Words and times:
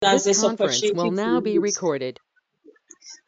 This 0.00 0.24
this 0.24 0.40
conference 0.40 0.82
will 0.94 1.10
now 1.10 1.40
be 1.40 1.58
recorded. 1.58 2.20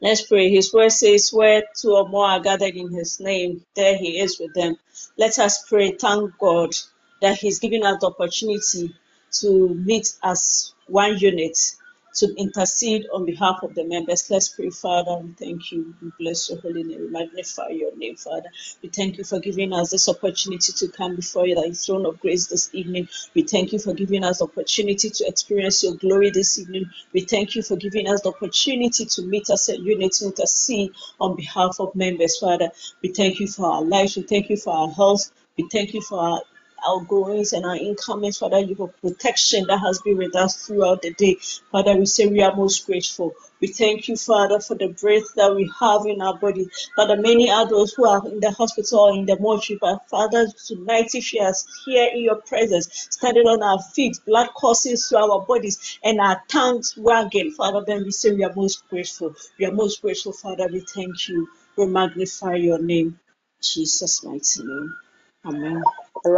Let's 0.01 0.21
pray. 0.21 0.49
His 0.49 0.73
word 0.73 0.91
says, 0.91 1.31
Where 1.31 1.63
two 1.75 1.91
or 1.91 2.07
more 2.07 2.27
are 2.27 2.39
gathered 2.39 2.75
in 2.75 2.91
His 2.91 3.19
name, 3.19 3.65
there 3.75 3.97
He 3.97 4.19
is 4.19 4.39
with 4.39 4.53
them. 4.53 4.77
Let 5.17 5.37
us 5.37 5.67
pray. 5.67 5.91
Thank 5.91 6.37
God 6.37 6.73
that 7.21 7.37
He's 7.37 7.59
given 7.59 7.83
us 7.83 7.99
the 7.99 8.07
opportunity 8.07 8.95
to 9.41 9.69
meet 9.69 10.13
as 10.23 10.73
one 10.87 11.17
unit 11.17 11.57
to 12.13 12.33
intercede 12.35 13.07
on 13.13 13.25
behalf 13.25 13.59
of 13.63 13.73
the 13.75 13.83
members. 13.83 14.29
Let's 14.29 14.49
pray, 14.49 14.69
Father. 14.69 15.17
We 15.17 15.31
thank 15.33 15.71
you. 15.71 15.93
We 16.01 16.11
bless 16.19 16.49
your 16.49 16.59
holy 16.59 16.83
name. 16.83 17.01
We 17.01 17.07
magnify 17.09 17.69
your 17.69 17.95
name, 17.95 18.15
Father. 18.15 18.49
We 18.81 18.89
thank 18.89 19.17
you 19.17 19.23
for 19.23 19.39
giving 19.39 19.73
us 19.73 19.91
this 19.91 20.09
opportunity 20.09 20.73
to 20.73 20.87
come 20.89 21.15
before 21.15 21.47
you, 21.47 21.55
thy 21.55 21.71
throne 21.71 22.05
of 22.05 22.19
grace 22.19 22.47
this 22.47 22.69
evening. 22.73 23.07
We 23.33 23.43
thank 23.43 23.73
you 23.73 23.79
for 23.79 23.93
giving 23.93 24.23
us 24.23 24.39
the 24.39 24.45
opportunity 24.45 25.09
to 25.09 25.25
experience 25.27 25.83
your 25.83 25.95
glory 25.95 26.29
this 26.31 26.59
evening. 26.59 26.85
We 27.13 27.21
thank 27.21 27.55
you 27.55 27.63
for 27.63 27.75
giving 27.75 28.07
us 28.07 28.21
the 28.21 28.29
opportunity 28.29 29.05
to 29.05 29.21
meet 29.23 29.49
us 29.49 29.69
a 29.69 29.79
unit 29.79 30.13
to 30.13 30.25
intercede 30.25 30.91
on 31.19 31.35
behalf 31.35 31.77
of 31.79 31.95
members, 31.95 32.37
Father. 32.37 32.71
We 33.01 33.09
thank 33.09 33.39
you 33.39 33.47
for 33.47 33.67
our 33.71 33.83
lives. 33.83 34.15
We 34.17 34.23
thank 34.23 34.49
you 34.49 34.57
for 34.57 34.73
our 34.73 34.89
health. 34.89 35.31
We 35.57 35.67
thank 35.71 35.93
you 35.93 36.01
for 36.01 36.19
our 36.19 36.41
outgoings 36.87 37.53
and 37.53 37.65
our 37.65 37.75
incomings, 37.75 38.37
Father, 38.39 38.59
you 38.59 38.75
for 38.75 38.89
protection 39.01 39.65
that 39.67 39.79
has 39.79 40.01
been 40.01 40.17
with 40.17 40.35
us 40.35 40.65
throughout 40.65 41.01
the 41.01 41.13
day. 41.13 41.37
Father, 41.71 41.95
we 41.95 42.05
say 42.05 42.27
we 42.27 42.41
are 42.41 42.55
most 42.55 42.85
grateful. 42.85 43.33
We 43.61 43.67
thank 43.67 44.07
you, 44.07 44.15
Father, 44.17 44.59
for 44.59 44.75
the 44.75 44.89
breath 44.89 45.33
that 45.35 45.55
we 45.55 45.71
have 45.79 46.05
in 46.05 46.21
our 46.21 46.37
body. 46.37 46.69
Father, 46.95 47.17
many 47.17 47.51
are 47.51 47.67
those 47.69 47.93
who 47.93 48.07
are 48.07 48.25
in 48.27 48.39
the 48.39 48.51
hospital 48.51 49.09
in 49.17 49.25
the 49.25 49.37
mortuary, 49.39 49.79
but 49.81 50.09
Father, 50.09 50.47
tonight, 50.67 51.15
if 51.15 51.33
you 51.33 51.41
are 51.41 51.53
here 51.85 52.09
in 52.13 52.21
your 52.23 52.41
presence, 52.41 53.07
standing 53.11 53.47
on 53.47 53.63
our 53.63 53.81
feet, 53.81 54.19
blood 54.25 54.49
courses 54.55 55.07
through 55.07 55.19
our 55.19 55.45
bodies, 55.45 55.99
and 56.03 56.19
our 56.19 56.41
tongues 56.47 56.95
wagging, 56.97 57.51
Father, 57.51 57.83
then 57.85 58.03
we 58.03 58.11
say 58.11 58.31
we 58.31 58.43
are 58.43 58.53
most 58.55 58.87
grateful. 58.89 59.35
We 59.59 59.65
are 59.65 59.73
most 59.73 60.01
grateful, 60.01 60.33
Father. 60.33 60.67
We 60.71 60.81
thank 60.81 61.29
you. 61.29 61.47
We 61.77 61.87
magnify 61.87 62.55
your 62.55 62.79
name. 62.81 63.19
Jesus' 63.61 64.23
mighty 64.23 64.63
name. 64.63 64.95
Amen. 65.45 65.83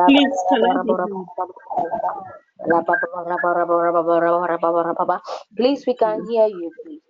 Please, 0.08 0.36
can 0.50 0.64
I 0.66 0.78
be? 0.84 0.96
Please, 5.58 5.86
we 5.88 5.96
can 5.96 6.26
hear 6.26 6.48
you, 6.48 6.74
please. 6.84 7.03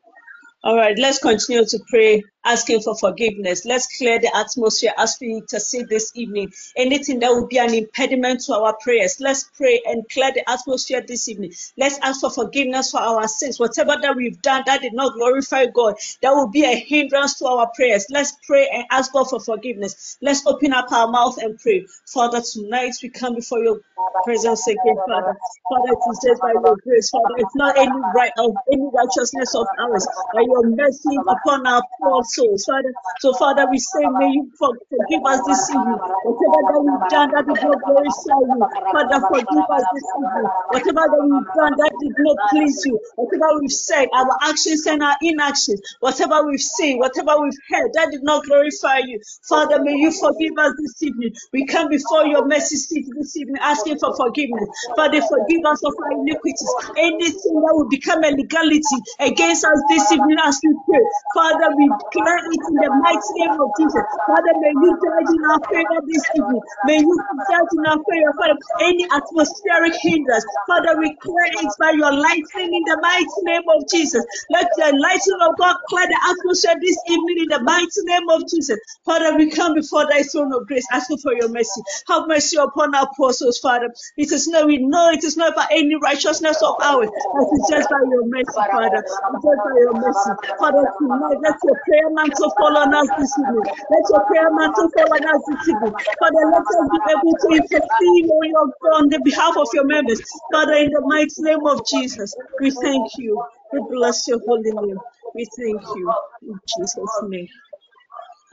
All 0.65 0.77
right, 0.77 0.97
let's 0.97 1.19
continue 1.19 1.65
to 1.65 1.79
pray, 1.89 2.23
asking 2.45 2.79
for 2.83 2.95
forgiveness. 2.95 3.65
Let's 3.65 3.85
clear 3.97 4.17
the 4.19 4.33
atmosphere 4.33 4.93
as 4.97 5.17
we 5.19 5.33
intercede 5.33 5.89
this 5.89 6.13
evening. 6.15 6.53
Anything 6.77 7.19
that 7.19 7.31
will 7.31 7.47
be 7.47 7.57
an 7.57 7.73
impediment 7.73 8.39
to 8.45 8.53
our 8.53 8.73
prayers, 8.81 9.17
let's 9.19 9.43
pray 9.57 9.81
and 9.85 10.07
clear 10.09 10.31
the 10.31 10.49
atmosphere 10.49 11.03
this 11.05 11.27
evening. 11.27 11.51
Let's 11.77 11.99
ask 12.01 12.21
for 12.21 12.29
forgiveness 12.29 12.91
for 12.91 13.01
our 13.01 13.27
sins. 13.27 13.59
Whatever 13.59 13.97
that 14.01 14.15
we've 14.15 14.41
done 14.41 14.63
that 14.65 14.79
did 14.81 14.93
not 14.93 15.15
glorify 15.15 15.65
God, 15.65 15.95
that 16.21 16.31
will 16.31 16.47
be 16.47 16.63
a 16.63 16.75
hindrance 16.75 17.39
to 17.39 17.45
our 17.45 17.69
prayers. 17.75 18.05
Let's 18.09 18.31
pray 18.47 18.69
and 18.73 18.85
ask 18.89 19.11
God 19.11 19.29
for 19.29 19.41
forgiveness. 19.41 20.17
Let's 20.21 20.45
open 20.45 20.71
up 20.71 20.89
our 20.93 21.09
mouth 21.09 21.39
and 21.39 21.59
pray. 21.59 21.85
Father, 22.07 22.41
tonight 22.41 22.93
we 23.03 23.09
come 23.09 23.35
before 23.35 23.61
your 23.61 23.81
presence 24.23 24.65
again, 24.67 24.95
Father. 25.07 25.35
Father, 25.69 25.91
it 25.91 25.99
is 26.09 26.19
just 26.23 26.41
by 26.41 26.51
your 26.53 26.77
grace, 26.77 27.09
Father. 27.09 27.35
It's 27.37 27.55
not 27.55 27.77
any 27.77 27.91
right 28.15 28.31
of 28.37 28.55
any 28.71 28.87
righteousness 28.93 29.55
of 29.55 29.67
ours, 29.79 30.07
but 30.33 30.43
your 30.53 30.77
mercy 30.77 31.15
upon 31.27 31.67
our 31.67 31.83
poor 31.99 32.23
souls, 32.23 32.65
Father. 32.65 32.93
So, 33.21 33.33
Father, 33.33 33.65
we 33.71 33.79
say, 33.79 34.05
may 34.19 34.29
you 34.29 34.51
forgive 34.59 35.23
us 35.25 35.41
this 35.47 35.69
evening. 35.71 35.97
Whatever 35.97 36.61
that 36.69 36.81
we've 36.85 37.09
done 37.09 37.29
that 37.33 37.45
did 37.49 37.61
not 37.65 37.79
glorify 37.81 38.39
you, 38.45 38.61
Father, 38.93 39.19
forgive 39.27 39.65
us 39.73 39.85
this 39.93 40.07
evening. 40.21 40.47
Whatever 40.69 41.03
that 41.09 41.23
we've 41.25 41.51
done 41.57 41.73
that 41.81 41.93
did 42.01 42.15
not 42.21 42.37
please 42.51 42.77
you, 42.85 42.99
whatever 43.17 43.49
we've 43.61 43.71
said, 43.73 44.07
our 44.13 44.29
actions 44.43 44.85
and 44.87 45.03
our 45.03 45.17
inactions, 45.23 45.81
whatever 45.99 46.45
we've 46.45 46.61
seen, 46.61 46.99
whatever 46.99 47.41
we've 47.41 47.61
heard 47.69 47.91
that 47.95 48.11
did 48.11 48.23
not 48.23 48.45
glorify 48.45 48.99
you, 48.99 49.19
Father, 49.49 49.81
may 49.83 49.95
you 49.97 50.11
forgive 50.11 50.53
us 50.57 50.73
this 50.79 51.03
evening. 51.03 51.33
We 51.53 51.65
come 51.65 51.89
before 51.89 52.27
your 52.27 52.47
mercy 52.47 52.77
seat 52.77 53.05
this 53.17 53.35
evening 53.37 53.61
asking 53.61 53.99
for 53.99 54.15
forgiveness. 54.15 54.69
Father, 54.95 55.21
forgive 55.21 55.65
us 55.65 55.81
of 55.83 55.93
our 56.03 56.11
iniquities. 56.21 56.73
Anything 56.97 57.55
that 57.61 57.73
will 57.73 57.89
become 57.89 58.23
a 58.23 58.31
legality 58.31 58.97
against 59.19 59.65
us 59.65 59.79
this 59.89 60.11
evening 60.11 60.37
as 60.43 60.59
we 60.63 60.71
pray. 60.87 61.03
Father, 61.35 61.69
we 61.77 61.85
declare 62.13 62.39
it 62.51 62.63
in 62.69 62.77
the 62.79 62.91
mighty 63.01 63.31
name 63.41 63.57
of 63.59 63.69
Jesus. 63.79 64.03
Father, 64.27 64.53
may 64.61 64.73
you 64.75 64.91
judge 65.01 65.29
in 65.31 65.43
our 65.49 65.61
favor 65.71 65.99
this 66.07 66.25
evening. 66.35 66.61
May 66.83 66.99
you 66.99 67.15
judge 67.49 67.71
in 67.73 67.83
our 67.87 67.99
favor, 68.09 68.31
Father, 68.39 68.57
any 68.81 69.05
atmospheric 69.11 69.95
hindrance. 70.01 70.45
Father, 70.67 70.99
we 70.99 71.15
clear 71.21 71.47
it 71.63 71.71
by 71.79 71.91
your 71.91 72.13
lightning 72.13 72.71
in 72.73 72.83
the 72.85 72.97
mighty 73.01 73.41
name 73.43 73.65
of 73.75 73.87
Jesus. 73.89 74.23
Let 74.51 74.67
the 74.77 74.91
lightning 74.97 75.41
of 75.41 75.57
God 75.57 75.77
clear 75.89 76.07
the 76.07 76.19
atmosphere 76.29 76.75
this 76.81 76.97
evening 77.09 77.37
in 77.45 77.49
the 77.49 77.61
mighty 77.63 78.01
name 78.05 78.29
of 78.29 78.43
Jesus. 78.49 78.79
Father, 79.05 79.35
we 79.37 79.49
come 79.51 79.75
before 79.75 80.07
thy 80.09 80.23
throne 80.23 80.53
of 80.53 80.67
grace, 80.67 80.85
asking 80.93 81.19
for 81.19 81.33
your 81.33 81.49
mercy. 81.49 81.81
Have 82.09 82.27
mercy 82.27 82.57
upon 82.57 82.95
our 82.95 83.09
poor 83.17 83.33
souls, 83.33 83.59
Father. 83.59 83.89
It 84.17 84.31
is 84.31 84.47
no, 84.47 84.65
we 84.67 84.79
know 84.79 85.09
it 85.11 85.23
is 85.23 85.37
not 85.37 85.55
by 85.55 85.67
any 85.71 85.95
righteousness 86.01 86.61
of 86.61 86.75
ours, 86.83 87.09
but 87.33 87.45
it's 87.51 87.69
just 87.69 87.89
by 87.89 88.01
your 88.09 88.25
mercy, 88.27 88.61
Father. 88.71 89.01
It's 89.03 89.43
just 89.43 89.61
by 89.63 89.75
your 89.79 89.95
mercy. 89.95 90.32
Father, 90.59 90.85
tonight, 90.99 91.37
let 91.43 91.57
your 91.63 91.77
prayer 91.87 92.09
mantle 92.11 92.51
fall 92.57 92.77
on 92.77 92.93
us 92.93 93.07
this 93.17 93.31
evening. 93.39 93.63
Let 93.63 94.05
your 94.09 94.25
prayer 94.25 94.49
mantle 94.51 94.89
fall 94.91 95.13
on 95.13 95.25
us 95.25 95.41
this 95.47 95.69
evening. 95.69 95.93
Father, 96.19 96.43
let 96.51 96.61
us 96.61 96.89
be 96.91 96.99
able 97.11 97.35
to 97.37 97.47
intercede 97.55 98.29
on, 98.29 98.49
your, 98.49 98.93
on 98.95 99.09
the 99.09 99.21
behalf 99.23 99.57
of 99.57 99.67
your 99.73 99.85
members. 99.85 100.21
Father, 100.51 100.73
in 100.73 100.91
the 100.91 101.01
mighty 101.01 101.41
name 101.41 101.65
of 101.65 101.85
Jesus, 101.85 102.35
we 102.59 102.71
thank 102.71 103.07
you. 103.17 103.43
We 103.73 103.81
bless 103.89 104.27
your 104.27 104.39
holy 104.45 104.71
name. 104.71 104.97
We 105.35 105.45
thank 105.57 105.81
you. 105.95 106.13
In 106.43 106.59
Jesus' 106.67 107.21
name. 107.23 107.47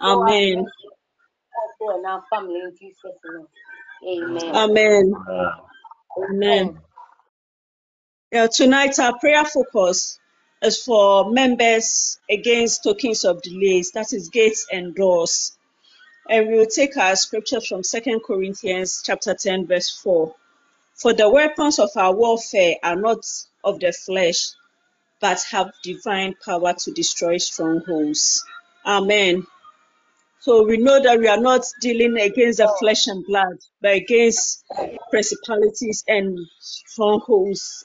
Amen. 0.03 0.67
Also, 1.57 1.97
and 1.97 2.07
our 2.07 2.23
family 2.31 2.61
in 2.61 2.77
Jesus' 2.79 3.19
name. 3.25 3.47
Amen. 4.09 4.55
Amen. 4.57 5.15
Amen. 6.19 6.81
Yeah, 8.33 8.47
tonight 8.47 8.99
our 9.01 9.19
prayer 9.19 9.45
focus 9.45 10.20
is 10.63 10.83
for 10.83 11.31
members 11.31 12.19
against 12.31 12.85
tokens 12.85 13.25
of 13.25 13.43
delays, 13.43 13.93
that 13.93 14.13
is 14.13 14.29
gates 14.29 14.67
and 14.71 14.95
doors. 14.95 15.57
And 16.29 16.49
we 16.49 16.59
will 16.59 16.67
take 16.67 16.97
our 16.97 17.17
scripture 17.17 17.61
from 17.61 17.83
2 17.83 18.21
Corinthians 18.27 19.03
chapter 19.05 19.35
10, 19.35 19.67
verse 19.67 19.91
4. 20.03 20.35
For 20.95 21.15
the 21.15 21.31
weapons 21.31 21.79
of 21.79 21.91
our 21.97 22.15
warfare 22.15 22.77
are 22.83 22.97
not 22.97 23.25
of 23.65 23.81
the 23.81 23.93
flesh, 23.93 24.51
but 25.21 25.43
have 25.51 25.73
divine 25.83 26.35
power 26.45 26.75
to 26.75 26.93
destroy 26.93 27.39
strongholds. 27.39 28.45
Amen. 28.85 29.47
So 30.41 30.65
we 30.65 30.79
know 30.79 31.03
that 31.03 31.19
we 31.19 31.29
are 31.29 31.41
not 31.41 31.65
dealing 31.81 32.19
against 32.19 32.59
the 32.59 32.75
flesh 32.79 33.07
and 33.07 33.25
blood, 33.27 33.59
but 33.83 33.93
against 33.93 34.65
principalities 35.11 36.05
and 36.09 36.39
strongholds. 36.59 37.85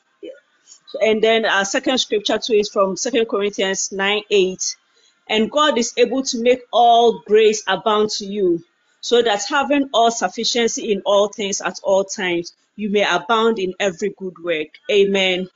And 1.01 1.23
then 1.23 1.45
our 1.45 1.65
second 1.65 1.97
scripture 1.99 2.37
too 2.37 2.53
is 2.53 2.69
from 2.69 2.97
Second 2.97 3.27
Corinthians 3.27 3.91
9 3.91 4.23
8. 4.29 4.75
And 5.27 5.51
God 5.51 5.77
is 5.77 5.93
able 5.97 6.23
to 6.23 6.41
make 6.41 6.61
all 6.71 7.21
grace 7.25 7.63
abound 7.67 8.11
to 8.11 8.25
you, 8.25 8.63
so 9.01 9.21
that 9.21 9.43
having 9.49 9.89
all 9.93 10.11
sufficiency 10.11 10.91
in 10.91 11.01
all 11.05 11.29
things 11.29 11.61
at 11.61 11.79
all 11.83 12.03
times, 12.03 12.53
you 12.75 12.89
may 12.89 13.03
abound 13.03 13.59
in 13.59 13.73
every 13.79 14.13
good 14.17 14.35
work. 14.43 14.67
Amen. 14.91 15.49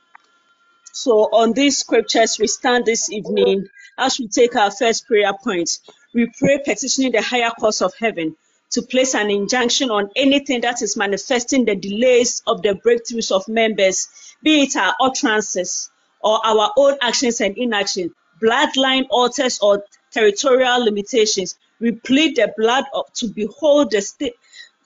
So 0.92 1.12
on 1.32 1.52
these 1.52 1.78
scriptures, 1.78 2.38
we 2.38 2.46
stand 2.46 2.84
this 2.84 3.10
evening 3.10 3.68
as 3.96 4.18
we 4.18 4.28
take 4.28 4.56
our 4.56 4.70
first 4.70 5.06
prayer 5.06 5.32
point. 5.32 5.78
We 6.14 6.32
pray 6.38 6.58
petitioning 6.64 7.12
the 7.12 7.22
higher 7.22 7.50
course 7.50 7.80
of 7.80 7.94
heaven 7.98 8.36
to 8.70 8.82
place 8.82 9.14
an 9.14 9.30
injunction 9.30 9.90
on 9.90 10.10
anything 10.16 10.60
that 10.62 10.82
is 10.82 10.96
manifesting 10.96 11.64
the 11.64 11.76
delays 11.76 12.42
of 12.46 12.62
the 12.62 12.74
breakthroughs 12.74 13.32
of 13.32 13.48
members, 13.48 14.08
be 14.42 14.62
it 14.62 14.76
our 14.76 14.94
utterances 15.00 15.90
or 16.20 16.44
our 16.44 16.72
own 16.76 16.96
actions 17.00 17.40
and 17.40 17.56
inaction, 17.56 18.14
bloodline 18.40 19.06
altars 19.10 19.58
or 19.60 19.84
territorial 20.10 20.84
limitations. 20.84 21.56
We 21.80 21.92
plead 21.92 22.36
the 22.36 22.52
blood 22.56 22.84
of, 22.92 23.12
to 23.14 23.28
behold 23.28 23.90
the 23.90 24.02
state 24.02 24.34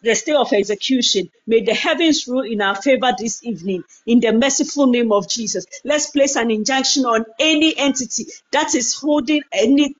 the 0.04 0.36
of 0.38 0.52
execution. 0.52 1.30
May 1.46 1.62
the 1.62 1.72
heavens 1.74 2.28
rule 2.28 2.42
in 2.42 2.60
our 2.60 2.76
favor 2.76 3.12
this 3.18 3.42
evening 3.42 3.82
in 4.06 4.20
the 4.20 4.32
merciful 4.32 4.86
name 4.86 5.12
of 5.12 5.28
Jesus. 5.28 5.64
Let's 5.82 6.10
place 6.10 6.36
an 6.36 6.50
injunction 6.50 7.06
on 7.06 7.24
any 7.38 7.76
entity 7.76 8.26
that 8.52 8.74
is 8.74 8.94
holding 8.94 9.42
any 9.50 9.96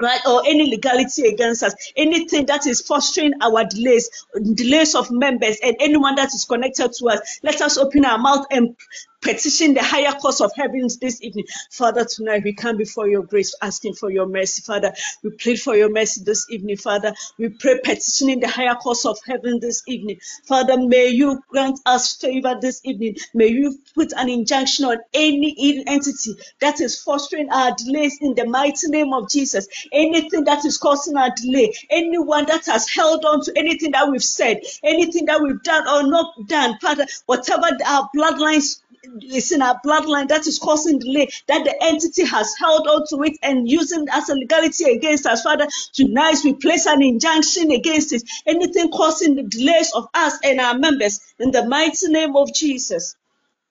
right 0.00 0.20
or 0.26 0.42
any 0.46 0.68
legality 0.68 1.26
against 1.28 1.62
us 1.62 1.74
anything 1.96 2.46
that 2.46 2.66
is 2.66 2.80
fostering 2.82 3.32
our 3.42 3.64
delays 3.64 4.10
delays 4.54 4.94
of 4.94 5.10
members 5.10 5.58
and 5.62 5.76
anyone 5.80 6.14
that 6.14 6.34
is 6.34 6.44
connected 6.44 6.92
to 6.92 7.06
us 7.08 7.40
let 7.42 7.60
us 7.60 7.78
open 7.78 8.04
our 8.04 8.18
mouth 8.18 8.46
and 8.50 8.76
petition 9.20 9.74
the 9.74 9.82
higher 9.82 10.12
course 10.12 10.40
of 10.40 10.52
heavens 10.54 10.98
this 10.98 11.22
evening. 11.22 11.44
Father, 11.70 12.04
tonight 12.04 12.42
we 12.44 12.52
come 12.52 12.76
before 12.76 13.08
your 13.08 13.22
grace, 13.22 13.54
asking 13.62 13.94
for 13.94 14.10
your 14.10 14.26
mercy, 14.26 14.62
Father. 14.62 14.92
We 15.22 15.30
plead 15.30 15.60
for 15.60 15.76
your 15.76 15.90
mercy 15.90 16.22
this 16.24 16.46
evening, 16.50 16.76
Father. 16.76 17.14
We 17.38 17.48
pray 17.50 17.80
petitioning 17.82 18.40
the 18.40 18.48
higher 18.48 18.74
course 18.74 19.04
of 19.04 19.18
heaven 19.26 19.60
this 19.60 19.82
evening. 19.86 20.20
Father, 20.46 20.76
may 20.78 21.08
you 21.08 21.42
grant 21.48 21.80
us 21.86 22.16
favor 22.16 22.56
this 22.60 22.80
evening. 22.84 23.16
May 23.34 23.48
you 23.48 23.78
put 23.94 24.12
an 24.16 24.28
injunction 24.28 24.84
on 24.86 24.98
any 25.12 25.84
entity 25.86 26.34
that 26.60 26.80
is 26.80 27.00
fostering 27.02 27.50
our 27.50 27.74
delays 27.74 28.18
in 28.20 28.34
the 28.34 28.46
mighty 28.46 28.88
name 28.88 29.12
of 29.12 29.28
Jesus. 29.30 29.68
Anything 29.92 30.44
that 30.44 30.64
is 30.64 30.78
causing 30.78 31.16
our 31.16 31.30
delay, 31.36 31.74
anyone 31.90 32.46
that 32.46 32.66
has 32.66 32.88
held 32.88 33.24
on 33.24 33.42
to 33.42 33.52
anything 33.56 33.92
that 33.92 34.10
we've 34.10 34.22
said, 34.22 34.60
anything 34.82 35.26
that 35.26 35.40
we've 35.42 35.62
done 35.62 35.88
or 35.88 36.08
not 36.08 36.34
done, 36.46 36.78
Father, 36.80 37.06
whatever 37.26 37.66
our 37.86 38.08
bloodlines 38.14 38.80
is 39.22 39.52
in 39.52 39.62
our 39.62 39.80
bloodline 39.84 40.28
that 40.28 40.46
is 40.46 40.58
causing 40.58 40.98
delay, 40.98 41.28
that 41.48 41.64
the 41.64 41.74
entity 41.84 42.24
has 42.26 42.54
held 42.58 42.86
on 42.88 43.06
to 43.10 43.22
it 43.24 43.38
and 43.42 43.68
using 43.70 44.04
it 44.04 44.08
as 44.12 44.28
a 44.28 44.34
legality 44.34 44.84
against 44.92 45.26
us. 45.26 45.42
Father, 45.42 45.68
tonight 45.94 46.38
we 46.44 46.54
place 46.54 46.86
an 46.86 47.02
injunction 47.02 47.70
against 47.72 48.12
it. 48.12 48.22
Anything 48.46 48.90
causing 48.90 49.36
the 49.36 49.44
delays 49.44 49.92
of 49.94 50.08
us 50.14 50.38
and 50.44 50.60
our 50.60 50.78
members 50.78 51.20
in 51.38 51.50
the 51.52 51.66
mighty 51.68 52.08
name 52.08 52.36
of 52.36 52.54
Jesus. 52.54 53.16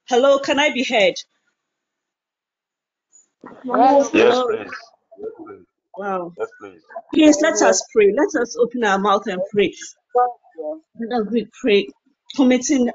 Hello, 0.07 0.39
can 0.39 0.59
I 0.59 0.71
be 0.74 0.83
heard? 0.83 1.15
Yes. 3.63 4.12
Yes, 4.13 4.41
please. 4.47 4.71
Wow. 5.97 6.33
Yes, 6.38 6.50
please. 6.62 6.81
Please 7.13 7.38
let 7.41 7.62
us 7.62 7.83
pray. 7.94 8.13
Let 8.18 8.41
us 8.41 8.57
open 8.57 8.83
our 8.83 9.00
mouth 9.00 9.24
and 9.27 9.41
pray. 9.53 9.74
Let 11.00 11.21
us 11.21 11.27
pray, 11.62 11.88
committing 12.35 12.91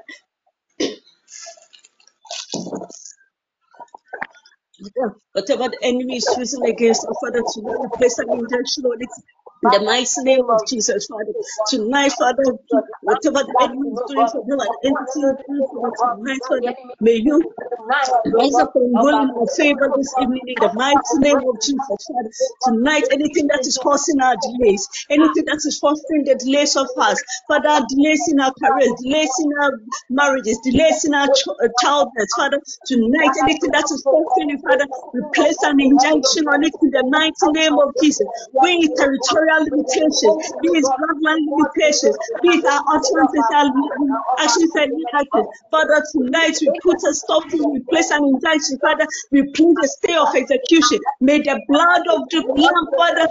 whatever 5.33 5.69
the 5.69 5.79
enemy 5.83 6.17
is 6.17 6.35
using 6.37 6.65
against 6.67 7.05
us, 7.05 7.17
Father, 7.23 7.43
we 7.63 7.89
place 7.97 8.19
an 8.19 8.27
injunction 8.31 8.85
on 8.85 8.97
it. 9.01 9.09
In 9.63 9.71
the 9.71 9.81
mighty 9.81 10.21
name 10.23 10.45
of 10.49 10.61
Jesus, 10.67 11.07
Father. 11.07 11.33
Tonight, 11.67 12.13
Father, 12.19 12.45
whatever 13.01 13.43
the 13.47 13.57
enemy 13.61 13.89
is 13.95 14.03
doing 14.07 14.27
for 14.27 14.43
them, 14.45 14.59
the 14.59 14.77
entity 14.85 15.21
is 15.31 15.37
doing 15.45 15.65
for 15.67 15.79
them 15.81 15.95
tonight, 16.03 16.41
Father, 16.47 16.75
may 17.01 17.17
you 17.23 17.43
rise 18.25 18.59
up 18.59 18.71
and 18.75 19.01
rule 19.01 19.17
in 19.17 19.31
our 19.31 19.47
favor 19.57 19.91
this 19.95 20.13
evening 20.19 20.43
in 20.47 20.59
the 20.61 20.71
mighty 20.75 21.17
name 21.19 21.41
of 21.49 21.59
Jesus, 21.61 22.07
Father. 22.07 22.29
Tonight, 22.63 23.07
anything 23.11 23.47
that 23.49 23.65
is 23.67 23.79
causing 23.79 24.21
our 24.21 24.37
delays, 24.37 24.87
anything 25.09 25.45
that 25.47 25.61
is 25.65 25.79
fostering 25.79 26.25
the 26.25 26.35
delays 26.35 26.75
of 26.77 26.87
us, 26.97 27.23
Father, 27.47 27.85
delays 27.89 28.27
in 28.29 28.39
our 28.41 28.53
careers, 28.61 28.93
delays 29.01 29.35
in 29.39 29.49
our 29.63 29.73
marriages, 30.09 30.59
delays 30.63 31.05
in 31.05 31.15
our 31.15 31.29
ch- 31.29 31.47
uh, 31.49 31.69
childbirth, 31.79 32.31
Father, 32.35 32.61
tonight, 32.85 33.33
anything 33.41 33.71
that 33.71 33.87
is 33.91 34.05
fostering 34.09 34.51
it, 34.51 34.61
Father, 34.67 34.87
we 35.13 35.21
place 35.35 35.57
an 35.63 35.79
injunction 35.81 36.45
on 36.47 36.63
it 36.63 36.75
in 36.81 36.91
the 36.91 37.03
mighty 37.09 37.49
name 37.51 37.79
of 37.79 37.95
Jesus. 38.01 38.27
Be 38.61 38.85
it 38.85 38.93
territorial 39.59 39.65
limitations, 39.71 40.35
be 40.61 40.69
it 40.69 40.85
bloodline 40.97 41.43
limitations, 41.49 42.17
be 42.41 42.49
it 42.59 42.65
our 42.65 42.81
utterances, 42.93 43.45
our 43.53 43.65
actions 44.39 44.71
and 44.75 44.91
inactions. 44.93 45.47
Father, 45.71 46.03
tonight 46.11 46.57
we 46.61 46.71
put 46.81 46.97
a 47.07 47.13
stop 47.13 47.43
to, 47.49 47.57
we 47.73 47.81
place 47.89 48.11
an 48.11 48.23
injunction, 48.25 48.79
Father, 48.79 49.07
we 49.31 49.43
plead 49.53 49.75
a 49.83 49.87
stay 49.87 50.15
of 50.15 50.29
execution. 50.35 50.99
May 51.21 51.39
the 51.41 51.59
blood 51.67 52.03
of 52.09 52.21
the 52.29 52.41
Lamb, 52.55 52.87
Father, 52.97 53.27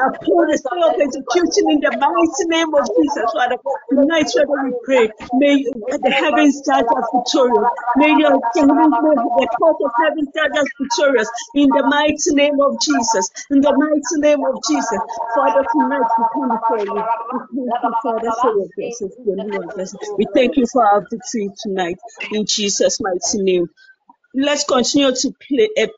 uphold 0.00 0.48
the 0.50 0.58
stay 0.58 0.82
of 0.82 0.94
execution 1.00 1.64
in 1.70 1.80
the 1.80 1.92
mighty 1.96 2.44
name 2.48 2.72
of 2.74 2.84
Jesus, 2.96 3.28
Father. 3.32 3.56
Tonight, 3.90 4.28
Father, 4.34 4.58
we 4.62 4.72
pray, 4.84 5.08
may 5.32 5.64
the 5.64 6.12
heavens 6.12 6.62
judge 6.66 6.86
us 6.86 7.06
victorious. 7.12 7.68
May 7.96 8.12
your 8.16 8.40
kingdom, 8.54 8.90
the 9.36 9.48
court 9.58 9.76
of 9.84 9.92
heaven 10.02 10.26
judge 10.34 10.56
us 10.58 10.68
victorious 10.80 11.28
in 11.54 11.68
the 11.72 11.84
mighty 11.86 12.30
name 12.34 12.58
of 12.60 12.80
Jesus. 12.80 13.28
In 13.50 13.60
the 13.60 13.72
mighty 13.74 14.16
name 14.20 14.44
of 14.44 14.54
Jesus. 14.68 15.00
Father, 15.38 15.64
tonight 15.72 16.10
we 16.18 16.24
come 16.34 16.50
before 16.50 16.80
you. 16.84 17.04
We 17.54 17.68
thank 17.72 17.82
you, 17.84 17.94
Father, 18.02 18.32
for 18.42 18.54
your. 18.54 20.16
We 20.18 20.26
thank 20.34 20.56
you 20.56 20.66
for 20.72 20.86
our 20.86 21.02
victory 21.10 21.50
tonight 21.62 21.98
in 22.32 22.46
Jesus' 22.46 23.00
mighty 23.00 23.42
name. 23.42 23.68
Let's 24.34 24.64
continue 24.64 25.14
to 25.14 25.32
play, 25.48 25.70
uh, 25.80 25.88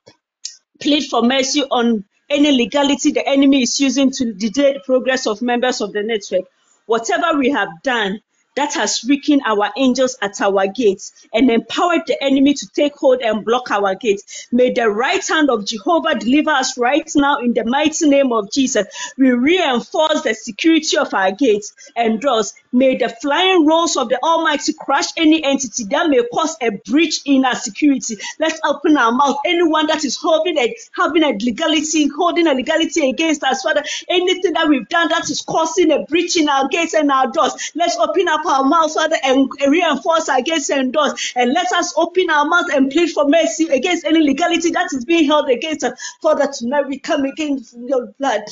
plead 0.81 1.05
for 1.09 1.23
mercy 1.23 1.63
on 1.63 2.05
any 2.31 2.53
legality 2.53 3.13
the 3.13 3.27
enemy 3.27 3.63
is 3.63 3.81
using 3.81 4.11
to 4.13 4.33
delay 4.35 4.75
the 4.75 4.81
progress 4.85 5.27
of 5.27 5.43
members 5.43 5.81
of 5.81 5.93
the 5.93 6.03
network. 6.03 6.49
Whatever 6.87 7.39
we 7.39 7.51
have 7.51 7.69
done 7.83 8.21
that 8.57 8.75
has 8.75 9.05
weakened 9.07 9.43
our 9.47 9.71
angels 9.77 10.17
at 10.23 10.41
our 10.41 10.67
gates 10.67 11.27
and 11.33 11.51
empowered 11.51 12.03
the 12.07 12.23
enemy 12.23 12.55
to 12.55 12.67
take 12.75 12.95
hold 12.97 13.21
and 13.23 13.45
block 13.45 13.71
our 13.71 13.95
gates. 13.95 14.49
May 14.53 14.73
the 14.73 14.89
right 14.91 15.27
hand 15.27 15.51
of 15.51 15.65
Jehovah 15.67 16.17
deliver 16.19 16.51
us 16.51 16.77
right 16.79 17.11
now 17.15 17.39
in 17.41 17.55
the 17.55 17.65
mighty 17.65 18.09
name 18.09 18.33
of 18.33 18.51
Jesus. 18.53 18.87
We 19.17 19.31
reinforce 19.31 20.23
the 20.23 20.35
security 20.35 20.97
of 20.99 21.15
our 21.15 21.33
gates 21.33 21.75
and 21.97 22.21
doors. 22.21 22.55
May 22.73 22.97
the 22.97 23.09
flying 23.09 23.67
rolls 23.67 23.97
of 23.97 24.09
the 24.09 24.19
Almighty 24.23 24.73
crush 24.73 25.07
any 25.17 25.43
entity 25.45 25.85
that 25.85 26.09
may 26.09 26.23
cause 26.33 26.57
a 26.61 26.71
breach 26.71 27.21
in 27.25 27.45
our 27.45 27.55
security. 27.55 28.17
Let's 28.39 28.61
open 28.65 28.97
our 28.97 29.13
mouth. 29.13 29.37
Anyone 29.45 29.87
that 29.89 30.05
is 30.05 30.17
holding 30.17 30.59
a 30.59 30.75
having 30.97 31.23
a 31.23 31.33
legality, 31.33 32.09
holding 32.09 32.47
a 32.47 32.55
legality 32.55 33.11
against 33.11 33.43
us, 33.45 33.63
Father, 33.63 33.83
anything 34.09 34.53
that 34.55 34.69
we've 34.69 34.89
done 34.89 35.09
that 35.09 35.29
is 35.31 35.43
causing 35.43 35.91
a 35.93 36.05
breach 36.05 36.37
in 36.37 36.49
our 36.49 36.69
gates 36.69 36.95
and 36.95 37.11
our 37.11 37.31
doors. 37.31 37.73
Let's 37.75 37.97
open 37.97 38.29
up 38.41 38.47
our 38.47 38.65
mouths, 38.65 38.95
Father, 38.95 39.17
and 39.23 39.51
reinforce 39.67 40.29
against 40.29 40.71
and 40.71 40.93
doors. 40.93 41.33
And 41.37 41.53
let 41.53 41.71
us 41.73 41.95
open 41.97 42.31
our 42.31 42.47
mouth 42.47 42.67
and 42.73 42.91
plead 42.91 43.11
for 43.11 43.29
mercy 43.29 43.69
against 43.69 44.05
any 44.05 44.21
legality 44.21 44.71
that 44.71 44.89
is 44.93 45.05
being 45.05 45.27
held 45.27 45.49
against 45.51 45.85
us. 45.85 45.99
Father, 46.23 46.51
tonight 46.53 46.87
we 46.89 46.99
come 46.99 47.25
against 47.25 47.77
your 47.79 48.13
blood. 48.19 48.43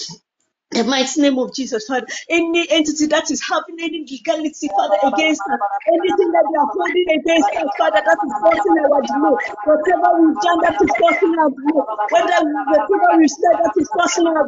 The 0.72 0.84
mighty 0.84 1.22
name 1.22 1.38
of 1.38 1.54
Jesus, 1.54 1.86
Father. 1.88 2.06
Any 2.30 2.68
entity 2.70 3.06
that 3.08 3.30
is 3.32 3.42
having 3.42 3.80
any 3.80 4.06
legality, 4.06 4.68
Father, 4.68 4.98
against 5.02 5.42
us, 5.48 5.60
anything 5.88 6.30
that 6.30 6.46
they 6.46 6.58
are 6.60 6.70
holding 6.76 7.08
against 7.10 7.50
us, 7.58 7.70
Father, 7.76 8.02
that 8.06 8.20
is 8.22 8.34
causing 8.38 8.76
our 8.78 8.88
whatever 9.66 10.08
we've 10.20 10.40
done 10.40 10.60
that 10.62 10.76
is 10.80 10.92
causing 11.00 11.34
our 11.42 11.50
delay, 11.50 11.82
whatever 12.68 13.08
we've 13.18 13.30
said 13.32 13.56
that 13.64 13.74
is 13.80 13.88
causing 13.96 14.28
our 14.28 14.46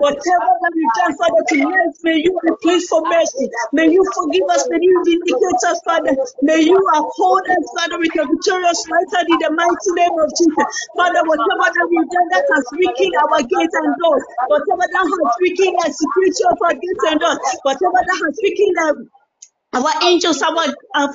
whatever 0.00 0.52
that 0.58 0.72
we've 0.74 0.92
done, 0.94 1.14
Father, 1.20 1.44
to 1.48 1.56
tonight, 1.60 1.94
may 2.02 2.18
you 2.18 2.32
please 2.62 2.88
for 2.88 3.02
mercy, 3.08 3.48
may 3.72 3.88
you 3.88 4.02
forgive 4.14 4.46
us, 4.50 4.66
may 4.70 4.80
you 4.82 5.02
vindicate 5.04 5.62
us, 5.68 5.80
Father, 5.84 6.16
may 6.42 6.60
you 6.62 6.78
uphold 6.96 7.44
us, 7.48 7.64
Father, 7.76 7.98
with 7.98 8.14
your 8.14 8.26
victorious 8.28 8.84
hand 8.88 9.28
in 9.28 9.38
the 9.38 9.50
mighty 9.54 9.90
name 9.96 10.16
of 10.18 10.28
Jesus, 10.36 10.66
Father, 10.96 11.22
whatever 11.24 11.66
that 11.70 11.86
we've 11.90 12.10
done 12.10 12.28
that 12.32 12.44
has 12.54 12.64
weakened 12.76 13.14
our 13.20 13.40
gates 13.42 13.74
and 13.74 13.96
doors, 13.98 14.24
whatever 14.46 14.84
that 14.92 15.06
has 15.06 15.28
speaking 15.42 15.74
the 15.82 15.90
security 15.90 16.42
our 16.62 16.74
gates 16.74 17.04
and 17.10 17.20
doors, 17.20 17.38
whatever 17.66 17.98
that 18.06 18.18
has 18.22 18.36
speaking 18.38 18.74
the 18.78 19.10
our 19.74 19.92
angels, 20.04 20.42
our, 20.42 20.52
our 20.94 21.08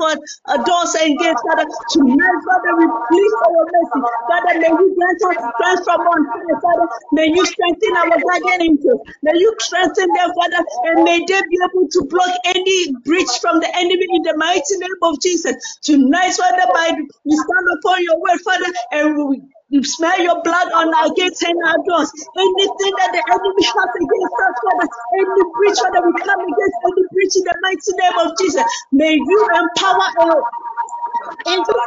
uh, 0.49 0.57
doors 0.65 0.95
and 0.97 1.17
gates, 1.19 1.41
Father, 1.45 1.69
tonight, 1.93 2.39
Father, 2.41 2.73
we 2.81 2.85
plead 2.89 3.31
for 3.37 3.49
your 3.53 3.65
mercy. 3.69 4.01
Father, 4.27 4.53
may 4.59 4.73
you 4.73 4.97
grant 4.97 5.21
us 5.29 5.37
strength 5.53 5.83
from 5.85 6.01
on 6.01 6.21
high, 6.25 6.59
Father. 6.61 6.87
May 7.13 7.27
you 7.37 7.45
strengthen 7.45 7.93
our 7.97 8.17
guardian 8.17 8.61
angels. 8.73 9.01
May 9.21 9.37
you 9.37 9.53
strengthen 9.59 10.09
them, 10.09 10.29
Father, 10.33 10.65
and 10.89 11.03
may 11.03 11.19
they 11.29 11.41
be 11.53 11.57
able 11.69 11.87
to 11.87 12.01
block 12.09 12.33
any 12.45 12.93
breach 13.05 13.29
from 13.41 13.59
the 13.61 13.69
enemy 13.77 14.07
in 14.17 14.23
the 14.23 14.35
mighty 14.37 14.77
name 14.81 15.01
of 15.03 15.21
Jesus. 15.21 15.53
Tonight, 15.83 16.33
Father, 16.33 16.65
by 16.73 16.97
we 16.97 17.37
stand 17.37 17.67
upon 17.77 18.03
your 18.03 18.19
word, 18.19 18.41
Father, 18.41 18.73
and 18.91 19.29
we 19.29 19.41
you 19.69 19.83
smell 19.83 20.19
your 20.21 20.41
blood 20.43 20.69
on 20.73 20.93
our 20.95 21.09
gates 21.15 21.43
and 21.43 21.57
our 21.67 21.77
doors. 21.87 22.11
Anything 22.37 22.93
that 22.99 23.11
the 23.13 23.23
enemy 23.23 23.65
has 23.65 23.91
against 23.99 24.37
us, 24.45 24.55
Father, 24.63 24.89
any 25.19 25.43
breach, 25.57 25.79
Father, 25.81 26.01
we 26.07 26.13
come 26.23 26.41
against 26.41 26.77
any 26.85 27.03
breach 27.13 27.35
in 27.37 27.43
the 27.45 27.55
mighty 27.63 27.93
name 27.99 28.17
of 28.27 28.37
Jesus. 28.39 28.65
May 28.93 29.13
you 29.15 29.39
empower 29.55 30.09
us. 30.37 30.45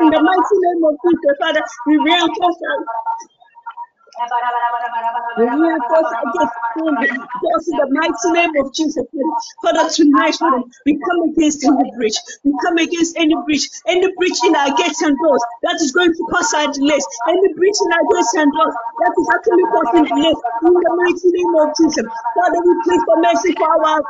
in 0.00 0.10
the 0.10 0.20
mighty 0.22 0.56
name 0.62 0.82
of 0.84 0.94
Jesus, 1.04 1.36
Father. 1.40 1.62
We 1.86 1.98
reinforce 1.98 2.58
against 4.20 4.32
in 7.68 7.76
the 7.76 7.88
mighty 7.90 8.30
name 8.36 8.52
of 8.60 8.72
Jesus. 8.74 9.04
Father, 9.62 9.88
tonight, 9.90 10.34
Father, 10.36 10.62
we 10.86 10.98
come 11.00 11.22
against 11.32 11.64
any 11.64 11.90
breach. 11.96 12.16
We 12.44 12.52
come 12.62 12.76
against 12.78 13.16
any 13.16 13.34
breach, 13.46 13.64
any 13.88 14.08
breach 14.16 14.38
in 14.44 14.54
our 14.56 14.70
gates 14.76 15.00
and 15.02 15.16
doors 15.16 15.44
that 15.64 15.76
is 15.80 15.92
going 15.92 16.12
to 16.12 16.22
cause 16.32 16.52
our 16.54 16.68
delays, 16.72 17.06
any 17.28 17.48
breach 17.56 17.78
in 17.80 17.90
our 17.92 18.04
gates 18.12 18.34
and 18.36 18.52
doors 18.52 18.74
that 19.00 19.12
is 19.16 19.28
actually 19.32 19.66
causing 19.72 20.04
delays 20.04 20.38
in 20.68 20.74
the 20.74 20.92
mighty 21.00 21.28
name 21.32 21.54
of 21.64 21.68
Jesus. 21.80 22.06
Father, 22.36 22.60
we 22.60 22.72
plead 22.84 23.00
for 23.08 23.16
mercy 23.24 23.52
for 23.56 23.70
our 23.72 24.00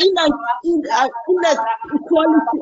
inner, 0.00 0.28
inner, 0.64 1.06
inner 1.30 1.54
equality. 1.94 2.58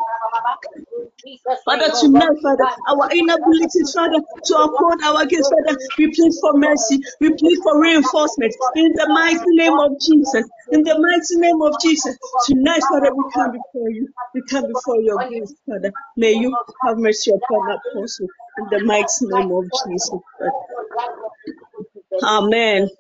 Father, 1.65 1.91
tonight, 2.01 2.37
Father, 2.43 2.65
our 2.89 3.11
inability, 3.13 3.81
Father, 3.95 4.21
to 4.45 4.55
uphold 4.57 5.01
our 5.05 5.27
gates, 5.27 5.49
Father, 5.51 5.79
we 5.99 6.07
plead 6.15 6.33
for 6.41 6.58
mercy. 6.59 7.01
We 7.21 7.31
plead 7.35 7.59
for 7.63 7.81
reinforcement 7.81 8.55
in 8.77 8.93
the 8.95 9.09
mighty 9.09 9.41
name 9.57 9.79
of 9.79 9.93
Jesus. 10.01 10.49
In 10.73 10.83
the 10.85 10.99
mighty 10.99 11.37
name 11.41 11.63
of 11.63 11.81
Jesus. 11.81 12.17
Tonight, 12.47 12.83
Father, 12.91 13.15
we 13.15 13.25
come 13.35 13.53
before 13.53 13.91
you. 13.91 14.09
We 14.35 14.43
come 14.51 14.67
before 14.69 15.01
your 15.03 15.19
grace, 15.19 15.55
Father. 15.69 15.93
May 16.17 16.35
you 16.35 16.57
have 16.87 16.99
mercy 16.99 17.33
upon 17.33 17.67
that 17.69 17.81
person 17.95 18.29
in 18.59 18.67
the 18.71 18.85
mighty 18.85 19.07
name 19.23 19.53
of 19.53 19.65
Jesus. 19.87 20.11
Father. 20.39 20.53
Amen. 22.25 22.91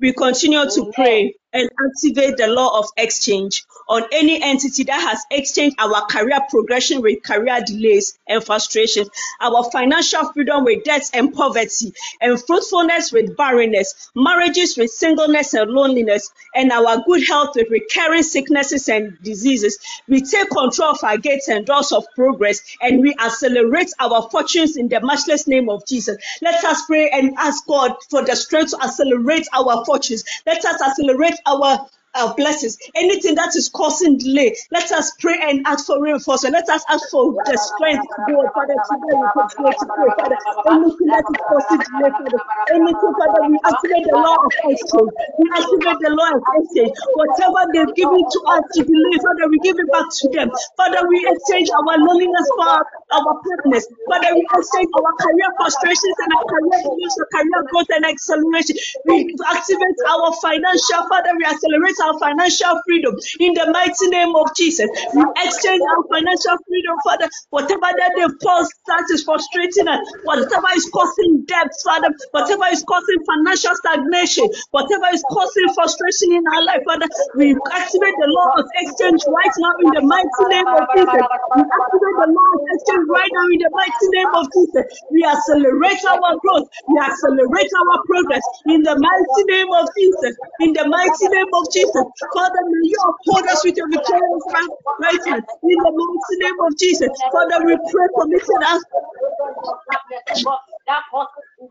We 0.00 0.12
continue 0.14 0.64
to 0.68 0.92
pray 0.94 1.34
and 1.52 1.68
activate 1.86 2.36
the 2.36 2.46
law 2.46 2.78
of 2.78 2.86
exchange 2.96 3.64
on 3.88 4.04
any 4.12 4.42
entity 4.42 4.84
that 4.84 5.00
has 5.00 5.20
exchanged 5.30 5.76
our 5.78 6.02
career 6.06 6.40
progression 6.50 7.00
with 7.00 7.22
career 7.22 7.60
delays 7.66 8.18
and 8.28 8.44
frustrations, 8.44 9.08
our 9.40 9.64
financial 9.70 10.32
freedom 10.32 10.64
with 10.64 10.84
debts 10.84 11.10
and 11.14 11.32
poverty, 11.32 11.92
and 12.20 12.42
fruitfulness 12.44 13.12
with 13.12 13.36
barrenness, 13.36 14.10
marriages 14.14 14.76
with 14.76 14.90
singleness 14.90 15.54
and 15.54 15.70
loneliness, 15.70 16.30
and 16.54 16.70
our 16.70 17.02
good 17.06 17.26
health 17.26 17.50
with 17.56 17.70
recurring 17.70 18.22
sicknesses 18.22 18.88
and 18.88 19.16
diseases. 19.22 19.78
We 20.08 20.22
take 20.22 20.50
control 20.50 20.90
of 20.90 21.02
our 21.02 21.16
gates 21.16 21.48
and 21.48 21.64
doors 21.66 21.92
of 21.92 22.04
progress 22.14 22.60
and 22.82 23.00
we 23.00 23.14
accelerate 23.18 23.92
our 24.00 24.28
fortunes 24.30 24.76
in 24.76 24.88
the 24.88 25.00
matchless 25.00 25.46
name 25.46 25.68
of 25.68 25.86
Jesus. 25.86 26.16
Let 26.42 26.62
us 26.64 26.84
pray 26.86 27.10
and 27.10 27.34
ask 27.38 27.66
God 27.66 27.94
for 28.10 28.24
the 28.24 28.36
strength 28.36 28.70
to 28.72 28.82
accelerate 28.82 29.46
our 29.52 29.84
fortunes. 29.84 30.24
Let 30.46 30.64
us 30.64 30.80
accelerate 30.82 31.37
our 31.46 31.86
Oh, 32.14 32.28
our 32.28 32.34
blessings. 32.34 32.78
Anything 32.96 33.34
that 33.36 33.54
is 33.56 33.68
causing 33.68 34.18
delay, 34.18 34.54
let 34.72 34.90
us 34.92 35.12
pray 35.20 35.38
and 35.42 35.66
ask 35.66 35.86
for 35.86 36.02
reinforcement. 36.02 36.54
Let 36.54 36.68
us 36.68 36.84
ask 36.88 37.08
for 37.10 37.32
the 37.44 37.56
strength 37.56 38.06
to 38.08 38.34
Father. 38.54 38.76
Today 38.88 39.14
we 39.14 39.28
continue 39.36 39.72
to 39.76 39.86
pray, 39.92 40.10
Father. 40.16 40.38
Anything 40.72 41.08
that 41.12 41.24
is 41.28 41.38
causing 41.44 41.80
delay, 41.84 42.10
Father. 42.10 42.40
Anything, 42.72 43.12
Father, 43.18 43.42
we 43.48 43.56
activate 43.64 44.04
the 44.08 44.16
law 44.18 44.36
of 44.40 44.52
exchange. 44.72 45.12
We 45.38 45.46
activate 45.52 46.00
the 46.00 46.12
law 46.16 46.30
of 46.32 46.42
exchange. 46.58 46.92
Whatever 47.14 47.60
they've 47.76 47.94
given 47.94 48.22
to 48.24 48.38
us 48.56 48.62
to 48.76 48.80
delay, 48.84 49.16
Father, 49.20 49.46
we 49.52 49.58
give 49.60 49.76
it 49.78 49.88
back 49.92 50.08
to 50.08 50.26
them. 50.32 50.48
Father, 50.76 51.02
we 51.08 51.18
exchange 51.28 51.68
our 51.70 51.96
loneliness 52.00 52.46
for 52.56 52.66
our, 52.68 52.84
our 53.12 53.32
partners. 53.44 53.84
Father, 54.08 54.30
we 54.34 54.42
exchange 54.48 54.90
our 54.96 55.12
career 55.20 55.50
frustrations 55.60 56.16
and 56.24 56.30
our 56.34 56.44
career 56.48 56.78
delays 56.82 57.14
for 57.14 57.26
career 57.30 57.60
growth 57.70 57.90
and 57.92 58.04
acceleration. 58.08 58.76
We 59.06 59.34
activate 59.44 59.98
our 60.08 60.32
financial, 60.40 61.00
Father, 61.08 61.32
we 61.36 61.44
accelerate 61.44 61.97
our 62.00 62.18
financial 62.18 62.74
freedom 62.86 63.14
in 63.40 63.54
the 63.54 63.70
mighty 63.72 64.08
name 64.08 64.34
of 64.36 64.46
Jesus. 64.56 64.88
We 65.14 65.22
exchange 65.44 65.82
our 65.82 66.02
financial 66.10 66.56
freedom, 66.66 66.96
Father, 67.04 67.28
whatever 67.50 67.88
that 67.98 68.12
they've 68.16 68.38
caused 68.42 68.72
that 68.88 69.04
is 69.12 69.24
frustrating 69.24 69.88
us, 69.88 70.00
whatever 70.24 70.68
is 70.76 70.88
causing 70.92 71.44
debt, 71.46 71.70
Father, 71.84 72.08
whatever 72.32 72.64
is 72.72 72.84
causing 72.88 73.20
financial 73.26 73.74
stagnation, 73.76 74.48
whatever 74.70 75.06
is 75.12 75.24
causing 75.30 75.68
frustration 75.74 76.32
in 76.34 76.44
our 76.54 76.64
life, 76.64 76.82
Father, 76.86 77.06
we 77.36 77.54
activate 77.72 78.16
the 78.18 78.28
law 78.30 78.48
of 78.62 78.66
exchange 78.80 79.22
right 79.28 79.54
now 79.58 79.74
in 79.84 79.90
the 79.92 80.02
mighty 80.04 80.44
name 80.50 80.70
of 80.72 80.82
Jesus. 80.94 81.24
We 81.54 81.62
activate 81.64 82.16
the 82.20 82.30
law 82.30 82.48
of 82.56 82.60
exchange 82.74 83.06
right 83.10 83.32
now 83.32 83.46
in 83.52 83.60
the 83.62 83.72
mighty 83.74 84.06
name 84.14 84.32
of 84.34 84.44
Jesus. 84.54 84.84
We 85.10 85.20
accelerate 85.24 86.02
our 86.08 86.32
growth, 86.42 86.68
we 86.88 86.96
accelerate 86.98 87.72
our 87.74 87.96
progress 88.06 88.44
in 88.66 88.82
the 88.82 88.96
mighty 88.98 89.42
name 89.48 89.70
of 89.72 89.86
Jesus. 89.96 90.34
In 90.60 90.72
the 90.74 90.86
mighty 90.88 91.26
name 91.32 91.50
of 91.52 91.64
Jesus. 91.72 91.87
Father, 92.34 92.62
may 92.66 92.84
you 92.88 92.98
uphold 93.08 93.46
us 93.48 93.64
with 93.64 93.76
your 93.76 93.88
victorious 93.90 94.44
right 94.54 94.70
right 95.00 95.22
hand. 95.26 95.44
In 95.64 95.78
the 95.82 95.92
mighty 95.92 96.36
name 96.44 96.58
of 96.66 96.78
Jesus. 96.78 97.10
Father, 97.32 97.64
we 97.66 97.76
pray, 97.90 98.08
commission 98.18 98.60
us 98.68 98.82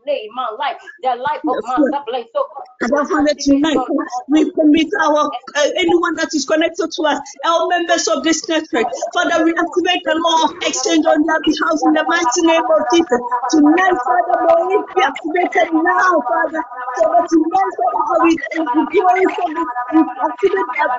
that 0.08 0.26
delay 0.26 0.28
in 0.28 0.34
my 0.34 0.48
life, 0.58 0.76
the 1.02 1.16
life 1.22 1.42
of 1.48 1.58
my 1.64 1.78
siblings. 1.92 2.28
So, 2.80 3.04
Father, 3.04 3.34
tonight 3.34 3.78
we 4.28 4.50
commit 4.52 4.88
our 5.02 5.30
uh, 5.56 5.68
anyone 5.78 6.14
that 6.16 6.30
is 6.34 6.46
connected 6.46 6.90
to 6.90 7.02
us, 7.02 7.18
our 7.44 7.68
members 7.68 8.08
of 8.08 8.22
this 8.22 8.48
network. 8.48 8.86
Father, 9.12 9.44
we 9.44 9.52
activate 9.52 10.02
the 10.04 10.16
law 10.16 10.44
of 10.46 10.52
exchange 10.62 11.04
on 11.06 11.20
their 11.26 11.42
behalf 11.42 11.78
in 11.84 11.92
the 11.92 12.04
mighty 12.06 12.42
name 12.46 12.62
of 12.64 12.82
Jesus. 12.92 13.20
Tonight, 13.50 13.98
Father, 14.06 14.36
may 14.46 14.78
it 14.78 14.84
be 14.94 15.02
activated 15.02 15.68
now, 15.74 16.22
Father. 16.22 16.62
Father, 17.02 17.22
tonight, 17.28 17.72
Father, 17.82 18.18
we 18.24 18.32
we 18.74 18.82
glory 18.94 19.24
this, 19.26 19.66
we 19.92 20.00
activate 20.22 20.70
that. 20.78 20.90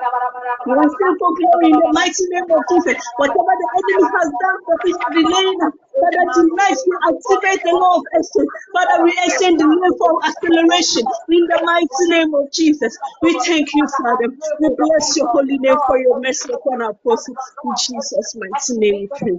We 0.66 0.72
are 0.76 0.90
still 0.90 1.14
for 1.16 1.30
glory 1.32 1.66
in 1.72 1.78
the 1.80 1.90
mighty 1.96 2.24
name 2.28 2.48
of 2.52 2.62
Jesus. 2.68 2.96
Whatever 3.16 3.52
the 3.56 3.68
enemy 3.72 4.06
has 4.20 4.28
done 4.36 4.58
for 4.68 4.76
this 4.84 4.96
us, 5.00 5.72
Father, 6.00 6.26
tonight 6.34 6.78
we 6.86 6.98
activate 7.08 7.62
the 7.64 7.72
law 7.76 7.98
of 7.98 8.04
exchange. 8.14 8.50
Father, 8.74 9.04
we 9.04 9.12
exchange 9.26 9.58
the 9.60 9.68
name 9.68 9.94
for 9.98 10.12
acceleration 10.26 11.04
in 11.30 11.46
the 11.48 11.60
mighty 11.64 12.06
name 12.08 12.34
of 12.34 12.52
Jesus. 12.52 12.98
We 13.22 13.38
thank 13.46 13.68
you, 13.74 13.86
Father. 14.02 14.28
We 14.60 14.70
bless 14.76 15.16
your 15.16 15.28
holy 15.32 15.58
name 15.58 15.78
for 15.86 15.98
your 15.98 16.20
mercy 16.20 16.52
upon 16.52 16.82
our 16.82 16.92
apostle. 16.92 17.36
In 17.64 17.74
Jesus' 17.76 18.36
mighty 18.36 18.78
name 18.80 18.96
we 19.02 19.10
pray. 19.16 19.38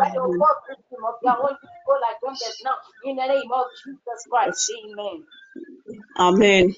Amen. 0.00 0.46
In 3.04 3.16
the 3.16 3.26
name 3.26 3.52
of 3.52 3.66
Jesus 3.84 4.26
Christ, 4.30 4.72
amen. 4.84 5.24
Amen. 6.18 6.74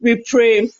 We 0.00 0.24
pray 0.28 0.70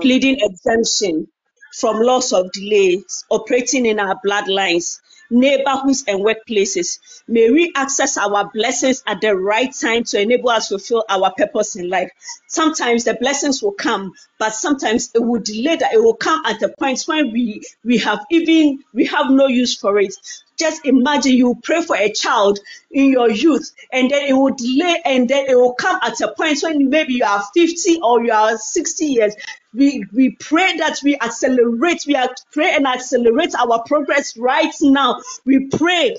pleading 0.00 0.38
exemption 0.40 1.28
from 1.74 2.00
loss 2.00 2.32
of 2.32 2.52
delays 2.52 3.24
operating 3.30 3.86
in 3.86 4.00
our 4.00 4.20
bloodlines, 4.26 5.00
neighborhoods, 5.30 6.04
and 6.06 6.20
workplaces. 6.20 6.98
May 7.28 7.50
we 7.50 7.72
access 7.76 8.16
our 8.16 8.50
blessings 8.52 9.02
at 9.06 9.20
the 9.20 9.36
right 9.36 9.72
time 9.72 10.04
to 10.04 10.20
enable 10.20 10.50
us 10.50 10.68
to 10.68 10.78
fulfill 10.78 11.04
our 11.08 11.32
purpose 11.36 11.76
in 11.76 11.88
life. 11.88 12.10
Sometimes 12.48 13.04
the 13.04 13.14
blessings 13.14 13.62
will 13.62 13.72
come, 13.72 14.12
but 14.38 14.54
sometimes 14.54 15.10
it 15.14 15.20
will 15.20 15.40
delay 15.40 15.76
that 15.76 15.92
it 15.94 16.02
will 16.02 16.14
come 16.16 16.42
at 16.46 16.62
a 16.62 16.68
point 16.68 17.02
when 17.06 17.32
we 17.32 17.62
we 17.84 17.98
have 17.98 18.20
even 18.30 18.82
we 18.92 19.06
have 19.06 19.30
no 19.30 19.46
use 19.46 19.76
for 19.76 19.98
it. 19.98 20.14
Just 20.58 20.84
imagine 20.84 21.32
you 21.32 21.56
pray 21.62 21.82
for 21.82 21.96
a 21.96 22.12
child 22.12 22.58
in 22.90 23.06
your 23.06 23.30
youth, 23.30 23.72
and 23.92 24.10
then 24.10 24.28
it 24.28 24.34
will 24.34 24.54
delay, 24.54 25.00
and 25.04 25.28
then 25.28 25.46
it 25.48 25.54
will 25.56 25.74
come 25.74 25.98
at 26.02 26.20
a 26.20 26.34
point 26.36 26.60
when 26.62 26.90
maybe 26.90 27.14
you 27.14 27.24
are 27.24 27.42
50 27.54 28.00
or 28.02 28.22
you 28.24 28.32
are 28.32 28.58
60 28.58 29.04
years. 29.06 29.34
We 29.74 30.04
we 30.12 30.30
pray 30.40 30.76
that 30.78 30.98
we 31.04 31.16
accelerate, 31.20 32.04
we 32.06 32.16
pray 32.52 32.74
and 32.74 32.86
accelerate 32.86 33.54
our 33.54 33.82
progress 33.86 34.36
right 34.36 34.74
now. 34.82 35.20
We 35.46 35.68
pray 35.68 36.16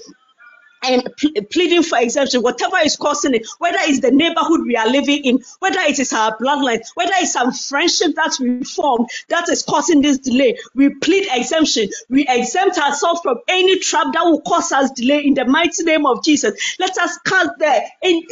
and 0.83 1.03
ple- 1.17 1.43
pleading 1.51 1.83
for 1.83 1.99
exemption, 1.99 2.41
whatever 2.41 2.77
is 2.83 2.95
causing 2.95 3.35
it, 3.35 3.47
whether 3.59 3.77
it's 3.81 3.99
the 4.01 4.11
neighborhood 4.11 4.61
we 4.65 4.75
are 4.75 4.89
living 4.89 5.23
in, 5.25 5.39
whether 5.59 5.79
it 5.81 5.99
is 5.99 6.13
our 6.13 6.37
bloodline, 6.37 6.81
whether 6.95 7.11
it's 7.15 7.33
some 7.33 7.51
friendship 7.51 8.15
that 8.15 8.35
we 8.39 8.63
formed 8.63 9.09
that 9.29 9.49
is 9.49 9.63
causing 9.63 10.01
this 10.01 10.17
delay, 10.19 10.57
we 10.75 10.89
plead 10.95 11.27
exemption. 11.31 11.89
We 12.09 12.25
exempt 12.27 12.77
ourselves 12.77 13.21
from 13.21 13.39
any 13.47 13.79
trap 13.79 14.13
that 14.13 14.23
will 14.23 14.41
cause 14.41 14.71
us 14.71 14.91
delay 14.91 15.25
in 15.25 15.33
the 15.33 15.45
mighty 15.45 15.83
name 15.83 16.05
of 16.05 16.23
Jesus. 16.23 16.53
Let 16.79 16.97
us 16.97 17.17
cast 17.25 17.51
the 17.59 17.81
any, 18.01 18.25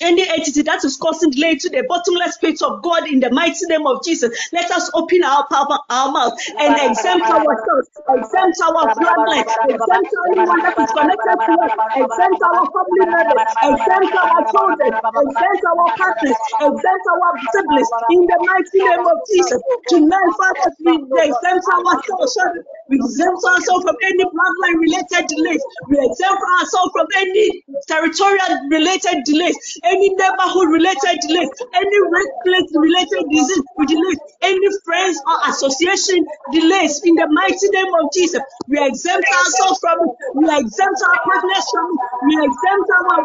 any 0.00 0.28
entity 0.28 0.62
that 0.62 0.84
is 0.84 0.96
causing 0.96 1.30
delay 1.30 1.56
to 1.56 1.68
the 1.68 1.84
bottomless 1.88 2.38
pit 2.38 2.62
of 2.62 2.82
God 2.82 3.08
in 3.08 3.20
the 3.20 3.30
mighty 3.30 3.66
name 3.66 3.86
of 3.86 4.04
Jesus. 4.04 4.48
Let 4.52 4.70
us 4.70 4.90
open 4.94 5.22
our, 5.24 5.46
our, 5.52 5.80
our 5.90 6.12
mouth 6.12 6.34
and 6.58 6.76
exempt 6.78 7.30
ourselves, 7.30 7.88
exempt 8.08 8.58
our 8.66 8.94
bloodline, 8.94 9.44
exempt 9.68 10.12
anyone 10.32 10.62
that 10.62 10.74
is 10.78 10.90
connected 10.92 11.38
to 11.46 11.52
us, 11.64 11.72
exempt 11.96 12.40
our 12.42 12.64
family 12.70 13.06
members, 13.08 13.48
exempt 13.62 14.14
our 14.14 14.40
children, 14.52 14.90
exempt 14.94 15.62
our 15.66 15.86
partners, 15.96 16.38
exempt 16.60 17.06
our 17.10 17.32
siblings 17.52 17.90
in 18.10 18.20
the 18.26 18.38
mighty 18.46 18.80
name 18.84 19.04
of 19.06 19.16
Jesus. 19.26 19.60
Tonight, 19.88 20.30
Father, 20.38 20.70
we 20.84 20.92
exempt 21.18 21.66
ourselves, 21.74 22.58
we 22.88 22.96
exempt 22.96 23.42
ourselves 23.44 23.82
from 23.84 23.96
any 24.04 24.24
bloodline 24.24 24.78
related 24.80 25.24
delays, 25.28 25.62
we 25.88 25.96
exempt 25.98 26.42
ourselves 26.60 26.90
from 26.94 27.06
any 27.16 27.64
territorial 27.88 28.52
related 28.70 29.24
delays, 29.24 29.56
any 29.84 30.08
neighborhood 30.14 30.68
related 30.70 31.16
delays, 31.26 31.50
any 31.74 31.98
workplace 32.10 32.68
related 32.74 33.22
disease 33.30 33.62
delays, 33.86 34.18
any 34.42 34.68
friends 34.84 35.16
or 35.26 35.50
association 35.50 36.24
delays 36.52 37.00
in 37.04 37.14
the 37.14 37.26
mighty 37.30 37.68
name 37.72 37.92
of 38.00 38.12
Jesus. 38.12 38.40
We 38.68 38.78
exempt 38.80 39.26
ourselves 39.26 39.78
from 39.80 39.98
it. 40.04 40.10
We 40.34 40.44
exempt 40.46 41.00
our 41.08 41.18
partners 41.24 41.64
from 41.72 41.79
We 42.26 42.34
exempt 42.36 42.90
our 42.98 43.18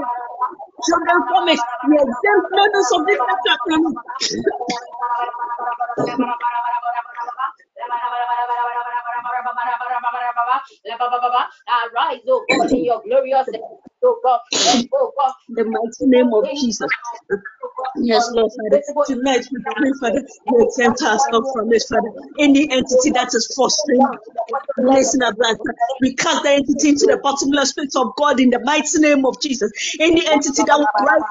children 0.86 1.20
from 1.30 1.50
it. 1.50 1.60
We 1.90 1.96
exempt 1.96 2.48
members 2.52 2.90
of 2.96 3.08
this. 3.08 3.20
Arise, 11.68 12.22
oh 12.30 12.46
God, 12.50 12.72
in 12.72 12.86
your 12.86 13.02
glorious, 13.06 13.48
the 15.50 15.66
mighty 15.66 16.06
name 16.12 16.34
of 16.34 16.46
Jesus. 16.60 16.90
Yes, 17.98 18.30
Lord 18.34 18.52
Father. 18.58 18.84
Tonight 19.08 19.46
we 19.52 19.60
pray, 19.78 19.92
Father, 20.02 20.24
we 20.48 20.64
exempt 20.64 21.02
ourselves 21.04 21.50
from 21.54 21.70
this, 21.70 21.86
Father. 21.90 22.12
Any 22.40 22.70
entity 22.72 23.12
that 23.12 23.30
is 23.34 23.54
fostering 23.56 24.18
Lies 24.78 25.14
in 25.16 25.24
our. 25.24 25.34
We 26.02 26.16
cast 26.16 26.44
the 26.44 26.52
entity 26.52 26.90
into 26.96 27.06
the 27.08 27.20
bottomless 27.24 27.74
pit 27.74 27.94
of 27.96 28.16
God 28.18 28.40
in 28.42 28.50
the 28.52 28.60
mighty 28.64 29.00
name 29.00 29.26
of 29.26 29.42
Jesus. 29.42 29.72
Any 30.00 30.26
entity 30.28 30.64
that 30.66 30.78
will 30.80 30.90
rise 31.04 31.28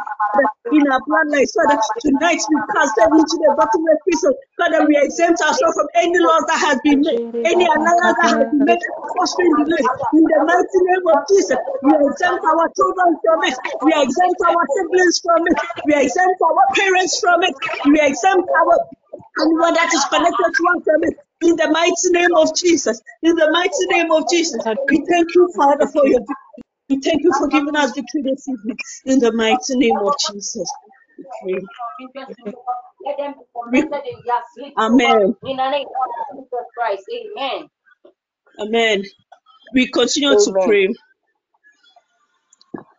in 0.70 0.84
our 0.88 1.00
bloodline, 1.08 1.48
Father, 1.54 1.78
tonight 2.00 2.40
we 2.50 2.58
cast 2.70 2.94
them 2.96 3.12
into 3.18 3.36
the 3.42 3.50
bottomless 3.56 4.00
pit. 4.06 4.20
of- 4.30 4.36
Father, 4.58 4.86
we 4.86 4.94
exempt 5.00 5.40
ourselves 5.42 5.74
from 5.76 5.88
any 5.96 6.18
laws 6.20 6.44
that 6.48 6.60
has 6.60 6.78
been 6.84 7.02
made, 7.02 7.20
any 7.44 7.66
allowance 7.66 8.16
that 8.22 8.30
has 8.38 8.46
been 8.52 8.64
made 8.64 8.82
fostering 9.16 9.54
delay. 9.58 9.84
In 10.14 10.24
the 10.28 10.38
mighty 10.46 10.80
name 10.86 11.06
of 11.10 11.18
Jesus, 11.28 11.58
we 11.82 11.90
exempt 11.98 12.44
our 12.46 12.63
children 12.72 13.10
from 13.24 13.40
it. 13.44 13.56
We 13.82 13.92
exempt 13.96 14.40
our 14.48 14.64
siblings 14.76 15.20
from 15.22 15.42
it. 15.48 15.58
We 15.84 15.94
exempt 15.96 16.40
our 16.42 16.64
parents 16.76 17.20
from 17.20 17.42
it. 17.44 17.54
We 17.86 18.00
exempt 18.00 18.48
our 18.60 18.76
anyone 19.42 19.74
that 19.74 19.92
is 19.94 20.04
connected 20.06 20.50
to 20.56 20.62
us 20.76 20.82
from 20.84 21.00
it. 21.04 21.14
In 21.42 21.56
the 21.56 21.70
mighty 21.70 22.10
name 22.12 22.34
of 22.36 22.54
Jesus. 22.56 23.00
In 23.22 23.36
the 23.36 23.50
mighty 23.52 23.86
name 23.90 24.10
of 24.12 24.28
Jesus. 24.30 24.62
We 24.90 25.04
thank 25.10 25.28
you, 25.34 25.50
Father, 25.56 25.86
for 25.92 26.06
your 26.06 26.20
victory. 26.20 26.64
We 26.90 27.00
thank 27.00 27.22
you 27.24 27.32
for 27.38 27.48
giving 27.48 27.76
us 27.76 27.92
victory 27.94 28.22
this 28.24 28.48
evening. 28.48 28.78
In 29.06 29.20
the 29.20 29.32
mighty 29.32 29.76
name 29.76 30.00
of 30.02 30.14
Jesus. 30.18 30.68
We 31.18 31.26
pray. 31.42 31.60
Let 33.06 33.18
them 33.18 33.34
be 33.34 33.44
connected 33.54 34.08
in 34.10 34.20
their 34.26 34.42
sleep. 34.54 34.74
Amen. 34.78 35.36
In 35.44 35.56
the 35.58 35.70
name 35.70 35.86
of 35.86 36.10
Jesus 36.36 36.66
Christ. 36.76 37.04
Amen. 37.12 37.68
Amen. 38.60 39.04
We 39.74 39.90
continue 39.90 40.36
to 40.36 40.54
pray. 40.64 40.88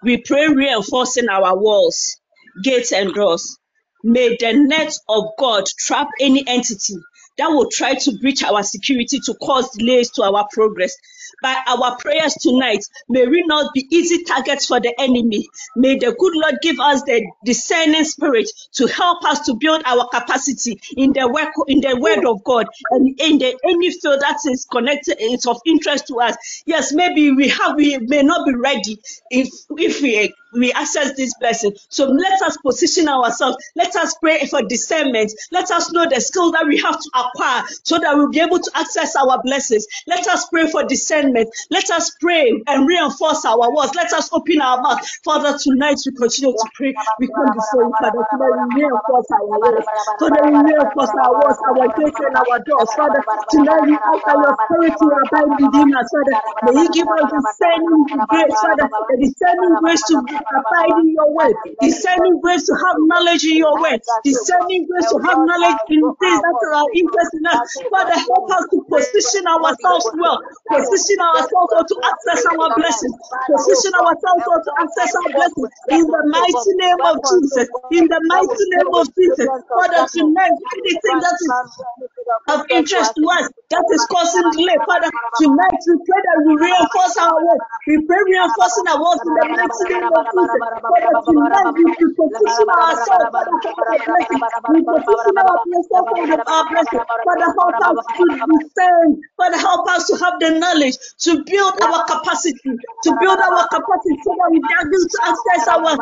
We 0.06 0.20
pray 0.26 0.48
reinforcing 0.50 1.30
our 1.30 1.58
walls, 1.60 2.18
gates, 2.64 2.94
and 2.94 3.14
doors. 3.14 3.58
May 4.06 4.38
the 4.40 4.54
net 4.54 4.94
of 5.10 5.26
God 5.40 5.66
trap 5.80 6.10
any 6.22 6.46
entity 6.48 6.96
that 7.38 7.48
will 7.50 7.70
try 7.70 7.96
to 7.96 8.18
breach 8.20 8.44
our 8.44 8.64
security 8.64 9.20
to 9.20 9.34
cause 9.36 9.70
delays 9.72 10.12
to 10.12 10.24
our 10.24 10.48
progress. 10.52 10.96
By 11.42 11.56
our 11.68 11.98
prayers 11.98 12.34
tonight, 12.36 12.84
may 13.10 13.28
we 13.28 13.44
not 13.48 13.74
be 13.74 13.88
easy 13.92 14.24
targets 14.24 14.68
for 14.68 14.80
the 14.80 14.94
enemy. 15.00 15.48
May 15.76 15.98
the 15.98 16.16
good 16.18 16.34
Lord 16.36 16.56
give 16.62 16.80
us 16.80 17.04
the 17.04 17.26
discerning 17.44 18.06
spirit 18.06 18.50
to 18.76 18.88
help 18.88 19.24
us 19.26 19.42
to 19.48 19.56
build 19.56 19.82
our 19.86 20.08
capacity 20.10 20.80
in 20.96 21.14
the 21.14 21.28
work 21.28 21.54
in 21.68 21.82
the 21.82 21.98
word 22.00 22.26
of 22.26 22.44
God 22.44 22.68
and 22.92 23.20
in 23.20 23.40
the 23.40 23.58
any 23.66 23.92
field 23.92 24.22
that 24.22 24.40
is 24.46 24.66
connected 24.66 25.18
is 25.20 25.46
of 25.46 25.60
interest 25.66 26.08
to 26.08 26.20
us. 26.22 26.64
Yes, 26.66 26.94
maybe 26.94 27.32
we 27.32 27.50
have 27.50 27.76
we 27.76 27.98
may 27.98 28.24
not 28.24 28.46
be 28.46 28.56
ready 28.56 29.00
if 29.30 29.50
if 29.78 30.02
we 30.02 30.34
we 30.58 30.72
access 30.74 31.16
this 31.16 31.34
blessing. 31.40 31.74
So 31.90 32.08
let 32.08 32.42
us 32.44 32.58
position 32.58 33.08
ourselves. 33.10 33.58
Let 33.76 33.96
us 33.96 34.16
pray 34.22 34.46
for 34.48 34.62
discernment. 34.64 35.34
Let 35.52 35.72
us 35.72 35.92
know 35.92 36.08
the 36.10 36.22
skill 36.22 36.52
that 36.52 36.66
we 36.68 36.78
have 36.80 37.00
to 37.00 37.10
acquire 37.16 37.64
so 37.84 38.00
that 38.00 38.16
we'll 38.16 38.30
be 38.32 38.40
able 38.40 38.60
to 38.60 38.72
access 38.76 39.16
our 39.16 39.42
blessings. 39.44 39.86
Let 40.08 40.28
us 40.28 40.48
pray 40.50 40.70
for 40.70 40.84
discernment. 40.84 41.50
Let 41.70 41.90
us 41.92 42.12
pray 42.22 42.52
and 42.68 42.88
reinforce 42.88 43.46
our 43.46 43.74
words. 43.74 43.94
Let 43.96 44.14
us 44.14 44.30
open 44.34 44.62
our 44.62 44.82
mouth. 44.82 45.02
Father, 45.24 45.58
tonight 45.58 45.98
we 46.06 46.12
continue 46.14 46.54
to 46.54 46.68
pray. 46.74 46.94
We 47.20 47.28
come 47.28 47.52
before 47.54 47.84
you, 47.86 47.94
Father. 48.00 48.24
Tonight 48.32 48.56
we 48.58 48.68
reinforce 48.84 49.28
our 49.32 49.48
words. 49.48 49.86
Father, 50.20 50.42
we 50.46 50.58
reinforce 50.74 51.14
our 51.24 51.34
words, 51.36 51.60
our 51.68 51.88
gates 51.98 52.20
and 52.20 52.36
our 52.36 52.60
doors. 52.66 52.90
Father, 52.96 53.22
tonight 53.52 53.82
we 53.86 53.96
ask 53.98 54.22
that 54.26 54.38
your 54.40 54.56
spirit 54.66 54.94
to 55.00 55.06
abide 55.08 55.52
within 55.60 55.90
us. 55.96 56.08
Father, 56.12 56.38
may 56.62 56.74
you 56.74 56.90
give 56.92 57.08
us 57.10 57.26
discerning 57.32 58.06
grace, 58.28 58.58
Father, 58.62 58.88
the 59.10 59.18
discerning 59.20 59.76
grace 59.80 60.04
to 60.08 60.16
abide 60.54 60.96
in 60.98 61.10
your 61.14 61.30
way, 61.34 61.50
discerning 61.82 62.40
grace 62.42 62.66
to 62.68 62.74
have 62.76 62.98
knowledge 63.00 63.46
in 63.46 63.58
your 63.58 63.78
way, 63.80 63.98
discerning 64.24 64.88
grace 64.90 65.08
to 65.10 65.18
have 65.26 65.38
knowledge 65.42 65.80
in 65.90 66.02
things 66.22 66.40
that 66.42 66.58
are 66.62 66.84
of 66.86 66.90
interest 66.96 67.32
in 67.34 67.46
us. 67.48 67.60
Father, 67.90 68.18
help 68.18 68.46
us 68.58 68.66
to 68.72 68.78
position 68.90 69.46
ourselves 69.48 70.08
well, 70.14 70.40
position 70.72 71.18
ourselves 71.22 71.70
well 71.74 71.86
to 71.88 71.98
access 72.06 72.42
our 72.46 72.70
blessings, 72.76 73.16
position 73.50 73.94
ourselves 73.96 74.44
well 74.46 74.62
to 74.64 74.72
access 74.82 75.12
our 75.16 75.30
blessings 75.34 75.70
in 75.90 76.04
the 76.10 76.24
mighty 76.30 76.74
name 76.78 77.02
of 77.06 77.16
Jesus. 77.30 77.68
In 77.92 78.06
the 78.08 78.22
mighty 78.30 78.66
name 78.76 78.92
of 79.00 79.06
Jesus. 79.16 79.50
Father, 79.74 80.04
tonight, 80.14 80.56
anything 80.78 81.20
that 81.22 81.38
is 81.42 81.56
of 82.50 82.62
interest 82.72 83.14
to 83.16 83.24
us 83.40 83.50
that 83.72 83.86
is 83.96 84.06
causing 84.12 84.50
delay. 84.52 84.78
Father, 84.86 85.12
tonight 85.38 85.82
we 85.88 85.96
pray 86.08 86.22
that 86.26 86.40
we 86.48 86.54
reinforce 86.60 87.16
our 87.22 87.38
work. 87.44 87.62
We 87.88 88.02
pray 88.08 88.20
reinforcing 88.28 88.88
our 88.90 89.00
work 89.02 89.22
in 89.26 89.34
the 89.36 89.48
mighty 89.50 89.86
name 89.94 90.10
of. 90.12 90.26
Father, 90.36 91.16
tonight 91.30 91.70
we, 91.76 91.84
we 92.00 92.08
position 92.16 92.68
ourselves, 92.78 93.32
Father, 93.34 93.56
for 93.64 93.76
our 93.90 93.98
blessing. 94.06 94.42
We 94.68 94.84
position 94.86 95.34
our 95.40 95.60
ourselves 95.64 96.08
for 96.10 96.22
the- 96.26 96.44
our. 96.48 96.76
Father, 97.26 97.50
help 97.58 97.78
us 97.88 98.02
to 98.18 98.26
discern. 98.46 99.22
Father, 99.38 99.58
help 99.60 99.88
us 99.90 100.08
to 100.10 100.16
have 100.18 100.40
the 100.40 100.52
knowledge 100.60 100.98
to 101.28 101.44
build 101.46 101.76
our 101.84 102.04
capacity, 102.06 102.78
to 103.04 103.10
build 103.20 103.40
our 103.40 103.68
capacity 103.70 104.18
so 104.24 104.32
that 104.38 104.50
we 104.52 104.60
are 104.64 104.86
able 104.88 105.06
to 105.10 105.20
access 105.28 105.68
our 105.70 105.98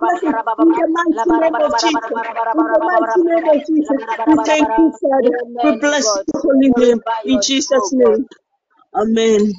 blessing 0.00 0.36
in 0.58 0.74
the 0.76 0.88
mighty 0.90 1.32
name 1.40 1.58
of 1.60 1.72
Jesus. 1.78 2.20
In 2.54 2.64
the 2.66 2.80
mighty 2.84 3.20
name 3.24 3.46
of 3.48 3.58
Jesus. 3.66 3.98
We 4.26 4.36
thank 4.46 4.72
you, 4.78 4.92
Father. 5.02 5.36
We 5.62 5.72
bless 5.78 6.16
your 6.26 6.42
holy 6.42 6.72
name. 6.76 7.00
In 7.24 7.40
Jesus' 7.40 7.92
name, 7.92 8.26
name. 8.96 9.42
Amen. 9.42 9.52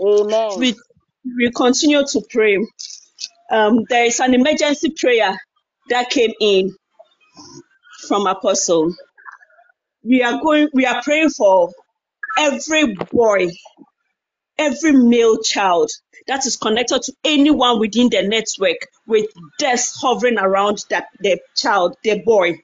Amen. 0.00 0.56
We, 0.56 0.74
we 1.24 1.50
continue 1.52 2.04
to 2.06 2.22
pray. 2.30 2.58
Um, 3.52 3.84
there 3.90 4.06
is 4.06 4.20
an 4.20 4.34
emergency 4.34 4.90
prayer 4.98 5.38
that 5.90 6.10
came 6.10 6.32
in 6.40 6.74
from 8.08 8.26
Apostle. 8.26 8.94
We 10.04 10.22
are 10.22 10.40
going, 10.42 10.68
we 10.74 10.86
are 10.86 11.02
praying 11.02 11.30
for 11.30 11.70
every 12.38 12.94
boy, 12.94 13.48
every 14.58 14.92
male 14.92 15.38
child 15.42 15.90
that 16.28 16.46
is 16.46 16.56
connected 16.56 17.02
to 17.02 17.14
anyone 17.24 17.80
within 17.80 18.10
the 18.10 18.22
network 18.22 18.78
with 19.06 19.26
death 19.58 19.92
hovering 20.00 20.38
around 20.38 20.84
that 20.90 21.08
the 21.20 21.40
child, 21.56 21.96
the 22.04 22.22
boy. 22.24 22.58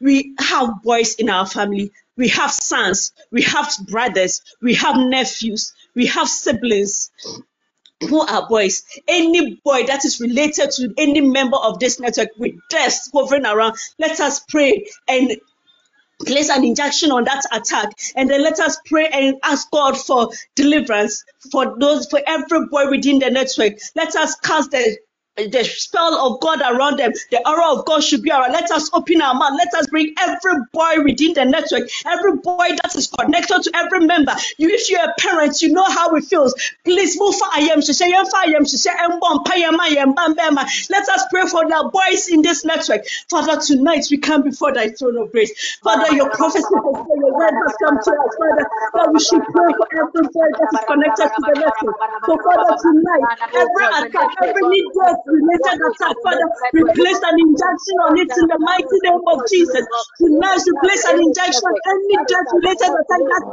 we 0.00 0.34
have 0.40 0.82
boys 0.82 1.14
in 1.16 1.30
our 1.30 1.46
family. 1.46 1.92
We 2.16 2.28
have 2.30 2.50
sons, 2.50 3.12
we 3.32 3.42
have 3.42 3.72
brothers, 3.88 4.42
we 4.62 4.74
have 4.76 4.96
nephews, 4.96 5.72
we 5.94 6.06
have 6.08 6.28
siblings 6.28 7.10
who 8.00 8.20
are 8.20 8.48
boys. 8.48 8.84
Any 9.08 9.56
boy 9.64 9.84
that 9.86 10.04
is 10.04 10.20
related 10.20 10.70
to 10.72 10.92
any 10.98 11.20
member 11.20 11.56
of 11.56 11.78
this 11.78 12.00
network 12.00 12.30
with 12.38 12.54
death 12.70 13.08
hovering 13.12 13.46
around, 13.46 13.76
let 13.98 14.20
us 14.20 14.40
pray 14.40 14.86
and 15.08 15.36
place 16.26 16.50
an 16.50 16.64
injunction 16.64 17.10
on 17.12 17.24
that 17.24 17.44
attack 17.52 17.90
and 18.16 18.28
then 18.28 18.42
let 18.42 18.58
us 18.58 18.78
pray 18.86 19.08
and 19.08 19.36
ask 19.44 19.70
God 19.70 19.96
for 19.96 20.30
deliverance 20.56 21.24
for 21.50 21.76
those 21.78 22.06
for 22.06 22.20
every 22.26 22.66
boy 22.66 22.90
within 22.90 23.18
the 23.20 23.30
network. 23.30 23.74
Let 23.94 24.16
us 24.16 24.34
cast 24.36 24.72
the 24.72 24.98
the 25.46 25.64
spell 25.64 26.14
of 26.14 26.40
God 26.40 26.60
around 26.60 26.98
them, 26.98 27.12
the 27.30 27.48
aura 27.48 27.78
of 27.78 27.86
God 27.86 28.02
should 28.02 28.22
be 28.22 28.30
around. 28.30 28.52
Let 28.52 28.70
us 28.70 28.90
open 28.92 29.22
our 29.22 29.34
mouth. 29.34 29.54
Let 29.56 29.72
us 29.74 29.86
bring 29.86 30.14
every 30.18 30.62
boy 30.72 31.02
within 31.04 31.34
the 31.34 31.44
network, 31.44 31.88
every 32.06 32.36
boy 32.36 32.68
that 32.82 32.94
is 32.96 33.08
connected 33.08 33.62
to 33.62 33.70
every 33.74 34.00
member. 34.00 34.34
You, 34.58 34.70
if 34.70 34.90
you're 34.90 35.04
a 35.04 35.14
parent, 35.18 35.62
you 35.62 35.72
know 35.72 35.84
how 35.84 36.14
it 36.16 36.24
feels. 36.24 36.54
Please 36.84 37.18
move 37.18 37.36
for 37.36 37.46
I 37.52 37.60
am 37.70 37.80
yem 37.80 38.26
for 38.26 38.36
I 38.36 39.94
am 39.98 40.14
bam, 40.14 40.34
bam. 40.34 40.54
Let 40.90 41.08
us 41.08 41.24
pray 41.30 41.46
for 41.46 41.64
the 41.66 41.90
boys 41.92 42.28
in 42.28 42.42
this 42.42 42.64
network. 42.64 43.06
Father, 43.30 43.60
tonight 43.60 44.06
we 44.10 44.18
come 44.18 44.42
before 44.42 44.72
thy 44.72 44.90
throne 44.90 45.18
of 45.18 45.30
grace. 45.32 45.78
Father, 45.82 46.14
your 46.14 46.30
prophecy 46.30 46.64
your 46.68 47.34
word 47.34 47.54
has 47.54 47.74
come 47.82 47.96
to 47.98 48.10
us, 48.10 48.32
Father, 48.38 48.66
that 48.94 49.08
we 49.12 49.20
should 49.20 49.42
pray 49.52 49.70
for 49.76 49.86
every 49.94 50.24
boy 50.32 50.48
that 50.58 50.70
is 50.72 50.84
connected 50.86 51.28
to 51.30 51.40
the 51.46 51.54
network. 51.58 51.96
So, 52.26 52.32
Father, 52.42 52.72
tonight, 52.82 53.26
every 53.54 53.86
attack, 53.98 54.30
every 54.42 54.64
need 54.68 54.86
related 55.28 55.78
attack, 55.92 56.16
Father, 56.24 56.48
we 56.74 56.82
place 56.96 57.20
an 57.24 57.36
injunction 57.38 57.96
on 58.08 58.12
it 58.18 58.32
in 58.32 58.46
the 58.48 58.60
mighty 58.64 58.98
name 59.04 59.22
of 59.28 59.38
Jesus. 59.48 59.84
Tonight, 60.18 60.62
we 60.64 60.74
place 60.80 61.04
an 61.08 61.18
injunction, 61.20 61.72
any 61.86 62.16
death 62.26 62.50
related 62.56 62.92
attack 62.96 63.22
that 63.28 63.44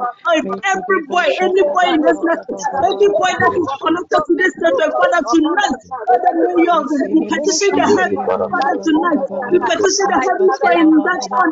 every 0.65 1.01
boy, 1.09 1.27
any 1.41 1.63
boy 1.71 1.85
in 1.93 2.01
this 2.05 2.19
network, 2.23 2.67
any 2.85 3.07
boy 3.17 3.31
that 3.33 3.53
is 3.57 3.69
connected 3.81 4.21
to 4.25 4.33
this 4.37 4.53
network, 4.61 4.93
Father, 4.97 5.23
tonight, 5.29 5.79
Father, 6.07 6.33
may 6.41 6.55
you 6.59 6.77
we 7.11 7.17
petition 7.29 7.73
the 7.77 7.87
heaven, 7.87 8.25
Father, 8.51 8.77
tonight, 8.83 9.21
we 9.51 9.59
petition 9.63 10.07
the 10.09 10.19
heavens 10.21 10.55
for 10.61 10.69
an 10.73 10.81
injunction 10.87 11.33
on 11.41 11.49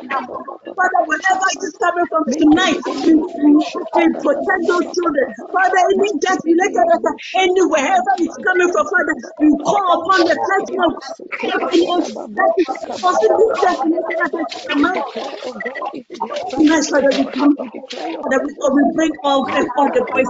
Father, 0.75 1.01
whatever 1.07 1.47
it 1.55 1.63
is 1.63 1.75
coming 1.79 2.07
from 2.11 2.23
tonight, 2.31 2.83
we 3.41 3.53
protect 3.71 4.13
those 4.67 4.87
children. 4.95 5.27
Father, 5.51 5.81
any 5.95 6.11
death 6.19 6.41
related 6.43 6.66
and 6.75 7.53
wherever 7.71 8.11
it's 8.19 8.37
coming 8.43 8.69
from, 8.73 8.85
Father, 8.87 9.15
we 9.39 9.49
call 9.63 10.01
upon 10.01 10.19
the 10.27 10.37
person 10.37 10.77
of 10.83 10.91
happiness 11.47 12.05
that 12.35 12.51
is 12.57 12.69
possible 13.01 13.49
that 13.61 13.77
Yes, 16.59 16.89
Father, 16.89 17.09
we 17.17 17.25
come 17.33 17.55
Father, 17.57 18.39
we, 18.45 18.83
bring 18.95 19.11
all 19.23 19.45
the 19.51 19.61
all 19.77 19.89
the 19.93 20.05
boys. 20.13 20.29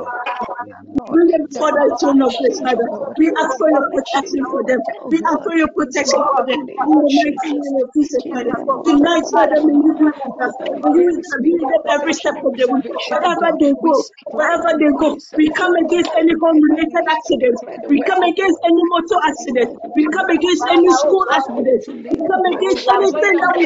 Bring 1.10 1.28
them 1.32 1.46
for 1.58 1.72
the 1.72 1.86
throne 2.02 2.22
of 2.24 2.34
grace, 2.38 2.60
Father. 2.62 2.88
We 3.18 3.32
ask 3.38 3.54
for 3.58 3.70
your 3.72 3.86
protection 3.94 4.44
for 4.52 4.62
them. 4.68 4.80
We 5.12 5.20
ask 5.30 5.40
for 5.44 5.56
your 5.56 5.70
protection 5.76 6.22
for 6.32 6.42
them. 6.48 6.60
In 6.66 6.96
the 7.00 7.12
mighty 7.14 7.50
name 7.54 7.78
of 7.84 7.88
Jesus, 7.96 8.24
Father. 8.28 8.56
Tonight, 8.84 9.26
Father, 9.32 9.60
we 9.64 9.74
you 9.78 9.94
be 10.00 10.10
with 10.26 10.38
us. 10.44 10.54
May 10.92 11.04
you 11.06 11.24
be 11.44 11.54
them 11.62 11.84
every 12.02 12.14
step 12.14 12.36
of 12.44 12.58
the 12.58 12.68
way. 12.68 12.82
Wherever 13.08 13.50
they 13.62 13.74
go, 13.80 13.96
wherever 14.34 14.72
they 14.80 14.92
go, 15.00 15.16
we 15.38 15.52
come 15.54 15.76
against 15.86 16.12
any 16.18 16.27
any 16.28 16.36
home-related 16.44 17.06
accident. 17.08 17.56
We 17.88 18.04
come 18.04 18.24
against 18.24 18.60
any 18.68 18.84
motor 18.92 19.20
accident. 19.24 19.80
We 19.96 20.04
come 20.12 20.28
against 20.28 20.64
any 20.68 20.92
school 20.92 21.24
accident. 21.32 21.88
We 21.88 22.20
come 22.20 22.44
against 22.52 22.84
anything 22.84 23.36
that 23.40 23.56
we 23.56 23.64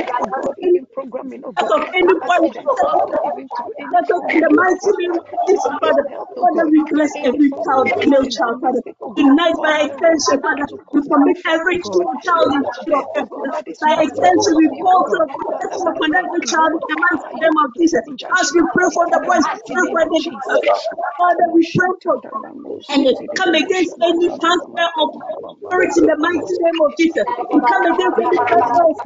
any 0.62 0.82
programming 0.94 1.42
of 1.42 1.58
any 1.58 2.14
point. 2.22 2.54
That 2.54 4.08
of 4.14 4.22
the 4.30 4.50
mighty 4.54 4.92
name 5.02 5.18
of 5.18 5.26
this 5.50 5.64
Father. 5.82 6.06
Father, 6.38 6.66
we 6.70 6.80
bless 6.94 7.12
every 7.26 7.50
child, 7.50 7.88
male 8.06 8.30
child, 8.30 8.62
Father. 8.62 8.82
Tonight, 9.18 9.58
by 9.58 9.90
extension, 9.90 10.38
Father, 10.42 10.66
we 10.94 11.02
commit 11.02 11.38
every 11.50 11.78
child 11.82 12.50
into 12.54 12.82
your. 12.88 13.04
By 13.82 13.94
extension, 14.06 14.54
we 14.62 14.68
call 14.78 15.02
for 15.10 15.26
protection 15.34 15.86
upon 15.90 16.10
every 16.14 16.42
child 16.46 16.72
in 16.78 16.86
the 16.86 16.98
mighty 17.02 17.36
name 17.42 17.58
of 17.58 17.68
Jesus. 17.78 18.04
As 18.38 18.54
we 18.54 18.62
pray 18.74 18.88
for 18.94 19.06
the 19.10 19.20
boys, 19.26 19.46
pray 19.66 19.86
for 19.90 20.06
them. 20.08 20.24
Father, 21.18 21.48
we 21.54 21.62
pray 21.74 21.92
for 22.04 22.16
them 22.22 22.51
and 22.90 23.08
come 23.38 23.56
against 23.56 23.98
any 24.04 24.30
transfer 24.40 24.90
of 25.02 25.10
authority 25.50 26.02
in 26.02 26.08
the 26.08 26.18
mighty 26.20 26.56
name 26.62 26.82
of 26.86 26.94
Jesus. 27.00 27.26
Come 27.70 27.86
against 27.94 28.20
any 28.22 28.40
transfer 28.48 28.86
of. 28.86 28.98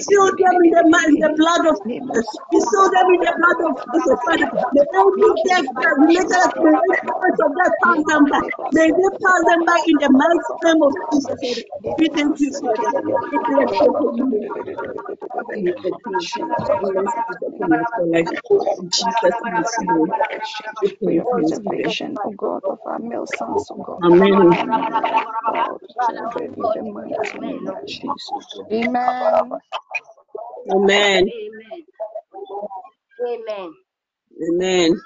Seal 0.00 0.26
them 0.38 0.58
in 0.64 0.72
the, 0.74 0.84
the 1.20 1.30
blood 1.38 1.66
of 1.70 1.76
Jesus. 1.88 2.26
Seal 2.52 2.90
them 2.92 3.08
in 3.14 3.22
the 3.22 3.34
blood 3.38 3.60
of 3.68 3.74
Jesus. 3.92 4.18
Father, 4.26 4.50
the 4.72 4.86
only 4.98 5.30
death 5.46 5.68
that 5.78 5.94
related 6.02 6.42
to 6.54 6.60
the 6.62 6.74
purpose 6.94 7.38
of 7.44 7.52
that 7.58 7.72
pass 7.84 8.00
them 8.08 8.30
back. 8.30 8.46
May 8.72 8.90
they 8.90 9.10
pass 9.24 9.42
them 9.46 9.66
back 9.66 9.82
in 9.86 9.98
the 10.00 10.10
mighty 10.12 10.54
name 10.64 10.82
of 10.82 10.94
Jesus. 11.12 11.40
We 11.98 12.10
thank 12.14 12.40
you, 12.40 12.52
Father. 12.60 12.92
Jesus' 18.92 19.40
name. 19.52 19.70
God, 22.44 22.62
of 22.70 22.78
our 22.86 22.98
male 23.00 23.26
sons, 23.26 23.68
oh 23.72 23.76
God. 23.84 24.04
Amen. 24.04 24.52
Children. 27.86 28.68
Amen. 28.72 29.52
Amen. 30.72 31.32
Amen. 33.26 33.74
Amen. 34.50 35.00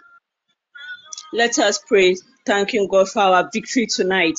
Let 1.32 1.58
us 1.60 1.78
pray, 1.86 2.16
thanking 2.46 2.88
God 2.88 3.08
for 3.10 3.20
our 3.20 3.50
victory 3.52 3.86
tonight. 3.86 4.38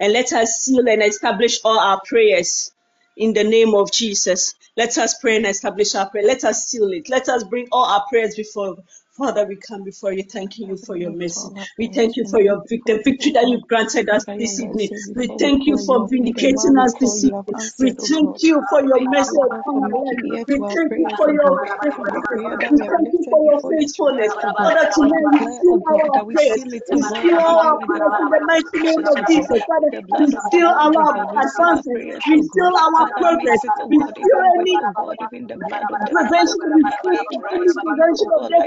And 0.00 0.12
let 0.12 0.32
us 0.32 0.60
seal 0.62 0.88
and 0.88 1.02
establish 1.02 1.60
all 1.64 1.78
our 1.78 2.00
prayers 2.06 2.72
in 3.16 3.32
the 3.34 3.44
name 3.44 3.74
of 3.74 3.92
Jesus. 3.92 4.54
Let 4.76 4.98
us 4.98 5.18
pray 5.20 5.36
and 5.36 5.46
establish 5.46 5.94
our 5.94 6.10
prayer. 6.10 6.26
Let 6.26 6.44
us 6.44 6.66
seal 6.66 6.90
it. 6.92 7.08
Let 7.10 7.28
us 7.28 7.44
bring 7.44 7.68
all 7.72 7.86
our 7.86 8.04
prayers 8.10 8.36
before 8.36 8.76
Father, 9.16 9.46
we 9.46 9.56
come 9.56 9.84
before 9.84 10.12
you 10.12 10.24
thanking 10.24 10.68
you 10.68 10.76
for 10.76 10.96
your 10.96 11.12
mercy. 11.12 11.50
We 11.78 11.88
thank 11.88 12.16
you 12.16 12.26
for 12.30 12.40
your 12.42 12.62
victory, 12.68 13.00
victory 13.04 13.32
that 13.32 13.48
you 13.48 13.62
granted 13.68 14.08
us 14.10 14.26
this 14.38 14.60
evening. 14.60 14.90
We 15.14 15.34
thank 15.38 15.66
you 15.66 15.78
for 15.78 16.06
vindicating 16.08 16.76
us 16.78 16.94
this 17.00 17.24
evening. 17.24 17.56
We 17.78 17.92
thank 17.92 18.42
you 18.42 18.64
for 18.68 18.82
your 18.82 19.00
mercy. 19.02 19.38
We 20.48 20.56
thank 20.58 20.80
you 20.96 21.10
for 21.16 21.30
your 21.32 21.58
we 22.70 22.78
thank 22.78 23.08
you 23.12 23.24
for 23.30 23.40
your 23.44 23.60
faithfulness. 23.70 24.34
Father, 24.62 24.88
tonight 24.94 25.26
we 25.30 25.40
still 25.46 25.80
our 25.92 26.20
prayers. 26.32 26.66
We 26.90 27.02
still 27.02 27.40
our 27.46 27.78
prayers 27.86 28.12
in 28.20 28.28
the 28.30 28.40
mighty 28.44 28.78
name 28.80 29.04
of 29.06 29.26
Jesus. 29.26 29.62
Father, 30.10 30.30
we 30.30 30.38
still 30.38 30.72
our 30.78 31.14
advances. 31.44 32.06
We 32.26 32.42
still 32.42 32.72
our 32.76 33.06
progress. 33.16 33.60
We 33.88 34.00
still 34.00 34.42
any 34.60 34.82
prevention. 36.10 36.70
We 36.74 36.84
still 36.90 37.24
any 37.52 37.74
prevention 37.78 38.28
of 38.40 38.48
death 38.48 38.66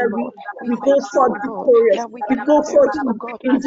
Father, 0.01 0.11
we, 0.15 0.31
we 0.61 0.77
go 0.81 1.01
forth 1.13 1.33
victorious. 1.41 2.01
We 2.29 2.37
go 2.45 2.63
forth 2.63 2.91
in 2.95 3.15
victory. 3.21 3.59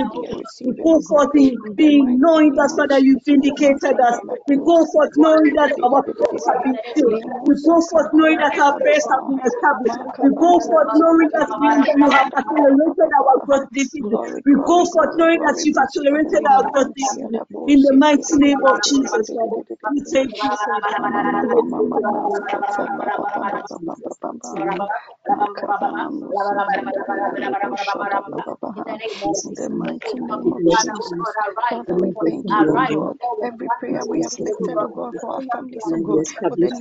We 0.64 0.72
go 0.82 1.00
forth 1.08 1.30
in 1.34 1.50
being, 1.76 2.18
knowing 2.18 2.52
that, 2.54 2.72
Father, 2.76 2.98
you 3.00 3.18
vindicated 3.26 4.00
us. 4.00 4.20
We 4.46 4.56
go 4.58 4.86
forth 4.92 5.10
knowing 5.16 5.52
that 5.56 5.72
our 5.84 6.02
purpose 6.02 6.44
have 6.48 6.62
been 6.64 6.78
filled. 6.94 7.22
We 7.46 7.56
go 7.62 7.80
forth 7.90 8.08
knowing 8.12 8.38
that 8.40 8.54
our 8.58 8.74
prayers 8.80 9.06
have 9.10 9.26
been 9.28 9.40
established. 9.46 9.98
We 10.22 10.30
go 10.38 10.60
forth 10.60 10.88
knowing 10.94 11.30
that 11.34 11.48
you 11.94 12.10
have 12.10 12.32
accelerated 12.34 13.10
our 13.20 13.34
growth 13.46 13.68
this 13.72 13.94
evening. 13.94 14.20
We 14.46 14.54
go 14.64 14.84
forth 14.86 15.10
knowing 15.16 15.40
that 15.46 15.60
you've 15.64 15.78
accelerated 15.78 16.42
our 16.50 16.64
growth 16.72 16.92
this 16.96 17.16
evening. 17.18 17.42
In 17.66 17.80
the 17.82 17.94
mighty 17.96 18.36
name 18.38 18.60
of 18.64 18.82
Jesus, 18.82 19.32
Lord, 19.34 19.62
we 19.88 20.02
thank 20.12 20.42
you. 20.42 20.50
In 29.44 29.54
the 29.56 29.70
mighty 29.70 30.18
name 30.20 30.52
of 30.52 30.64
Jesus. 30.68 31.12
We 31.88 32.12
with 32.20 32.44
Every 33.42 33.70
prayer 33.70 34.02
we 34.06 34.22
our 34.78 34.88
God, 36.02 36.20
establish 36.22 36.72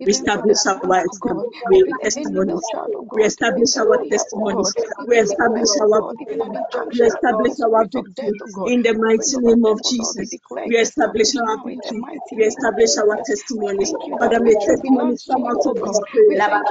We 0.00 0.08
establish 0.10 0.60
our 0.66 0.88
God, 1.20 1.40
we 3.14 3.24
establish 3.24 3.76
our 3.78 4.00
testimonies. 4.10 4.74
We 5.06 5.18
establish 5.20 5.76
our 5.80 6.02
we 6.92 7.00
establish 7.06 7.54
our 7.64 7.84
victory 7.92 8.40
in 8.66 8.82
the 8.82 8.94
mighty 8.94 9.38
name 9.40 9.64
of 9.66 9.82
Jesus. 9.82 10.36
We 10.66 10.76
establish 10.78 11.34
our 11.36 11.58
victory. 11.66 12.06
We 12.36 12.44
establish 12.46 12.96
our. 12.98 13.18
Testimonies. 13.26 13.94
Father, 14.18 14.40
may 14.40 14.56
testimonies 14.56 15.24
come 15.30 15.44
out 15.46 15.60
of 15.66 15.76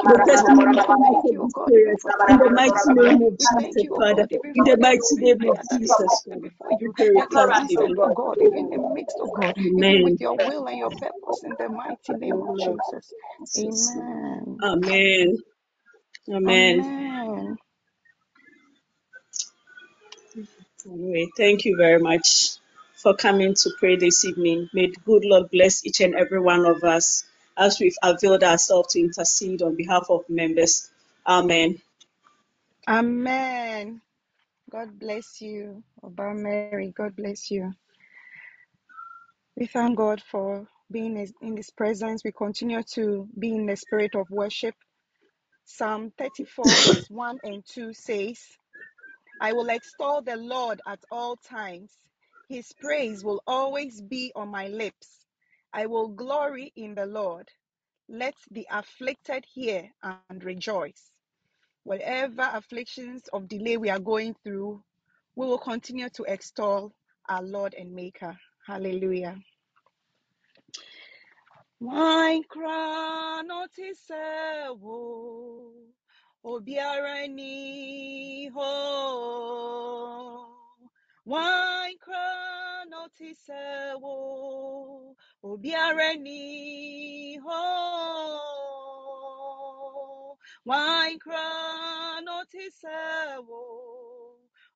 May 0.08 0.20
testimonies 0.26 0.84
come 0.88 1.04
out 1.10 1.26
of 1.38 1.51
God, 1.54 1.76
even 1.78 1.98
prayers 1.98 2.02
for 2.02 2.12
in 2.30 2.38
the 2.40 2.52
mighty 2.52 2.92
name 2.92 3.24
of 3.24 3.38
Jesus, 3.40 3.86
Father. 3.96 4.28
In 4.56 4.64
the 4.66 4.78
mighty 4.78 5.18
name 5.18 5.46
of 5.50 5.60
prayer 5.64 5.64
that 5.70 5.82
is 5.82 5.96
Jesus. 5.96 6.28
before 6.42 6.72
you, 6.80 6.94
pray 6.98 7.12
with 7.12 7.26
that 7.26 7.34
is 7.34 7.46
thanksgiving. 7.46 7.54
answered, 7.54 8.00
O 8.02 8.10
God, 8.12 8.42
even 8.42 8.74
in 8.74 8.82
the 8.84 8.90
midst, 8.94 9.20
O 9.22 9.28
God, 9.30 9.56
even 9.78 10.02
with 10.02 10.14
Amen. 10.14 10.20
your 10.20 10.38
will 10.38 10.68
and 10.68 10.80
your 10.80 10.92
purpose 10.92 11.44
in 11.44 11.56
the 11.60 11.70
mighty 11.70 12.14
name 12.16 12.42
of 12.44 12.58
Jesus. 12.58 13.14
Amen. 13.58 14.64
Amen. 14.64 15.38
Amen. 16.32 16.86
Amen. 16.86 17.58
Anyway, 20.88 21.30
thank 21.38 21.66
you 21.66 21.78
very 21.78 22.00
much 22.02 22.52
for 22.96 23.16
coming 23.16 23.56
to 23.56 23.72
pray 23.80 23.98
this 23.98 24.26
evening. 24.26 24.70
May 24.74 24.88
the 24.90 24.98
good 25.06 25.26
Lord 25.26 25.52
bless 25.52 25.86
each 25.86 26.02
and 26.02 26.16
every 26.16 26.42
one 26.42 26.66
of 26.68 26.84
us 26.84 27.26
as 27.58 27.80
we've 27.80 27.98
availed 28.04 28.44
ourselves 28.44 28.94
to 28.96 29.02
intercede 29.02 29.64
on 29.64 29.78
behalf 29.78 30.08
of 30.12 30.30
members. 30.30 30.91
Amen. 31.28 31.82
Amen. 32.90 34.02
God 34.72 35.00
bless 35.00 35.42
you, 35.42 35.84
Oba 36.04 36.34
Mary. 36.36 36.94
God 36.98 37.16
bless 37.16 37.52
you. 37.52 37.74
We 39.58 39.68
thank 39.68 39.98
God 39.98 40.22
for 40.22 40.68
being 40.92 41.18
is- 41.18 41.34
in 41.42 41.58
His 41.58 41.72
presence. 41.72 42.24
We 42.26 42.32
continue 42.34 42.84
to 42.96 43.30
be 43.40 43.56
in 43.56 43.68
the 43.68 43.78
spirit 43.78 44.16
of 44.16 44.30
worship. 44.32 44.76
Psalm 45.66 46.12
34, 46.18 46.80
verse 46.82 47.06
1 47.10 47.40
and 47.44 47.66
2 47.66 47.94
says, 47.94 48.40
I 49.40 49.54
will 49.54 49.70
extol 49.70 50.22
the 50.24 50.38
Lord 50.38 50.82
at 50.88 51.00
all 51.12 51.38
times. 51.38 51.92
His 52.50 52.74
praise 52.80 53.24
will 53.24 53.44
always 53.48 54.02
be 54.02 54.32
on 54.36 54.50
my 54.50 54.68
lips. 54.70 55.26
I 55.74 55.88
will 55.88 56.10
glory 56.10 56.74
in 56.76 56.96
the 56.96 57.06
Lord. 57.08 57.50
Let 58.10 58.36
the 58.52 58.68
afflicted 58.72 59.46
hear 59.54 59.92
and 60.04 60.44
rejoice. 60.44 61.11
Whatever 61.84 62.50
afflictions 62.54 63.24
of 63.34 63.48
delay 63.48 63.78
we 63.78 63.90
are 63.90 64.00
going 64.00 64.36
through, 64.44 64.84
we 65.36 65.48
will 65.48 65.58
continue 65.58 66.10
to 66.10 66.24
extol 66.24 66.94
our 67.28 67.42
Lord 67.42 67.74
and 67.74 67.94
Maker. 67.94 68.38
Hallelujah. 68.68 69.38
Crown 72.50 73.50
ho. 78.54 80.48
Wine 81.26 81.98
crown 82.00 82.92
ho. 87.44 88.51
Wine 90.66 91.18
crown 91.20 92.26
noticeable, 92.26 93.56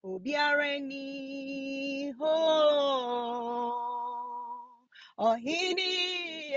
obiara 0.03 0.79
ni 0.81 2.11
ho. 2.19 2.35
Ọhịnị 5.17 5.91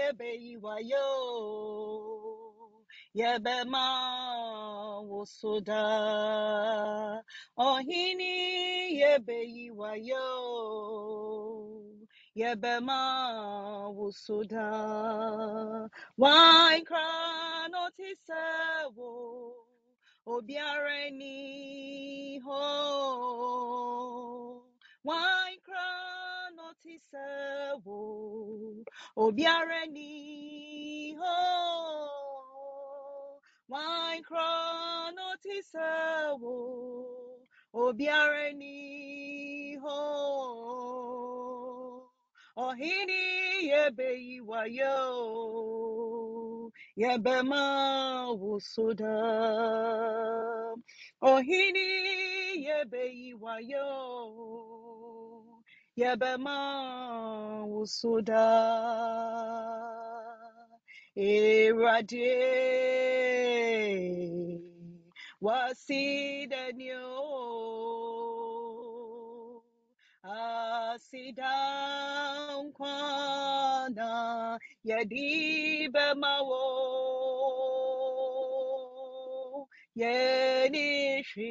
ebe 0.09 0.29
iwayo, 0.53 1.09
yebe 3.15 3.55
ma 3.73 3.87
wosoda. 5.11 5.85
Ọhịnị 7.59 8.33
ebe 9.13 9.37
iwayo, 9.65 10.27
yebe 12.39 12.81
ma 12.81 13.03
wosoda. 13.91 14.69
Wine 16.17 16.85
crown 16.85 17.73
otisewo, 17.85 19.55
obiara 20.27 21.11
ni 21.11 22.39
ho. 22.45 22.63
Wine 25.05 25.59
crown 25.65 26.57
noticeable, 26.57 27.85
obiara 29.17 29.87
ni 29.91 31.15
ho. 31.19 31.37
Wine 33.69 34.23
crown 34.23 35.15
noticeable, 35.15 37.07
obiara 37.75 38.53
Ọhịnị 42.69 43.21
yebe 43.71 44.09
iwayo, 44.35 44.97
yebe 47.01 47.35
ma 47.51 47.63
wusoda. 48.41 49.15
Ohini 51.31 51.87
yebe 52.67 53.03
iwayo, 53.29 53.89
yebe 56.01 56.31
ma 56.45 56.57
usuda. 57.81 58.45
Erade, 61.17 62.31
wasidanyo, 65.45 67.05
asidan 70.95 72.73
kwana, 72.73 74.59
yadibe 74.85 76.15
mawo. 76.15 76.65
Yenishi 79.99 81.51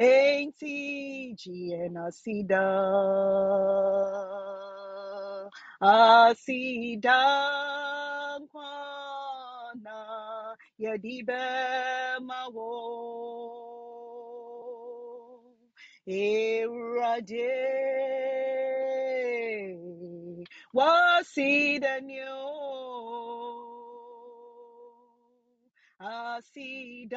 Ainti 0.00 1.34
Giena 1.36 2.10
Sida 2.10 2.66
Asida 5.80 7.20
Kwana 8.52 9.98
Yadibe 10.78 11.38
Erade. 16.08 17.48
Wasida 20.74 22.00
Nyo 22.00 22.38
asidan 26.00 27.16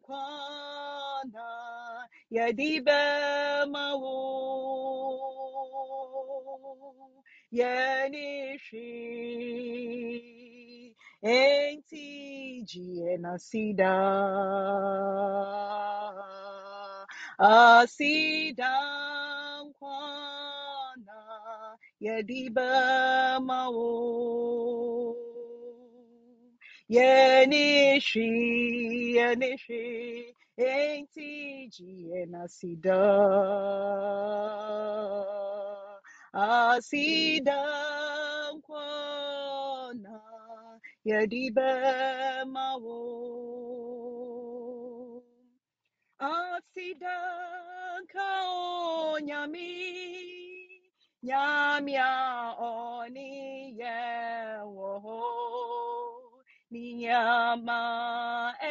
kwana 0.00 1.48
yadibe 2.30 3.02
mawo 3.72 4.18
yenishi 7.52 8.88
enti 11.22 12.62
jiena 12.68 13.38
sida 13.38 13.92
asidan 17.38 18.44
kwana 19.78 21.20
yadibe 22.00 22.70
mawo 23.40 25.16
Yenishi, 26.88 28.28
Yenishi, 29.16 30.34
Enti 30.58 31.68
Giena 31.72 32.46
Sida, 32.48 33.00
Asida 36.34 37.62
Kwana, 38.66 40.20
Yadibe 41.06 42.44
Mawo. 42.46 43.11
Asidanka 46.22 48.28
onyami 49.10 49.70
nyamia 51.26 52.10
oni 52.58 53.30
yewo 53.80 54.92
niyama 56.70 57.80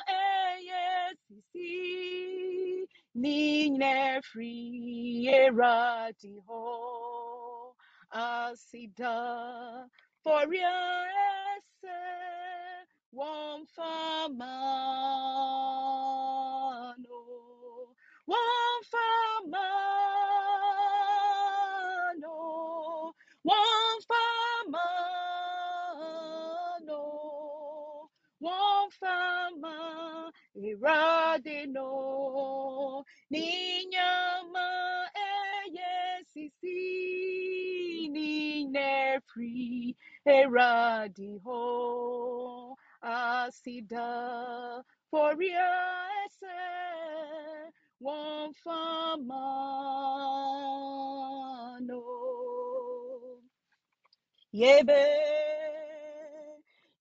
eye 0.09 1.15
sisi. 1.29 2.89
Nigne 3.15 4.21
free 4.23 5.29
erati 5.29 6.35
ho 6.47 7.75
asida 8.13 9.89
foria 10.25 10.77
ese. 11.57 11.99
One 13.13 13.65
famano 13.77 14.57
one 18.27 18.66
fama 29.01 30.33
iradeno. 30.57 31.93
Ninyama 33.31 34.69
eye 35.15 36.25
sisi 36.33 38.09
nine 38.13 39.21
free 39.27 39.97
eradiho 40.27 41.63
asida 43.03 44.83
foria 45.11 45.71
ese 46.27 46.59
one 48.01 48.53
famano 48.65 49.63
yebe 54.53 55.05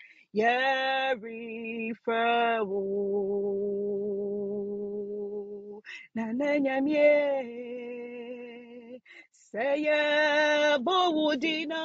yeriferu 0.33 1.93
nananyamye 6.15 7.11
say 9.31 9.85
bawudina 10.85 11.81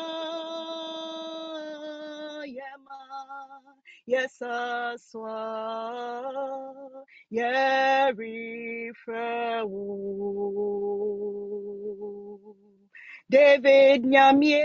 yema 2.56 3.00
yesaswa 4.06 5.36
yeriferu 7.30 8.46
David 13.28 14.06
Nyamye 14.06 14.64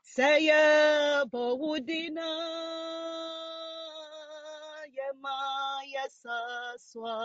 Saya 0.02 1.26
Bawudina 1.32 2.30
Yemaya 5.26 6.06
Saswa 6.22 7.18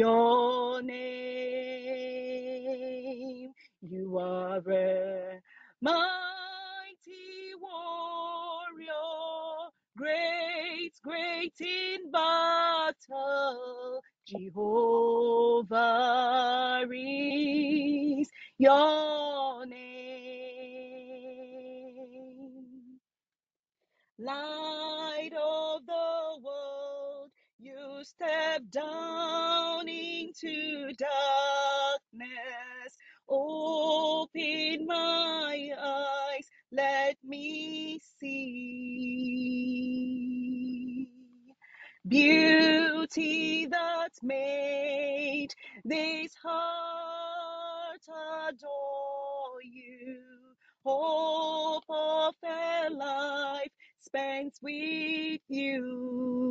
your 0.00 0.82
name. 0.82 1.02
You 3.82 4.18
are 4.18 4.56
a 4.70 5.40
mighty 5.82 7.54
warrior, 7.60 8.94
great, 9.98 10.92
great 11.04 11.60
in 11.60 12.10
battle. 12.10 14.00
Jehovah 14.26 15.68
is 16.90 18.30
your 18.56 19.19
step 28.20 28.62
down 28.70 29.88
into 29.88 30.92
darkness. 30.98 32.28
Open 33.28 34.86
my 34.86 35.70
eyes, 35.80 36.50
let 36.70 37.16
me 37.24 37.98
see. 38.20 38.60
Beauty 42.06 43.66
that 43.66 44.10
made 44.22 45.48
this 45.84 46.34
heart 46.42 48.00
adore 48.48 49.62
you. 49.62 50.18
Hope 50.84 51.84
of 51.88 52.34
a 52.44 52.90
life 52.90 53.72
spent 54.00 54.58
with 54.62 55.40
you. 55.48 56.50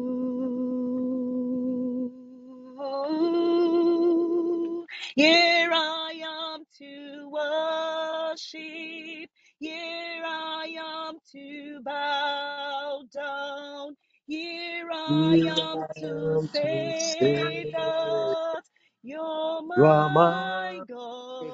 Here 5.16 5.72
I 5.74 6.14
am 6.24 6.66
to 6.80 7.30
worship. 7.30 9.30
Here 9.60 10.24
I 10.26 10.76
am 10.80 11.20
to 11.34 11.82
bow 11.84 13.04
down. 13.14 13.96
Here 14.28 14.90
I 14.94 15.44
am 15.48 15.88
to 16.02 16.40
say 16.40 17.66
that 17.72 18.64
you're 19.04 19.64
my 19.64 20.84
God. 20.88 21.52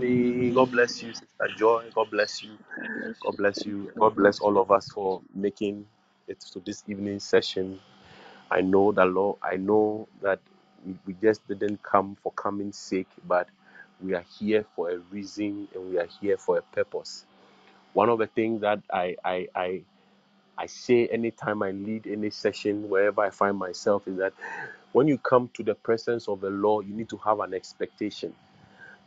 me. 0.00 0.50
God 0.52 0.70
bless 0.72 1.02
you, 1.02 1.12
Sister 1.14 1.48
Joy. 1.58 1.84
God 1.94 2.10
bless 2.10 2.42
you. 2.42 2.52
God 2.76 2.94
bless 2.94 3.16
God 3.22 3.30
you. 3.30 3.36
bless 3.36 3.66
you. 3.66 3.92
God 3.98 4.16
bless 4.16 4.40
all 4.40 4.58
of 4.58 4.70
us 4.72 4.88
for 4.90 5.20
making 5.34 5.86
it 6.28 6.40
to 6.52 6.60
this 6.60 6.82
evening 6.88 7.20
session. 7.20 7.78
I 8.50 8.60
know 8.62 8.92
that 8.92 9.06
Lord, 9.06 9.38
I 9.42 9.56
know 9.56 10.08
that 10.22 10.40
we, 10.86 10.96
just 11.22 11.46
didn't 11.48 11.82
come 11.82 12.16
for 12.22 12.32
coming's 12.32 12.78
sake, 12.78 13.08
but 13.26 13.48
we 14.02 14.14
are 14.14 14.24
here 14.38 14.64
for 14.76 14.90
a 14.90 14.98
reason 15.10 15.68
and 15.74 15.90
we 15.90 15.98
are 15.98 16.08
here 16.20 16.38
for 16.38 16.58
a 16.58 16.62
purpose. 16.62 17.26
One 17.94 18.10
of 18.10 18.18
the 18.18 18.28
things 18.28 18.62
that 18.62 18.80
I 18.92 19.16
I 19.24 19.48
I, 19.54 19.82
I 20.58 20.66
say 20.66 21.08
anytime 21.08 21.62
I 21.62 21.72
lead 21.72 22.06
any 22.06 22.30
session, 22.30 22.88
wherever 22.90 23.22
I 23.22 23.30
find 23.30 23.58
myself, 23.58 24.08
is 24.08 24.18
that 24.18 24.34
when 24.92 25.08
you 25.08 25.18
come 25.18 25.50
to 25.54 25.64
the 25.64 25.74
presence 25.76 26.28
of 26.28 26.40
the 26.40 26.50
Lord, 26.50 26.86
you 26.88 26.94
need 26.94 27.10
to 27.10 27.18
have 27.18 27.40
an 27.40 27.54
expectation 27.54 28.34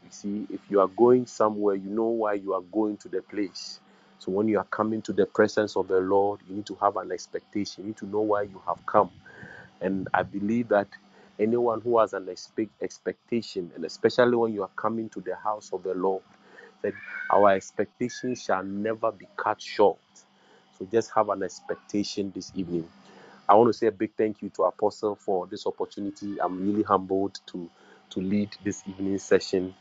You 0.05 0.11
see, 0.11 0.47
if 0.51 0.61
you 0.69 0.81
are 0.81 0.87
going 0.89 1.27
somewhere, 1.27 1.75
you 1.75 1.89
know 1.89 2.05
why 2.07 2.35
you 2.35 2.53
are 2.53 2.61
going 2.61 2.97
to 2.99 3.09
the 3.09 3.21
place. 3.23 3.79
So 4.19 4.31
when 4.31 4.47
you 4.49 4.59
are 4.59 4.65
coming 4.65 5.01
to 5.03 5.13
the 5.13 5.25
presence 5.27 5.77
of 5.77 5.87
the 5.89 5.99
Lord, 5.99 6.41
you 6.49 6.55
need 6.57 6.67
to 6.67 6.75
have 6.75 6.97
an 6.97 7.11
expectation. 7.11 7.83
You 7.83 7.87
need 7.89 7.97
to 7.97 8.07
know 8.07 8.21
why 8.21 8.43
you 8.43 8.61
have 8.67 8.85
come. 8.85 9.11
And 9.81 10.09
I 10.13 10.23
believe 10.23 10.69
that 10.69 10.87
anyone 11.39 11.81
who 11.81 11.99
has 11.99 12.13
an 12.13 12.29
expect 12.29 12.71
expectation, 12.83 13.71
and 13.75 13.85
especially 13.85 14.35
when 14.37 14.53
you 14.53 14.63
are 14.63 14.71
coming 14.75 15.09
to 15.11 15.21
the 15.21 15.35
house 15.35 15.71
of 15.73 15.83
the 15.83 15.93
Lord, 15.95 16.23
that 16.83 16.93
our 17.31 17.51
expectation 17.51 18.35
shall 18.35 18.63
never 18.63 19.11
be 19.11 19.27
cut 19.37 19.61
short. 19.61 19.99
So 20.79 20.87
just 20.91 21.11
have 21.15 21.29
an 21.29 21.43
expectation 21.43 22.31
this 22.35 22.51
evening. 22.55 22.87
I 23.49 23.55
want 23.55 23.69
to 23.69 23.73
say 23.73 23.87
a 23.87 23.91
big 23.93 24.11
thank 24.17 24.41
you 24.41 24.49
to 24.51 24.63
Apostle 24.63 25.15
for 25.15 25.47
this 25.47 25.67
opportunity. 25.67 26.37
I'm 26.41 26.65
really 26.65 26.83
humbled 26.83 27.39
to 27.47 27.69
to 28.11 28.21
lead 28.21 28.55
this 28.63 28.83
evening 28.87 29.19
session 29.19 29.73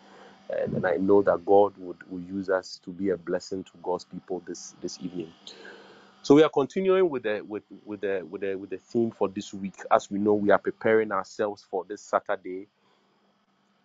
and, 0.51 0.75
and 0.77 0.87
I 0.87 0.97
know 0.97 1.23
that 1.23 1.45
God 1.47 1.75
would, 1.79 1.99
would 2.11 2.27
use 2.29 2.51
us 2.51 2.81
to 2.85 2.91
be 2.91 3.11
a 3.11 3.17
blessing 3.17 3.65
to 3.65 3.73
God's 3.83 4.05
people 4.05 4.43
this 4.47 4.75
this 4.83 4.99
evening. 5.03 5.33
So 6.23 6.37
we 6.37 6.45
are 6.45 6.51
continuing 6.51 7.11
with 7.11 7.25
the 7.25 7.43
with 7.49 7.65
with 7.87 8.03
the 8.03 8.27
with 8.31 8.43
the 8.43 8.57
with 8.57 8.71
the 8.71 8.79
theme 8.79 9.11
for 9.11 9.29
this 9.29 9.55
week. 9.55 9.77
As 9.91 10.11
we 10.11 10.21
know, 10.21 10.35
we 10.35 10.51
are 10.51 10.59
preparing 10.59 11.13
ourselves 11.13 11.67
for 11.71 11.85
this 11.87 12.03
Saturday, 12.03 12.69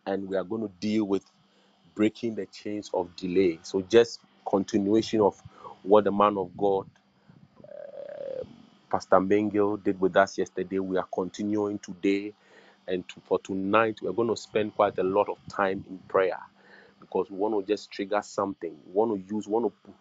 and 0.05 0.27
we 0.29 0.37
are 0.37 0.43
going 0.43 0.63
to 0.63 0.71
deal 0.79 1.05
with 1.05 1.25
breaking 1.95 2.35
the 2.35 2.47
chains 2.47 2.91
of 2.93 3.15
delay. 3.15 3.59
So 3.63 3.81
just 3.81 4.21
continuation 4.49 5.21
of 5.21 5.41
what 5.83 6.05
the 6.05 6.11
man 6.13 6.37
of 6.37 6.55
God, 6.57 6.87
um, 7.63 8.47
Pastor 8.91 9.17
Mengel, 9.17 9.83
did 9.83 9.99
with 10.01 10.17
us 10.17 10.37
yesterday. 10.37 10.79
We 10.79 10.97
are 10.97 11.07
continuing 11.13 11.79
today, 11.79 12.33
and 12.87 13.07
to, 13.09 13.21
for 13.21 13.39
tonight, 13.39 13.99
we 14.01 14.09
are 14.09 14.13
going 14.13 14.29
to 14.29 14.37
spend 14.37 14.75
quite 14.75 14.97
a 14.99 15.03
lot 15.03 15.29
of 15.29 15.37
time 15.49 15.85
in 15.89 15.99
prayer 16.09 16.39
because 17.01 17.31
we 17.31 17.37
want 17.37 17.55
to 17.55 17.73
just 17.73 17.91
trigger 17.91 18.21
something. 18.23 18.75
We 18.87 18.93
want 18.93 19.13
to 19.29 19.35
use, 19.35 19.47
we 19.47 19.53
want 19.53 19.73
to 19.85 19.93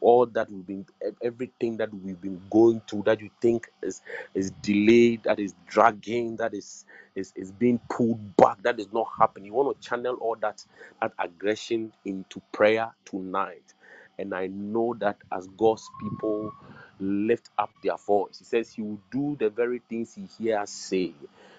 all 0.00 0.26
that 0.26 0.50
we've 0.50 0.66
been, 0.66 0.86
everything 1.22 1.78
that 1.78 1.92
we've 1.94 2.20
been 2.20 2.42
going 2.50 2.82
through 2.88 3.04
that 3.06 3.20
you 3.20 3.30
think 3.42 3.68
is 3.82 4.02
is 4.34 4.52
delayed, 4.62 5.24
that 5.24 5.40
is 5.40 5.54
dragging, 5.68 6.36
that 6.38 6.54
is 6.54 6.86
is 7.16 7.32
is 7.36 7.52
being 7.52 7.80
pulled 7.90 8.36
back, 8.36 8.62
that 8.62 8.80
is 8.80 8.92
not 8.92 9.08
happening. 9.18 9.46
You 9.46 9.54
want 9.54 9.80
to 9.80 9.88
channel 9.88 10.16
all 10.16 10.36
that 10.42 10.64
that 11.02 11.12
aggression 11.18 11.92
into 12.04 12.42
prayer 12.52 12.92
tonight. 13.06 13.74
And 14.18 14.34
I 14.34 14.48
know 14.48 14.94
that 15.00 15.18
as 15.32 15.48
God's 15.58 15.88
people 16.02 16.52
lift 17.00 17.50
up 17.58 17.70
their 17.84 17.96
voice, 17.98 18.38
He 18.38 18.44
says 18.44 18.72
He 18.72 18.82
will 18.82 19.00
do 19.10 19.36
the 19.40 19.50
very 19.50 19.80
things 19.90 20.14
He 20.14 20.26
hears 20.44 20.70
say. 20.70 21.14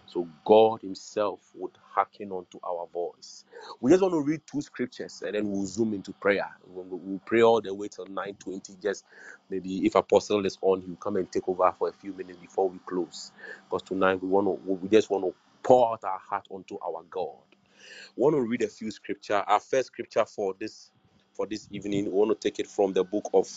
So 0.07 0.27
God 0.45 0.81
Himself 0.83 1.51
would 1.55 1.73
hearken 1.93 2.31
unto 2.33 2.59
our 2.63 2.87
voice. 2.93 3.45
We 3.81 3.91
just 3.91 4.03
want 4.03 4.13
to 4.15 4.21
read 4.21 4.41
two 4.47 4.61
scriptures 4.61 5.23
and 5.25 5.35
then 5.35 5.51
we'll 5.51 5.67
zoom 5.67 5.93
into 5.93 6.13
prayer. 6.13 6.49
We'll, 6.67 6.85
we'll 6.85 7.21
pray 7.25 7.43
all 7.43 7.61
the 7.61 7.73
way 7.73 7.89
till 7.89 8.07
9:20. 8.07 8.81
Just 8.81 9.05
maybe 9.49 9.85
if 9.85 9.95
Apostle 9.95 10.45
is 10.45 10.57
on, 10.61 10.81
he'll 10.81 10.97
come 10.97 11.17
and 11.17 11.31
take 11.31 11.49
over 11.49 11.73
for 11.79 11.89
a 11.89 11.93
few 11.93 12.13
minutes 12.13 12.39
before 12.39 12.69
we 12.69 12.79
close. 12.85 13.33
Because 13.69 13.83
tonight 13.83 14.21
we 14.23 14.29
want 14.29 14.47
to, 14.47 14.71
we 14.73 14.89
just 14.89 15.09
want 15.11 15.25
to 15.25 15.35
pour 15.63 15.93
out 15.93 16.03
our 16.05 16.19
heart 16.19 16.47
unto 16.53 16.77
our 16.85 17.03
God. 17.11 17.43
We 18.17 18.23
want 18.23 18.35
to 18.35 18.41
read 18.43 18.63
a 18.63 18.67
few 18.69 18.91
scripture. 18.91 19.43
Our 19.47 19.59
first 19.59 19.87
scripture 19.87 20.25
for 20.25 20.55
this 20.59 20.91
for 21.33 21.47
this 21.47 21.67
evening, 21.71 22.05
we 22.05 22.11
want 22.11 22.29
to 22.31 22.49
take 22.49 22.59
it 22.59 22.67
from 22.67 22.93
the 22.93 23.03
book 23.03 23.25
of 23.33 23.49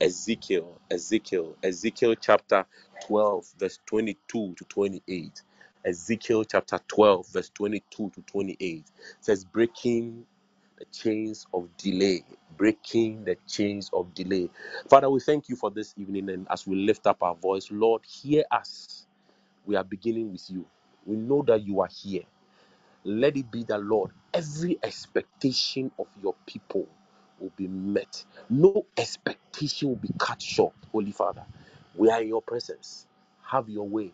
Ezekiel. 0.00 0.80
Ezekiel, 0.90 1.56
Ezekiel 1.62 2.16
chapter 2.20 2.66
12, 3.06 3.54
verse 3.60 3.80
22 3.86 4.54
to 4.56 4.64
28. 4.66 5.42
Ezekiel 5.84 6.44
chapter 6.44 6.80
12, 6.88 7.28
verse 7.28 7.50
22 7.54 8.10
to 8.10 8.22
28 8.22 8.84
says, 9.20 9.44
Breaking 9.44 10.26
the 10.78 10.86
chains 10.86 11.46
of 11.54 11.68
delay. 11.78 12.24
Breaking 12.56 13.24
the 13.24 13.36
chains 13.48 13.90
of 13.92 14.14
delay. 14.14 14.50
Father, 14.88 15.10
we 15.10 15.20
thank 15.20 15.48
you 15.48 15.56
for 15.56 15.70
this 15.70 15.94
evening. 15.98 16.30
And 16.30 16.46
as 16.50 16.66
we 16.66 16.76
lift 16.76 17.06
up 17.06 17.22
our 17.22 17.34
voice, 17.36 17.68
Lord, 17.70 18.02
hear 18.06 18.44
us. 18.52 19.06
We 19.66 19.76
are 19.76 19.84
beginning 19.84 20.32
with 20.32 20.50
you. 20.50 20.66
We 21.06 21.16
know 21.16 21.42
that 21.48 21.66
you 21.66 21.80
are 21.82 21.88
here. 21.90 22.22
Let 23.04 23.36
it 23.36 23.50
be 23.50 23.64
that, 23.64 23.82
Lord, 23.82 24.12
every 24.34 24.78
expectation 24.84 25.92
of 25.98 26.06
your 26.22 26.36
people 26.46 26.88
will 27.40 27.52
be 27.56 27.68
met. 27.68 28.24
No 28.50 28.86
expectation 28.96 29.88
will 29.90 29.96
be 29.96 30.10
cut 30.18 30.40
short, 30.42 30.74
Holy 30.92 31.12
Father. 31.12 31.44
We 31.96 32.10
are 32.10 32.22
in 32.22 32.28
your 32.28 32.42
presence. 32.42 33.08
Have 33.44 33.68
your 33.70 33.88
way. 33.88 34.12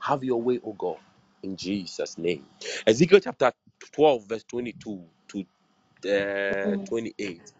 Have 0.00 0.24
your 0.24 0.40
way, 0.42 0.60
O 0.64 0.72
God, 0.72 0.98
in 1.42 1.56
Jesus' 1.56 2.18
name. 2.18 2.46
Ezekiel 2.86 3.20
chapter 3.20 3.52
12, 3.92 4.26
verse 4.26 4.44
22 4.44 5.04
to 5.28 5.46
uh, 6.08 6.76
28. 6.86 7.52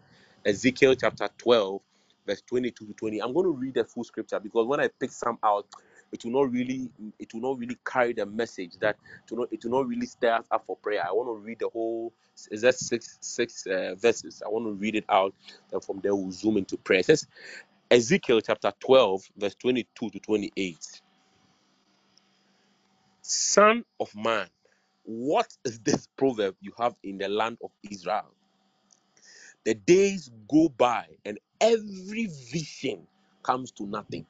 Ezekiel 0.45 0.95
chapter 0.95 1.29
12, 1.37 1.81
verse 2.25 2.41
22 2.47 2.87
to 2.87 2.93
20. 2.93 3.21
I'm 3.21 3.33
going 3.33 3.45
to 3.45 3.51
read 3.51 3.75
the 3.75 3.83
full 3.83 4.03
scripture 4.03 4.39
because 4.39 4.67
when 4.67 4.79
I 4.79 4.89
pick 4.99 5.11
some 5.11 5.37
out, 5.43 5.67
it 6.11 6.25
will 6.25 6.31
not 6.31 6.51
really 6.51 6.89
it 7.19 7.33
will 7.33 7.41
not 7.41 7.59
really 7.59 7.77
carry 7.85 8.13
the 8.13 8.25
message 8.25 8.73
that 8.81 8.97
to 9.27 9.35
not, 9.35 9.47
it 9.51 9.63
will 9.63 9.71
not 9.71 9.87
really 9.87 10.05
stir 10.05 10.33
us 10.33 10.45
up 10.51 10.65
for 10.65 10.75
prayer. 10.77 11.03
I 11.07 11.11
want 11.11 11.29
to 11.29 11.45
read 11.45 11.59
the 11.59 11.69
whole 11.69 12.11
is 12.49 12.61
that 12.61 12.75
six 12.75 13.17
six 13.21 13.65
uh, 13.65 13.95
verses. 13.97 14.41
I 14.45 14.49
want 14.49 14.65
to 14.65 14.73
read 14.73 14.95
it 14.95 15.05
out, 15.09 15.33
and 15.71 15.83
from 15.83 15.99
there 16.01 16.15
we'll 16.15 16.31
zoom 16.31 16.57
into 16.57 16.77
prayer. 16.77 16.99
It 16.99 17.05
says 17.05 17.27
Ezekiel 17.91 18.41
chapter 18.41 18.73
12, 18.79 19.29
verse 19.37 19.55
22 19.55 20.09
to 20.09 20.19
28. 20.19 21.01
Son 23.31 23.85
of 23.99 24.15
man, 24.15 24.47
what 25.03 25.47
is 25.65 25.79
this 25.81 26.07
proverb 26.17 26.55
you 26.61 26.73
have 26.79 26.95
in 27.03 27.17
the 27.19 27.29
land 27.29 27.57
of 27.63 27.71
Israel? 27.89 28.33
The 29.65 29.75
days 29.75 30.31
go 30.49 30.69
by 30.69 31.07
and 31.25 31.39
every 31.61 32.27
vision 32.51 33.07
comes 33.43 33.71
to 33.73 33.85
nothing. 33.87 34.25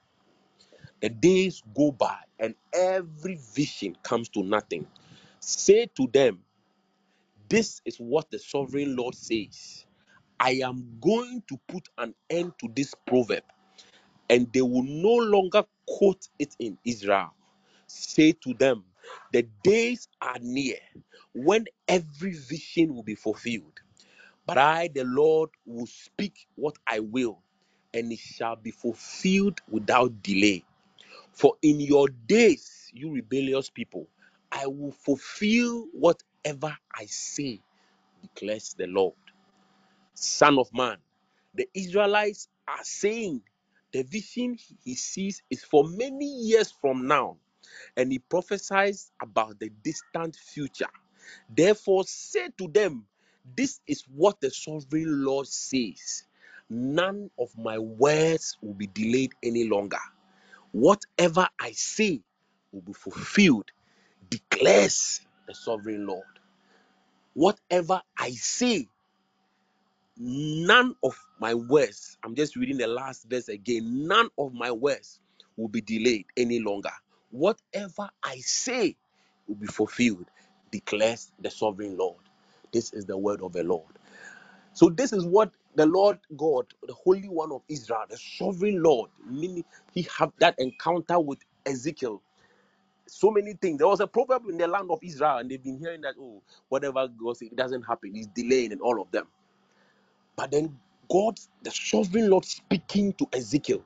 The 1.02 1.10
days 1.10 1.64
go 1.76 1.92
by 1.92 2.20
and 2.40 2.56
every 2.74 3.40
vision 3.56 3.98
comes 4.04 4.30
to 4.30 4.44
nothing. 4.44 4.88
Say 5.40 5.88
to 5.96 6.08
them, 6.08 6.40
This 7.50 7.82
is 7.86 7.98
what 7.98 8.32
the 8.32 8.40
sovereign 8.40 8.96
Lord 8.98 9.16
says. 9.16 9.86
I 10.40 10.62
am 10.64 10.98
going 11.02 11.44
to 11.50 11.60
put 11.68 11.90
an 11.98 12.16
end 12.30 12.54
to 12.60 12.70
this 12.76 12.96
proverb, 13.08 13.44
and 14.30 14.52
they 14.54 14.62
will 14.62 14.84
no 14.84 15.16
longer 15.16 15.64
quote 15.88 16.28
it 16.40 16.56
in 16.60 16.78
Israel. 16.86 17.34
Say 17.88 18.34
to 18.34 18.54
them, 18.56 18.86
The 19.34 19.44
days 19.64 20.08
are 20.22 20.40
near 20.42 20.78
when 21.34 21.66
every 21.88 22.34
vision 22.34 22.96
will 22.96 23.04
be 23.04 23.16
fulfilled 23.16 23.74
But 24.46 24.60
I, 24.60 24.90
the 24.90 25.06
Lord, 25.06 25.52
will 25.66 25.88
speak 25.88 26.48
what 26.58 26.78
I 26.88 27.00
will, 27.00 27.42
and 27.94 28.12
it 28.12 28.20
shall 28.20 28.58
be 28.58 28.72
fulfilled 28.72 29.62
without 29.70 30.22
delay. 30.24 30.66
For 31.34 31.56
in 31.62 31.82
your 31.82 32.10
days, 32.10 32.90
you 32.94 33.12
rebellious 33.14 33.70
people, 33.70 34.08
I 34.52 34.68
will 34.68 34.92
fulfill 34.94 35.88
whatever 35.94 36.78
I 36.96 37.06
say, 37.08 37.62
declares 38.22 38.76
the 38.78 38.88
Lord. 38.88 39.16
Son 40.16 40.60
of 40.60 40.74
man, 40.74 40.98
the 41.56 41.70
Israelites 41.74 42.50
are 42.68 42.84
saying 42.84 43.42
the 43.94 44.04
vision 44.04 44.58
he 44.84 44.96
sees 44.96 45.44
is 45.50 45.64
for 45.64 45.86
many 45.88 46.28
years 46.28 46.72
from 46.72 47.08
now, 47.08 47.38
and 47.98 48.12
he 48.12 48.20
prophesies 48.20 49.12
about 49.22 49.60
the 49.60 49.70
distant 49.84 50.36
future. 50.36 50.90
Therefore, 51.56 52.06
say 52.06 52.50
to 52.58 52.68
them, 52.70 53.06
This 53.58 53.82
is 53.88 54.04
what 54.16 54.42
the 54.42 54.52
sovereign 54.52 55.26
Lord 55.26 55.48
says. 55.48 56.26
None 56.70 57.32
of 57.40 57.58
my 57.58 57.80
words 57.80 58.58
will 58.62 58.74
be 58.76 58.88
delayed 58.88 59.34
any 59.44 59.66
longer. 59.70 60.00
Whatever 60.72 61.48
I 61.60 61.72
say 61.74 62.22
will 62.72 62.82
be 62.82 62.94
fulfilled, 62.94 63.72
declares 64.30 65.22
the 65.48 65.56
sovereign 65.56 66.08
Lord. 66.08 66.24
Whatever 67.34 68.02
I 68.18 68.32
say, 68.32 68.88
none 70.18 70.96
of 71.04 71.18
my 71.40 71.56
words, 71.56 72.18
I'm 72.24 72.36
just 72.36 72.56
reading 72.56 72.78
the 72.78 72.88
last 72.88 73.30
verse 73.30 73.50
again, 73.50 74.08
none 74.08 74.30
of 74.38 74.54
my 74.54 74.72
words 74.72 75.20
will 75.58 75.70
be 75.70 75.82
delayed 75.82 76.28
any 76.38 76.60
longer. 76.60 76.92
Whatever 77.32 78.10
I 78.24 78.38
say 78.40 78.98
will 79.48 79.56
be 79.58 79.68
fulfilled, 79.68 80.28
declares 80.72 81.32
the 81.40 81.52
sovereign 81.52 81.98
Lord. 81.98 82.18
This 82.74 82.94
is 82.94 83.06
the 83.06 83.18
word 83.18 83.42
of 83.42 83.54
the 83.54 83.64
Lord. 83.64 83.86
So 84.74 84.90
this 84.90 85.14
is 85.14 85.26
what 85.26 85.52
the 85.76 85.86
Lord 85.88 86.20
God, 86.38 86.68
the 86.88 86.94
Holy 86.94 87.30
One 87.30 87.52
of 87.52 87.64
Israel, 87.70 88.06
the 88.10 88.18
Sovereign 88.18 88.84
Lord, 88.84 89.12
meaning 89.30 89.66
he 89.94 90.08
had 90.18 90.32
that 90.40 90.56
encounter 90.60 91.20
with 91.20 91.40
Ezekiel. 91.66 92.22
So 93.08 93.32
many 93.32 93.54
things. 93.54 93.80
There 93.80 93.88
was 93.88 94.02
a 94.02 94.08
proverb 94.08 94.44
in 94.50 94.58
the 94.58 94.68
land 94.68 94.92
of 94.92 95.00
Israel, 95.04 95.40
and 95.40 95.52
they've 95.52 95.64
been 95.64 95.80
hearing 95.80 96.02
that 96.02 96.16
oh, 96.20 96.42
whatever 96.70 97.08
goes, 97.08 97.42
it 97.42 97.56
doesn't 97.56 97.84
happen. 97.84 98.16
He's 98.16 98.28
delaying 98.28 98.74
and 98.74 98.82
all 98.82 99.02
of 99.02 99.12
them. 99.12 99.28
But 100.36 100.52
then 100.52 100.80
God, 101.12 101.40
the 101.64 101.72
Sovereign 101.72 102.30
Lord, 102.30 102.46
speaking 102.46 103.14
to 103.14 103.28
Ezekiel 103.34 103.84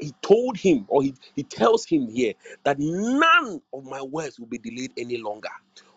he 0.00 0.14
told 0.22 0.56
him 0.56 0.86
or 0.88 1.02
he, 1.02 1.14
he 1.36 1.42
tells 1.44 1.86
him 1.86 2.08
here 2.08 2.34
that 2.64 2.78
none 2.78 3.60
of 3.72 3.84
my 3.84 4.02
words 4.02 4.38
will 4.38 4.46
be 4.48 4.58
delayed 4.58 4.92
any 4.98 5.18
longer. 5.18 5.50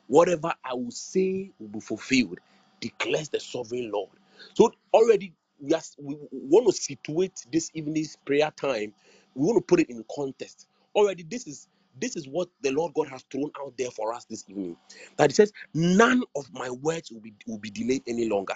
Whatever 0.07 0.53
i 0.65 0.73
will 0.73 0.91
say 0.91 1.51
will 1.59 1.69
be 1.69 1.79
fulfilled 1.81 2.39
declares 2.81 3.29
the 3.29 3.39
sovereign 3.39 3.91
lord. 3.91 4.09
So 4.55 4.71
already 4.93 5.33
yes 5.61 5.95
we 5.99 6.17
want 6.31 6.67
to 6.67 6.73
situate 6.73 7.45
this 7.51 7.71
evening's 7.73 8.17
prayer 8.25 8.51
time. 8.55 8.93
We 9.35 9.45
want 9.47 9.57
to 9.59 9.63
put 9.65 9.81
it 9.81 9.89
in 9.89 10.03
context. 10.15 10.67
Already 10.95 11.23
this 11.23 11.47
is 11.47 11.67
this 12.01 12.15
is 12.15 12.27
what 12.27 12.49
the 12.61 12.71
lord 12.71 12.93
god 12.95 13.09
has 13.09 13.23
thrown 13.31 13.51
out 13.61 13.73
there 13.77 13.91
for 13.91 14.13
us 14.13 14.25
this 14.25 14.45
evening. 14.49 14.77
That 15.17 15.31
he 15.31 15.35
says 15.35 15.53
none 15.73 16.23
of 16.35 16.51
my 16.53 16.69
words 16.71 17.11
will 17.11 17.21
be 17.21 17.33
will 17.47 17.59
be 17.59 17.71
delayed 17.71 18.03
any 18.07 18.29
longer. 18.29 18.55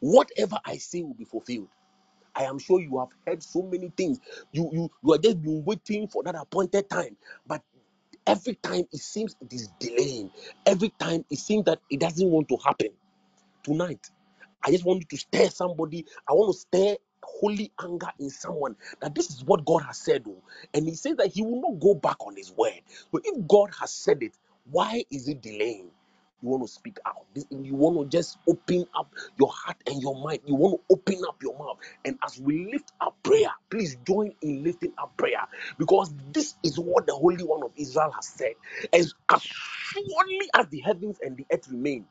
Whatever 0.00 0.58
i 0.66 0.76
say 0.78 1.02
will 1.02 1.14
be 1.14 1.24
fulfilled 1.26 1.68
I 2.34 2.44
am 2.44 2.58
sure 2.58 2.80
you 2.80 2.98
have 3.00 3.10
heard 3.26 3.42
so 3.42 3.62
many 3.62 3.90
things. 3.96 4.20
You 4.52 4.70
you 4.72 4.90
you 5.04 5.14
are 5.14 5.18
just 5.18 5.42
been 5.42 5.64
waiting 5.64 6.08
for 6.08 6.22
that 6.24 6.34
appointed 6.36 6.90
time, 6.90 7.16
but 7.46 7.62
every 8.26 8.54
time 8.56 8.84
it 8.92 9.00
seems 9.00 9.36
it 9.40 9.52
is 9.52 9.68
delaying. 9.80 10.30
Every 10.66 10.90
time 10.90 11.24
it 11.30 11.38
seems 11.38 11.64
that 11.66 11.80
it 11.90 12.00
doesn't 12.00 12.28
want 12.30 12.48
to 12.50 12.58
happen. 12.64 12.90
Tonight, 13.64 14.10
I 14.64 14.70
just 14.72 14.84
want 14.84 15.00
you 15.00 15.06
to 15.10 15.16
stir 15.18 15.48
somebody. 15.50 16.06
I 16.28 16.32
want 16.34 16.54
to 16.54 16.58
stir 16.60 16.96
holy 17.22 17.72
anger 17.82 18.08
in 18.18 18.30
someone 18.30 18.76
that 19.00 19.14
this 19.14 19.30
is 19.30 19.44
what 19.44 19.64
God 19.66 19.80
has 19.84 19.98
said, 19.98 20.24
oh, 20.28 20.42
and 20.74 20.86
He 20.88 20.94
says 20.96 21.16
that 21.18 21.28
He 21.28 21.42
will 21.42 21.60
not 21.62 21.80
go 21.80 21.94
back 21.94 22.16
on 22.26 22.36
His 22.36 22.52
word. 22.52 22.80
But 23.12 23.22
if 23.26 23.46
God 23.48 23.70
has 23.80 23.92
said 23.92 24.22
it, 24.22 24.32
why 24.70 25.04
is 25.10 25.28
it 25.28 25.42
delaying? 25.42 25.90
You 26.42 26.48
want 26.50 26.64
to 26.64 26.68
speak 26.72 26.98
out. 27.06 27.26
You 27.50 27.74
want 27.74 27.98
to 28.10 28.16
just 28.16 28.38
open 28.48 28.86
up 28.98 29.14
your 29.38 29.50
heart 29.52 29.78
and 29.86 30.02
your 30.02 30.16
mind. 30.22 30.40
You 30.46 30.56
want 30.56 30.80
to 30.80 30.94
open 30.94 31.22
up 31.28 31.42
your 31.42 31.58
mouth. 31.58 31.78
And 32.04 32.18
as 32.24 32.40
we 32.40 32.70
lift 32.72 32.92
up 33.00 33.16
prayer, 33.22 33.50
please 33.70 33.96
join 34.06 34.32
in 34.42 34.64
lifting 34.64 34.92
up 34.98 35.16
prayer 35.16 35.46
because 35.78 36.14
this 36.32 36.56
is 36.64 36.78
what 36.78 37.06
the 37.06 37.14
Holy 37.14 37.44
One 37.44 37.64
of 37.64 37.72
Israel 37.76 38.12
has 38.12 38.28
said. 38.28 38.54
As, 38.92 39.14
as 39.30 39.42
surely 39.42 40.40
as 40.56 40.68
the 40.68 40.80
heavens 40.80 41.18
and 41.22 41.36
the 41.36 41.46
earth 41.52 41.68
remain, 41.70 42.06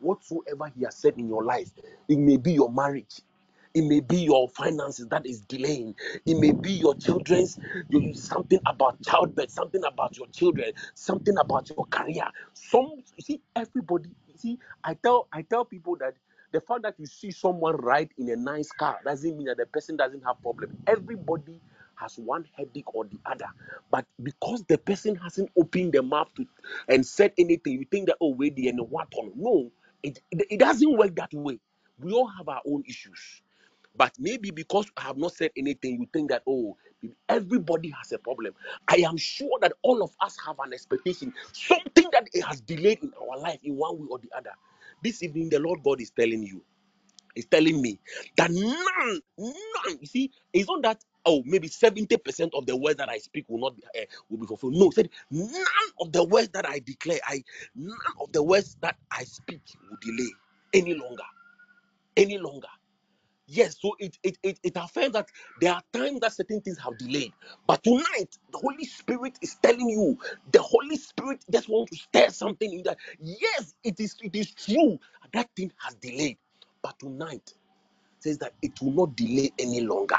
whatsoever 0.00 0.70
he 0.76 0.84
has 0.84 0.96
said 0.96 1.14
in 1.18 1.28
your 1.28 1.44
life 1.44 1.70
it 2.08 2.18
may 2.18 2.36
be 2.36 2.52
your 2.52 2.70
marriage 2.72 3.20
it 3.74 3.82
may 3.82 4.00
be 4.00 4.18
your 4.18 4.48
finances 4.50 5.08
that 5.08 5.26
is 5.26 5.40
delaying. 5.42 5.94
It 6.26 6.38
may 6.38 6.52
be 6.52 6.72
your 6.72 6.94
children's 6.96 7.58
you, 7.90 8.14
something 8.14 8.60
about 8.66 9.02
childbirth 9.02 9.50
something 9.50 9.82
about 9.84 10.16
your 10.16 10.26
children 10.28 10.72
something 10.94 11.36
about 11.38 11.68
your 11.70 11.86
career. 11.86 12.24
Some 12.54 13.02
you 13.16 13.22
see 13.22 13.42
everybody 13.56 14.10
you 14.28 14.34
see 14.36 14.58
i 14.84 14.94
tell 14.94 15.28
i 15.32 15.42
tell 15.42 15.64
people 15.64 15.96
that 15.98 16.14
the 16.52 16.60
fact 16.62 16.82
that 16.82 16.94
you 16.98 17.06
see 17.06 17.30
someone 17.30 17.76
ride 17.76 18.10
in 18.18 18.30
a 18.30 18.36
nice 18.36 18.72
car 18.72 19.00
doesn't 19.04 19.36
mean 19.36 19.46
that 19.48 19.58
the 19.58 19.66
person 19.66 19.96
doesn't 19.96 20.24
have 20.24 20.40
problem. 20.42 20.76
Everybody 20.86 21.60
has 21.96 22.18
one 22.18 22.46
headache 22.56 22.94
or 22.94 23.04
the 23.06 23.18
other. 23.26 23.48
But 23.90 24.06
because 24.22 24.64
the 24.68 24.78
person 24.78 25.16
hasn't 25.16 25.50
opened 25.58 25.92
their 25.94 26.02
mouth 26.02 26.28
to 26.36 26.46
and 26.88 27.06
said 27.06 27.32
anything 27.38 27.74
you 27.74 27.86
think 27.90 28.08
that 28.08 28.16
oh 28.20 28.34
wait 28.34 28.56
and 28.58 28.80
what 28.90 29.08
on 29.16 29.32
no 29.36 29.70
it, 30.02 30.20
it, 30.30 30.46
it 30.50 30.60
doesn't 30.60 30.96
work 30.96 31.14
that 31.16 31.34
way. 31.34 31.60
We 32.00 32.12
all 32.12 32.28
have 32.38 32.48
our 32.48 32.62
own 32.66 32.84
issues. 32.88 33.42
But 33.96 34.14
maybe 34.18 34.50
because 34.50 34.86
I 34.96 35.02
have 35.02 35.18
not 35.18 35.34
said 35.34 35.50
anything, 35.56 36.00
you 36.00 36.08
think 36.12 36.30
that, 36.30 36.42
oh, 36.46 36.76
everybody 37.28 37.90
has 37.90 38.12
a 38.12 38.18
problem. 38.18 38.54
I 38.88 38.96
am 39.06 39.16
sure 39.16 39.58
that 39.62 39.74
all 39.82 40.02
of 40.02 40.12
us 40.20 40.36
have 40.46 40.56
an 40.60 40.72
expectation, 40.72 41.34
something 41.52 42.06
that 42.12 42.28
it 42.32 42.42
has 42.44 42.60
delayed 42.62 43.02
in 43.02 43.12
our 43.20 43.38
life 43.38 43.60
in 43.64 43.76
one 43.76 43.98
way 43.98 44.06
or 44.10 44.18
the 44.18 44.30
other. 44.36 44.52
This 45.02 45.22
evening, 45.22 45.50
the 45.50 45.60
Lord 45.60 45.82
God 45.84 46.00
is 46.00 46.10
telling 46.10 46.42
you, 46.44 46.62
is 47.36 47.46
telling 47.46 47.82
me 47.82 47.98
that 48.36 48.50
none, 48.50 49.20
none, 49.38 49.98
you 50.00 50.06
see, 50.06 50.30
it's 50.52 50.68
not 50.68 50.82
that. 50.82 51.04
Oh, 51.26 51.42
maybe 51.46 51.68
70% 51.68 52.50
of 52.54 52.66
the 52.66 52.76
words 52.76 52.98
that 52.98 53.08
I 53.08 53.18
speak 53.18 53.46
will 53.48 53.60
not 53.60 53.76
be 53.76 53.82
uh, 53.96 54.04
will 54.30 54.38
be 54.38 54.46
fulfilled. 54.46 54.74
No, 54.76 54.90
said 54.90 55.08
none 55.30 55.64
of 56.00 56.12
the 56.12 56.24
words 56.24 56.50
that 56.50 56.68
I 56.68 56.80
declare, 56.80 57.20
I 57.26 57.44
none 57.76 57.96
of 58.20 58.32
the 58.32 58.42
words 58.42 58.76
that 58.82 58.96
I 59.12 59.24
speak 59.24 59.60
will 59.88 59.98
delay 60.02 60.30
any 60.74 60.94
longer, 60.94 61.24
any 62.16 62.38
longer. 62.38 62.68
Yes, 63.48 63.78
so 63.80 63.96
it 64.00 64.18
it 64.24 64.38
it, 64.44 64.60
it 64.64 64.74
affirms 64.76 65.14
that 65.14 65.28
there 65.60 65.74
are 65.74 65.82
times 65.92 66.20
that 66.20 66.34
certain 66.34 66.62
things 66.62 66.78
have 66.80 66.98
delayed, 66.98 67.32
but 67.66 67.84
tonight 67.84 68.38
the 68.52 68.58
Holy 68.58 68.84
Spirit 68.86 69.38
is 69.42 69.56
telling 69.62 69.88
you, 69.90 70.18
the 70.52 70.62
Holy 70.62 70.96
Spirit 70.96 71.44
just 71.52 71.68
wants 71.68 71.92
to 71.92 71.98
stir 71.98 72.30
something 72.30 72.72
in 72.72 72.84
that. 72.84 72.98
Yes, 73.20 73.74
it 73.84 74.00
is 74.00 74.16
it 74.22 74.36
is 74.36 74.52
true 74.54 75.00
that 75.34 75.50
thing 75.56 75.72
has 75.78 75.94
delayed, 75.96 76.38
but 76.82 76.98
tonight 77.00 77.54
says 78.20 78.38
that 78.38 78.54
it 78.62 78.80
will 78.82 78.92
not 78.92 79.16
delay 79.16 79.52
any 79.58 79.80
longer 79.82 80.18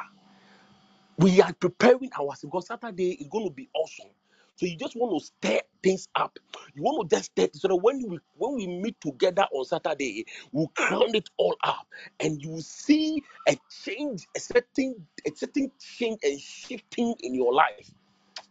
we 1.17 1.41
are 1.41 1.53
preparing 1.53 2.11
ourselves 2.13 2.41
because 2.43 2.67
Saturday 2.67 3.11
is 3.13 3.27
going 3.30 3.47
to 3.47 3.53
be 3.53 3.69
awesome. 3.75 4.11
So 4.60 4.66
you 4.66 4.76
just 4.76 4.97
want 4.97 5.18
to 5.18 5.26
stir 5.26 5.62
things 5.82 6.10
up. 6.16 6.38
You 6.76 6.84
want 6.84 7.10
to 7.10 7.16
just 7.16 7.32
stir 7.32 7.47
so 7.53 7.70
that 7.70 7.78
when 7.78 8.03
we 8.10 8.20
when 8.36 8.55
we 8.55 8.68
meet 8.68 8.99
together 8.99 9.45
on 9.53 9.64
Saturday, 9.64 10.26
we'll 10.51 10.68
crown 10.76 11.16
it 11.16 11.30
all 11.38 11.55
up, 11.64 11.88
and 12.20 12.41
you 12.43 12.49
will 12.49 12.62
see 12.62 13.24
a 13.47 13.57
change, 13.86 14.28
a 14.36 14.41
certain 14.41 15.07
a 15.26 15.32
certain 15.34 15.72
change 15.80 16.20
and 16.24 16.41
shifting 16.41 17.16
in 17.22 17.34
your 17.36 17.53
life 17.53 17.89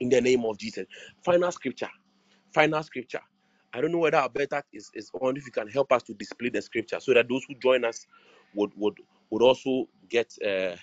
in 0.00 0.08
the 0.08 0.22
name 0.22 0.46
of 0.46 0.56
Jesus. 0.58 0.86
Final 1.24 1.52
scripture. 1.52 1.90
Final 2.54 2.82
scripture. 2.82 3.20
I 3.74 3.82
don't 3.82 3.92
know 3.92 3.98
whether 3.98 4.16
Alberta 4.16 4.64
is, 4.72 4.90
is 4.94 5.10
on 5.20 5.36
if 5.36 5.44
you 5.44 5.52
can 5.52 5.68
help 5.68 5.92
us 5.92 6.02
to 6.04 6.14
display 6.14 6.48
the 6.48 6.62
scripture 6.62 7.00
so 7.00 7.12
that 7.12 7.28
those 7.28 7.44
who 7.46 7.54
join 7.56 7.84
us 7.84 8.06
would 8.54 8.72
would 8.78 8.98
would 9.30 9.42
also 9.42 9.88
get 10.08 10.32
uh 10.42 10.74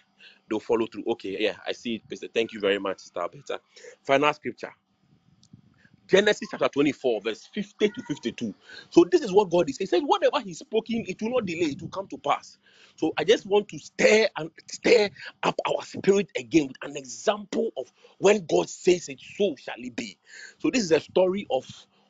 they'll 0.52 0.60
follow 0.60 0.86
through. 0.86 1.06
Okay, 1.08 1.38
yeah, 1.40 1.56
I 1.68 1.72
see 1.72 2.04
it. 2.12 2.32
Thank 2.36 2.54
you 2.54 2.60
very 2.60 2.78
much, 2.80 3.00
Sister 3.00 3.22
Alberta. 3.22 3.60
Final 4.04 4.32
scripture. 4.34 4.72
Genesis 6.08 6.50
chapter 6.52 6.70
24, 6.70 7.22
verse 7.22 7.50
50 7.54 7.90
to 7.90 8.04
52. 8.04 8.54
So 8.90 9.06
this 9.12 9.22
is 9.22 9.32
what 9.34 9.50
God 9.50 9.70
is 9.70 9.78
saying. 9.78 9.88
He 9.92 9.98
said, 9.98 10.04
whatever 10.04 10.40
He's 10.42 10.60
spoken, 10.60 11.06
it 11.08 11.22
will 11.22 11.32
not 11.32 11.46
delay, 11.46 11.72
it 11.72 11.82
will 11.82 11.90
come 11.90 12.08
to 12.10 12.18
pass. 12.18 12.58
So 12.96 13.14
I 13.18 13.24
just 13.24 13.46
want 13.46 13.68
to 13.70 13.80
stir 13.80 14.28
and 14.38 14.52
stir 14.72 15.10
up 15.44 15.56
our 15.68 15.84
spirit 15.84 16.30
again 16.38 16.68
with 16.68 16.78
an 16.84 16.98
example 16.98 17.72
of 17.78 17.92
when 18.20 18.46
God 18.46 18.70
says 18.70 19.10
it, 19.10 19.20
so 19.38 19.56
shall 19.58 19.76
it 19.78 19.96
be. 19.96 20.18
So 20.60 20.70
this 20.72 20.84
is 20.84 20.92
a 20.92 21.00
story 21.00 21.48
of 21.52 21.66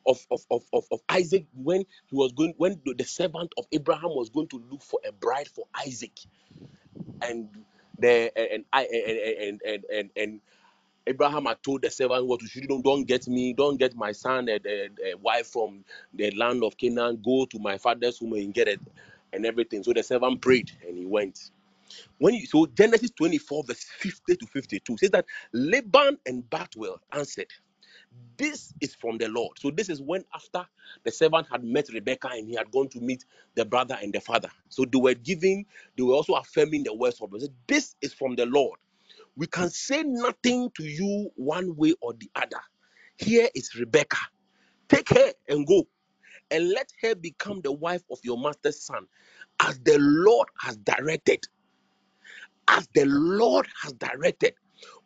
of, 0.06 0.24
of, 0.30 0.42
of, 0.50 0.62
of, 0.72 0.84
Isaac 1.08 1.46
when 1.54 1.84
he 2.06 2.16
was 2.16 2.32
going 2.32 2.54
when 2.58 2.80
the 2.84 2.94
the 2.94 3.04
servant 3.04 3.52
of 3.58 3.66
Abraham 3.72 4.10
was 4.10 4.30
going 4.30 4.48
to 4.48 4.62
look 4.70 4.82
for 4.82 5.00
a 5.06 5.12
bride 5.12 5.48
for 5.48 5.66
Isaac 5.86 6.18
and 7.22 7.48
the 7.98 8.32
and 8.38 8.64
I 8.72 8.84
and 8.84 9.60
and 9.62 9.62
and 9.66 9.84
and, 9.92 10.10
and 10.16 10.40
Abraham 11.06 11.46
had 11.46 11.62
told 11.62 11.82
the 11.82 11.90
servant 11.90 12.26
what 12.26 12.40
to 12.40 12.48
do. 12.48 12.66
Don't, 12.68 12.84
don't 12.84 13.04
get 13.04 13.28
me, 13.28 13.54
don't 13.54 13.78
get 13.78 13.96
my 13.96 14.12
son 14.12 14.48
a, 14.48 14.60
a, 14.66 14.90
a 15.12 15.18
wife 15.18 15.48
from 15.48 15.84
the 16.14 16.30
land 16.32 16.64
of 16.64 16.76
Canaan. 16.78 17.20
Go 17.24 17.46
to 17.46 17.58
my 17.60 17.78
father's 17.78 18.18
home 18.20 18.34
and 18.34 18.54
get 18.54 18.68
it 18.68 18.80
and 19.32 19.46
everything. 19.46 19.84
So 19.84 19.92
the 19.92 20.02
servant 20.02 20.40
prayed 20.42 20.70
and 20.86 20.98
he 20.98 21.06
went. 21.06 21.50
When 22.18 22.34
you 22.34 22.46
so 22.46 22.66
Genesis 22.66 23.10
24, 23.12 23.64
verse 23.64 23.84
50 23.84 24.36
to 24.36 24.46
52 24.46 24.98
says 24.98 25.10
that 25.10 25.26
Laban 25.52 26.18
and 26.26 26.48
Bethuel 26.48 27.00
answered, 27.12 27.48
This 28.38 28.74
is 28.80 28.94
from 28.94 29.18
the 29.18 29.28
Lord. 29.28 29.58
So 29.58 29.70
this 29.70 29.88
is 29.90 30.02
when 30.02 30.24
after 30.34 30.66
the 31.04 31.12
servant 31.12 31.48
had 31.50 31.64
met 31.64 31.88
Rebekah 31.92 32.30
and 32.32 32.48
he 32.48 32.56
had 32.56 32.70
gone 32.70 32.88
to 32.90 33.00
meet 33.00 33.24
the 33.56 33.64
brother 33.66 33.98
and 34.02 34.12
the 34.14 34.20
father. 34.20 34.50
So 34.70 34.84
they 34.86 34.98
were 34.98 35.14
giving, 35.14 35.66
they 35.96 36.04
were 36.04 36.14
also 36.14 36.34
affirming 36.34 36.84
the 36.84 36.94
words 36.94 37.20
of 37.22 37.30
God. 37.30 37.42
This 37.66 37.96
is 38.02 38.14
from 38.14 38.36
the 38.36 38.46
Lord. 38.46 38.78
We 39.36 39.46
can 39.48 39.70
say 39.70 40.02
nothing 40.04 40.70
to 40.76 40.84
you 40.84 41.30
one 41.36 41.76
way 41.76 41.94
or 42.02 42.14
the 42.14 42.30
other. 42.36 42.60
Here 43.18 43.48
is 43.54 43.74
Rebecca. 43.76 44.18
Take 44.88 45.10
her 45.10 45.32
and 45.48 45.66
go. 45.66 45.84
and 46.50 46.70
let 46.70 46.90
her 47.02 47.14
become 47.14 47.60
the 47.62 47.72
wife 47.72 48.02
of 48.10 48.18
your 48.24 48.38
master's 48.38 48.80
son, 48.82 49.06
as 49.60 49.78
the 49.80 49.98
Lord 50.00 50.48
has 50.60 50.76
directed 50.78 51.40
as 52.68 52.88
the 52.94 53.04
Lord 53.06 53.66
has 53.82 53.92
directed. 53.94 54.54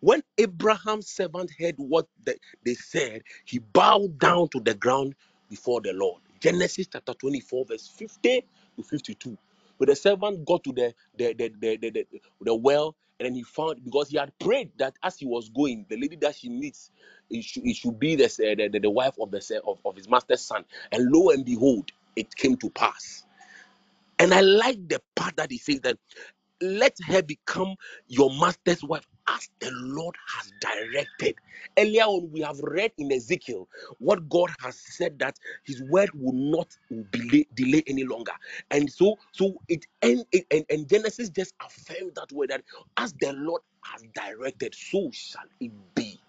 When 0.00 0.22
Abraham's 0.38 1.08
servant 1.08 1.50
heard 1.58 1.74
what 1.78 2.06
the- 2.24 2.38
they 2.64 2.74
said, 2.74 3.22
he 3.44 3.58
bowed 3.58 4.18
down 4.18 4.48
to 4.50 4.60
the 4.60 4.74
ground 4.74 5.14
before 5.48 5.80
the 5.80 5.92
Lord. 5.92 6.22
Genesis 6.40 6.86
chapter 6.92 7.14
24, 7.14 7.64
verse 7.66 7.88
50 7.88 8.46
to 8.76 8.82
52. 8.82 9.36
But 9.78 9.88
the 9.88 9.96
servant 9.96 10.44
got 10.46 10.64
to 10.64 10.72
the 10.72 10.94
the, 11.16 11.32
the, 11.34 11.48
the, 11.60 11.76
the, 11.78 11.90
the, 11.90 12.06
the 12.42 12.54
well 12.54 12.96
and 13.20 13.26
then 13.28 13.34
he 13.36 13.44
found 13.44 13.84
because 13.84 14.10
he 14.10 14.18
had 14.18 14.32
prayed 14.40 14.72
that 14.78 14.94
as 15.04 15.18
he 15.18 15.26
was 15.26 15.50
going, 15.50 15.86
the 15.90 15.98
lady 15.98 16.16
that 16.18 16.36
she 16.36 16.50
meets, 16.50 16.92
it 17.30 17.44
should, 17.44 17.66
it 17.66 17.76
should 17.76 18.00
be 18.00 18.16
the, 18.16 18.24
eh, 18.24 18.56
the, 18.56 18.68
the, 18.70 18.80
the 18.80 18.90
wife 18.90 19.16
of 19.20 19.32
the 19.32 19.42
se- 19.42 19.56
eh, 19.56 19.60
of, 19.66 19.80
of 19.86 19.96
his 19.96 20.08
master's 20.08 20.42
son. 20.42 20.64
And 20.92 21.10
lo 21.12 21.30
and 21.30 21.44
behold, 21.46 21.92
it 22.16 22.36
came 22.36 22.56
to 22.58 22.70
pass. 22.70 23.26
And 24.18 24.34
I 24.34 24.42
like 24.42 24.88
the 24.88 25.02
part 25.16 25.36
that 25.36 25.50
he 25.52 25.58
says 25.58 25.80
that 25.82 25.98
let 26.62 26.96
her 27.06 27.22
become 27.22 27.76
your 28.08 28.30
master's 28.38 28.84
wife 28.84 29.06
as 29.30 29.50
the 29.60 29.70
Lord 29.72 30.16
has 30.38 30.52
directed. 30.60 31.36
Earlier 31.78 32.04
on, 32.04 32.30
we 32.32 32.42
have 32.42 32.60
read 32.60 32.92
in 32.98 33.12
Ezekiel 33.12 33.68
what 34.00 34.28
God 34.30 34.50
has 34.60 34.76
said 34.78 35.18
that 35.20 35.38
His 35.64 35.82
word 35.84 36.10
will 36.14 36.34
not 36.34 36.76
delay, 37.12 37.46
delay 37.54 37.84
any 37.88 38.04
longer, 38.04 38.32
and 38.72 38.90
so 38.92 39.16
so 39.32 39.54
it 39.68 39.86
and, 40.02 40.24
and 40.52 40.66
and 40.70 40.88
Genesis 40.88 41.30
just 41.30 41.54
affirmed 41.64 42.12
that 42.16 42.32
word 42.32 42.50
that 42.50 42.64
as 42.98 43.14
the 43.20 43.32
Lord 43.34 43.62
has 43.84 44.04
directed, 44.14 44.74
so 44.76 45.10
shall 45.12 45.44
it 45.60 45.72
be. 45.94 46.20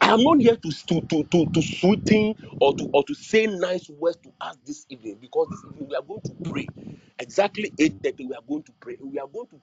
I 0.00 0.12
am 0.12 0.22
not 0.22 0.40
here 0.40 0.56
to 0.56 0.70
to 0.88 1.00
to 1.02 1.24
to, 1.24 1.46
to 1.46 1.62
sweeten 1.62 2.36
or 2.60 2.74
to 2.76 2.88
or 2.92 3.04
to 3.04 3.14
say 3.14 3.46
nice 3.48 3.90
words 3.90 4.18
to 4.24 4.32
us 4.40 4.56
this 4.64 4.86
evening 4.90 5.18
because 5.20 5.48
this 5.50 5.64
evening 5.64 5.88
we 5.90 5.96
are 5.96 6.02
going 6.02 6.22
to 6.22 6.34
pray 6.44 6.70
exactly 7.18 7.72
8:30 7.80 8.28
we 8.28 8.34
are 8.34 8.42
going 8.48 8.62
to 8.64 8.72
pray 8.80 8.96
we 9.02 9.18
are 9.18 9.26
going 9.28 9.48
to 9.48 9.60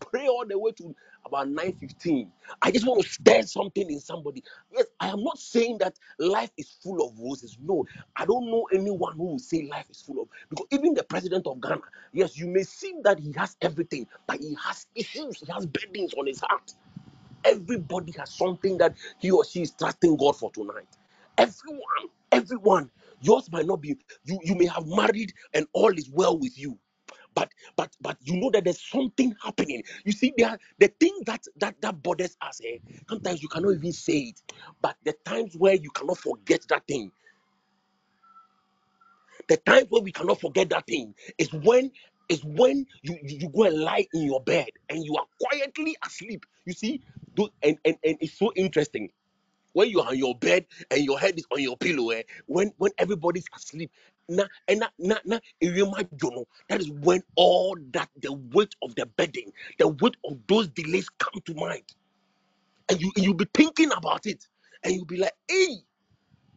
pray 0.00 0.28
all 0.28 0.46
the 0.46 0.58
way 0.58 0.72
to 0.72 0.94
about 1.26 1.48
9:15 1.48 2.30
I 2.62 2.70
just 2.72 2.86
want 2.86 3.02
to 3.02 3.08
stir 3.08 3.42
something 3.42 3.90
in 3.90 4.00
somebody 4.00 4.44
yes 4.74 4.86
I 5.00 5.08
am 5.10 5.24
not 5.24 5.38
saying 5.38 5.78
that 5.78 5.98
life 6.18 6.50
is 6.58 6.70
full 6.82 7.06
of 7.06 7.18
roses 7.18 7.58
no 7.62 7.86
I 8.16 8.26
don't 8.26 8.46
know 8.46 8.68
anyone 8.72 9.16
who 9.16 9.24
will 9.24 9.40
say 9.40 9.68
life 9.70 9.86
is 9.90 10.02
full 10.02 10.22
of 10.22 10.28
because 10.50 10.66
even 10.72 10.94
the 10.94 11.04
president 11.04 11.46
of 11.46 11.60
Ghana 11.60 11.82
yes 12.12 12.38
you 12.38 12.48
may 12.48 12.64
seem 12.64 13.02
that 13.04 13.20
he 13.20 13.32
has 13.36 13.56
everything 13.62 14.06
but 14.26 14.40
he 14.40 14.56
has 14.64 14.86
issues 14.96 15.40
he 15.40 15.52
has 15.52 15.66
burdens 15.66 16.14
on 16.14 16.26
his 16.26 16.40
heart 16.40 16.62
Everybody 17.44 18.12
has 18.18 18.30
something 18.34 18.78
that 18.78 18.96
he 19.18 19.32
or 19.32 19.44
she 19.44 19.62
is 19.62 19.72
trusting 19.72 20.16
God 20.16 20.36
for 20.36 20.52
tonight. 20.52 20.88
Everyone, 21.38 22.10
everyone. 22.32 22.90
Yours 23.22 23.50
might 23.52 23.66
not 23.66 23.82
be. 23.82 23.96
You 24.24 24.40
you 24.44 24.56
may 24.56 24.66
have 24.66 24.86
married 24.86 25.34
and 25.54 25.66
all 25.74 25.92
is 25.96 26.10
well 26.10 26.38
with 26.38 26.58
you, 26.58 26.78
but 27.34 27.50
but 27.76 27.96
but 28.00 28.16
you 28.22 28.36
know 28.40 28.50
that 28.50 28.64
there's 28.64 28.80
something 28.80 29.34
happening. 29.42 29.82
You 30.04 30.12
see, 30.12 30.32
there 30.36 30.58
the 30.78 30.88
thing 30.88 31.18
that 31.26 31.44
that 31.56 31.80
that 31.80 32.02
bothers 32.02 32.36
us. 32.40 32.60
Eh? 32.64 32.78
Sometimes 33.08 33.42
you 33.42 33.48
cannot 33.48 33.74
even 33.74 33.92
say 33.92 34.18
it, 34.18 34.40
but 34.82 34.96
the 35.04 35.14
times 35.24 35.54
where 35.56 35.74
you 35.74 35.90
cannot 35.90 36.18
forget 36.18 36.64
that 36.68 36.86
thing, 36.86 37.10
the 39.48 39.56
times 39.58 39.86
where 39.90 40.02
we 40.02 40.12
cannot 40.12 40.40
forget 40.40 40.70
that 40.70 40.86
thing 40.86 41.14
is 41.38 41.52
when 41.52 41.90
is 42.28 42.44
when 42.44 42.86
you, 43.02 43.18
you 43.22 43.48
go 43.48 43.64
and 43.64 43.78
lie 43.78 44.06
in 44.14 44.22
your 44.22 44.40
bed 44.42 44.68
and 44.88 45.04
you 45.04 45.16
are 45.16 45.26
quietly 45.40 45.96
asleep. 46.04 46.46
You 46.64 46.72
see, 46.72 47.02
and 47.62 47.78
and, 47.84 47.96
and 48.04 48.16
it's 48.20 48.38
so 48.38 48.52
interesting 48.56 49.10
when 49.72 49.88
you're 49.90 50.06
on 50.06 50.18
your 50.18 50.34
bed 50.36 50.66
and 50.90 51.04
your 51.04 51.18
head 51.18 51.38
is 51.38 51.46
on 51.52 51.60
your 51.60 51.76
pillow, 51.76 52.10
eh, 52.10 52.22
when 52.46 52.72
when 52.78 52.90
everybody's 52.98 53.46
asleep, 53.56 53.90
na 54.30 54.44
eh, 54.68 54.74
and 54.74 54.82
adwo 54.82 56.46
that 56.68 56.80
is 56.80 56.90
when 56.92 57.22
all 57.36 57.76
that 57.92 58.10
the 58.22 58.32
weight 58.32 58.74
of 58.82 58.94
the 58.96 59.06
burden, 59.06 59.52
the 59.78 59.88
weight 59.88 60.16
of 60.26 60.38
those 60.48 60.68
delays 60.70 61.08
come 61.18 61.42
to 61.46 61.54
mind, 61.54 61.84
and 62.90 63.00
you 63.00 63.12
you'll 63.16 63.34
be 63.34 63.48
thinking 63.54 63.92
about 63.96 64.26
it, 64.26 64.46
and 64.84 64.94
you'll 64.94 65.06
be 65.06 65.18
like, 65.18 65.34
hey, 65.48 65.76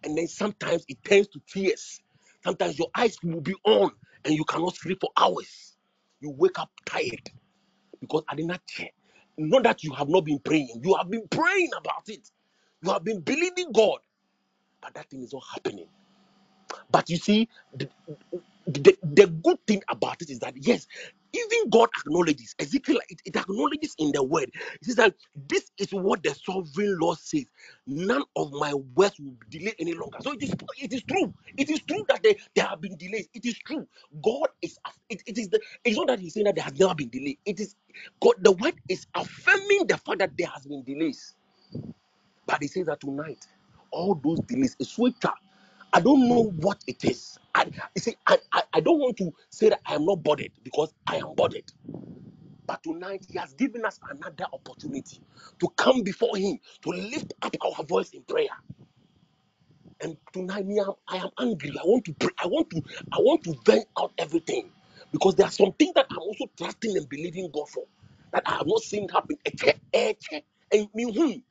and 0.04 0.18
then 0.18 0.28
sometimes 0.28 0.86
it 0.90 1.04
turns 1.06 1.28
to 1.30 1.42
tears. 1.48 2.02
Sometimes 2.44 2.80
your 2.80 2.90
eyes 2.96 3.18
will 3.24 3.42
be 3.42 3.56
on, 3.66 3.92
and 4.26 4.36
you 4.36 4.46
cannot 4.46 4.76
sleep 4.76 5.00
for 5.02 5.12
hours. 5.18 5.78
You 6.22 6.32
wake 6.32 6.60
up 6.60 6.72
tired 6.86 7.32
because 8.02 8.24
I 8.30 8.36
did 8.36 8.48
not 8.48 8.66
check. 8.68 8.94
Not 9.38 9.64
that 9.64 9.84
you 9.84 9.94
have 9.94 10.10
not 10.10 10.26
been 10.26 10.40
praying, 10.40 10.82
you 10.84 10.96
have 10.96 11.10
been 11.12 11.28
praying 11.30 11.72
about 11.78 12.10
it. 12.10 12.30
You 12.84 12.92
have 12.92 13.04
been 13.06 13.22
believing 13.22 13.72
God 13.74 14.00
but 14.82 14.94
that 14.96 15.10
thing 15.10 15.24
is 15.24 15.34
not 15.34 15.44
happening. 15.54 15.88
But 16.92 17.10
you 17.10 17.18
see, 17.18 17.50
the, 17.76 17.90
the, 18.68 18.98
the 19.04 19.28
good 19.28 19.58
thing 19.68 19.84
about 19.90 20.22
it 20.22 20.30
is 20.32 20.40
that 20.40 20.56
yes, 20.58 20.88
even 21.34 21.70
God 21.70 21.90
acknowledges, 22.00 22.56
Ezekiel, 22.60 23.00
it, 23.10 23.22
it 23.26 23.36
acknowledges 23.36 23.96
in 24.00 24.12
the 24.14 24.24
word. 24.24 24.52
It 24.56 24.86
says 24.86 24.96
that 24.98 25.16
this 25.50 25.72
is 25.78 25.92
what 25.94 26.24
the 26.24 26.36
sovereign 26.36 26.98
Lord 27.00 27.20
says. 27.20 27.46
None 27.88 28.24
of 28.36 28.52
my 28.54 28.74
words 28.74 29.20
will 29.20 29.36
be 29.50 29.60
delayed 29.60 29.76
any 29.80 29.94
longer. 29.96 30.20
So 30.22 30.34
it 30.34 30.44
is 30.44 30.54
it 30.80 30.94
is 30.94 31.04
true. 31.04 31.34
It 31.58 31.70
is 31.70 31.82
true 31.82 32.06
that 32.10 32.24
there, 32.24 32.36
there 32.56 32.66
have 32.66 32.82
been 32.82 32.98
delays. 32.98 33.30
It 33.34 33.46
is 33.46 33.58
true. 33.60 33.88
God 34.24 34.48
is 34.62 34.78
it, 35.10 35.24
it 35.28 35.38
is 35.38 35.50
the 35.50 35.62
it's 35.86 35.98
not 35.98 36.08
that 36.08 36.20
he's 36.20 36.36
saying 36.36 36.46
that 36.46 36.56
there 36.56 36.66
has 36.66 36.80
never 36.80 36.96
been 36.96 37.10
delay. 37.10 37.38
It 37.46 37.60
is 37.60 37.76
God, 38.22 38.36
the 38.42 38.54
word 38.54 38.76
is 38.90 39.08
affirming 39.16 39.88
the 39.88 39.98
fact 39.98 40.20
that 40.20 40.32
there 40.38 40.48
has 40.50 40.66
been 40.66 40.84
delays. 40.84 41.36
But 42.48 42.62
he 42.62 42.68
says 42.70 42.88
that 42.88 43.02
tonight, 43.02 43.48
all 43.92 44.16
those 44.16 44.40
delays, 44.42 44.76
a 44.82 44.86
sweater. 44.86 45.32
I 45.94 46.02
don't 46.02 46.30
know 46.30 46.46
what 46.58 46.84
it 46.88 47.06
is. 47.06 47.40
I, 47.56 47.66
you 47.96 48.02
see, 48.02 48.16
I, 48.28 48.40
I, 48.54 48.64
I 48.76 48.82
don't 48.82 49.00
want 49.00 49.18
to 49.20 49.34
say 49.52 49.70
that 49.72 49.82
I 49.88 49.96
am 49.96 50.06
not 50.06 50.24
bothered 50.24 50.52
because 50.64 50.94
I 51.08 51.18
am 51.18 51.36
bothered. 51.36 51.72
But 52.68 52.84
tonight, 52.84 53.26
He 53.32 53.40
has 53.40 53.54
given 53.54 53.86
us 53.86 54.00
another 54.10 54.46
opportunity 54.54 55.22
to 55.60 55.70
come 55.78 56.04
before 56.04 56.38
Him, 56.38 56.60
to 56.84 56.90
lift 56.92 57.34
up 57.44 57.56
our 57.62 57.84
voice 57.86 58.12
in 58.12 58.24
prayer. 58.24 58.50
And 60.02 60.18
tonight, 60.34 60.66
me, 60.68 60.80
I'm- 60.80 60.94
I 61.08 61.18
am 61.18 61.30
angry. 61.40 61.72
I 61.78 61.84
want 61.86 62.06
to 62.06 62.14
pray. 62.14 62.32
I 62.40 62.48
want 62.48 62.70
to, 62.72 62.82
I 63.14 63.20
want 63.20 63.44
to 63.46 63.56
vent 63.66 63.88
out 64.00 64.14
everything 64.18 64.72
because 65.12 65.36
there 65.36 65.48
are 65.48 65.52
some 65.52 65.74
things 65.74 65.94
that 65.96 66.08
I'm 66.12 66.20
also 66.20 66.46
trusting 66.58 66.98
and 66.98 67.10
believing 67.10 67.50
God 67.52 67.70
for 67.70 67.86
that 68.34 68.44
I 68.48 68.58
have 68.58 68.68
not 68.68 68.82
seen 68.82 69.10
happen. 69.10 69.38
And 70.74 70.90
me. 70.96 71.44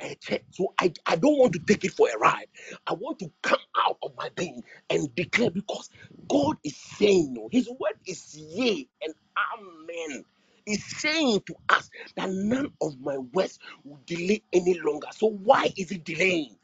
Eh. 0.00 0.38
So 0.52 0.74
I, 0.78 0.92
I 1.06 1.16
don't 1.16 1.38
want 1.38 1.54
to 1.54 1.60
take 1.60 1.84
it 1.84 1.92
for 1.92 2.08
a 2.10 2.18
ride. 2.18 2.48
I 2.86 2.94
want 2.94 3.20
to 3.20 3.30
come 3.42 3.60
out 3.78 3.98
of 4.02 4.12
my 4.16 4.30
being 4.36 4.62
and 4.90 5.14
declare 5.16 5.50
because 5.50 5.90
God 6.28 6.56
is 6.64 6.76
saying, 6.76 7.34
no, 7.34 7.48
His 7.52 7.68
word 7.68 7.98
is 8.06 8.36
yea 8.36 8.88
and 9.02 9.14
amen. 9.58 10.24
He's 10.66 10.84
saying 11.00 11.42
to 11.46 11.54
us 11.70 11.90
that 12.16 12.30
none 12.30 12.72
of 12.82 13.00
my 13.00 13.18
words 13.18 13.58
will 13.84 14.00
delay 14.06 14.42
any 14.52 14.80
longer. 14.80 15.08
So 15.12 15.28
why 15.28 15.72
is 15.76 15.92
it 15.92 16.04
delaying? 16.04 16.56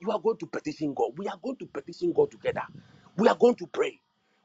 You 0.00 0.12
are 0.12 0.20
going 0.20 0.38
to 0.38 0.46
petition 0.46 0.94
God. 0.94 1.12
We 1.18 1.28
are 1.28 1.38
going 1.42 1.56
to 1.58 1.66
petition 1.66 2.12
God 2.12 2.30
together. 2.30 2.62
We 3.16 3.28
are 3.28 3.36
going 3.36 3.56
to 3.56 3.66
pray. 3.68 4.00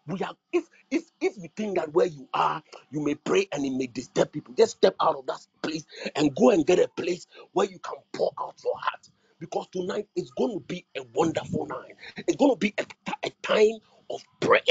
We 0.07 0.21
are 0.21 0.35
if 0.53 0.65
if 0.91 1.03
if 1.21 1.37
you 1.37 1.49
think 1.55 1.77
that 1.77 1.93
where 1.93 2.07
you 2.07 2.29
are, 2.33 2.63
you 2.91 3.01
may 3.01 3.15
pray 3.15 3.47
and 3.53 3.65
it 3.65 3.71
may 3.71 3.87
disturb 3.87 4.31
people. 4.33 4.53
Just 4.55 4.77
step 4.77 4.95
out 5.01 5.15
of 5.17 5.25
that 5.27 5.39
place 5.63 5.85
and 6.15 6.35
go 6.35 6.51
and 6.51 6.65
get 6.67 6.79
a 6.79 6.89
place 6.89 7.27
where 7.53 7.67
you 7.67 7.79
can 7.79 7.97
pour 8.13 8.31
out 8.39 8.55
your 8.63 8.77
heart. 8.77 9.09
Because 9.39 9.67
tonight 9.71 10.07
it's 10.15 10.31
going 10.31 10.59
to 10.59 10.65
be 10.65 10.85
a 10.97 11.03
wonderful 11.13 11.67
night. 11.67 11.95
It's 12.17 12.37
going 12.37 12.51
to 12.53 12.57
be 12.57 12.73
a, 12.79 12.85
a 13.25 13.31
time 13.43 13.79
of 14.09 14.21
prayer. 14.39 14.61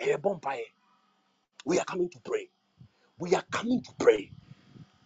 Eh. 0.00 0.16
We 1.66 1.78
are 1.78 1.84
coming 1.84 2.10
to 2.10 2.20
pray. 2.20 2.50
We 3.18 3.34
are 3.34 3.44
coming 3.52 3.82
to 3.82 3.92
pray. 3.98 4.32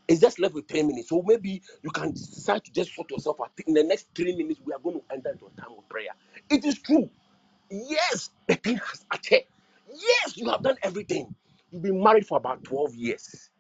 It's 0.09 0.21
just 0.21 0.41
left 0.41 0.55
with 0.55 0.69
10 0.69 0.89
minutes. 0.89 1.11
So 1.11 1.23
maybe 1.27 1.63
you 1.83 1.91
can 1.91 2.13
decide 2.13 2.65
to 2.65 2.73
just 2.73 2.95
sort 2.95 3.11
yourself 3.11 3.39
out. 3.43 3.53
In 3.67 3.75
the 3.75 3.85
next 3.85 4.09
three 4.15 4.37
minutes, 4.37 4.61
we 4.65 4.73
are 4.73 4.81
going 4.81 5.01
to 5.01 5.05
enter 5.15 5.31
into 5.31 5.47
a 5.47 5.61
time 5.61 5.73
of 5.79 5.89
prayer. 5.89 6.11
It 6.51 6.65
is 6.65 6.81
true. 6.81 7.11
Yes, 7.75 8.31
the 8.49 8.57
thing 8.57 8.79
has 8.79 9.07
attained. 9.13 9.45
Yes, 9.89 10.37
you 10.39 10.51
have 10.51 10.63
done 10.63 10.77
everything. 10.83 11.35
You've 11.73 11.83
been 11.83 12.03
married 12.03 12.27
for 12.27 12.39
about 12.39 12.65
12 12.65 12.95
years. 12.97 13.51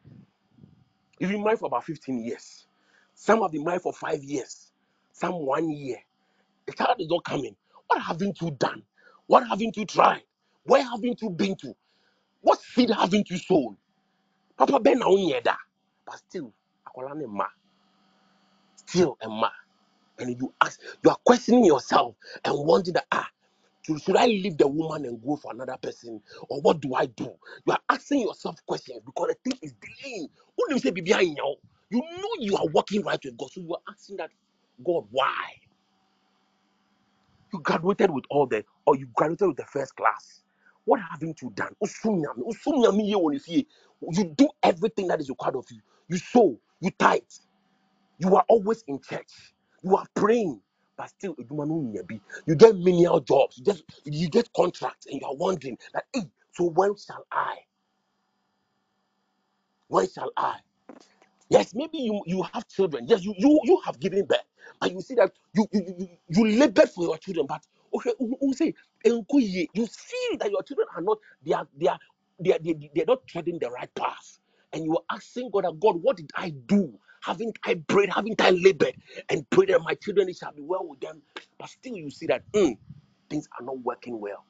You've 1.21 1.31
been 1.33 1.45
married 1.45 1.61
for 1.61 1.67
about 1.67 1.85
15 1.85 2.25
years. 2.25 2.67
Some 3.15 3.43
have 3.43 3.53
been 3.53 3.65
married 3.65 3.83
for 3.83 3.93
five 3.93 4.23
years. 4.25 4.73
Some 5.13 5.35
one 5.47 5.71
year. 5.71 5.99
The 6.67 6.73
child 6.75 6.97
is 7.01 7.09
not 7.09 7.25
coming. 7.25 7.57
What 7.89 8.03
haven't 8.03 8.41
you 8.43 8.53
done? 8.53 8.83
What 9.27 9.47
haven't 9.49 9.77
you 9.77 9.87
tried? 9.87 10.23
Where 10.65 10.83
haven't 10.85 11.23
you 11.23 11.31
been 11.31 11.57
to? 11.57 11.75
What 12.43 12.61
seed 12.63 12.91
haven't 12.91 13.31
you 13.31 13.39
sown? 13.39 13.77
Papa 14.59 14.81
Ben 14.81 15.01
na. 15.45 15.57
But 16.07 16.19
still, 16.29 16.53
akwala 16.87 17.17
ne 17.17 17.27
ma. 17.27 17.47
Still 18.77 19.19
a 19.23 19.29
ma. 19.29 19.51
And 20.19 20.31
you 20.41 20.55
ask, 20.63 20.81
you 21.05 21.11
are 21.11 21.19
questioning 21.25 21.65
yourself 21.65 22.17
and 22.45 22.55
wondering 22.67 22.95
that 22.95 23.07
ah. 23.13 23.29
Should, 23.87 24.03
should 24.03 24.17
I 24.17 24.27
leave 24.27 24.59
the 24.59 24.69
woman 24.69 25.07
and 25.07 25.23
go 25.23 25.37
for 25.37 25.53
another 25.53 25.77
person? 25.83 26.21
Or 26.51 26.61
what 26.63 26.81
do 26.81 26.95
I 26.95 27.07
do? 27.07 27.33
You 27.67 27.73
are 27.75 27.81
asking 27.91 28.23
yourself 28.23 28.57
questions 28.67 29.01
because 29.07 29.29
the 29.45 29.51
thing 29.51 29.59
is 29.63 29.75
delaying. 29.75 30.29
When 30.57 30.77
you 30.77 30.81
say 30.81 30.91
"Bibi, 30.93 31.15
I 31.15 31.25
know," 31.25 31.57
you 31.91 32.01
know 32.01 32.31
you 32.41 32.57
are 32.57 32.69
working 32.69 33.03
right 33.05 33.21
with 33.25 33.37
God. 33.39 33.51
So 33.53 33.61
you 33.63 33.75
are 33.75 33.83
asking 33.93 34.19
that 34.19 34.31
God, 34.85 35.07
why? 35.11 35.55
You 37.53 37.61
graduated 37.61 38.11
with 38.11 38.25
all 38.31 38.47
the, 38.47 38.65
or 38.87 38.97
you 38.97 39.09
graduated 39.15 39.49
with 39.49 39.59
the 39.59 39.67
first 39.67 39.97
class. 39.97 40.43
What 40.85 41.01
haven't 41.01 41.43
you 41.43 41.51
done? 41.55 41.75
You 44.13 44.25
do 44.37 44.49
everything 44.63 45.09
that 45.09 45.21
is 45.21 45.31
required 45.31 45.57
of 45.57 45.67
you. 45.71 45.81
You 46.09 46.19
sow, 46.19 46.61
you 46.81 46.91
tithe, 46.99 47.23
you 48.19 48.35
are 48.37 48.45
always 48.49 48.85
in 48.89 49.01
church. 49.01 49.55
You 49.83 49.97
are 49.97 50.07
praying, 50.15 50.61
but 50.97 51.11
still 51.11 51.35
edwuma 51.37 51.67
no 51.69 51.77
nya 51.93 52.03
bi. 52.09 52.21
you 52.47 52.57
get 52.57 52.77
menial 52.77 53.21
jobs. 53.21 53.59
You 53.59 53.65
just 53.65 53.85
you 54.05 54.29
get 54.31 54.53
contracts, 54.55 55.07
and 55.07 55.21
you 55.21 55.27
are 55.27 55.37
wondering 55.37 55.79
that, 55.95 56.05
hey, 56.15 56.23
so 56.53 56.67
when 56.71 56.97
shall 56.97 57.27
I? 57.33 57.57
When 59.89 60.09
shall 60.11 60.33
I? 60.37 60.57
Yes, 61.51 61.75
maybe 61.75 61.99
you 61.99 62.23
you 62.27 62.43
have 62.53 62.69
children. 62.69 63.07
Yes, 63.09 63.25
you 63.25 63.35
you 63.39 63.61
you 63.65 63.81
have 63.87 64.01
given 64.01 64.27
birth, 64.27 64.45
and 64.83 64.93
you 64.93 65.01
see 65.01 65.15
that 65.15 65.33
you 65.55 65.67
you 65.73 65.83
you, 65.87 66.09
you 66.31 66.47
you 66.47 66.59
labored 66.59 66.91
for 66.91 67.05
your 67.05 67.19
children. 67.19 67.47
But 67.49 67.63
okay, 67.95 68.13
who 68.19 68.37
who 68.41 68.53
say 68.55 68.75
"Enku 69.07 69.41
ye," 69.41 69.69
you 69.75 69.87
see 69.87 70.37
that 70.41 70.51
your 70.51 70.63
children 70.65 70.89
are 70.97 71.03
not 71.03 71.19
they 71.47 71.55
are 71.55 71.67
they 71.81 71.89
are 71.89 71.99
they 72.41 72.53
are, 72.53 72.59
they, 72.61 72.91
they 72.95 73.03
are 73.03 73.07
not 73.09 73.27
treading 73.29 73.61
the 73.61 73.71
right 73.71 73.95
path, 73.95 74.41
and 74.73 74.85
you 74.85 74.97
are 74.99 75.17
asking 75.17 75.51
God, 75.53 75.65
God, 75.81 76.03
what 76.03 76.17
did 76.19 76.31
I 76.37 76.51
do? 76.51 76.99
Haven't 77.25 77.59
I 77.65 77.77
prayed? 77.77 78.11
Haven't 78.11 78.41
I 78.43 78.51
labored 78.51 78.97
and 79.31 79.49
prayed 79.51 79.71
that 79.71 79.83
my 79.83 79.95
children 79.95 80.29
it 80.31 80.37
shall 80.39 80.53
be 80.53 80.63
well 80.63 80.87
with 80.89 81.01
them? 81.01 81.23
But 81.59 81.71
still, 81.71 81.97
you 81.97 82.11
see 82.11 82.27
that 82.29 82.45
mm, 82.53 82.79
things 83.31 83.49
are 83.61 83.65
not 83.67 83.81
working 83.81 84.21
well 84.21 84.45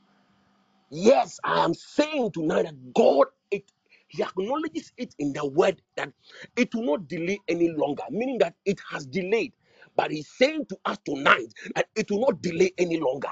Yes, 0.91 1.39
I 1.45 1.65
am 1.65 1.75
saying 1.75 2.33
tonight 2.33 2.63
that 2.65 2.95
God, 2.95 3.27
it, 3.51 3.71
He 4.09 4.23
acknowledges 4.23 4.93
it 4.97 5.15
in 5.19 5.35
the 5.35 5.47
word 5.47 5.83
that 5.97 6.13
it 6.57 6.75
will 6.75 6.85
not 6.87 7.09
delay 7.09 7.41
any 7.49 7.71
longer, 7.71 8.05
meaning 8.11 8.39
that 8.39 8.55
it 8.65 8.81
has 8.91 9.07
delayed. 9.07 9.53
But 9.97 10.13
He's 10.13 10.31
saying 10.31 10.67
to 10.71 10.79
us 10.87 10.99
tonight 11.05 11.53
that 11.75 11.89
it 11.95 12.11
will 12.11 12.21
not 12.23 12.43
delay 12.43 12.73
any 12.79 12.99
longer. 12.99 13.29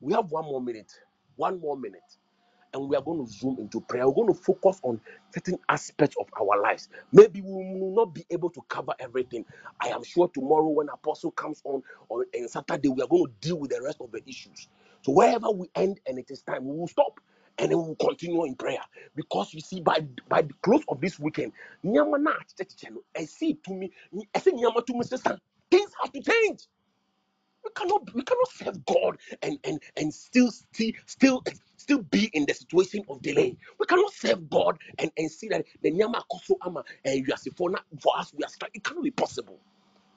We 0.00 0.14
have 0.14 0.30
one 0.30 0.44
more 0.46 0.62
minute. 0.62 0.92
One 1.36 1.60
more 1.60 1.76
minute. 1.76 2.02
And 2.74 2.88
we 2.88 2.96
are 2.96 3.02
going 3.02 3.24
to 3.26 3.32
zoom 3.32 3.58
into 3.60 3.80
prayer. 3.82 4.08
We're 4.08 4.14
going 4.24 4.34
to 4.34 4.40
focus 4.42 4.80
on 4.84 5.00
certain 5.34 5.58
aspects 5.68 6.16
of 6.20 6.28
our 6.40 6.60
lives. 6.62 6.88
Maybe 7.12 7.42
we 7.42 7.52
will 7.80 7.94
not 7.94 8.14
be 8.14 8.26
able 8.30 8.50
to 8.50 8.62
cover 8.68 8.94
everything. 9.00 9.44
I 9.82 9.88
am 9.88 10.04
sure 10.04 10.28
tomorrow, 10.34 10.68
when 10.68 10.88
Apostle 10.90 11.32
comes 11.32 11.62
on, 11.64 11.82
or 12.08 12.26
on 12.36 12.48
Saturday, 12.48 12.88
we 12.88 13.02
are 13.02 13.08
going 13.08 13.26
to 13.26 13.32
deal 13.48 13.58
with 13.58 13.70
the 13.70 13.82
rest 13.82 13.98
of 14.00 14.12
the 14.12 14.22
issues. 14.28 14.68
So 15.02 15.12
wherever 15.12 15.50
we 15.50 15.70
end 15.76 16.00
and 16.06 16.18
it 16.18 16.30
is 16.30 16.42
time, 16.42 16.66
we 16.66 16.76
will 16.76 16.88
stop 16.88 17.20
and 17.58 17.70
then 17.70 17.78
we 17.78 17.84
will 17.84 17.96
continue 17.96 18.44
in 18.46 18.54
prayer. 18.56 18.82
Because 19.16 19.54
you 19.54 19.60
see, 19.60 19.80
by 19.80 20.00
by 20.28 20.42
the 20.42 20.54
close 20.62 20.84
of 20.88 21.00
this 21.00 21.18
weekend, 21.20 21.52
I 23.16 23.26
see 23.26 23.54
to 23.66 23.74
me, 23.74 23.92
I 24.34 24.40
see 24.40 24.52
to 24.52 25.38
things 25.70 25.92
have 26.02 26.12
to 26.12 26.22
change. 26.22 26.60
We 27.64 27.70
cannot 27.76 28.14
we 28.14 28.22
cannot 28.22 28.50
serve 28.52 28.86
God 28.86 29.18
and 29.42 29.58
and 29.64 29.82
and 29.96 30.14
still 30.14 30.50
still 30.52 30.92
still 31.06 31.44
still 31.80 32.02
be 32.02 32.30
in 32.34 32.46
the 32.46 32.54
situation 32.54 33.04
of 33.10 33.22
delay. 33.22 33.56
We 33.80 33.86
cannot 33.86 34.14
serve 34.14 34.50
God 34.50 34.78
and, 34.98 35.12
and 35.18 35.30
see 35.30 35.48
that 35.50 35.66
the 35.82 35.92
nyama 35.92 36.24
akoso 36.30 36.56
ama 36.66 36.84
and 37.04 37.26
you 37.26 37.34
are 37.34 37.38
for 37.56 37.70
na- 37.70 37.80
for 38.00 38.14
us 38.18 38.32
we 38.36 38.44
are 38.44 38.50
struck. 38.50 38.70
It 38.74 38.84
cannot 38.84 39.04
be 39.04 39.12
possible. 39.12 39.58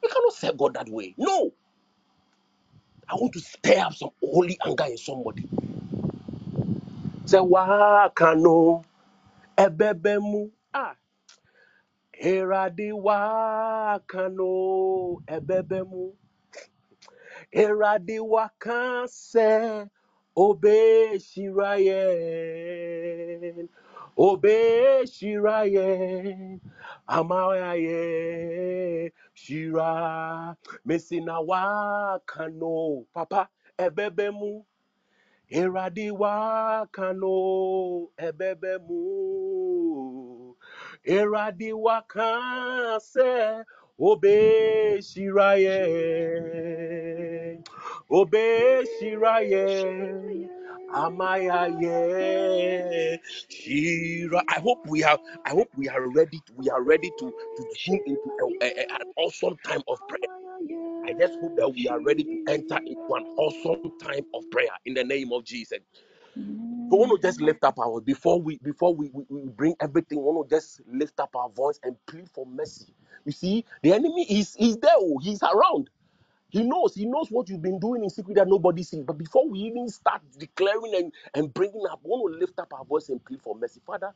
We 0.03 0.09
cannot 0.09 0.33
serve 0.33 0.57
God 0.57 0.75
that 0.75 0.89
way. 0.89 1.15
No, 1.17 1.53
I 3.09 3.15
want 3.15 3.33
to 3.33 3.41
stir 3.41 3.79
up 3.79 3.95
some 3.95 4.11
holy 4.23 4.57
anger 4.65 4.85
in 4.85 4.97
somebody. 4.97 5.49
Say 7.25 7.39
wa 7.41 8.09
kano 8.09 8.83
ebebemu 9.57 10.51
ah 10.73 10.95
heradi 12.23 12.93
wa 12.93 13.99
kano 14.07 15.21
ebebemu 15.27 16.13
Eradi 17.51 18.19
wakase 18.19 19.87
O 20.35 20.55
Shirayel, 21.19 21.69
Obe 24.17 25.05
Amaye 27.07 29.11
Shira, 29.35 30.57
Mesinawa 30.87 32.19
Kano, 32.25 33.05
Papa 33.13 33.47
Ebebemu, 33.79 34.65
Eradiwa 35.51 36.87
Kano, 36.91 38.09
Ebebemu, 38.19 38.95
Eradiwa 41.07 42.01
Kase, 42.07 43.63
Obe 43.99 44.99
Obe 48.13 48.85
shiraye. 48.99 50.49
Amaya 50.93 51.69
ye 51.81 53.19
shira. 53.49 54.43
I 54.49 54.61
hope 54.61 54.79
we 54.87 55.03
are. 55.05 55.19
I 55.45 55.51
hope 55.51 55.69
we 55.77 55.89
are 55.89 56.09
ready. 56.09 56.41
We 56.55 56.69
are 56.71 56.83
ready 56.83 57.11
to 57.19 57.33
to 57.57 57.63
zoom 57.85 58.01
into 58.07 58.31
a, 58.41 58.65
a- 58.65 58.67
a- 58.81 58.93
an 58.95 59.07
awesome 59.17 59.57
time 59.65 59.83
of 59.89 59.99
prayer. 60.09 60.29
I 61.05 61.13
just 61.13 61.39
hope 61.41 61.55
that 61.57 61.69
we 61.69 61.87
are 61.89 62.01
ready 62.01 62.25
to 62.25 62.37
enter 62.47 62.79
into 62.85 63.15
an 63.15 63.25
awesome 63.37 63.91
time 64.01 64.25
of 64.35 64.49
prayer 64.51 64.69
in 64.85 64.95
the 64.95 65.03
name 65.05 65.33
of 65.33 65.45
Jesus. 65.45 65.79
We 66.89 66.97
want 66.99 67.21
to 67.21 67.27
just 67.27 67.41
lift 67.41 67.65
up 67.65 67.79
our 67.79 68.01
before 68.01 68.41
we 68.41 68.59
before 68.59 68.95
we, 68.95 69.09
we, 69.13 69.25
we 69.29 69.49
bring 69.49 69.75
everything. 69.81 70.19
We 70.19 70.25
want 70.25 70.49
to 70.49 70.55
just 70.55 70.81
lift 70.87 71.19
up 71.19 71.35
our 71.35 71.49
voice 71.49 71.79
and 71.83 71.97
plead 72.07 72.29
for 72.29 72.45
mercy. 72.45 72.95
You 73.25 73.33
see, 73.33 73.65
the 73.83 73.93
enemy 73.93 74.25
is 74.29 74.55
is 74.59 74.77
there. 74.77 74.93
oh, 74.97 75.19
He's 75.21 75.43
around. 75.43 75.89
He 76.53 76.63
knows. 76.65 76.95
He 76.95 77.07
knows 77.07 77.29
what 77.31 77.49
you've 77.49 77.63
been 77.63 77.79
doing 77.79 78.03
in 78.05 78.11
secret 78.11 78.35
that 78.35 78.49
nobody 78.49 78.83
sees. 78.83 79.05
But 79.05 79.19
before 79.19 79.49
we 79.49 79.61
even 79.61 79.89
start 79.89 80.21
declaring 80.39 80.95
and, 80.95 81.13
and 81.35 81.53
bringing 81.55 81.83
up, 81.91 82.01
we 82.03 82.11
want 82.11 82.35
to 82.35 82.39
lift 82.39 82.59
up 82.59 82.73
our 82.75 82.85
voice 82.85 83.09
and 83.09 83.25
plead 83.25 83.41
for 83.43 83.55
mercy. 83.55 83.81
Father, 83.87 84.13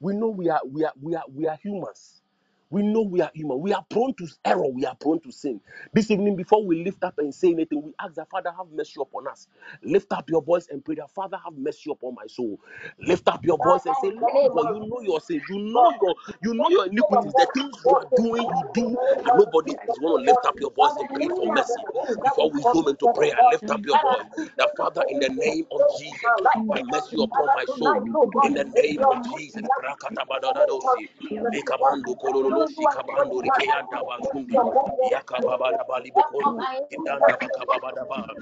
we 0.00 0.14
know 0.14 0.28
we 0.28 0.50
are 0.50 0.62
we 0.66 0.84
are 0.84 0.92
we 1.00 1.14
are 1.16 1.24
we 1.32 1.48
are 1.48 1.58
humans. 1.62 2.22
We 2.70 2.82
know 2.82 3.02
we 3.02 3.20
are 3.22 3.30
human. 3.34 3.60
We 3.60 3.72
are 3.72 3.84
prone 3.90 4.14
to 4.16 4.28
error. 4.44 4.68
We 4.68 4.84
are 4.86 4.96
prone 4.96 5.20
to 5.22 5.32
sin. 5.32 5.60
This 5.92 6.10
evening, 6.10 6.36
before 6.36 6.64
we 6.64 6.84
lift 6.84 7.04
up 7.04 7.18
and 7.18 7.34
say 7.34 7.50
anything, 7.52 7.82
we 7.82 7.92
ask 8.00 8.14
that 8.16 8.30
Father 8.30 8.52
have 8.56 8.66
mercy 8.72 9.00
upon 9.00 9.28
us. 9.28 9.48
Lift 9.82 10.12
up 10.12 10.30
your 10.30 10.42
voice 10.42 10.68
and 10.70 10.84
pray 10.84 10.96
that 10.96 11.10
Father 11.12 11.38
have 11.44 11.54
mercy 11.56 11.90
upon 11.90 12.14
my 12.16 12.26
soul. 12.28 12.60
Lift 13.00 13.28
up 13.28 13.44
your 13.44 13.58
voice 13.58 13.86
and 13.86 13.96
say, 13.96 14.10
Lord 14.12 14.52
God, 14.52 14.68
you 14.68 14.80
know 14.80 15.00
your 15.02 15.20
sins. 15.20 15.44
You 15.48 15.58
know 15.58 15.90
your 16.02 16.14
you 16.42 16.54
know 16.54 16.68
your 16.70 16.86
iniquities, 16.86 17.34
the 17.34 17.46
things 17.54 17.82
you 17.86 17.96
are 17.96 18.06
doing, 18.16 18.48
you 18.48 18.64
do, 18.74 18.98
the 19.24 19.32
and 19.32 19.36
nobody 19.36 19.76
is 19.88 19.98
want 20.00 20.20
to 20.20 20.26
lift 20.26 20.44
up 20.46 20.60
your 20.60 20.70
voice 20.72 20.96
and 20.98 21.12
plead 21.12 21.32
for 21.34 21.46
the 21.46 21.52
mercy. 21.52 21.82
things 22.06 22.18
that 22.22 22.34
we 22.38 22.48
Before 22.48 22.50
we 22.52 22.62
zoom 22.62 22.88
into 22.88 23.08
prayer, 23.08 23.34
lift 23.50 23.70
up 23.70 23.84
your 23.86 23.98
voice. 23.98 24.24
The 24.58 24.68
Father, 24.76 25.02
in 25.08 25.18
the 25.20 25.30
name 25.30 25.66
of 25.72 25.86
Jesus, 25.88 26.30
have 26.64 26.82
mercy 26.86 27.16
upon 27.20 27.52
my 27.52 27.64
soul. 27.66 28.04
In 28.42 28.54
the 28.54 28.64
name 28.64 29.04
of 29.10 29.22
Jesus. 29.22 29.62
Mercy 32.58 32.64
that 32.64 32.64
we 32.64 32.64
the 32.64 32.64
oh 32.64 32.66
kololo 32.68 32.70
you 32.76 32.86
are 32.88 32.98
able 33.08 33.30
shikabando 33.30 33.36
to 33.36 33.46
have 33.52 33.64
that 33.68 33.80
rikeyanda 33.80 33.98
access 33.98 34.30
to 34.32 34.44
bazundi. 34.44 34.56
your 34.56 34.66
word, 34.72 34.92
God. 34.98 35.10
Yakababada 35.10 35.84
Therefore, 36.14 36.54
balibokon. 36.54 36.56
my 36.56 36.80
enemy, 36.80 36.92
Idanda 36.92 37.36
that 37.40 37.40
you 37.42 37.48
will 37.52 37.64
bakababadaba. 37.64 38.36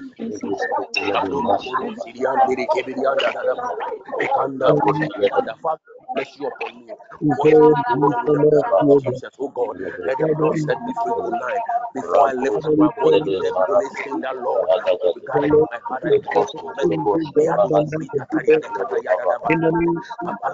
that 1.15 1.27
we 1.31 1.39
Kadono 1.39 1.53
have 1.53 1.61
kodo 1.63 1.91
that 1.95 1.95
has 1.97 2.05
siriande 2.05 2.55
rekebirianda 2.57 3.31
spoken 3.31 3.35
in 3.35 3.35
dadaba. 3.35 3.63
our 3.63 3.75
life, 3.77 4.05
God. 4.13 4.21
Ekanda 4.21 4.73
the 4.73 4.73
name 4.83 5.09
of 5.13 5.13
brosirianda. 5.13 5.55
Father, 5.61 5.81
have 5.99 6.09
mercy 6.15 6.45
upon 6.45 6.79
me. 6.79 6.95
Wash 7.37 7.51
God, 7.51 7.59
me 7.59 7.69
we 7.69 7.75
with 7.75 7.87
the 7.87 7.97
cannot 7.99 8.15
blood 8.17 8.29
of 8.29 8.37
hear 8.41 8.61
that. 8.61 8.75
Jesus. 9.01 9.33
Oh 9.39 9.49
God, 9.49 9.77
let 10.03 10.19
the 10.19 10.27
Father, 10.27 10.35
blood 10.37 10.57
we 10.57 10.59
set 10.59 10.81
me 10.81 10.93
free 10.93 11.13
tonight. 11.23 11.63
Before 11.93 12.27
I 12.29 12.33
lift 12.33 12.65
up 12.65 12.75
my 12.77 12.91
voice, 13.01 13.17
pray. 13.17 13.21
if 13.25 13.37
there 13.39 13.51
be 13.53 13.73
anything 13.81 14.21
that 14.21 14.35
Lord, 14.37 14.69
regarding 15.15 15.59
my 15.71 15.79
heart 15.89 16.03
that 16.03 16.13
the 16.13 16.19
is 16.19 16.23
against 16.25 16.53
your 16.53 16.63
mercy. 16.77 16.97
things 16.99 17.07
of 17.13 17.21
May 17.35 17.47
God 17.47 17.49
I 17.49 17.57
that 17.59 17.69
don't 17.69 17.89
free 17.89 17.99
be 17.99 18.09
katayada 18.09 18.69
today. 18.69 18.69
katayada 18.75 19.27
daba. 19.29 19.53
In 19.53 19.61
the 19.61 19.71
name 19.71 20.03
Papa 20.23 20.51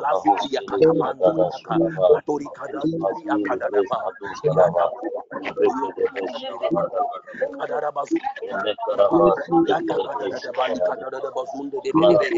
de. 12.20 12.32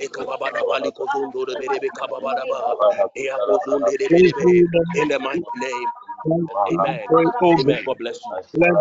E 0.00 0.08
kababa 0.08 0.50
da 0.52 0.64
bali 0.68 0.92
de 1.70 1.78
be 1.80 1.90
kababa 1.90 2.34
da 2.36 2.46
ba. 2.46 2.60
E 3.16 3.24
ya 3.26 3.38
de 3.46 3.58
In 4.94 5.08
the 5.08 5.18
mighty 5.20 5.44
name. 5.56 5.92
Amen. 6.72 7.08
Amen. 7.54 7.84
God 7.84 7.98
bless 7.98 8.20
you. 8.26 8.40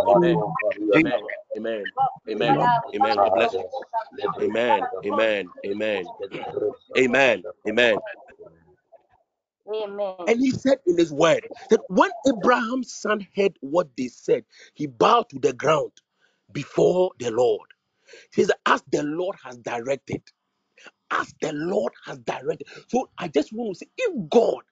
Amen. 0.09 0.38
Amen. 0.95 1.23
Amen. 1.57 1.91
Amen. 2.32 2.73
Amen. 2.95 3.19
God 3.19 3.34
bless 3.34 3.57
you. 3.57 3.65
Amen. 4.41 4.89
Amen. 5.05 5.51
Amen. 5.65 6.11
Amen. 6.97 7.45
Amen. 7.67 8.01
Amen. 9.74 10.15
And 10.28 10.39
he 10.39 10.51
said 10.51 10.80
in 10.88 10.97
his 10.97 11.13
word 11.13 11.49
that 11.70 11.82
when 11.89 12.11
Abraham's 12.28 12.93
son 12.93 13.28
heard 13.36 13.57
what 13.61 13.89
they 13.97 14.09
said, 14.09 14.45
he 14.76 14.88
bowed 14.88 15.30
to 15.30 15.39
the 15.39 15.53
ground 15.53 15.93
before 16.51 17.11
the 17.20 17.32
Lord. 17.32 17.70
He 18.34 18.43
says, 18.43 18.51
as 18.65 18.84
the 18.91 19.03
Lord 19.03 19.38
has 19.43 19.57
directed. 19.59 20.22
as 21.11 21.34
the 21.41 21.53
Lord 21.53 21.93
has 22.05 22.20
directed. 22.20 22.67
So 22.88 23.09
I 23.17 23.28
just 23.30 23.53
want 23.53 23.76
to 23.76 23.80
say, 23.86 23.91
if 23.97 24.30
God 24.30 24.63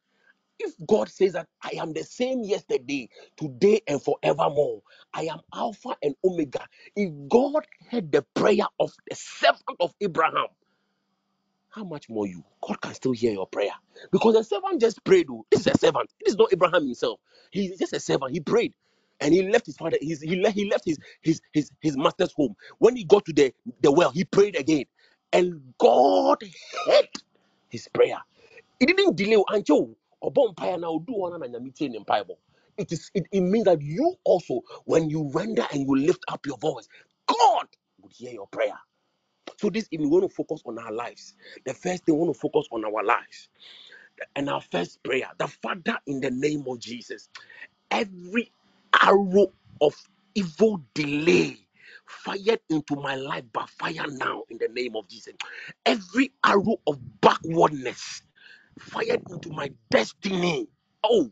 If 0.59 0.73
God 0.87 1.09
says 1.09 1.33
that 1.35 1.47
I 1.63 1.71
am 1.79 1.93
the 1.93 2.03
same 2.03 2.41
yesterday, 2.43 3.09
today, 3.37 3.81
and 3.87 4.01
forevermore, 4.03 4.81
I 5.13 5.23
am 5.25 5.41
Alpha 5.53 5.97
and 6.03 6.15
Omega. 6.25 6.67
If 6.95 7.11
God 7.29 7.67
heard 7.91 8.11
the 8.11 8.25
prayer 8.35 8.67
of 8.81 8.93
the 9.09 9.15
servant 9.17 9.77
of 9.81 9.93
Abraham, 10.01 10.47
how 11.77 11.85
much 11.85 12.09
more 12.09 12.27
you? 12.27 12.43
God 12.61 12.81
can 12.81 12.95
still 12.95 13.13
hear 13.13 13.33
your 13.33 13.47
prayer. 13.47 13.73
Because 14.11 14.35
the 14.35 14.43
servant 14.43 14.81
just 14.81 15.03
prayed. 15.05 15.27
oh. 15.31 15.45
This 15.51 15.61
is 15.61 15.67
a 15.67 15.79
servant. 15.79 16.11
This 16.25 16.33
is 16.33 16.39
not 16.39 16.53
Abraham 16.53 16.85
himself. 16.85 17.21
He's 17.51 17.77
just 17.79 17.93
a 17.93 18.01
servant. 18.01 18.33
He 18.33 18.41
prayed. 18.41 18.75
And 19.21 19.33
he 19.33 19.43
left 19.49 19.67
his 19.67 19.77
father. 19.77 19.97
He, 20.01 20.15
left, 20.41 20.55
he 20.55 20.69
left 20.69 20.85
his, 20.85 20.99
his 21.21 21.41
his 21.53 21.71
his 21.81 21.97
master's 21.97 22.33
home. 22.33 22.55
When 22.79 22.95
he 22.97 23.05
got 23.05 23.25
to 23.25 23.33
the, 23.33 23.53
the 23.81 23.91
well, 23.91 24.11
he 24.11 24.25
prayed 24.25 24.57
again. 24.57 24.85
And 25.33 25.73
God 25.79 26.43
heard 26.87 27.09
his 27.69 27.87
prayer. 27.89 28.19
It 28.79 28.87
didn't 28.87 29.17
delay 29.17 29.43
until 29.49 29.95
ɔbɔ 30.23 30.37
oh, 30.37 30.53
mpaeɛ 30.53 30.79
na 30.81 30.87
ɔdu 30.89 31.09
hɔ 31.17 31.39
na 31.39 31.47
nyame 31.47 31.75
tie 31.75 31.89
ne 31.89 31.99
mpaebɔ. 31.99 32.37
It 32.77 32.91
is 32.93 33.11
it, 33.15 33.25
it 33.31 33.41
means 33.41 33.65
that 33.65 33.81
you 33.81 34.15
also, 34.25 34.61
when 34.85 35.09
you 35.09 35.29
render 35.33 35.67
and 35.71 35.81
you 35.87 35.95
lift 35.95 36.23
up 36.29 36.45
your 36.45 36.57
voice, 36.59 36.87
God 37.27 37.67
would 38.01 38.13
hear 38.13 38.33
your 38.33 38.47
prayer. 38.47 38.79
So 39.57 39.69
this 39.69 39.87
evening, 39.91 40.09
we 40.11 40.19
want 40.19 40.29
to 40.31 40.35
focus 40.35 40.61
on 40.65 40.79
our 40.79 40.91
lives. 40.91 41.35
The 41.65 41.73
first 41.73 42.05
thing, 42.05 42.15
we 42.15 42.21
want 42.21 42.33
to 42.35 42.39
focus 42.39 42.67
on 42.71 42.85
our 42.85 43.03
lives. 43.03 43.49
And 44.35 44.49
our 44.49 44.61
first 44.61 45.03
prayer, 45.03 45.29
the 45.39 45.47
Father, 45.47 45.97
in 46.07 46.21
the 46.21 46.31
name 46.31 46.65
of 46.67 46.79
Jesus, 46.79 47.29
every 47.91 48.51
arrow 49.03 49.53
of 49.81 49.95
evil 50.35 50.81
delay 50.93 51.57
fired 52.07 52.59
into 52.69 52.95
my 52.95 53.15
life 53.15 53.45
by 53.53 53.65
fire 53.79 54.05
now 54.09 54.43
in 54.49 54.57
the 54.59 54.69
name 54.69 54.95
of 54.95 55.07
Jesus. 55.09 55.33
Every 55.85 56.31
arrow 56.45 56.77
of 56.87 56.99
backwardness 57.21 58.23
fired 58.79 59.21
into 59.29 59.51
my 59.51 59.71
destiny. 59.91 60.67
Oh, 61.03 61.31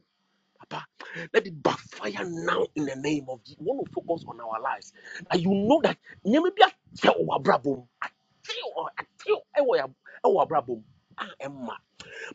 Papa, 0.69 0.85
let 1.33 1.47
it 1.47 1.63
backfire 1.63 2.25
now 2.25 2.65
in 2.75 2.85
the 2.85 2.95
name 2.97 3.27
of 3.29 3.43
Jesus. 3.43 3.59
We 3.61 3.67
want 3.67 3.87
to 3.87 3.93
focus 3.93 4.25
on 4.27 4.39
our 4.41 4.61
lives. 4.61 4.93
And 5.31 5.41
you 5.41 5.51
know 5.53 5.81
that 5.83 5.97
maybe 6.25 6.51
I 7.03 7.07
tell 7.07 7.27
our 7.31 7.39
brabo. 7.41 7.87
I 8.01 8.09
tell 8.45 8.89
I 8.99 9.03
tell 10.23 10.39
our 10.39 10.47
brabo. 10.47 10.83
Ah, 11.19 11.29
Emma. 11.41 11.77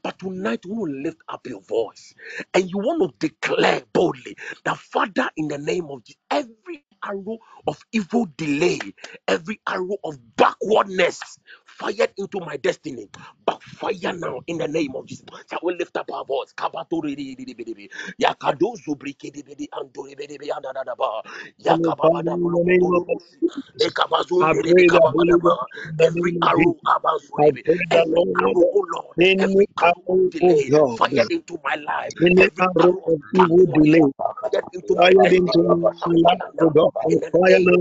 But 0.03 0.19
tonight, 0.21 0.61
you 0.67 0.75
want 0.75 0.93
to 0.93 1.03
lift 1.03 1.23
up 1.29 1.47
your 1.47 1.63
voice 1.63 2.15
and 2.55 2.71
you 2.71 2.79
want 2.79 3.21
to 3.21 3.29
declare 3.29 3.83
boldly 3.93 4.37
that, 4.65 4.79
Father, 4.79 5.31
in 5.37 5.49
the 5.49 5.59
name 5.59 5.87
of 5.91 6.05
Jesus, 6.05 6.21
every 6.31 6.85
arrow 7.05 7.39
of 7.67 7.79
evil 7.93 8.29
delay, 8.37 8.81
every 9.29 9.61
arrow 9.69 9.97
of 10.05 10.19
backwardness 10.37 11.21
fired 11.67 12.13
into 12.19 12.41
my 12.41 12.57
destiny, 12.59 13.09
backfire 13.47 14.15
now 14.19 14.41
in 14.49 14.59
the 14.59 14.69
name 14.69 14.95
of 14.97 15.07
Jesus. 15.07 15.25
Shall 15.51 15.61
we 15.63 15.75
lift 15.77 15.97
up 15.97 16.11
our 16.13 16.25
voice? 16.25 16.53
Andadadaba, 20.51 21.23
the 21.59 21.79
oh 22.83 22.91
every 26.01 26.35
arrow 26.43 26.77
abazuribi, 26.87 27.63
every 27.91 28.25
arrow, 28.41 28.65
oh 28.75 28.87
Lord, 28.95 29.17
every 29.39 29.67
arrow 29.81 30.03
of 30.09 30.19
oh 30.19 30.31
delay 30.31 30.73
fired 30.97 31.31
into 31.31 31.59
my 31.65 31.77
life, 31.77 32.15
every 32.41 32.69
arrow 32.79 33.01
of 33.07 33.15
evil 33.35 33.67
delay, 33.75 34.03
fired 34.43 34.65
into 34.75 34.97
my 35.03 35.11
fired 35.13 35.33
destiny. 35.33 35.61
into 36.71 36.89
my 36.95 37.03
life, 37.13 37.50
Fire 37.51 37.81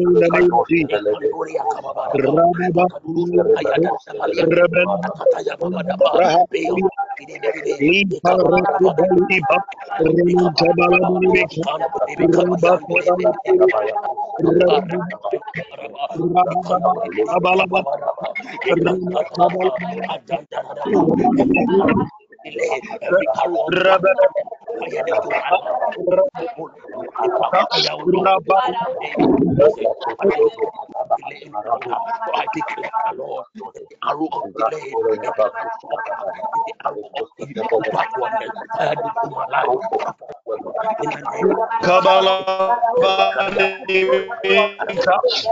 Kabala 41.84 42.36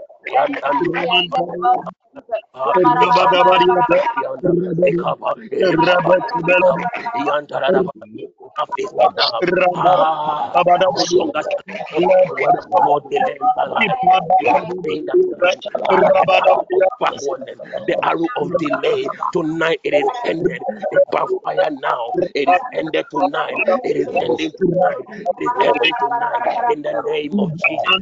the 17.86 17.96
arrow 18.02 18.30
of 18.36 18.56
delay 18.58 19.10
tonight 19.32 19.80
it 19.84 19.94
is 19.94 20.10
ended. 20.24 20.62
It 20.90 21.02
backfire 21.10 21.70
now. 21.70 22.14
It 22.34 22.48
is 22.48 22.62
ended 22.74 23.06
tonight. 23.10 23.62
It 23.84 23.96
is 23.96 24.08
ending 24.20 24.52
tonight. 24.58 24.98
It 25.36 25.42
is 25.42 25.52
ending 25.60 25.96
tonight. 26.00 26.44
In 26.68 26.82
the 26.82 26.94
name 26.94 27.38
of 27.40 27.54
Jesus. 27.56 27.96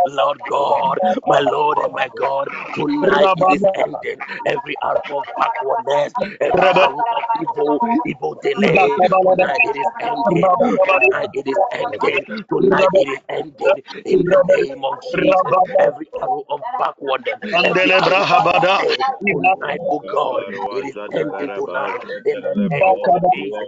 Lord 0.05 0.39
God, 0.47 0.99
my 1.25 1.39
Lord 1.41 1.79
and 1.79 1.93
my 1.93 2.09
God, 2.15 2.49
tonight 2.73 3.33
is 3.47 3.67
ending 3.75 4.21
every 4.45 4.75
hour 4.83 5.01
of 5.11 5.25
backwardness, 5.37 6.13
every 6.41 6.69
hour 6.75 7.03
of 7.11 7.25
evil, 7.35 7.81
evil 8.05 8.35
delay. 8.41 8.93
Tonight 9.21 9.61
it 9.63 9.75
is 9.75 9.91
ending. 10.01 10.51
Tonight 10.83 11.29
it 11.33 11.47
is 11.47 11.59
ending. 11.71 12.25
Tonight 12.49 12.89
it 12.93 13.07
is 13.07 13.21
ending. 13.29 13.83
In 14.05 14.25
the 14.25 14.37
name 14.37 14.83
of 14.85 14.99
Jesus, 15.01 15.57
every 15.79 16.07
arrow 16.21 16.43
of 16.49 16.61
backwardness. 16.77 17.37
Tonight, 19.27 19.81
oh 19.89 20.03
God, 20.11 20.45
it 20.71 20.85
is 20.85 20.97
ending 21.13 21.51
tonight. 21.53 22.01
In 22.25 22.41
the 22.41 22.55
name 22.55 22.99
of 23.03 23.13
Jesus. 23.33 23.67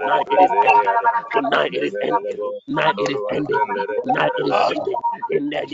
Tonight 0.00 0.26
it 0.30 0.40
is 0.42 0.54
ending. 0.64 0.94
Tonight 1.32 1.72
it 1.74 1.84
is 1.84 1.96
ending. 2.02 2.38
Tonight 2.66 2.94
it 2.98 3.10
is 3.10 3.22
ending. 3.32 3.62
Tonight 4.04 4.32
it 4.38 4.48
is 4.48 4.60
ending. 4.70 4.98
In 5.30 5.50
the 5.50 5.66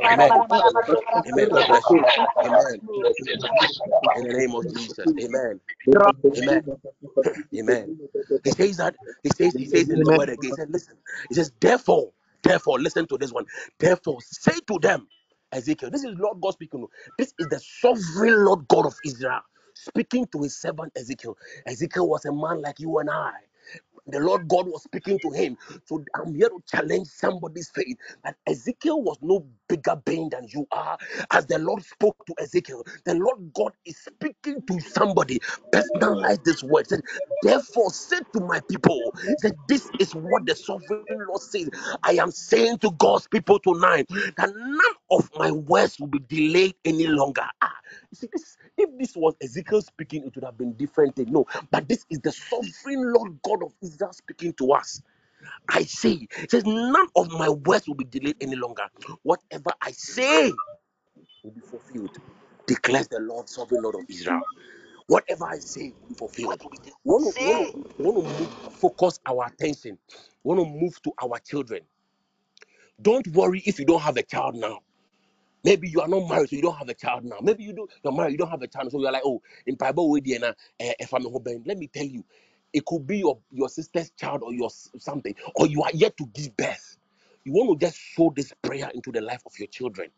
Amen. 1.29 1.51
God 1.53 1.67
bless 1.69 1.91
you. 1.91 2.07
Amen. 2.45 2.83
In 4.15 4.29
the 4.29 4.35
name 4.35 4.55
of 4.55 4.69
Jesus. 4.69 5.15
Amen. 5.21 5.61
Amen. 6.37 6.63
Amen. 7.57 7.93
He 8.45 8.53
says 8.53 8.79
that 8.79 8.97
he 9.23 9.31
says 9.31 9.55
he 9.57 9.67
says 9.67 9.91
in 9.91 10.01
the 10.01 10.09
word 10.09 10.31
again. 10.31 10.51
He 10.51 10.55
said, 10.55 10.71
listen. 10.71 10.97
He 11.29 11.35
says, 11.37 11.53
therefore, 11.61 12.13
therefore, 12.43 12.81
listen 12.81 13.07
to 13.09 13.19
this 13.19 13.33
one. 13.33 13.47
Therefore, 13.79 14.19
say 14.23 14.61
to 14.69 14.79
them, 14.81 15.09
Ezekiel. 15.53 15.91
This 15.91 16.05
is 16.05 16.17
Lord 16.19 16.41
God 16.41 16.53
speaking. 16.55 16.87
This 17.19 17.35
is 17.39 17.49
the 17.49 17.61
sovereign 17.61 18.45
Lord 18.45 18.69
God 18.69 18.87
of 18.87 18.95
Israel 19.05 19.41
speaking 19.75 20.27
to 20.33 20.43
his 20.43 20.57
servant 20.57 20.93
Ezekiel. 20.97 21.37
Ezekiel 21.67 22.09
was 22.09 22.25
a 22.27 22.33
man 22.33 22.63
like 22.63 22.81
you 22.81 22.99
and 22.99 23.11
I. 23.11 23.33
The 24.07 24.21
Lord 24.21 24.49
God 24.49 24.67
was 24.69 24.83
speaking 24.85 25.19
to 25.21 25.31
him. 25.31 25.57
So 25.87 26.05
I'm 26.15 26.35
here 26.35 26.51
to 26.51 26.63
challenge 26.71 27.09
somebody's 27.09 27.71
faith 27.71 27.97
that 28.25 28.37
Ezekiel 28.47 29.03
was 29.03 29.19
no 29.23 29.47
bigger 29.69 29.97
being 30.05 30.29
than 30.31 30.47
you 30.53 30.67
are. 30.73 30.99
As 31.33 31.47
the 31.47 31.59
Lord 31.59 31.83
spoke 31.85 32.17
to 32.27 32.35
Ezekiel, 32.39 32.85
the 33.07 33.15
Lord 33.15 33.53
God 33.55 33.73
is 33.87 33.99
speaking 33.99 34.63
to 34.69 34.81
somebody. 34.81 35.41
Personalize 35.73 36.45
this 36.45 36.63
word. 36.63 36.89
Said, 36.89 37.03
Therefore, 37.43 37.91
say 37.93 38.21
to 38.35 38.41
my 38.43 38.61
people, 38.61 39.15
said, 39.39 39.57
This 39.69 39.91
is 39.99 40.15
what 40.15 40.47
the 40.47 40.55
sovereign 40.57 41.07
Lord 41.11 41.43
says. 41.43 41.71
I 42.03 42.13
am 42.15 42.31
saying 42.31 42.79
to 42.81 42.91
God's 42.99 43.29
people 43.29 43.59
tonight 43.61 44.07
that 44.37 44.53
none 44.55 44.81
of 45.11 45.31
my 45.39 45.51
words 45.53 45.99
will 46.01 46.09
be 46.09 46.21
delayed 46.29 46.75
any 46.85 47.07
longer. 47.07 47.47
Ah, 47.63 47.75
you 48.23 48.29
see, 48.29 48.29
this 48.33 48.59
if 48.79 48.91
this 48.99 49.17
was 49.17 49.35
Ezekiel 49.43 49.83
speaking, 49.83 50.25
it 50.27 50.35
would 50.37 50.45
have 50.45 50.59
been 50.59 50.75
different. 50.75 51.17
thing. 51.17 51.33
No, 51.33 51.47
but 51.71 51.89
this 51.89 52.07
is 52.11 52.21
the 52.21 52.33
sovereign 52.33 53.13
Lord 53.15 53.41
God 53.43 53.65
of 53.65 53.75
Israel 53.83 54.13
speaking 54.15 54.55
to 54.55 54.73
us. 54.73 55.03
I 55.69 55.85
say, 55.85 56.29
it 56.39 56.51
says, 56.53 56.65
none 56.67 57.09
of 57.17 57.31
my 57.33 57.49
words 57.51 57.89
will 57.89 57.97
be 57.97 58.05
delayed 58.05 58.37
any 58.41 58.57
longer. 58.57 58.85
Whatever 59.25 59.73
I 59.83 59.93
say 59.93 60.53
will 61.45 61.53
be 61.53 61.61
fulfilled, 61.63 62.17
declares 62.67 63.09
the 63.09 63.21
Lord, 63.21 63.49
sovereign 63.49 63.83
Lord 63.83 63.97
of 63.97 64.03
Israel. 64.09 64.43
Whatever 65.09 65.47
I 65.47 65.59
say 65.59 65.95
will 66.01 66.09
be 66.09 66.15
fulfilled. 66.15 66.63
Want 67.05 67.25
to, 67.37 67.45
want 67.45 67.71
to, 67.73 67.79
want 68.03 68.19
to 68.19 68.43
move, 68.43 68.51
focus 68.71 69.21
our 69.27 69.47
attention. 69.47 69.99
Want 70.45 70.61
to 70.61 70.67
move 70.67 71.01
to 71.03 71.13
our 71.23 71.39
children. 71.41 71.83
Don't 73.03 73.27
worry 73.29 73.63
if 73.67 73.79
you 73.79 73.87
don't 73.87 74.03
have 74.03 74.17
a 74.19 74.25
child 74.25 74.57
now. 74.57 74.81
Maybe 75.65 75.91
you 75.91 76.01
are 76.03 76.09
not 76.09 76.29
married, 76.29 76.51
so 76.51 76.57
you 76.57 76.63
don't 76.63 76.77
have 76.79 76.91
a 76.91 76.95
child 76.95 77.25
now. 77.25 77.39
Maybe 77.43 77.65
you 77.65 77.75
do, 77.75 77.89
you're 78.05 78.15
married, 78.15 78.33
you 78.33 78.39
don't 78.39 78.51
have 78.51 78.63
a 78.63 78.69
child, 78.69 78.93
so 78.93 79.01
you're 79.01 79.13
like, 79.13 79.23
oh, 79.27 79.43
in 79.67 79.77
Bible, 79.77 80.11
we 80.11 80.21
did, 80.23 80.45
uh, 80.45 80.55
if 80.81 81.15
I'm 81.15 81.27
a 81.27 81.31
husband, 81.31 81.65
let 81.67 81.79
me 81.79 81.89
tell 81.89 82.07
you. 82.07 82.25
It 82.73 82.87
could 82.87 83.07
be 83.07 83.19
your, 83.19 83.39
your 83.53 83.69
sister's 83.69 84.11
child 84.13 84.43
or 84.45 84.55
your 84.55 84.71
something, 84.99 85.35
or 85.57 85.67
you 85.69 85.83
are 85.83 85.91
yet 85.95 86.17
to 86.19 86.27
give 86.35 86.57
birth. 86.57 86.99
You 87.45 87.53
want 87.55 87.81
to 87.81 87.87
just 87.87 87.99
sow 88.17 88.33
this 88.37 88.53
prayer 88.63 88.91
into 88.95 89.13
the 89.13 89.21
life 89.23 89.43
of 89.47 89.59
your 89.59 89.69
children. 89.69 90.11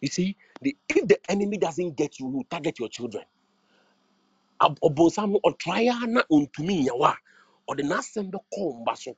You 0.00 0.08
see, 0.08 0.36
the, 0.62 0.76
if 0.88 1.08
the 1.08 1.18
enemy 1.30 1.58
doesn't 1.58 1.96
get 1.96 2.20
you, 2.20 2.28
you 2.30 2.44
target 2.50 2.78
your 2.80 2.88
children. 2.90 3.24
Ab- 4.62 4.80
ɔbonsam 4.80 5.32
no, 6.08 6.22
so. 8.96 9.16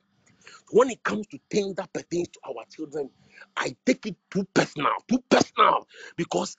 When 0.71 0.89
it 0.91 1.03
comes 1.03 1.27
to 1.27 1.39
things 1.51 1.75
that 1.75 1.93
pertains 1.93 2.29
to 2.29 2.39
our 2.49 2.65
children, 2.71 3.09
I 3.57 3.75
take 3.85 4.05
it 4.07 4.17
too 4.31 4.45
personal, 4.53 4.93
too 5.09 5.23
personal, 5.29 5.87
because 6.17 6.57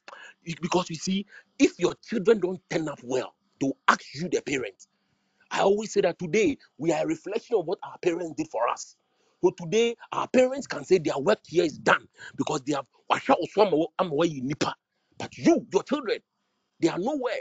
because 0.63 0.91
you 0.91 0.97
see, 0.97 1.27
if 1.59 1.79
your 1.79 1.95
children 2.05 2.41
don't 2.41 2.61
turn 2.71 2.89
up 2.89 3.01
well, 3.05 3.35
they'll 3.61 3.77
ask 3.89 4.03
you, 4.15 4.29
the 4.31 4.43
parent. 4.43 4.75
I 5.51 5.61
always 5.63 5.93
say 5.93 6.03
that 6.03 6.19
today 6.19 6.59
we 6.79 6.93
are 6.93 7.05
a 7.05 7.07
reflection 7.09 7.57
of 7.59 7.67
what 7.67 7.79
our 7.85 7.99
parents 7.99 8.35
did 8.37 8.49
for 8.51 8.69
us. 8.69 8.97
So 9.45 9.51
today 9.51 9.97
our 10.13 10.29
parents 10.29 10.67
can 10.67 10.85
say 10.85 10.99
their 10.99 11.19
work 11.19 11.41
here 11.47 11.65
is 11.65 11.79
done 11.79 12.09
because 12.37 12.63
they 12.63 12.75
have 12.75 12.87
washa 13.11 13.37
oswama 13.41 13.87
yi 14.29 14.41
nipa. 14.43 14.75
But 15.19 15.37
you, 15.39 15.67
your 15.73 15.83
children, 15.85 16.19
they 16.81 16.89
are 16.89 16.99
nowhere. 16.99 17.41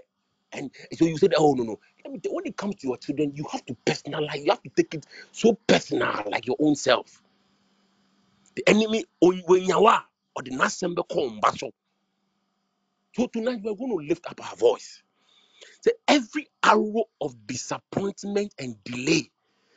And 0.54 0.72
so 0.94 1.06
you 1.06 1.18
said, 1.18 1.34
oh 1.38 1.54
no, 1.54 1.64
no. 1.64 1.80
When 2.06 2.46
it 2.46 2.58
comes 2.58 2.76
to 2.78 2.88
your 2.88 2.98
children, 2.98 3.34
you 3.36 3.46
have 3.52 3.66
to 3.66 3.76
personalize, 3.86 4.44
you 4.44 4.52
have 4.52 4.64
to 4.64 4.70
take 4.70 4.94
it 4.96 5.06
so 5.32 5.54
personal, 5.68 6.24
like 6.32 6.48
your 6.48 6.58
own 6.60 6.76
self. 6.76 7.22
The 8.56 8.64
enemy 8.68 9.06
or 9.22 9.34
the 10.44 10.52
nasembe 10.52 11.04
so. 11.58 11.72
So 13.16 13.28
tonight 13.28 13.62
we're 13.64 13.76
going 13.76 14.00
to 14.00 14.08
lift 14.08 14.26
up 14.28 14.40
our 14.50 14.56
voice. 14.56 15.04
Say 15.82 15.92
every 16.08 16.48
arrow 16.64 17.06
of 17.22 17.48
disappointment 17.48 18.54
and 18.60 18.84
delay 18.84 19.32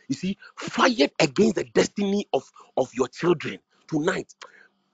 you 0.09 0.15
see, 0.15 0.39
fired 0.57 1.11
against 1.20 1.57
the 1.57 1.65
destiny 1.65 2.28
of, 2.32 2.51
of 2.77 2.93
your 2.94 3.09
children 3.09 3.59
tonight. 3.89 4.32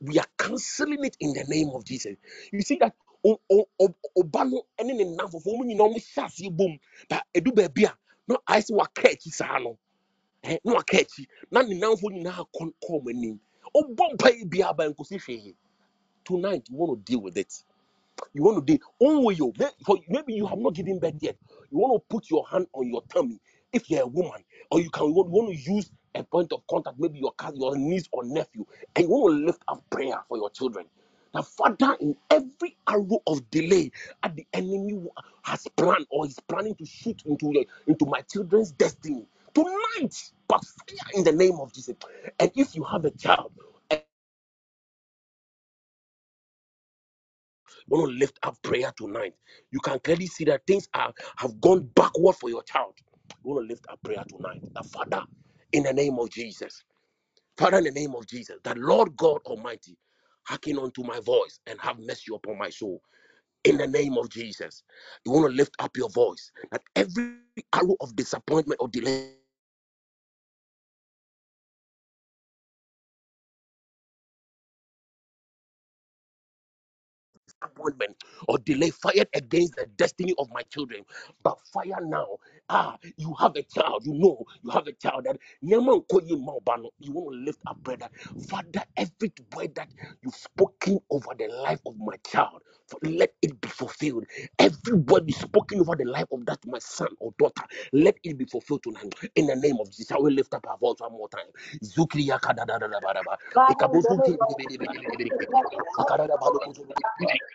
We 0.01 0.19
are 0.19 0.27
canceling 0.39 1.05
it 1.05 1.17
in 1.21 1.33
the 1.33 1.45
name 1.49 1.71
of 1.75 1.85
Jesus. 1.85 2.17
You 2.53 2.63
see 2.63 2.77
that 2.81 2.95
o- 3.25 3.41
o- 3.51 3.69
o- 3.81 3.95
ọba 4.21 4.45
no 4.51 4.63
ne 4.85 4.95
ne 4.95 5.05
nnamfofoɔ 5.05 5.53
wɔn 5.59 5.67
nyinaa 5.69 5.89
wɔhyɛ 5.93 6.23
aseɛ 6.27 6.51
bom. 6.57 6.79
Ba 7.11 7.23
edu 7.35 7.53
baabi 7.53 7.85
a 7.87 7.99
na 8.29 8.37
ayɛ 8.49 8.63
sɛ 8.71 8.77
waka 8.77 9.09
akyi 9.11 9.31
saa 9.33 9.59
no 9.61 9.79
ɛ 10.45 10.59
na 10.65 10.75
waka 10.75 10.99
akyi 10.99 11.27
na 11.51 11.63
ne 11.63 11.75
nnamfoɔ 11.77 12.11
nyinaa 12.13 12.47
kɔ 12.55 12.73
kɔɔ 12.85 13.03
wɔn 13.05 13.11
anim. 13.17 13.41
Ɔbɔ 13.77 14.15
mpa 14.15 14.31
yi 14.39 14.45
bia 14.47 14.75
ba 14.75 14.89
nkosi 14.91 15.19
hwee. 15.21 15.57
Tonight 16.25 16.69
you 16.71 16.77
want 16.77 17.07
to 17.07 17.13
deal 17.13 17.23
with 17.23 17.39
it. 17.39 17.53
You 18.35 18.45
want 18.45 18.67
to 18.67 18.79
do 18.79 18.85
only 19.01 19.37
you 19.37 19.53
maybe 20.09 20.35
you 20.35 20.47
have 20.47 20.59
not 20.59 20.75
given 20.75 20.99
birth 21.01 21.17
yet. 21.21 21.37
You 21.71 21.79
want 21.79 21.95
to 22.03 22.07
put 22.17 22.31
your 22.31 22.47
hand 22.49 22.67
on 22.75 22.89
your 22.89 23.03
tummy 23.11 23.41
if 23.73 23.91
you're 23.91 24.03
a 24.05 24.07
woman 24.07 24.45
or 24.71 24.81
you 24.81 24.91
can 24.91 25.15
want, 25.15 25.29
you 25.29 25.35
want 25.35 25.55
to 25.57 25.73
use 25.73 25.91
a 26.15 26.25
point 26.25 26.53
of 26.53 26.67
contact 26.69 26.99
maybe 27.01 27.21
your 27.21 27.33
cousin 27.35 27.61
your 27.63 27.77
niece 27.77 28.09
or 28.13 28.25
nephew 28.25 28.67
and 28.97 29.05
you 29.07 29.11
want 29.11 29.33
to 29.41 29.47
lift 29.47 29.63
up 29.69 29.83
prayer 29.91 30.17
for 30.29 30.39
your 30.39 30.51
children 30.51 30.87
the 31.35 31.43
father 31.43 31.97
in 32.01 32.17
every 32.31 32.77
arrow 32.89 33.23
of 33.27 33.51
delay 33.51 33.91
at 34.23 34.37
the 34.37 34.47
enemy 34.55 35.07
has 35.43 35.67
planned 35.77 36.07
or 36.11 36.27
is 36.27 36.39
planning 36.49 36.75
to 36.77 36.87
shoot 36.87 37.23
into 37.27 37.53
into 37.87 38.07
my 38.07 38.23
children's 38.23 38.73
destiny 38.73 39.27
tonight 39.55 40.33
but 40.49 40.65
fire 40.65 41.11
in 41.15 41.25
the 41.25 41.33
name 41.33 41.59
of 41.61 41.73
jesus 41.75 41.97
and 42.41 42.51
if 42.57 42.75
you 42.77 42.85
have 42.85 43.05
a 43.07 43.11
child 43.13 43.53
want 47.89 48.13
to 48.13 48.19
lift 48.19 48.39
up 48.45 48.57
prayer 48.63 48.93
tonight, 48.97 49.35
you 49.73 49.81
can 49.81 49.99
clearly 50.01 50.27
see 50.29 50.45
that 50.47 50.67
things 50.67 50.89
are 50.95 51.13
have 51.39 51.61
gone 51.63 51.89
backward 51.95 52.35
for 52.37 52.51
your 52.51 52.65
child. 52.65 52.95
You 53.45 53.53
want 53.55 53.69
to 53.69 53.73
lift 53.75 53.87
up 53.91 54.03
prayer 54.03 54.25
tonight. 54.29 54.63
The 54.75 54.85
Father, 54.85 55.25
in 55.73 55.85
the 55.85 55.95
name 55.95 56.19
of 56.19 56.31
Jesus. 56.31 56.85
Father, 57.59 57.79
in 57.79 57.85
the 57.85 57.93
name 57.93 58.15
of 58.17 58.27
Jesus, 58.27 58.57
that 58.65 58.79
Lord 58.79 59.17
God 59.17 59.41
Almighty, 59.47 59.97
hearken 60.45 60.79
unto 60.79 61.03
my 61.03 61.21
voice 61.21 61.59
and 61.67 61.81
have 61.81 61.99
mercy 61.99 62.35
upon 62.35 62.59
my 62.59 62.71
soul. 62.71 63.01
In 63.65 63.77
the 63.79 63.87
name 63.87 64.19
of 64.19 64.29
Jesus, 64.29 64.83
you 65.25 65.33
want 65.33 65.51
to 65.51 65.57
lift 65.57 65.75
up 65.79 65.97
your 65.97 66.11
voice 66.11 66.51
that 66.73 66.83
every 66.97 67.35
arrow 67.73 67.97
of 68.01 68.17
disappointment 68.17 68.81
or 68.81 68.89
delay 68.89 69.33
disappointment 77.47 78.17
or 78.49 78.59
delay 78.59 78.91
fired 78.91 79.29
against 79.35 79.77
the 79.77 79.87
destiny 79.97 80.35
of 80.39 80.49
my 80.53 80.63
children. 80.63 81.03
But 81.43 81.59
fire 81.73 82.01
now. 82.03 82.27
Ah, 82.69 82.97
you 83.17 83.35
have 83.41 83.57
a 83.57 83.63
child. 83.63 84.05
You 84.07 84.15
know 84.15 84.45
you 84.63 84.71
have 84.71 84.87
a 84.89 84.93
child 84.93 85.25
that 85.25 85.39
Nyaman 85.65 86.07
koyi 86.09 86.37
ma 86.39 86.53
ọba 86.55 86.79
no, 86.83 86.91
you 87.01 87.13
want 87.13 87.35
to 87.37 87.45
lift 87.45 87.61
up 87.67 87.83
prayer. 87.85 87.99
Father, 88.49 88.83
every 88.97 89.33
word 89.57 89.75
that 89.77 89.89
you've 90.23 90.35
spoken 90.35 91.01
over 91.11 91.35
the 91.39 91.49
life 91.49 91.81
of 91.87 91.97
my 91.99 92.17
child, 92.27 92.63
let 93.03 93.35
it 93.43 93.61
be 93.61 93.69
fulfilled. 93.69 94.27
Every 94.59 94.95
word 94.95 95.25
you 95.29 95.35
spoken 95.35 95.81
over 95.81 95.97
the 95.97 96.05
life 96.07 96.27
of 96.33 96.47
that 96.47 96.59
my 96.67 96.79
son 96.81 97.09
or 97.21 97.33
daughter, 97.39 97.65
let 97.93 98.17
it 98.25 98.39
be 98.39 98.47
fulfilled 98.47 98.83
tonight. 98.85 99.15
In 99.37 99.47
the 99.47 99.57
name 99.57 99.79
of 99.81 99.89
Jesus, 99.91 100.13
I 100.13 100.17
will 100.19 100.33
lift 100.33 100.55
up 100.55 100.67
our 100.69 100.79
voice 100.79 100.97
one 101.01 101.13
more 101.13 101.29
time. 101.29 101.47
Zukriya 101.83 102.41
kadadadadabadaba. 102.41 103.39
Ikabosunti 103.71 104.39
bidibidibidibidibidi. 104.39 105.49
Akadadabalukutubidibi. 105.99 107.05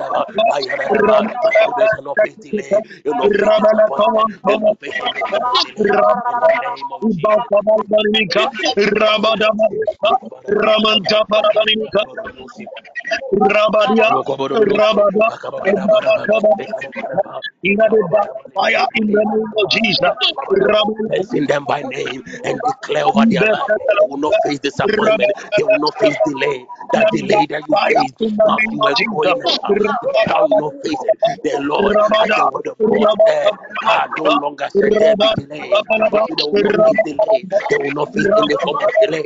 face 16.58 16.86
face 18.54 18.86
in 18.94 19.06
the 19.12 19.24
name 19.24 19.52
of 19.58 19.68
Jesus. 19.70 20.12
Mention 21.08 21.46
them 21.46 21.64
by 21.66 21.82
name 21.82 22.22
and 22.44 22.62
declare 22.62 23.04
over 23.06 23.24
their 23.30 23.44
life. 23.44 23.66
They 23.92 24.06
will 24.08 24.18
not 24.18 24.34
face 24.42 24.58
disappointment. 24.60 25.32
They 25.56 25.64
will 25.64 25.78
not 25.78 25.94
face 25.98 26.18
delay. 26.24 26.66
That 26.92 27.10
delay 27.10 27.46
that 27.46 27.64
you 27.68 27.76
name 27.76 28.98
you 29.00 29.12
will 29.12 29.36
The 29.68 31.58
Lord, 31.60 31.96
the 31.96 33.52
ah, 33.84 34.08
no 34.16 34.24
longer 34.24 34.68
not 37.96 37.96
will 37.96 38.06
face 38.06 38.26
any 38.26 38.54
form 38.62 38.76
of 38.82 38.90
delay. 39.02 39.24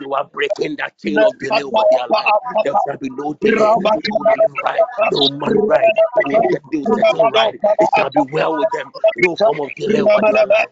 You 0.00 0.14
are 0.14 0.24
breaking 0.24 0.76
that 0.76 0.98
chain 0.98 1.18
of 1.18 1.38
delay 1.38 1.62
over 1.62 1.82
their 1.90 2.08
life. 2.08 2.30
There 2.64 2.74
shall 2.86 2.98
be 2.98 3.08
no 3.10 3.34
delay. 3.34 3.60
Live 3.60 4.54
right. 4.64 4.80
Will 5.12 5.30
marry 5.38 5.58
right. 5.58 5.84
They 6.28 6.34
will, 6.34 7.30
right. 7.30 7.54
It 7.62 7.88
shall 7.96 8.10
be 8.10 8.22
well 8.32 8.56
with 8.58 8.68
them. 8.72 8.90
No 9.18 9.36
form 9.36 9.60
of 9.60 9.74
delay 9.76 10.00
over 10.00 10.20
their 10.32 10.46
life. 10.46 10.68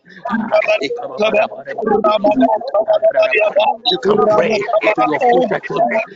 You 3.91 3.99
can 3.99 4.19
pray 4.29 4.59
to 4.59 5.05
your 5.07 5.19
children. 5.19 5.61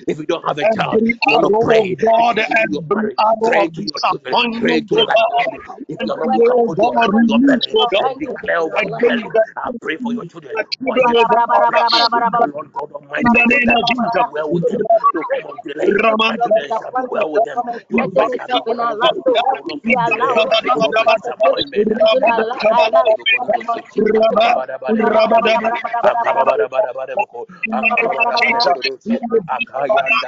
If 0.07 0.19
you 0.19 0.27
don't 0.27 0.45
have 0.47 0.59
a 0.59 0.65
child, 0.74 1.01
you 1.07 1.16
pray 1.60 1.97
God, 2.01 2.39
into, 2.39 2.44
into 2.48 2.68
your 2.70 2.82
every 2.93 2.94
marriage. 2.94 3.24
of 3.52 3.72
to 3.74 3.82
your 3.85 4.01
children. 4.02 4.36
Pray 4.60 4.81
disappointment, 4.82 4.93
oh 4.93 5.06
God, 5.06 5.47
you 5.52 5.60
are 5.60 5.64
not, 5.66 5.81
every 6.01 6.28
you 6.32 6.39
way, 6.39 6.47
can 6.47 6.56
oh 6.56 6.68
God, 6.70 6.93
hand 7.01 7.14
on 7.14 7.28
your 7.28 7.40
release, 7.40 7.66
oh 7.74 7.86
God, 7.86 8.06
and 8.06 8.18
declare 8.18 8.59
over 8.60 8.82
your 8.85 8.98
against 8.98 9.06
belly. 9.06 9.32
I 9.56 9.70
pray 9.82 9.98
for 9.98 10.12
your 10.14 10.24
children. 10.26 10.56
the 10.56 10.64
One 10.82 11.02
children, 11.05 11.06
year 11.06 11.24
oh 11.24 11.26
shall 11.28 11.47
be 11.47 11.55
well 11.56 11.70
with 11.72 11.90
them. 11.94 12.26
God, 12.32 12.40
The 12.40 12.47
Lord 12.52 12.68
God 12.72 12.90
in 13.18 13.32
the 13.32 13.47
name 13.47 13.74
of 13.76 13.85
it 13.89 13.98
shall 13.98 14.12
be 14.12 14.24
well 14.31 14.52
with 14.52 14.66
them. 14.66 14.82
Jesus. 14.82 14.89
No 15.14 15.24
form 15.31 15.47
of 15.47 15.62
delay. 15.62 15.98
My 16.26 16.36
Ramana, 16.36 16.39
children 16.39 16.70
shall 16.72 16.93
be 16.93 17.05
well 17.09 17.31
with 17.32 17.44
them. 17.44 17.62
Your 17.90 18.01
Let 18.01 18.14
there 18.14 18.26
grace 18.26 18.32
be 18.32 18.39
shall 18.39 18.48
be 18.48 18.60
job 18.60 18.68
in 18.68 18.78
well 18.78 18.85
our 18.85 18.94
with 18.94 19.01
life, 19.01 19.12
them. 19.12 19.22
oh 19.26 19.35
They 19.35 19.40
God. 19.40 19.60
will 19.60 19.64
not 19.66 19.82
We 19.85 19.94
face 19.94 20.02
allow 20.09 20.35
delay. 20.35 20.44
it 20.44 20.55
They 20.62 20.70
will 20.74 20.82
not 20.93 20.97
face 20.98 21.12
disappointment. 21.12 21.89
into 21.89 22.20
their 22.24 22.40
life 22.47 22.66
right 22.78 22.93
now 22.93 23.14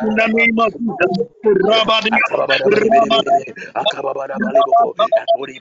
in 0.03 0.15
the 0.17 0.29
name 0.35 0.59
of 0.61 0.73
Jesus. 0.79 1.16
Akori 3.77 5.61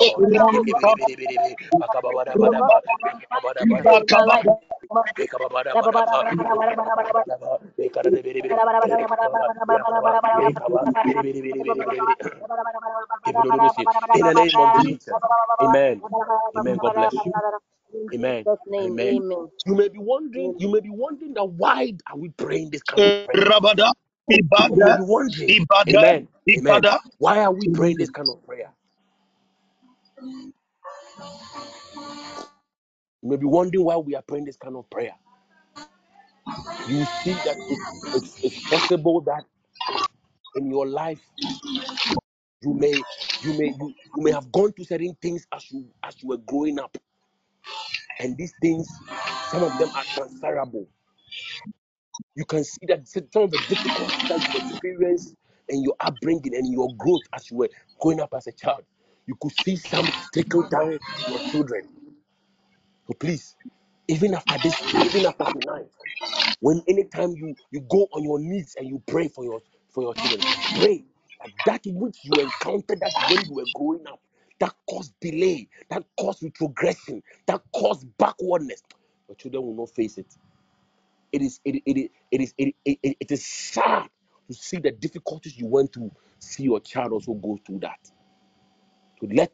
Oh. 0.00 0.22
In 14.16 14.24
the 14.24 14.34
name 14.34 14.60
of 14.60 14.72
Jesus. 14.72 15.18
Amen. 15.62 16.02
Amen. 16.56 16.78
God 16.78 16.94
bless 16.94 17.24
you. 17.24 17.34
Amen. 18.14 18.48
Name, 18.78 18.92
Amen. 18.92 18.98
amen. 19.00 19.24
You 19.66 19.74
may 19.74 19.88
be 19.88 19.98
wondering, 19.98 20.54
you 20.58 20.68
may 20.68 20.80
be 20.80 20.90
wondering 20.90 21.34
that 21.34 21.44
why 21.44 21.94
are 22.08 22.16
we 22.16 22.30
praying 22.30 22.70
this 22.70 22.82
kind 22.82 23.06
of 23.06 23.14
prayer? 23.24 23.54
You 24.74 24.82
may 24.84 24.92
be 24.92 25.02
wondering, 25.02 25.54
Amen. 25.88 26.28
Amen. 26.50 26.88
Why 27.18 27.40
are 27.40 27.52
we 27.52 27.68
praying 27.68 27.98
this 27.98 28.10
kind 28.10 28.30
of 28.30 28.44
prayer? 28.44 28.72
You 33.22 33.30
may 33.30 33.36
be 33.38 33.46
wondering 33.46 33.84
why 33.84 33.96
we 33.98 34.14
are 34.16 34.22
praying 34.22 34.46
this 34.46 34.56
kind 34.58 34.76
of 34.76 34.90
prayer. 34.90 35.14
You 36.84 37.04
see 37.06 37.34
that 37.44 37.58
it's 37.68 38.06
it's, 38.12 38.38
it's 38.42 38.60
possible 38.68 39.22
that 39.22 39.44
in 40.54 40.70
your 40.70 40.86
life 40.88 41.20
You 42.62 42.74
may, 42.74 43.04
you 43.40 43.54
may, 43.54 43.68
you, 43.68 43.94
you 44.16 44.22
may 44.22 44.32
have 44.32 44.52
gone 44.52 44.72
through 44.72 44.86
certain 44.86 45.16
things 45.22 45.46
as 45.54 45.70
you 45.72 45.88
as 46.04 46.22
you 46.22 46.28
were 46.28 46.38
growing 46.38 46.78
up, 46.80 46.98
and 48.18 48.36
these 48.38 48.54
things, 48.62 49.02
some 49.42 49.62
of 49.64 49.78
them 49.78 49.90
are 49.94 50.06
transferable. 50.14 50.88
You 52.36 52.44
can 52.46 52.64
see 52.64 52.86
that 52.88 53.08
some 53.08 53.44
of 53.44 53.52
the 53.52 53.60
difficulties 53.60 54.24
that 54.28 54.42
you 54.52 54.60
experienced 54.60 55.36
in 55.72 55.82
your 55.84 55.96
upbringing 56.00 56.56
and 56.56 56.72
your 56.72 56.94
growth 56.96 57.24
as 57.34 57.50
you 57.50 57.58
were 57.58 57.70
growing 58.00 58.20
up 58.20 58.34
as 58.34 58.48
a 58.48 58.52
child, 58.52 58.84
you 59.26 59.36
could 59.42 59.52
see 59.52 59.76
some 59.76 60.12
trickle 60.34 60.64
down 60.64 61.00
to 61.16 61.24
your 61.26 61.40
children. 61.40 61.84
So 63.08 63.14
please, 63.14 63.56
even 64.08 64.34
after 64.34 64.58
this, 64.58 64.84
even 65.02 65.26
after 65.26 65.46
tonight. 65.46 65.90
when 66.60 66.82
anytime 66.88 67.34
you 67.36 67.56
you 67.70 67.80
go 67.82 68.08
on 68.12 68.24
your 68.24 68.40
knees 68.40 68.76
and 68.78 68.88
you 68.88 69.02
pray 69.08 69.28
for 69.28 69.44
your 69.44 69.62
for 69.90 70.02
your 70.04 70.14
children 70.16 70.46
pray 70.74 71.04
that 71.40 71.52
that 71.64 71.82
which 71.86 72.24
you 72.24 72.40
encountered 72.40 73.00
that 73.00 73.14
when 73.18 73.44
you 73.46 73.54
were 73.54 73.66
growing 73.74 74.06
up 74.08 74.22
that 74.60 74.74
caused 74.90 75.14
delay 75.20 75.68
that 75.90 76.04
caused 76.18 76.42
retrogression 76.42 77.22
that 77.46 77.62
caused 77.74 78.06
backwardness 78.18 78.82
your 79.28 79.36
children 79.36 79.64
will 79.64 79.76
not 79.76 79.90
face 79.90 80.18
it 80.18 80.34
it 81.32 81.42
is 81.42 81.60
it, 81.64 81.82
it, 81.86 82.12
it 82.32 82.40
is 82.42 82.54
it, 82.58 82.74
it, 82.84 82.98
it 83.02 83.18
it 83.20 83.32
is 83.32 83.46
sad 83.46 84.08
to 84.54 84.62
see 84.62 84.78
the 84.78 84.92
difficulties 84.92 85.58
you 85.58 85.66
went 85.66 85.92
through 85.94 86.12
see 86.40 86.64
your 86.64 86.80
child 86.80 87.12
also 87.12 87.34
go 87.34 87.58
through 87.66 87.80
that 87.80 87.98
so 89.20 89.28
let 89.32 89.50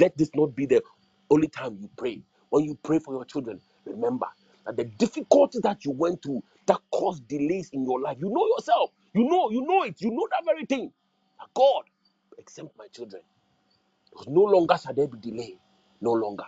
let 0.00 0.16
this 0.18 0.30
not 0.34 0.56
be 0.56 0.66
the 0.66 0.82
only 1.30 1.48
time 1.48 1.78
you 1.80 1.90
pray. 1.96 2.22
When 2.50 2.64
you 2.64 2.76
pray 2.82 2.98
for 3.00 3.14
your 3.14 3.24
children, 3.24 3.60
remember 3.86 4.26
that 4.66 4.76
the 4.76 4.84
difficulties 4.84 5.62
that 5.62 5.84
you 5.84 5.92
went 5.92 6.22
through 6.22 6.42
that 6.66 6.80
caused 6.92 7.26
delays 7.28 7.70
in 7.72 7.84
your 7.84 8.00
life, 8.00 8.18
you 8.20 8.30
know 8.30 8.46
yourself. 8.56 8.90
You 9.14 9.24
know, 9.24 9.50
you 9.50 9.62
know 9.62 9.84
it. 9.84 10.00
You 10.00 10.10
know 10.10 10.28
that 10.32 10.44
very 10.44 10.66
thing. 10.66 10.92
That 11.40 11.48
God, 11.54 11.84
exempt 12.38 12.74
my 12.78 12.88
children. 12.88 13.22
Because 14.10 14.28
no 14.28 14.42
longer 14.42 14.76
shall 14.82 14.94
there 14.94 15.08
be 15.08 15.18
delay. 15.18 15.58
No 16.00 16.12
longer. 16.12 16.46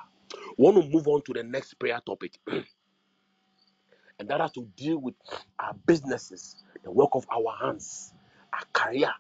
We 0.59 0.65
want 0.65 0.83
to 0.83 0.89
move 0.91 1.09
on 1.09 1.23
to 1.25 1.35
the 1.35 1.43
next 1.45 1.75
prayer 1.75 2.01
topic, 2.07 2.39
and 2.49 4.29
that 4.29 4.41
has 4.41 4.53
to 4.53 4.69
deal 4.77 4.99
with 4.99 5.15
our 5.61 5.75
businesses, 5.87 6.65
the 6.85 6.91
work 6.93 7.11
of 7.15 7.27
our 7.33 7.57
hands, 7.61 8.15
our 8.53 8.65
career. 8.73 9.13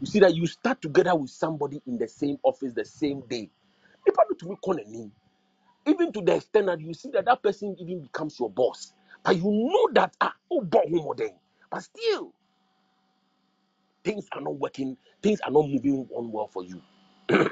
You 0.00 0.06
see 0.08 0.20
that 0.20 0.34
you 0.34 0.46
start 0.46 0.82
together 0.82 1.14
with 1.16 1.30
somebody 1.30 1.82
in 1.86 1.98
the 1.98 2.08
same 2.08 2.38
office 2.44 2.72
the 2.74 2.84
same 2.86 3.22
day. 3.28 3.50
Nipa 4.06 4.22
no 4.30 4.36
tumi 4.36 4.58
kɔ 4.60 4.76
n'anim. 4.78 5.10
even 5.86 6.12
to 6.12 6.22
the 6.22 6.36
extent 6.36 6.66
that 6.66 6.80
you 6.80 6.94
see 6.94 7.10
that 7.10 7.26
that 7.26 7.42
person 7.42 7.76
even 7.80 8.02
becomes 8.02 8.38
your 8.38 8.50
boss 8.50 8.92
but 9.24 9.36
you 9.36 9.44
know 9.44 9.88
that 9.94 10.14
ah 10.20 10.34
oh 10.52 10.60
boy 10.62 10.84
more 10.88 11.14
than 11.14 11.30
but 11.70 11.80
still 11.82 12.32
things 14.04 14.28
are 14.32 14.40
not 14.42 14.56
working 14.56 14.96
things 15.22 15.40
are 15.42 15.50
not 15.52 15.68
moving 15.68 16.08
on 16.14 16.32
well 16.32 16.48
for 16.48 16.64
you 16.64 16.82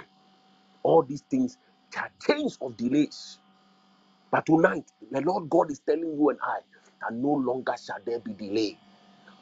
all 0.84 1.02
these 1.02 1.22
things 1.30 1.58
are 1.98 2.10
chains 2.26 2.58
of 2.62 2.76
delays 2.76 3.38
but 4.30 4.46
tonight 4.46 4.90
the 5.12 5.20
lord 5.22 5.48
god 5.50 5.70
is 5.70 5.80
telling 5.80 6.12
you 6.14 6.30
and 6.30 6.38
i 6.44 6.58
that 7.02 7.14
no 7.14 7.32
longer 7.32 7.74
shall 7.84 7.98
there 8.06 8.20
be 8.20 8.32
delay 8.34 8.78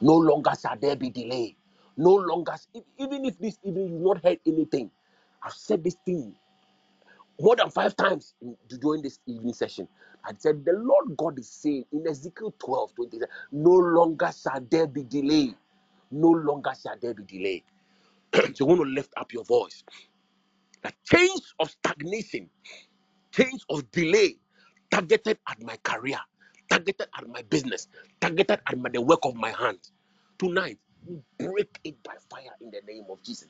no 0.01 0.15
longer 0.15 0.51
shall 0.61 0.77
there 0.79 0.95
be 0.97 1.09
delay 1.11 1.55
no 1.97 2.15
longer 2.15 2.53
even 2.99 3.25
if 3.25 3.39
this 3.39 3.59
evening 3.63 3.89
you've 3.93 4.01
not 4.01 4.23
heard 4.23 4.39
anything 4.47 4.91
i've 5.43 5.53
said 5.53 5.83
this 5.83 5.97
thing 6.05 6.35
more 7.41 7.55
than 7.55 7.69
five 7.71 7.95
times 7.95 8.35
in, 8.41 8.57
during 8.79 9.01
this 9.03 9.19
evening 9.27 9.53
session. 9.53 9.87
I 10.25 10.31
said, 10.39 10.65
The 10.65 10.73
Lord 10.73 11.17
God 11.17 11.39
is 11.39 11.49
saying 11.49 11.85
in 11.93 12.07
Ezekiel 12.07 12.55
12 12.59 12.95
20, 12.95 13.19
no 13.53 13.71
longer 13.71 14.31
shall 14.31 14.61
there 14.71 14.87
be 14.87 15.03
delay. 15.03 15.53
No 16.11 16.29
longer 16.29 16.71
shall 16.81 16.95
there 17.01 17.13
be 17.15 17.23
delay. 17.23 17.63
so 18.33 18.51
you 18.61 18.67
want 18.67 18.81
to 18.81 18.85
lift 18.87 19.13
up 19.17 19.33
your 19.33 19.45
voice. 19.45 19.83
The 20.83 20.93
change 21.05 21.41
of 21.59 21.71
stagnation 21.71 22.49
chains 23.31 23.65
of 23.69 23.89
delay 23.91 24.37
targeted 24.91 25.39
at 25.49 25.61
my 25.63 25.77
career, 25.83 26.19
targeted 26.69 27.07
at 27.17 27.27
my 27.29 27.43
business, 27.43 27.87
targeted 28.21 28.59
at 28.67 28.77
my, 28.79 28.89
the 28.89 29.01
work 29.01 29.21
of 29.23 29.35
my 29.35 29.51
hand. 29.51 29.79
Tonight, 30.39 30.79
we 31.07 31.17
break 31.39 31.79
it 31.83 32.01
by 32.03 32.15
fire 32.29 32.55
in 32.61 32.71
the 32.71 32.81
name 32.87 33.05
of 33.09 33.23
Jesus. 33.23 33.49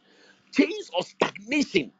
Chains 0.54 0.92
of 0.98 1.06
stagnation 1.08 1.92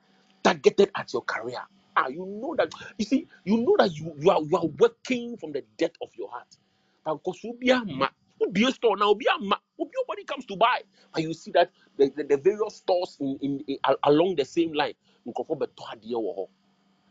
targeted 0.44 0.92
at 0.96 1.14
your 1.14 1.24
career. 1.24 1.62
Ah, 1.98 2.08
you 2.08 2.26
know 2.26 2.56
that 2.58 2.72
you 2.98 3.06
see, 3.06 3.28
you 3.46 3.58
know 3.58 3.76
that 3.80 3.96
you, 3.98 4.14
you 4.20 4.32
are 4.32 4.42
you 4.44 4.58
are 4.58 4.68
working 4.80 5.38
from 5.38 5.54
the 5.54 5.64
depth 5.78 5.98
of 6.02 6.10
your 6.18 6.30
heart. 6.32 6.58
And 7.06 7.20
because 7.20 7.44
you 7.44 7.54
be 7.60 7.72
a 7.72 7.84
ma- 7.86 8.10
you 8.42 8.50
be 8.52 8.66
a 8.66 8.72
store 8.72 8.98
now, 8.98 9.14
be 9.16 9.28
a 9.28 9.40
ma- 9.44 9.58
nobody 9.80 10.24
comes 10.26 10.46
to 10.48 10.58
buy, 10.58 10.82
and 11.16 11.24
you 11.26 11.34
see 11.34 11.52
that 11.52 11.72
the, 11.98 12.12
the, 12.16 12.24
the 12.26 12.38
various 12.38 12.78
stores 12.78 13.18
in, 13.20 13.38
in, 13.42 13.64
in- 13.68 13.80
along 14.06 14.36
the 14.38 14.46
same 14.46 14.74
line. 14.74 14.94
adeɛ 15.28 16.16
wɔ 16.16 16.36
hɔ 16.38 16.48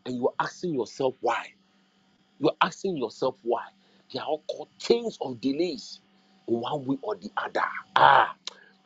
and 0.06 0.16
you 0.16 0.28
are 0.28 0.34
asking 0.40 0.74
yourself 0.74 1.14
why. 1.20 1.52
You 2.40 2.50
are 2.50 2.56
asking 2.62 2.96
yourself 2.98 3.38
why. 3.42 3.66
They 4.12 4.20
are 4.20 4.26
all 4.26 4.44
called 4.48 4.68
chains 4.78 5.18
of 5.22 5.40
delays 5.40 6.00
one 6.46 6.86
way 6.86 6.98
or 7.02 7.16
the 7.16 7.30
other. 7.36 7.62
Ah, 7.96 8.36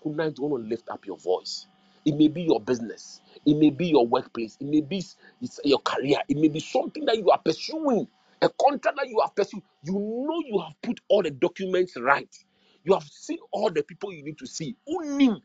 tonight 0.02 0.34
you 0.38 0.44
want 0.44 0.64
to 0.64 0.68
lift 0.70 0.90
up 0.90 1.06
your 1.06 1.18
voice. 1.18 1.66
It 2.04 2.16
may 2.16 2.28
be 2.28 2.42
your 2.42 2.60
business, 2.60 3.20
it 3.46 3.56
may 3.56 3.70
be 3.70 3.88
your 3.88 4.06
workplace, 4.06 4.58
it 4.60 4.66
may 4.66 4.80
be 4.82 5.04
it's 5.42 5.60
your 5.64 5.80
career, 5.80 6.18
it 6.28 6.36
may 6.38 6.48
be 6.48 6.60
something 6.60 7.04
that 7.06 7.18
you 7.18 7.30
are 7.30 7.38
pursuing, 7.38 8.08
a 8.42 8.48
contract 8.50 8.98
that 8.98 9.08
you 9.08 9.20
have 9.22 9.36
pursued. 9.36 9.62
You 9.84 9.94
know 9.94 10.42
you 10.46 10.60
have 10.60 10.74
put 10.82 11.00
all 11.08 11.22
the 11.22 11.30
documents 11.30 11.96
right. 11.98 12.34
You 12.84 12.94
have 12.94 13.04
seen 13.04 13.38
all 13.52 13.70
the 13.70 13.82
people 13.84 14.12
you 14.12 14.24
need 14.24 14.38
to 14.38 14.46
see. 14.46 14.76
Only 14.88 15.42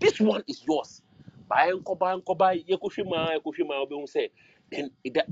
this 0.00 0.20
one 0.20 0.44
is 0.48 0.64
yours? 0.66 1.02
And 1.50 1.84
Then 4.72 4.90
that- 5.14 5.28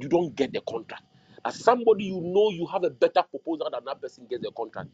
you 0.00 0.08
don't 0.08 0.34
get 0.36 0.52
the 0.52 0.60
contract. 0.62 1.04
As 1.44 1.62
somebody 1.64 2.04
you 2.06 2.20
know 2.20 2.50
you 2.50 2.66
have 2.66 2.84
a 2.84 2.90
better 2.90 3.22
proposal 3.22 3.70
than 3.72 3.84
that 3.86 4.02
person 4.02 4.26
gets 4.30 4.42
the 4.44 4.52
contract. 4.52 4.90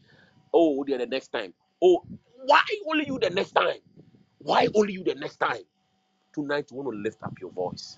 Oh, 0.53 0.83
there 0.87 0.97
the 0.99 1.07
next 1.07 1.29
time. 1.29 1.53
Oh, 1.83 2.03
why 2.45 2.61
only 2.89 3.05
you 3.07 3.19
the 3.19 3.29
next 3.31 3.51
time? 3.53 3.79
Why 4.39 4.67
only 4.75 4.93
you 4.93 5.03
the 5.05 5.15
next 5.15 5.37
time? 5.37 5.63
Tonight 6.33 6.67
you 6.71 6.77
want 6.77 6.95
to 6.95 6.97
lift 7.01 7.23
up 7.23 7.33
your 7.41 7.51
voice 7.51 7.97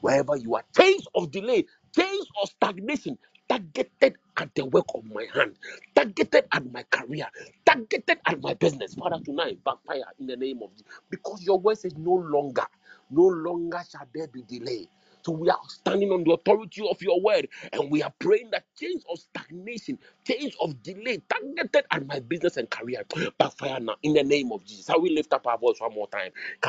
wherever 0.00 0.36
you 0.36 0.56
are. 0.56 0.64
Chains 0.76 1.06
of 1.14 1.30
delay, 1.30 1.64
chains 1.96 2.26
of 2.42 2.50
stagnation, 2.50 3.18
targeted 3.48 4.16
at 4.36 4.54
the 4.54 4.66
work 4.66 4.86
of 4.94 5.04
my 5.06 5.26
hand, 5.34 5.56
targeted 5.94 6.46
at 6.52 6.72
my 6.72 6.84
career, 6.90 7.26
targeted 7.66 8.18
at 8.26 8.42
my 8.42 8.54
business. 8.54 8.94
Father, 8.94 9.18
tonight, 9.24 9.58
backfire 9.64 10.04
in 10.20 10.26
the 10.26 10.36
name 10.36 10.60
of 10.62 10.72
Jesus. 10.72 10.86
Because 11.10 11.42
your 11.44 11.60
word 11.60 11.78
says 11.78 11.96
no 11.96 12.12
longer, 12.14 12.66
no 13.10 13.24
longer 13.24 13.80
shall 13.90 14.08
there 14.14 14.28
be 14.28 14.42
delay. 14.42 14.88
So 15.24 15.32
we 15.32 15.50
are 15.50 15.58
standing 15.68 16.10
on 16.12 16.24
the 16.24 16.32
authority 16.32 16.86
of 16.88 17.02
your 17.02 17.20
word 17.22 17.48
and 17.72 17.90
we 17.90 18.02
are 18.02 18.12
praying 18.20 18.50
that 18.52 18.64
change 18.78 19.02
of 19.10 19.18
stagnation, 19.20 19.98
change 20.26 20.54
of 20.60 20.82
delay, 20.82 21.20
targeted 21.28 21.84
at 21.90 22.06
my 22.06 22.20
business 22.20 22.56
and 22.58 22.70
career. 22.70 23.04
Backfire 23.38 23.80
now 23.80 23.96
in 24.02 24.14
the 24.14 24.24
name 24.24 24.52
of 24.52 24.64
Jesus. 24.64 24.88
How 24.88 25.00
we 25.00 25.10
lift 25.10 25.32
up 25.34 25.46
our 25.46 25.58
voice 25.58 25.76
one 25.80 25.94
more 25.94 26.08
time. 26.08 26.32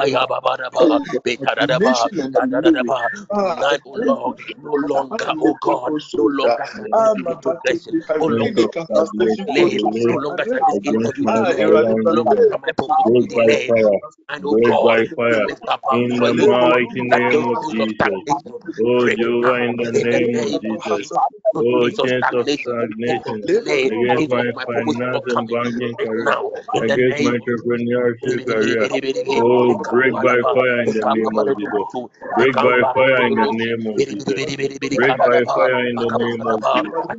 no 4.57 4.73
longer, 4.73 5.25
oh 5.41 5.53
God, 5.61 5.91
no 6.13 6.23
longer 6.23 6.65
shall 6.73 6.85
there 6.95 7.09
be 7.13 7.23
retrogression, 7.23 7.93
no 8.19 8.27
longer 8.27 8.63
of 8.63 8.71
shall 8.71 8.87
this 8.87 9.09
be 9.11 9.31
stagnation 9.31 9.45
delayed, 9.45 9.81
no 10.05 10.15
longer 10.17 10.45
shall 10.51 10.65
this 10.65 10.73
against 10.73 10.91
interview 10.91 11.13
be 11.15 11.23
my 11.23 11.31
delayed, 11.43 11.55
career 11.55 11.85
no 11.87 11.95
longer 12.13 12.57
my 12.59 12.71
promotion 12.77 13.19
be 13.19 13.23
Break 13.25 13.33
by 13.33 13.37
delayed. 13.37 13.67
fire. 13.67 13.89
And 14.29 14.45
oh 14.45 14.55
God, 14.57 14.99
lift 15.47 15.67
up 15.67 15.81
our 15.85 15.97
In 15.97 16.19
the 16.19 16.33
voice 16.33 16.33
mighty 16.33 17.09
that 17.09 17.11
name 17.11 17.31
those 17.31 17.57
of 17.79 17.87
chains 17.99 17.99
Jesus. 17.99 18.53
Oh 18.79 18.97
break 18.97 19.09
Jehovah, 19.09 19.63
in 19.63 19.81
the 19.81 19.91
name 19.93 20.39
of 20.39 20.61
Jesus. 20.61 20.61
Jesus. 20.61 21.09
Oh 21.55 21.76
Chains 21.85 22.27
of 22.33 22.45
stagnation 22.61 23.45
be 23.77 23.89
against 23.89 24.31
my 24.31 24.45
finance 24.65 25.23
and 25.27 25.49
banking 25.49 25.95
Break 25.97 26.09
career, 26.09 26.25
now 26.25 26.51
in 26.73 26.85
the 26.87 26.97
against 26.97 27.19
my 27.21 27.31
entrepreneurship 27.37 28.39
career. 28.47 28.87
Oh, 29.35 29.75
break 29.91 30.13
by 30.21 30.37
fire 30.53 30.81
in 30.83 30.91
the 30.93 31.05
name 31.05 31.35
of 31.37 31.47
Jesus. 31.57 31.87
Break 32.35 32.55
by 32.61 32.81
fire 32.93 33.27
in 33.29 33.39
the 33.43 33.49
name 33.51 33.87
of 33.87 33.99
Jesus. 34.05 34.51
Break 34.95 35.15
by 35.23 35.39
fire 35.53 35.83
in 35.87 35.95
the 35.97 36.09
name 36.11 36.47
of 36.49 36.63
Jesus. 36.71 37.11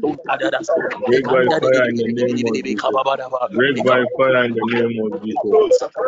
Break 1.06 1.26
by 1.28 1.44
fire 1.60 1.85
in 1.90 1.97
the 1.98 2.09
name 2.09 2.48
of 2.55 2.62
Jesus. 2.66 3.05
Break 3.55 3.76
by 3.86 4.05
fire 4.16 4.44
in 4.47 4.55
the 4.55 4.59
name 4.64 4.97
of 5.05 5.12
Jesus. 5.22 5.60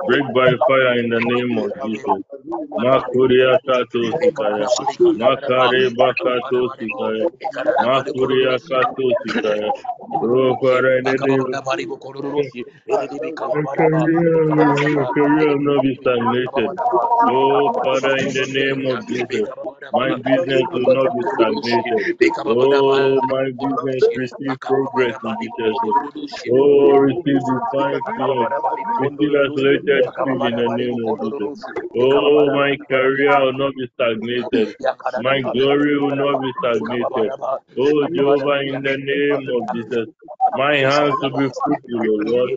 Break 0.07 0.33
by 0.33 0.51
fire 0.67 0.99
in 0.99 1.09
the 1.11 1.21
name 1.21 1.59
of 1.59 1.73
Jesus. 1.83 2.25
Makuria 2.77 3.59
Kato 3.67 4.03
Sikaya. 4.17 4.69
Makare 5.21 5.91
Bakato 5.99 6.69
Sikaya. 6.81 7.27
Makuria 7.81 8.40
Oh, 10.23 10.55
Father, 10.61 10.99
in 10.99 11.07
the 11.07 11.19
name 11.19 11.49
of 11.49 11.57
stagnated. 13.75 13.93
Oh, 17.29 17.71
Jesus, 19.09 19.49
my 19.93 20.15
business 20.15 20.67
will 20.73 20.89
not 20.89 21.13
be 21.13 21.25
stagnated. 21.35 22.07
Oh, 22.47 23.21
my 23.23 23.51
business 23.59 24.05
receive 24.15 24.59
progress 24.67 25.15
in 25.23 25.39
Jesus' 25.39 25.79
name. 25.83 25.97
Oh, 26.51 26.95
receive 26.99 27.45
divine 27.47 28.03
speed. 28.13 28.51
Receive 28.99 29.35
accelerated 29.37 30.05
speed 30.15 30.43
in 30.45 30.57
the 30.57 30.69
name 30.71 30.99
of 31.05 31.21
Jesus. 31.21 31.51
Oh, 31.97 32.51
my 32.51 32.77
career 32.91 33.41
will 33.41 33.55
not 33.55 33.75
be 33.77 33.89
stagnated. 33.95 34.77
My 35.17 35.43
glory 35.53 35.99
will 36.01 36.13
not 36.17 36.41
be 36.41 36.53
stagnated. 36.59 37.33
Oh, 37.79 38.07
Jehovah, 38.15 38.61
in 38.67 38.83
the 38.83 38.97
name 38.99 39.47
of 39.57 39.71
Jesus, 39.73 40.09
my 40.53 40.77
hands 40.77 41.17
will 41.21 41.31
be 41.33 41.51
fruitful, 41.65 42.07
O 42.11 42.17
Lord. 42.31 42.51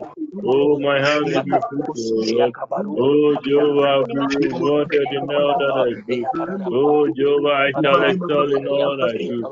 Oh, 0.44 0.78
my 0.78 1.00
hands 1.00 1.30
will 1.32 1.42
be 1.42 1.58
fruitful, 1.68 2.02
O 2.02 2.24
Lord. 2.36 2.54
Oh, 2.96 3.36
Jehovah, 3.44 3.82
I'll 3.82 4.04
be 4.04 4.20
rewarded 4.20 5.12
in 5.12 5.30
all 5.30 5.54
that 5.58 5.74
I 5.76 5.94
do. 6.06 6.28
Oh, 6.72 7.08
Jehovah, 7.10 7.48
I 7.68 7.72
shall 7.84 8.02
excel 8.02 8.52
in 8.52 8.66
all 8.68 9.02
I 9.02 9.18
do. 9.28 9.46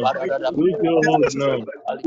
Lose 0.55 0.77
your 0.83 1.03
hold 1.03 1.29
now. 1.35 1.59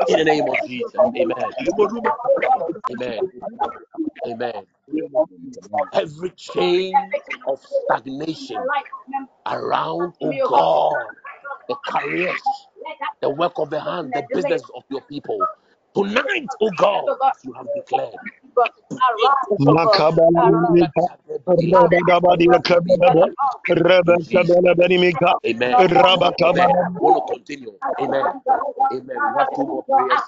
In 0.09 0.17
the 0.17 0.25
name 0.25 0.49
of 0.49 0.65
Jesus. 0.65 1.11
Amen. 1.19 1.55
Amen. 2.91 3.23
Amen. 4.27 4.67
Every 5.93 6.31
chain 6.31 7.15
of 7.47 7.61
stagnation 7.65 8.71
around, 9.47 10.15
oh 10.23 10.35
God, 10.45 11.07
the 11.69 11.77
careers, 11.87 12.69
the 13.23 13.31
work 13.31 13.55
of 13.59 13.71
the 13.71 13.81
hand, 13.81 14.15
the 14.15 14.23
business 14.23 14.63
of 14.77 14.85
your 14.91 15.03
people. 15.03 15.49
Tonight, 15.95 16.55
oh 16.61 16.71
God, 16.73 17.15
you 17.43 17.53
have 17.55 17.73
declared, 17.73 18.21
oh 18.59 19.77
Amen. 25.47 25.75
Amen. 26.43 26.73
To 27.15 27.23
continue. 27.29 27.73
Amen. 28.01 28.23
Amen. 28.93 29.25
We 29.27 29.35
have 29.39 29.49
two 29.55 29.65
more 29.67 29.85
prayers. 29.85 30.23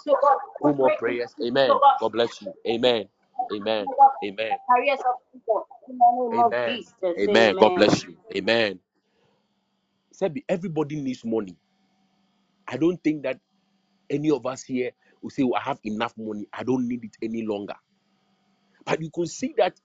Two 0.62 0.74
more 0.74 0.90
prayers. 0.98 1.34
Amen. 1.44 1.70
God 2.00 2.10
bless 2.10 2.40
you. 2.42 2.52
Amen. 2.68 3.08
Amen. 3.52 3.86
Amen. 4.24 4.50
Amen. 6.34 6.84
Amen. 7.18 7.56
God 7.56 7.74
bless 7.76 8.04
you. 8.04 8.16
Amen. 8.36 8.80
Said 10.12 10.34
everybody 10.48 10.96
needs 10.96 11.24
money. 11.24 11.56
I 12.68 12.76
don't 12.76 13.02
think 13.02 13.22
that 13.24 13.40
any 14.10 14.30
of 14.30 14.46
us 14.46 14.62
here 14.62 14.92
will 15.22 15.30
say, 15.30 15.42
"Oh, 15.42 15.54
I 15.54 15.60
have 15.60 15.80
enough 15.84 16.14
money. 16.16 16.46
I 16.52 16.62
don't 16.62 16.86
need 16.88 17.04
it 17.04 17.16
any 17.22 17.42
longer. 17.42 17.74
But 18.84 19.00
you 19.02 19.10
can 19.10 19.26
see 19.26 19.54
that 19.58 19.80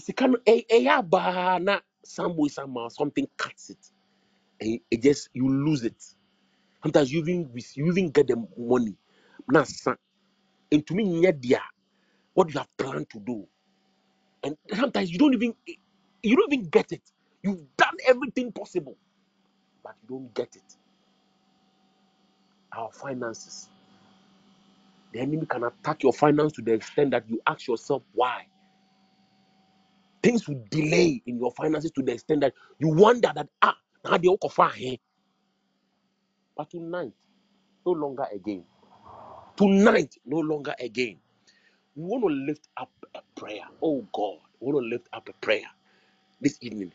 sika 0.00 0.28
no 0.28 0.38
ɛ- 0.38 0.42
eh, 0.46 0.62
ɛyɛ 0.70 0.86
eh, 0.88 1.02
abaa 1.02 1.62
na 1.62 1.80
some 2.04 2.36
way 2.36 2.48
somehow 2.50 2.86
uh, 2.86 2.90
something 2.90 3.28
cuts 3.36 3.70
it. 3.70 3.90
And 4.60 4.80
it 4.90 5.02
just 5.02 5.30
you 5.34 5.48
lose 5.48 5.84
it. 5.84 6.02
Sometimes 6.82 7.12
you 7.12 7.20
even 7.20 7.50
you 7.76 7.86
even 7.88 8.10
get 8.10 8.28
the 8.28 8.36
money. 8.58 8.96
Na 9.50 9.64
sa 9.64 9.96
ntumi 10.72 11.04
nyɛ 11.06 11.32
deɛ 11.40 11.60
what 12.34 12.52
you 12.52 12.58
have 12.60 12.76
planned 12.78 13.10
to 13.10 13.20
do. 13.20 13.48
And 14.44 14.56
sometimes 14.74 15.10
you 15.12 15.18
don't 15.18 15.34
even 15.34 15.54
eh, 15.68 15.74
you 16.22 16.36
don't 16.36 16.52
even 16.52 16.66
get 16.68 16.92
it. 16.92 17.02
You've 17.42 17.76
done 17.76 17.96
everything 18.06 18.52
possible 18.52 18.96
but 19.84 19.96
you 20.02 20.08
don't 20.08 20.34
get 20.34 20.56
it. 20.56 20.76
Our 22.72 22.92
finances 22.92 23.68
the 25.12 25.20
enemy 25.20 25.46
can 25.46 25.64
attack 25.64 26.02
your 26.02 26.12
finance 26.14 26.52
to 26.54 26.62
the 26.62 26.74
extent 26.74 27.12
that 27.12 27.28
you 27.28 27.40
ask 27.46 27.68
yourself 27.68 28.02
why. 28.14 28.46
Things 30.22 30.48
will 30.48 30.62
delay 30.70 31.22
in 31.26 31.38
your 31.38 31.52
finances 31.52 31.90
to 31.92 32.02
the 32.02 32.12
extent 32.12 32.42
that 32.42 32.54
you 32.78 32.88
wonder 32.88 33.32
that 33.34 33.48
ah 33.62 33.76
now 34.04 34.18
they 34.18 34.28
all 34.28 34.38
here 34.74 34.96
but 36.56 36.70
tonight 36.70 37.12
no 37.86 37.92
longer 37.92 38.26
again. 38.34 38.64
Tonight 39.56 40.16
no 40.26 40.38
longer 40.40 40.74
again. 40.80 41.18
We 41.96 42.04
want 42.04 42.24
to 42.24 42.28
lift 42.30 42.68
up 42.76 42.90
a 43.14 43.20
prayer. 43.40 43.64
Oh 43.82 44.06
god 44.14 44.38
we 44.60 44.72
want 44.72 44.84
to 44.84 44.88
lift 44.90 45.08
up 45.12 45.28
a 45.28 45.34
prayer 45.34 45.66
this 46.40 46.58
evening. 46.62 46.92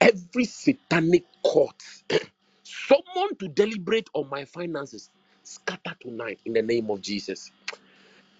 Every 0.00 0.44
satanic 0.46 1.24
court 1.44 1.82
someone 2.64 3.36
to 3.38 3.48
deliberate 3.48 4.08
on 4.14 4.30
my 4.30 4.44
finances 4.46 5.10
scatter 5.46 5.96
tonight 6.00 6.40
in 6.46 6.54
the 6.54 6.62
name 6.62 6.90
of 6.90 7.00
jesus. 7.02 7.52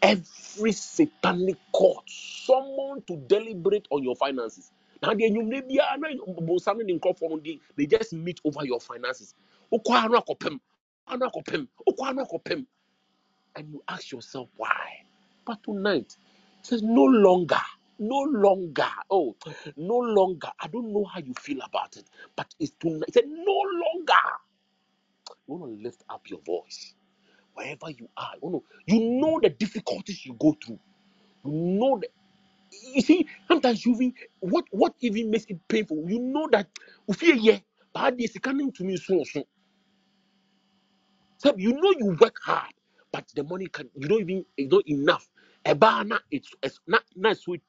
Every 0.02 0.72
satanic 0.72 1.56
court 1.72 2.04
someone 2.08 3.02
to 3.02 3.16
deliberate 3.16 3.86
on 3.90 4.02
your 4.04 4.16
finances. 4.16 4.72
Now 5.02 5.14
the 5.14 5.24
enyimire 5.30 5.62
biara 5.70 5.98
na 5.98 6.10
bonsam 6.42 6.78
ne 6.84 6.98
nkurɔfoɔ 6.98 7.30
no 7.30 7.38
de 7.38 7.60
they 7.76 7.86
just 7.86 8.12
meet 8.14 8.40
over 8.44 8.64
your 8.66 8.80
finances. 8.80 9.34
Wokɔ 9.72 10.04
ano 10.04 10.20
akɔpem 10.20 10.60
ano 11.08 11.28
akɔpem 11.28 11.68
wokɔ 11.88 12.08
ano 12.08 12.26
and 13.56 13.68
you 13.70 13.82
ask 13.88 14.12
yourself 14.12 14.48
why? 14.56 15.02
But 15.44 15.62
tonight 15.64 16.16
it 16.60 16.66
says 16.66 16.82
no 16.82 17.04
longer 17.04 17.60
no 17.98 18.20
longer 18.22 18.88
oh 19.10 19.36
no 19.76 19.98
longer. 19.98 20.48
I 20.60 20.68
don't 20.68 20.92
know 20.92 21.04
how 21.04 21.20
you 21.20 21.34
feel 21.34 21.60
about 21.62 21.96
it 21.96 22.04
but 22.36 22.54
it's 22.60 22.72
tonight. 22.80 23.04
It 23.08 23.14
said 23.14 23.28
no 23.28 23.62
longer 23.94 24.22
you 25.48 25.55
want 25.55 25.77
to 25.78 25.82
lift 25.85 26.05
up 26.10 26.23
your 26.28 26.40
voice. 26.40 26.94
Wherever 27.55 27.90
you 27.90 28.09
are 28.16 28.32
you, 28.43 28.51
know, 28.51 28.64
you 28.86 29.01
know 29.20 29.40
the 29.43 29.51
difficulties 29.51 30.27
you 30.27 30.35
go 30.40 30.56
through. 30.64 30.81
You 31.44 31.52
know 31.52 31.98
that 32.01 32.10
you 32.94 33.02
see 33.02 33.28
sometimes 33.48 33.85
you 33.86 33.94
even 33.94 34.14
what 34.40 34.64
what 34.73 34.94
even 35.01 35.31
makes 35.31 35.47
it 35.48 35.59
painful 35.68 36.05
you 36.09 36.20
know 36.20 36.48
that 36.52 36.68
you 37.23 37.35
yeah 37.35 37.59
but 37.94 38.18
this 38.18 38.36
coming 38.39 38.73
to 38.73 38.85
me 38.85 38.97
soon 38.97 39.24
soon. 39.24 39.44
so 41.39 41.55
you 41.59 41.73
know 41.74 41.94
you 41.98 42.16
work 42.20 42.39
hard 42.44 42.73
but 43.12 43.24
the 43.36 43.44
money 43.44 43.66
can 43.68 43.90
you 43.97 44.09
don't 44.09 44.23
even 44.23 44.47
it's 44.56 44.73
not 44.73 44.89
enough. 44.89 45.28
Ebana, 45.66 46.20
it's 46.31 46.51
it's 46.62 46.81
not 46.86 47.02
not 47.16 47.36
sweet 47.39 47.62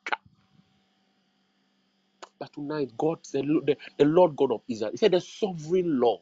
but 2.40 2.54
tonight 2.54 2.92
god 2.98 3.20
said 3.24 3.46
the, 3.46 3.78
the 3.98 4.06
lord 4.06 4.36
god 4.36 4.52
of 4.54 4.62
israel 4.70 4.92
he 4.92 4.98
said 4.98 5.12
the 5.14 5.22
sovereign 5.22 6.00
lord 6.00 6.22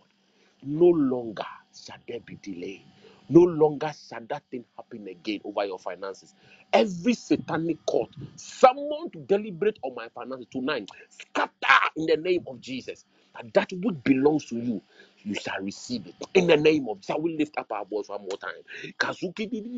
no 0.65 0.87
longer 0.87 1.45
shall 1.75 1.97
there 2.07 2.21
be 2.21 2.37
delay. 2.43 2.85
No 3.29 3.41
longer 3.41 3.91
shall 4.09 4.21
that 4.29 4.43
thing 4.51 4.65
happen 4.77 5.07
again 5.07 5.41
over 5.45 5.65
your 5.65 5.79
finances. 5.79 6.35
Every 6.73 7.13
satanic 7.15 7.85
court, 7.87 8.11
someone 8.37 9.09
to 9.11 9.19
deliberate 9.21 9.79
on 9.83 9.95
my 9.95 10.09
finances 10.09 10.47
tonight, 10.51 10.89
scatter 11.09 11.89
in 11.97 12.07
the 12.07 12.17
name 12.17 12.45
of 12.47 12.61
Jesus. 12.61 13.05
And 13.39 13.51
that 13.53 13.71
which 13.73 14.03
belongs 14.03 14.45
to 14.47 14.55
you, 14.57 14.81
you 15.26 15.35
shall 15.35 15.61
receive 15.61 16.07
it. 16.07 16.15
In 16.35 16.47
the 16.47 16.57
name 16.57 16.88
of 16.89 16.99
shall 17.06 17.22
we 17.22 17.38
lift 17.38 17.57
up 17.57 17.72
our 17.72 17.85
voice 17.85 18.10
one 18.10 18.22
more 18.22 18.38
time? 18.38 18.93
Kazuki 18.99 19.49
Jesus. 19.52 19.73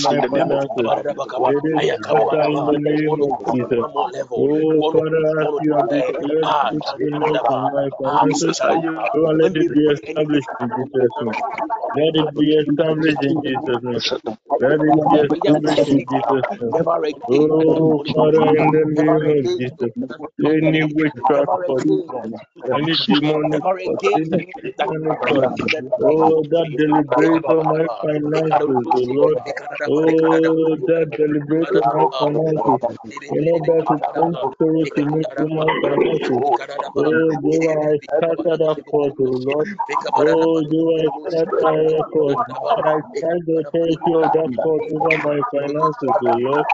Let 0.00 0.24
it 9.58 9.72
be 9.72 9.80
established 9.92 10.50
in 10.60 10.74
Jesus' 10.74 11.14
name. 11.20 11.36
Let 11.94 12.16
it 12.16 12.38
be 12.38 12.54
established 12.54 13.22
in 13.22 13.42
Jesus' 13.42 13.82
name. 13.82 14.02
Let 14.60 14.80
it 14.80 15.06
be 15.06 15.18
established 15.18 15.88
in 15.88 16.06
Jesus' 16.10 16.46
name. 16.60 16.76
Oh, 17.30 17.98
Father, 18.14 18.52
in 18.58 18.70
the 18.70 18.84
name 18.86 19.26
of 19.26 19.38
Jesus. 19.58 19.92
Any 20.62 20.84
witchcraft 20.94 21.52
for 21.66 21.82
any 21.82 21.98
demonic 22.04 22.74
any 22.74 22.96
demonic 23.06 23.64
Oh, 26.02 26.44
that 26.50 26.68
deliberator 26.78 27.64
my 27.64 27.88
finances, 28.02 28.88
oh 28.94 29.04
Lord 29.06 29.38
oh, 29.88 30.76
that 30.86 31.12
deliberate 31.16 31.70
on 31.74 31.90
my 31.92 32.06
finances, 32.18 32.80
in 33.30 33.48
order 33.48 33.82
to 33.88 34.00
bring 34.14 34.32
sorrow 34.60 34.86
to 34.94 35.24
through 35.36 35.50
my 35.50 35.70
finances. 35.80 36.44
Oh, 36.96 37.36
do 37.36 37.68
I 37.70 37.98
scatter 38.16 38.56
that 38.58 38.76
cause, 38.90 39.14
oh 39.20 39.24
Lord? 39.24 39.68
Oh, 40.16 40.62
do 40.64 40.80
I 41.02 41.08
scatter 41.32 41.64
that 41.70 42.04
cause? 42.12 42.38
I 42.86 43.00
strike 43.16 43.44
the 43.46 43.64
authority 43.66 44.12
of 44.14 44.32
that 44.32 44.50
over 44.64 45.18
my 45.22 45.42
finances, 45.52 46.16
Lord. 46.20 46.66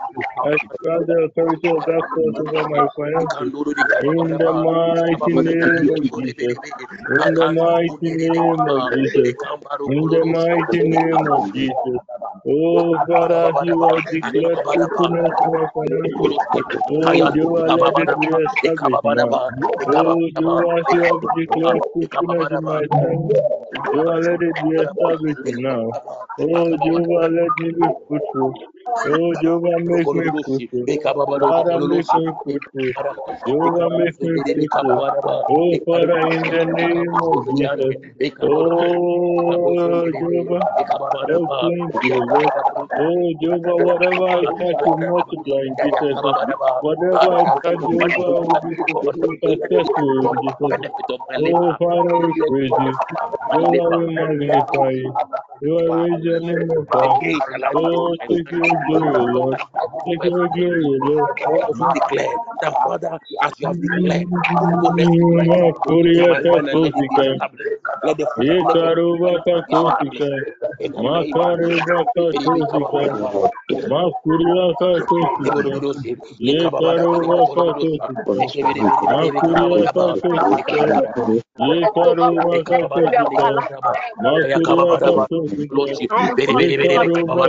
I 0.45 0.57
strike 0.74 1.07
the 1.07 1.28
authority 1.31 1.69
of 1.70 1.85
that 1.87 2.05
over 2.16 2.65
my 2.66 2.87
finances. 2.97 3.53
In 4.01 4.39
the 4.39 4.53
mighty 4.55 5.35
name 5.39 5.89
of 5.97 6.05
Jesus. 6.15 6.59
In 7.09 7.35
the 7.35 7.49
mighty 7.49 8.11
name 8.16 8.66
of 8.69 8.85
Jesus. 8.93 9.37
In 9.87 10.09
the 10.11 10.24
mighty 10.27 10.82
name 10.85 11.27
of 11.28 11.53
Jesus. 11.53 12.03
Oh, 12.47 12.99
Father, 13.09 13.52
you 13.60 13.82
have 13.85 14.02
declared 14.10 14.60
finances. 14.97 16.35
Oh, 16.90 17.27
Jehovah, 17.32 17.70
let 17.72 17.93
it 17.97 18.10
be 18.18 18.28
established. 18.28 19.02
Oh, 19.86 20.28
Jehovah, 20.36 20.81
as 20.81 20.86
you 20.90 21.05
have 21.06 21.22
declared 21.35 21.85
my 22.60 22.82
time. 23.01 23.32
Jehovah, 23.85 24.20
let 24.20 24.43
it 24.43 24.56
be 24.62 24.70
established 24.70 25.47
now. 25.47 25.93
Oh, 26.40 26.77
Jehovah, 26.82 27.28
let 27.32 27.52
me 27.59 27.72
be 27.72 27.89
fruitful. 28.09 28.55
Oh, 29.05 29.35
Jehovah, 29.40 29.81
make 29.81 30.12
me 30.15 30.32
Bokoroboshi, 30.32 30.44
fruitful. 30.44 30.86
Bekababaro 30.86 31.48
Father, 31.48 31.81
make 31.81 32.12
me 32.15 32.32
fruitful. 32.44 32.93
Jehovah, 33.47 33.90
make 33.93 34.23
me 34.23 34.40
fruitful. 34.52 35.02
Oh, 35.51 35.78
Father, 35.86 36.20
in 36.20 36.51
the 36.51 36.66
name 36.66 37.20
of 37.23 37.48
Jesus. 37.57 37.97
Oh, 38.43 40.12
Jehovah, 40.19 40.62
oh, 42.98 43.32
Jehovah, 43.40 43.78
whatever 43.78 44.28
I 44.28 44.47
touch 44.59 44.78
will 44.85 44.98
multiply 44.98 45.62
in 45.66 45.77
Jesus' 45.82 46.20
name. 46.24 46.36
Whatever 46.81 47.28
I 47.40 47.44
touch, 47.65 47.81
Jehovah, 47.89 48.43
will 48.47 48.61
be 48.62 48.77
successful 49.44 50.11
in 50.24 50.40
Jesus' 50.40 50.59
name. 50.61 50.69
benefit 50.69 51.07
of 51.11 51.20
my 51.28 51.39
Oh. 51.39 51.74
Father, 51.78 52.19
we 52.20 52.35
praise 52.47 52.74
you. 52.78 52.98
Jehovah, 53.52 53.90
we 53.97 54.07
magnify 54.09 54.90
you. 54.90 55.19
You 55.61 55.77
are 55.78 55.90
raise 55.97 56.23
your 56.24 56.40
name 56.40 56.70
up 56.70 56.86
high. 56.93 57.07
Again 57.07 57.40
shall 57.51 57.65
I 57.65 57.74
Oh, 57.74 58.16
take 58.31 58.51
your 58.52 58.69
Thank 58.70 58.78
your 58.78 58.86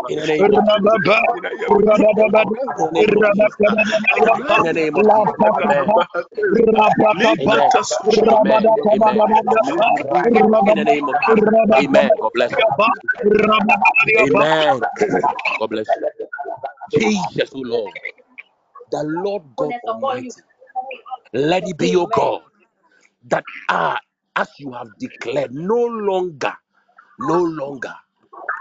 in 0.09 0.19
the 0.21 0.27
name. 0.27 0.51
In 1.69 1.79
the 10.75 10.85
name 10.85 11.09
of. 11.09 11.17
Amen. 11.77 12.13
God 12.21 12.33
bless 12.35 12.59
you. 12.59 12.67
Amen. 14.19 14.87
God 15.59 15.71
bless. 15.71 15.99
Jesus, 16.91 17.51
O 17.55 17.61
Lord. 17.61 17.99
The 18.93 19.05
Lord 19.05 19.45
God 19.57 19.77
Almighty. 19.87 20.43
Let 21.33 21.69
it 21.69 21.79
be 21.79 21.89
your 21.89 22.09
God 22.09 22.43
that 23.29 23.45
are 23.69 23.99
as 24.37 24.49
you 24.59 24.73
have 24.73 24.89
declared, 24.99 25.53
no 25.55 25.85
longer, 25.85 26.55
no 27.19 27.43
longer, 27.43 27.95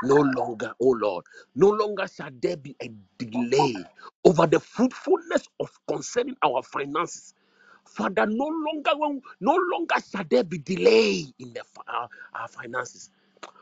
no 0.02 0.18
longer, 0.18 0.74
oh 0.82 0.92
Lord, 0.92 1.26
no 1.56 1.70
longer 1.70 2.08
shall 2.08 2.32
there 2.42 2.58
be 2.58 2.76
a 2.82 2.92
delay 3.20 3.90
over 4.26 4.48
the 4.48 4.60
fruitfulness 4.60 5.48
of 5.60 5.72
concerning 5.88 6.38
our 6.44 6.64
finances. 6.64 7.34
Father, 7.86 8.26
no 8.28 8.46
longer, 8.48 8.92
no 9.42 9.56
longer 9.72 9.96
shall 10.12 10.26
there 10.30 10.44
be 10.46 10.60
delay 10.60 11.26
in 11.40 11.54
the 11.54 11.64
our, 11.88 12.10
our 12.36 12.48
finances. 12.50 13.12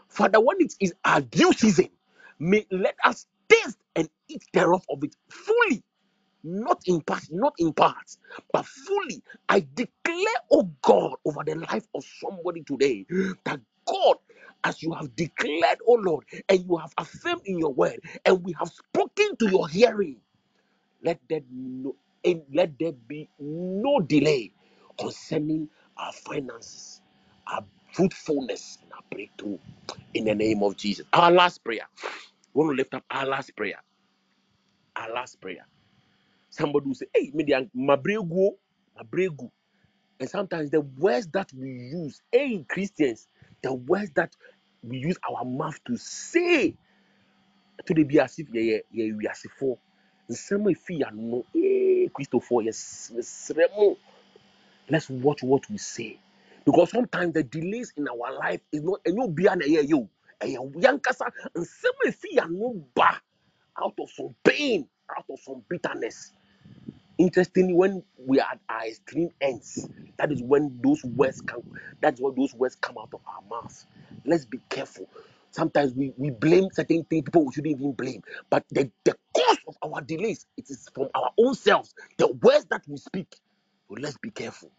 Father, 0.10 0.40
when 0.42 0.58
it 0.62 0.76
is 0.80 0.94
our 1.06 1.22
due 1.22 1.54
season, 1.54 1.90
may 2.40 2.66
let 2.72 2.96
us 3.06 3.28
taste 3.50 3.80
and 3.96 4.10
eat 4.30 4.44
thereof 4.54 4.84
of 4.90 5.04
it 5.04 5.16
fully 5.30 5.84
not 6.44 6.82
in 6.88 7.02
part, 7.02 7.24
not 7.32 7.54
in 7.60 7.74
parts, 7.74 8.18
but 8.54 8.66
fully. 8.66 9.24
I 9.50 9.66
declare, 9.76 10.18
oh 10.52 10.72
God, 10.82 11.16
over 11.26 11.44
the 11.46 11.56
life 11.56 11.88
of 11.96 12.04
somebody 12.22 12.64
today 12.64 13.06
that 13.46 13.60
God, 13.88 14.18
as 14.66 14.84
you 14.84 14.94
have 14.94 15.16
declared, 15.16 15.80
oh 15.88 15.96
Lord, 15.96 16.26
and 16.50 16.66
you 16.68 16.78
have 16.78 16.94
affirmed 16.98 17.44
in 17.46 17.60
your 17.60 17.74
word, 17.74 18.00
and 18.26 18.44
we 18.44 18.54
have 18.60 18.70
spoken 18.70 19.38
to 19.38 19.50
your 19.50 19.68
hearing, 19.70 20.18
let 21.04 21.20
there 21.30 21.42
no 21.52 21.96
let 22.54 22.80
there 22.80 22.94
be 22.94 23.30
no 23.40 24.02
delay 24.02 24.54
concerning 25.00 25.70
our 25.98 26.14
finances, 26.14 27.02
our 27.48 27.66
fruitfulness, 27.94 28.80
and 28.84 28.94
our 28.94 29.02
breakthrough 29.12 29.60
in 30.14 30.26
the 30.26 30.36
name 30.36 30.64
of 30.64 30.78
Jesus. 30.78 31.06
Our 31.14 31.32
last 31.32 31.64
prayer. 31.64 31.88
We 32.54 32.64
want 32.66 32.74
to 32.74 32.78
lift 32.78 32.94
up 32.96 33.06
our 33.12 33.26
last 33.28 33.56
prayer. 33.56 33.82
Our 34.96 35.12
last 35.14 35.42
prayer. 35.42 35.66
Somebody 36.50 36.88
will 36.88 36.96
say, 36.96 37.08
Hey, 37.14 37.32
media 37.34 37.68
mabregu, 37.78 38.52
mabregu. 39.00 39.50
And 40.20 40.30
sometimes 40.30 40.72
the 40.72 40.82
words 40.82 41.28
that 41.34 41.52
we 41.54 41.70
use, 41.70 42.22
hey 42.34 42.66
Christians, 42.70 43.30
the 43.64 43.74
words 43.76 44.12
that 44.16 44.36
we 44.84 44.98
use 45.00 45.18
our 45.30 45.46
mouth 45.46 45.80
to 45.86 45.98
say. 45.98 46.76
To 47.88 47.94
the 47.94 48.04
be 48.04 48.20
as 48.20 48.40
if 48.40 48.50
we 48.52 48.76
are 49.28 49.36
for. 49.60 49.78
Nsɛm 50.30 50.68
a 50.72 50.76
ɛfi 50.76 51.08
ano 51.08 51.46
ee 51.56 52.10
kristofoɔ 52.10 52.68
yɛsrɛ 52.68 53.76
mo. 53.78 53.98
Let's 54.90 55.10
watch 55.10 55.44
what 55.44 55.70
we 55.70 55.78
say. 55.80 56.20
Because 56.66 56.92
sometimes 56.92 57.34
the 57.34 57.44
delays 57.44 57.94
in 57.98 58.08
our 58.08 58.34
life 58.40 58.62
is 58.72 58.84
not 58.84 59.04
ɛnyɛ 59.06 59.28
obiara 59.30 59.58
na 59.58 59.66
ɛyɛ 59.66 59.90
yɛ 59.90 59.96
o 59.96 60.10
ɛyɛ 60.42 60.74
yankasa 60.82 61.32
nsɛm 61.56 61.96
a 62.06 62.10
ɛfi 62.10 62.44
ano 62.44 62.86
ba 62.96 63.22
out 63.82 63.96
of 64.00 64.10
some 64.12 64.36
pain 64.44 64.88
out 65.18 65.26
of 65.30 65.40
some 65.40 65.64
bitterness. 65.70 66.34
Interestingly, 67.18 67.74
when 67.74 68.04
we 68.18 68.40
are 68.42 68.52
at 68.54 68.60
our 68.70 68.86
extreme 68.88 69.30
ends, 69.42 69.90
that 70.18 70.32
is 70.32 70.42
when 70.44 70.80
those 70.84 71.04
words 71.06 71.42
come. 71.42 71.64
That's 72.02 72.22
when 72.22 72.36
those 72.36 72.54
words 72.56 72.76
come 72.76 72.98
out 73.00 73.10
of 73.14 73.22
our 73.28 73.42
mouths. 73.50 73.88
Let's 74.26 74.46
be 74.46 74.60
careful. 74.70 75.10
Sometimes 75.52 75.94
we, 75.96 76.14
we 76.18 76.32
blame 76.32 76.70
certain 76.74 77.04
things 77.06 77.24
people 77.26 77.46
we 77.46 77.54
shouldn't 77.54 77.76
even 77.80 77.94
blame. 77.94 78.24
But 78.50 78.66
the, 78.72 78.92
the 79.06 79.16
cause 79.36 79.58
of 79.68 79.94
our 79.94 80.02
delays, 80.02 80.48
it 80.58 80.70
is 80.70 80.90
from 80.94 81.10
our 81.16 81.32
own 81.40 81.56
selves. 81.56 81.96
The 82.18 82.28
words 82.28 82.66
that 82.72 82.84
we 82.88 82.98
speak. 82.98 83.36
So 83.90 83.96
let's 84.00 84.18
be 84.18 84.32
careful. 84.32 84.72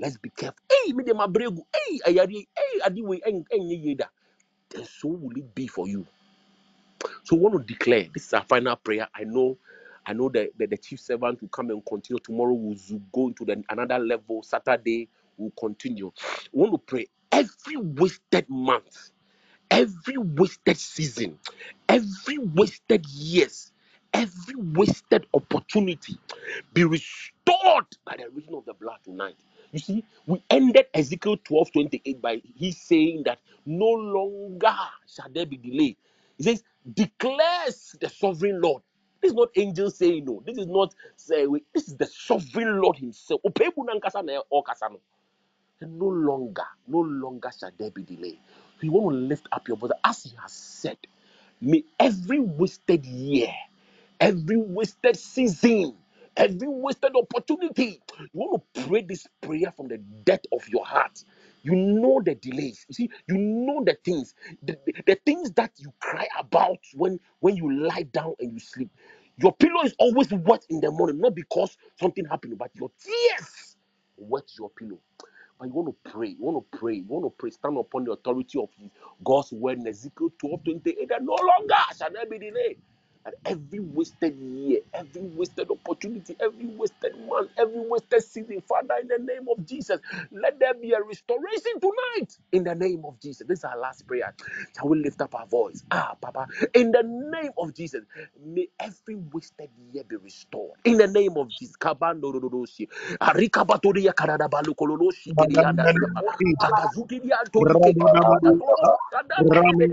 Let's 0.00 0.18
be 0.18 0.30
careful. 0.30 0.58
Hey, 0.70 0.92
me 0.92 1.04
de 1.04 1.14
mabregu. 1.14 1.62
Hey, 1.74 2.00
ayari. 2.06 2.48
Hey, 2.56 2.80
adiwe. 2.84 3.20
Hey, 3.24 3.60
yeda. 3.60 4.08
Then 4.70 4.86
so 4.86 5.08
will 5.08 5.36
it 5.38 5.54
be 5.54 5.66
for 5.68 5.88
you. 5.88 6.06
So 7.24 7.36
we 7.36 7.42
want 7.42 7.58
to 7.66 7.74
declare 7.74 8.06
this 8.14 8.26
is 8.26 8.34
our 8.34 8.44
final 8.44 8.76
prayer. 8.76 9.08
I 9.14 9.24
know, 9.24 9.58
I 10.06 10.12
know 10.14 10.28
that 10.30 10.50
the, 10.58 10.66
the 10.66 10.78
chief 10.78 11.00
servant 11.00 11.40
will 11.42 11.48
come 11.50 11.70
and 11.70 11.84
continue. 11.86 12.20
Tomorrow 12.20 12.54
we'll 12.54 12.76
go 13.12 13.28
into 13.28 13.44
the, 13.46 13.62
another 13.70 13.98
level. 14.00 14.42
Saturday 14.42 15.08
we'll 15.38 15.52
continue. 15.58 16.12
We 16.52 16.60
want 16.62 16.72
to 16.74 16.78
pray 16.78 17.06
every 17.32 17.76
wasted 17.76 18.46
month 18.48 19.10
every 19.70 20.18
wasted 20.18 20.78
season, 20.78 21.38
every 21.88 22.38
wasted 22.38 23.06
years, 23.08 23.72
every 24.14 24.56
wasted 24.56 25.26
opportunity 25.34 26.18
be 26.74 26.84
restored 26.84 27.86
by 28.06 28.16
the 28.18 28.28
reason 28.34 28.54
of 28.56 28.66
the 28.66 28.74
blood 28.74 28.98
tonight. 29.04 29.36
You 29.72 29.80
see, 29.80 30.04
we 30.26 30.42
ended 30.50 30.86
Ezekiel 30.94 31.38
12 31.44 31.72
28 31.72 32.22
by 32.22 32.42
he 32.56 32.72
saying 32.72 33.24
that 33.26 33.40
no 33.66 33.86
longer 33.90 34.74
shall 35.08 35.30
there 35.34 35.46
be 35.46 35.58
delay. 35.58 35.96
He 36.38 36.44
says, 36.44 36.64
declares 36.94 37.96
the 38.00 38.08
sovereign 38.10 38.62
Lord. 38.62 38.82
This 39.22 39.32
is 39.32 39.36
not 39.36 39.50
angels 39.56 39.98
saying 39.98 40.26
no. 40.26 40.42
This 40.46 40.58
is 40.58 40.68
not 40.68 40.94
say 41.16 41.46
this 41.74 41.88
is 41.88 41.96
the 41.96 42.06
sovereign 42.06 42.80
Lord 42.80 42.98
Himself. 42.98 43.42
No 45.82 46.06
longer, 46.08 46.64
no 46.88 47.00
longer 47.00 47.50
shall 47.58 47.70
there 47.78 47.90
be 47.92 48.02
delay. 48.02 48.38
So 48.80 48.84
you 48.84 48.92
want 48.92 49.14
to 49.16 49.20
lift 49.20 49.48
up 49.52 49.68
your 49.68 49.76
voice 49.78 49.92
as 50.04 50.24
he 50.24 50.36
has 50.42 50.52
said, 50.52 50.98
may 51.60 51.84
every 52.00 52.40
wasted 52.40 53.06
year, 53.06 53.52
every 54.20 54.56
wasted 54.56 55.16
season, 55.16 55.94
every 56.36 56.68
wasted 56.68 57.12
opportunity, 57.16 58.02
you 58.20 58.28
want 58.34 58.64
to 58.74 58.88
pray 58.88 59.02
this 59.02 59.28
prayer 59.40 59.72
from 59.76 59.88
the 59.88 59.98
depth 59.98 60.46
of 60.52 60.68
your 60.68 60.84
heart. 60.84 61.24
You 61.62 61.76
know 61.76 62.20
the 62.24 62.34
delays. 62.34 62.86
You 62.88 62.94
see, 62.94 63.10
you 63.28 63.38
know 63.38 63.84
the 63.84 63.96
things, 64.04 64.34
the, 64.64 64.78
the, 64.86 64.94
the 65.06 65.14
things 65.26 65.52
that 65.52 65.72
you 65.78 65.92
cry 66.00 66.26
about 66.40 66.78
when 66.94 67.20
when 67.40 67.56
you 67.56 67.72
lie 67.86 68.04
down 68.12 68.34
and 68.40 68.52
you 68.52 68.60
sleep. 68.60 68.90
Your 69.38 69.52
pillow 69.54 69.82
is 69.84 69.94
always 70.00 70.30
wet 70.32 70.66
in 70.70 70.80
the 70.80 70.90
morning, 70.90 71.20
not 71.20 71.36
because 71.36 71.76
something 72.00 72.24
happened, 72.26 72.58
but 72.58 72.72
your 72.74 72.90
tears 73.00 73.76
wet 74.16 74.44
your 74.58 74.70
pillow. 74.70 74.98
But 75.60 75.68
you 75.68 75.74
want 75.74 75.96
to 76.04 76.12
pray, 76.12 76.30
you 76.30 76.38
want 76.40 76.72
to 76.72 76.78
pray, 76.78 76.96
you 76.96 77.06
want 77.08 77.26
to 77.26 77.30
pray, 77.30 77.50
stand 77.50 77.78
upon 77.78 78.04
the 78.06 78.12
authority 78.12 78.60
of 78.60 78.70
his 78.78 78.90
God's 79.24 79.52
word 79.52 79.80
in 79.80 79.88
Ezekiel 79.88 80.30
12 80.40 80.64
28. 80.64 81.08
that 81.10 81.24
no 81.24 81.34
longer 81.34 81.76
shall 81.98 82.12
there 82.12 82.26
be 82.26 82.38
delay. 82.40 82.78
And 83.26 83.34
every 83.46 83.80
wasted 83.80 84.36
year, 84.38 84.80
every 84.94 85.22
wasted 85.22 85.70
opportunity, 85.70 86.36
every 86.40 86.66
wasted 86.66 87.12
month, 87.28 87.50
every 87.58 87.80
wasted 87.88 88.22
season, 88.24 88.62
Father, 88.68 88.96
in 89.02 89.08
the 89.08 89.18
name 89.18 89.46
of 89.50 89.66
Jesus, 89.66 90.00
let 90.32 90.58
there 90.60 90.74
be 90.74 90.92
a 90.92 91.02
restoration 91.02 91.80
tonight. 91.80 92.36
In 92.52 92.64
the 92.64 92.74
name 92.74 93.04
of 93.06 93.20
Jesus. 93.20 93.46
This 93.46 93.60
is 93.60 93.64
our 93.64 93.78
last 93.78 94.06
prayer. 94.06 94.34
Shall 94.76 94.88
we 94.88 95.02
lift 95.02 95.20
up 95.22 95.34
our 95.34 95.46
voice? 95.46 95.84
Ah, 95.90 96.16
Papa, 96.20 96.46
in 96.74 96.92
the 96.92 97.02
name 97.04 97.52
of 97.58 97.74
Jesus, 97.74 98.02
may 98.44 98.68
every 98.80 99.16
wasted 99.32 99.70
year 99.92 100.04
be 100.04 100.16
restored. 100.16 100.78
In 100.84 100.98
the 100.98 101.08
name 101.08 101.36
of 101.36 101.48
Jesus. 101.50 101.76
Kabando 101.76 102.32
Arikabatoria 103.20 104.12
Karadabalu 104.14 104.74
Kololoshi 104.76 105.34
Kirianda 105.36 105.86
Rikapa. 105.88 106.34
Agazuki 106.60 107.20
Antori 107.30 107.76
Kirianda 107.80 108.52
Toro 108.58 109.00
Kadande 109.12 109.88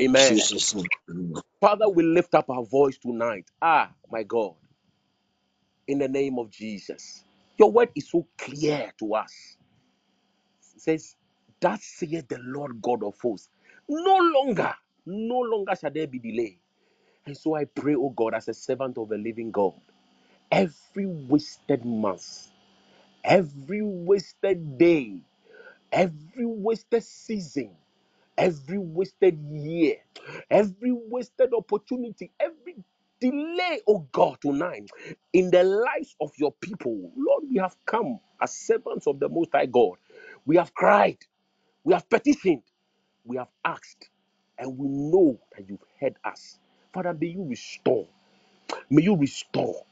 Amen. 0.00 0.38
Father, 1.60 1.88
we 1.88 2.02
lift 2.02 2.34
up 2.34 2.48
our 2.50 2.64
voice 2.64 2.98
tonight. 2.98 3.46
Ah, 3.60 3.90
my 4.10 4.22
God. 4.22 4.54
In 5.88 5.98
the 5.98 6.08
name 6.08 6.38
of 6.38 6.50
Jesus. 6.50 7.24
Your 7.58 7.70
word 7.70 7.90
is 7.94 8.08
so 8.10 8.26
clear 8.38 8.92
to 8.98 9.14
us. 9.14 9.56
Says, 10.80 11.16
That 11.60 11.80
saith 11.82 12.28
the 12.28 12.40
Lord 12.42 12.82
God 12.82 13.04
of 13.04 13.20
hosts. 13.20 13.50
No 13.88 14.16
longer, 14.18 14.74
no 15.06 15.40
longer 15.40 15.74
shall 15.80 15.92
there 15.92 16.08
be 16.08 16.20
delay. 16.20 16.58
And 17.26 17.36
so 17.36 17.54
I 17.56 17.66
pray, 17.66 17.94
oh 17.96 18.10
God, 18.10 18.34
as 18.34 18.48
a 18.48 18.54
servant 18.54 18.98
of 18.98 19.08
the 19.10 19.18
living 19.18 19.50
God, 19.52 19.74
every 20.52 21.06
wasted 21.06 21.84
month, 21.84 22.50
every 23.24 23.82
wasted 23.82 24.78
day, 24.78 25.22
every 25.92 26.46
wasted 26.46 27.04
season, 27.04 27.72
every 28.38 28.78
wasted 28.78 29.38
year, 29.52 29.96
every 30.50 30.92
wasted 30.92 31.54
opportunity, 31.54 32.32
every 32.40 32.76
delay, 33.20 33.80
oh 33.88 34.06
God, 34.12 34.38
tonight 34.40 34.90
in 35.32 35.50
the 35.50 35.64
lives 35.64 36.16
of 36.20 36.32
your 36.38 36.52
people. 36.52 37.12
Lord, 37.16 37.44
we 37.50 37.58
have 37.58 37.76
come 37.86 38.20
as 38.42 38.52
servants 38.56 39.06
of 39.06 39.20
the 39.20 39.28
Most 39.28 39.50
High 39.52 39.66
God. 39.66 39.96
We 40.50 40.56
have 40.56 40.74
cried, 40.74 41.18
we 41.84 41.94
have 41.94 42.10
petitioned, 42.10 42.62
we 43.24 43.36
have 43.38 43.48
asked, 43.64 44.10
and 44.58 44.78
we 44.78 44.88
know 44.88 45.40
that 45.56 45.68
you've 45.68 45.84
heard 46.00 46.16
us. 46.24 46.58
Father, 46.94 47.14
may 47.14 47.28
you 47.28 47.44
restore, 47.48 48.08
may 48.90 49.02
you 49.02 49.16
restore, 49.16 49.84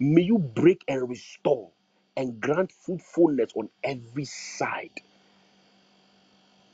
may 0.00 0.22
you 0.22 0.38
break 0.38 0.82
and 0.88 1.08
restore 1.08 1.70
and 2.16 2.40
grant 2.40 2.72
fruitfulness 2.72 3.52
on 3.56 3.70
every 3.84 4.26
side. 4.26 4.90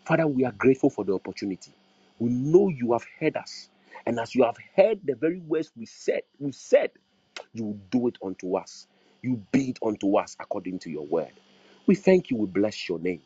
Father, 0.05 0.27
we 0.27 0.45
are 0.45 0.53
grateful 0.53 0.91
for 0.91 1.05
the 1.05 1.15
opportunity. 1.15 1.73
We 2.19 2.31
know 2.31 2.69
you 2.71 2.93
have 2.93 3.07
heard 3.21 3.37
us. 3.37 3.71
And 4.07 4.21
as 4.21 4.35
you 4.35 4.45
have 4.45 4.57
heard 4.77 5.01
the 5.05 5.15
very 5.17 5.41
words 5.41 5.73
we 5.77 5.87
said, 5.87 6.23
we 6.41 6.53
said, 6.53 6.91
you 7.55 7.65
will 7.65 7.81
do 7.91 8.09
it 8.09 8.19
unto 8.25 8.57
us. 8.57 8.89
You 9.23 9.43
be 9.53 9.71
it 9.71 9.81
unto 9.85 10.17
us 10.19 10.37
according 10.41 10.81
to 10.81 10.91
your 10.91 11.07
word. 11.07 11.33
We 11.91 11.97
thank 11.97 12.31
you. 12.31 12.37
We 12.37 12.47
bless 12.47 12.89
your 12.89 13.01
name. 13.01 13.21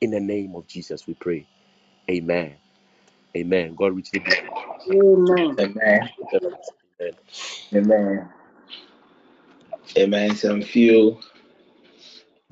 In 0.00 0.12
the 0.12 0.20
name 0.20 0.54
of 0.54 0.68
Jesus, 0.68 1.08
we 1.08 1.14
pray. 1.14 1.48
Amen. 2.08 2.54
Amen. 3.36 3.74
God 3.74 3.96
richly 3.96 4.20
bless 4.20 4.38
Amen. 4.92 5.56
Amen. 5.58 6.10
you. 6.18 6.28
Amen. 7.02 7.12
Amen. 7.74 8.28
Amen. 9.98 10.36
Some 10.36 10.62
few 10.62 11.18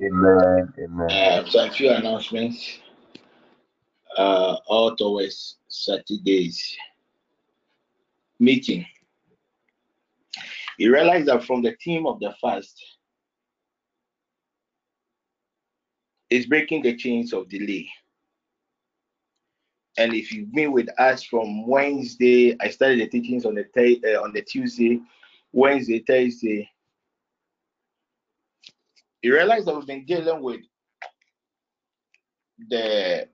Amen. 0.01 0.73
Amen. 0.83 1.09
uh, 1.09 1.45
some 1.45 1.71
few 1.71 1.91
announcements. 1.91 2.79
Uh, 4.17 4.57
all 4.67 4.97
towards 4.97 5.59
Saturday's 5.69 6.75
meeting. 8.41 8.85
You 10.77 10.93
realize 10.93 11.25
that 11.27 11.45
from 11.45 11.61
the 11.61 11.77
theme 11.81 12.05
of 12.05 12.19
the 12.19 12.35
fast 12.41 12.83
is 16.29 16.45
breaking 16.45 16.83
the 16.83 16.95
chains 16.95 17.33
of 17.33 17.49
delay. 17.49 17.89
And 19.97 20.13
if 20.13 20.31
you've 20.31 20.53
been 20.53 20.71
with 20.71 20.89
us 20.99 21.23
from 21.23 21.65
Wednesday, 21.65 22.55
I 22.59 22.69
started 22.69 22.99
the 22.99 23.07
teachings 23.07 23.45
on 23.45 23.55
the 23.55 23.63
th- 23.63 24.03
uh, 24.03 24.21
on 24.21 24.31
the 24.31 24.43
Tuesday, 24.43 25.01
Wednesday, 25.51 25.99
Thursday. 26.05 26.69
You 29.23 29.33
realize 29.33 29.65
that 29.65 29.75
we've 29.75 29.87
been 29.87 30.05
dealing 30.05 30.43
with 30.43 30.61
the 32.69 33.27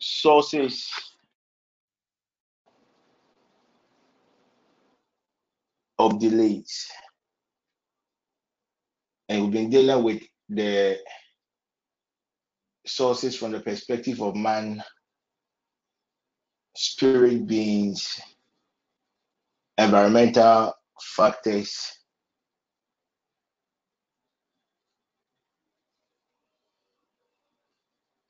sources 0.00 0.90
of 5.98 6.18
delays, 6.18 6.90
and 9.28 9.42
we've 9.42 9.52
been 9.52 9.70
dealing 9.70 10.02
with 10.02 10.22
the 10.48 10.98
sources 12.86 13.36
from 13.36 13.52
the 13.52 13.60
perspective 13.60 14.20
of 14.20 14.36
man, 14.36 14.82
spirit 16.76 17.46
beings, 17.46 18.20
environmental 19.78 20.72
factors, 21.00 22.02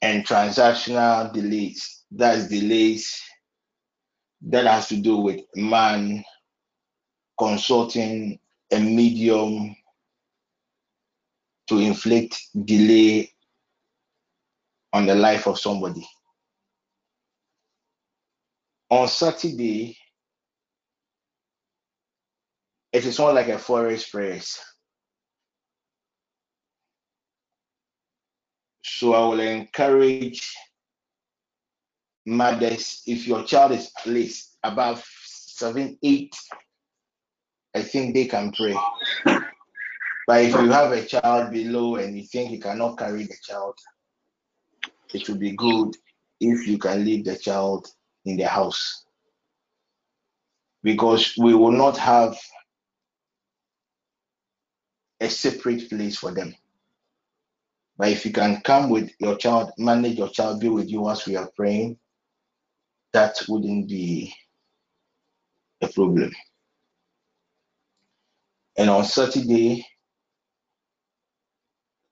and 0.02 0.26
transactional 0.26 1.32
delays. 1.32 2.02
That's 2.10 2.48
delays 2.48 3.20
that 4.42 4.66
has 4.66 4.88
to 4.88 4.96
do 4.96 5.18
with 5.18 5.40
man 5.54 6.24
consulting 7.38 8.38
a 8.72 8.78
medium 8.78 9.74
to 11.68 11.78
inflict 11.78 12.38
delay 12.64 13.31
on 14.92 15.06
the 15.06 15.14
life 15.14 15.46
of 15.46 15.58
somebody. 15.58 16.06
On 18.90 19.08
Saturday, 19.08 19.96
it 22.92 23.06
is 23.06 23.18
not 23.18 23.34
like 23.34 23.48
a 23.48 23.58
forest 23.58 24.12
prayers. 24.12 24.60
So 28.84 29.14
I 29.14 29.20
will 29.20 29.40
encourage 29.40 30.54
mothers 32.26 33.02
if 33.06 33.26
your 33.26 33.44
child 33.44 33.72
is 33.72 33.90
at 33.98 34.06
least 34.06 34.58
above 34.62 35.02
seven, 35.24 35.98
eight, 36.02 36.36
I 37.74 37.82
think 37.82 38.14
they 38.14 38.26
can 38.26 38.52
pray. 38.52 38.76
But 40.26 40.42
if 40.42 40.52
you 40.52 40.70
have 40.70 40.92
a 40.92 41.04
child 41.04 41.50
below 41.50 41.96
and 41.96 42.16
you 42.16 42.24
think 42.24 42.52
you 42.52 42.60
cannot 42.60 42.98
carry 42.98 43.24
the 43.24 43.34
child, 43.42 43.74
it 45.12 45.28
will 45.28 45.36
be 45.36 45.52
good 45.52 45.96
if 46.40 46.66
you 46.66 46.78
can 46.78 47.04
leave 47.04 47.24
the 47.24 47.36
child 47.36 47.88
in 48.24 48.36
the 48.36 48.46
house. 48.46 49.04
Because 50.82 51.34
we 51.38 51.54
will 51.54 51.72
not 51.72 51.96
have 51.96 52.36
a 55.20 55.28
separate 55.28 55.88
place 55.88 56.18
for 56.18 56.32
them. 56.32 56.54
But 57.96 58.08
if 58.08 58.26
you 58.26 58.32
can 58.32 58.60
come 58.62 58.90
with 58.90 59.12
your 59.20 59.36
child, 59.36 59.70
manage 59.78 60.18
your 60.18 60.30
child, 60.30 60.60
be 60.60 60.68
with 60.68 60.90
you 60.90 61.08
as 61.08 61.26
we 61.26 61.36
are 61.36 61.50
praying, 61.54 61.98
that 63.12 63.36
wouldn't 63.48 63.88
be 63.88 64.34
a 65.80 65.88
problem. 65.88 66.32
And 68.76 68.88
on 68.88 69.04
Saturday, 69.04 69.86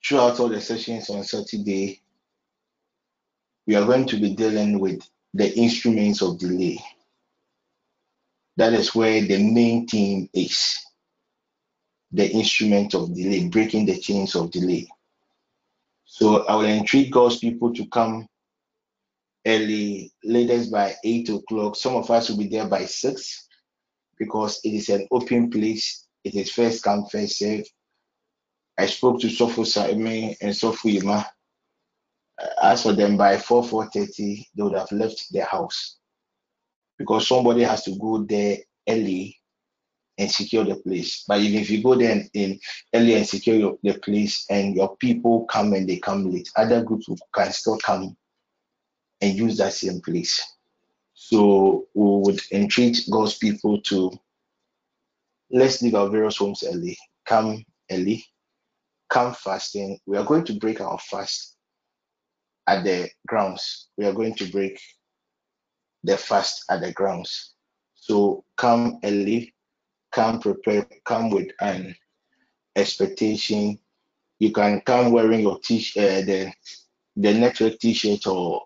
throughout 0.04 0.38
all 0.38 0.48
the 0.48 0.60
sessions 0.60 1.08
on 1.10 1.24
Saturday, 1.24 2.02
we 3.70 3.76
are 3.76 3.86
going 3.86 4.04
to 4.04 4.16
be 4.16 4.34
dealing 4.34 4.80
with 4.80 5.08
the 5.32 5.48
instruments 5.56 6.22
of 6.22 6.40
delay. 6.40 6.76
That 8.56 8.72
is 8.72 8.96
where 8.96 9.22
the 9.22 9.38
main 9.38 9.86
theme 9.86 10.28
is 10.34 10.76
the 12.10 12.28
instrument 12.28 12.94
of 12.94 13.14
delay, 13.14 13.46
breaking 13.46 13.86
the 13.86 13.96
chains 13.96 14.34
of 14.34 14.50
delay. 14.50 14.88
So 16.04 16.44
I 16.46 16.56
will 16.56 16.64
entreat 16.64 17.12
God's 17.12 17.38
people 17.38 17.72
to 17.74 17.86
come 17.86 18.26
early, 19.46 20.12
latest 20.24 20.72
by 20.72 20.96
8 21.04 21.28
o'clock. 21.28 21.76
Some 21.76 21.94
of 21.94 22.10
us 22.10 22.28
will 22.28 22.38
be 22.38 22.48
there 22.48 22.66
by 22.66 22.86
6 22.86 23.48
because 24.18 24.60
it 24.64 24.70
is 24.70 24.88
an 24.88 25.06
open 25.12 25.48
place. 25.48 26.08
It 26.24 26.34
is 26.34 26.50
first 26.50 26.82
come, 26.82 27.06
first 27.06 27.38
serve. 27.38 27.66
I 28.76 28.86
spoke 28.86 29.20
to 29.20 29.28
Sofo 29.28 29.64
Saime 29.64 30.36
and 30.40 30.50
Sofo 30.50 30.92
Yima. 30.92 31.24
As 32.62 32.82
for 32.82 32.92
them, 32.92 33.16
by 33.16 33.38
4 33.38 33.62
4:30, 33.62 34.46
they 34.54 34.62
would 34.62 34.74
have 34.74 34.92
left 34.92 35.32
their 35.32 35.44
house 35.44 35.96
because 36.98 37.26
somebody 37.26 37.62
has 37.62 37.82
to 37.84 37.96
go 37.98 38.24
there 38.24 38.58
early 38.88 39.36
and 40.18 40.30
secure 40.30 40.64
the 40.64 40.76
place. 40.76 41.24
But 41.26 41.40
even 41.40 41.60
if 41.60 41.70
you 41.70 41.82
go 41.82 41.94
there 41.94 42.22
in 42.34 42.60
early 42.94 43.14
and 43.14 43.26
secure 43.26 43.56
your, 43.56 43.78
the 43.82 43.94
place, 43.94 44.44
and 44.50 44.76
your 44.76 44.96
people 44.96 45.46
come 45.46 45.72
and 45.72 45.88
they 45.88 45.98
come 45.98 46.30
late, 46.30 46.50
other 46.56 46.82
groups 46.82 47.08
can 47.34 47.52
still 47.52 47.78
come 47.78 48.16
and 49.20 49.36
use 49.36 49.56
that 49.58 49.72
same 49.72 50.00
place. 50.00 50.42
So 51.14 51.86
we 51.94 52.32
would 52.32 52.40
entreat 52.52 53.00
God's 53.10 53.36
people 53.38 53.80
to 53.82 54.12
let's 55.50 55.82
leave 55.82 55.94
our 55.94 56.08
various 56.08 56.36
homes 56.36 56.64
early, 56.66 56.98
come 57.26 57.64
early, 57.90 58.24
come 59.08 59.34
fasting. 59.34 59.98
We 60.06 60.16
are 60.16 60.24
going 60.24 60.44
to 60.44 60.54
break 60.54 60.80
our 60.80 60.98
fast 60.98 61.56
at 62.66 62.84
the 62.84 63.08
grounds. 63.26 63.88
We 63.96 64.06
are 64.06 64.12
going 64.12 64.34
to 64.36 64.50
break 64.50 64.80
the 66.04 66.16
fast 66.16 66.64
at 66.70 66.80
the 66.80 66.92
grounds. 66.92 67.54
So 67.94 68.44
come 68.56 68.98
early, 69.04 69.54
come 70.12 70.40
prepared, 70.40 70.86
come 71.04 71.30
with 71.30 71.48
an 71.60 71.94
expectation. 72.76 73.78
You 74.38 74.52
can 74.52 74.80
come 74.82 75.12
wearing 75.12 75.40
your 75.40 75.58
t 75.60 75.86
uh, 75.96 76.22
the 76.22 76.52
the 77.16 77.34
network 77.34 77.78
t-shirt 77.78 78.26
or 78.26 78.62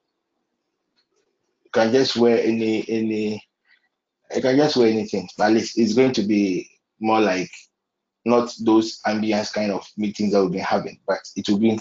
you 1.64 1.70
can 1.72 1.90
just 1.92 2.16
wear 2.16 2.38
any 2.40 2.88
any 2.88 3.42
you 4.34 4.40
can 4.42 4.56
just 4.56 4.76
wear 4.76 4.88
anything. 4.88 5.28
But 5.36 5.52
it's, 5.56 5.76
it's 5.76 5.94
going 5.94 6.12
to 6.12 6.22
be 6.22 6.70
more 7.00 7.20
like 7.20 7.50
not 8.24 8.54
those 8.60 9.00
ambience 9.06 9.52
kind 9.52 9.72
of 9.72 9.86
meetings 9.96 10.32
that 10.32 10.42
we've 10.42 10.52
been 10.52 10.60
having, 10.60 10.98
but 11.06 11.18
it 11.36 11.48
will 11.48 11.58
be 11.58 11.78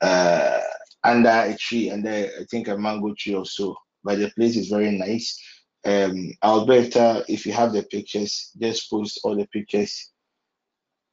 uh, 0.00 0.60
under 1.04 1.28
a 1.28 1.56
tree 1.56 1.90
and 1.90 2.08
I 2.08 2.28
think 2.50 2.68
a 2.68 2.76
mango 2.76 3.14
tree 3.14 3.34
or 3.34 3.46
so. 3.46 3.76
But 4.04 4.18
the 4.18 4.30
place 4.30 4.56
is 4.56 4.68
very 4.68 4.90
nice. 4.90 5.40
Um, 5.84 6.32
Alberta, 6.42 7.24
if 7.28 7.44
you 7.46 7.52
have 7.52 7.72
the 7.72 7.82
pictures, 7.82 8.50
just 8.60 8.90
post 8.90 9.20
all 9.24 9.36
the 9.36 9.46
pictures 9.46 10.12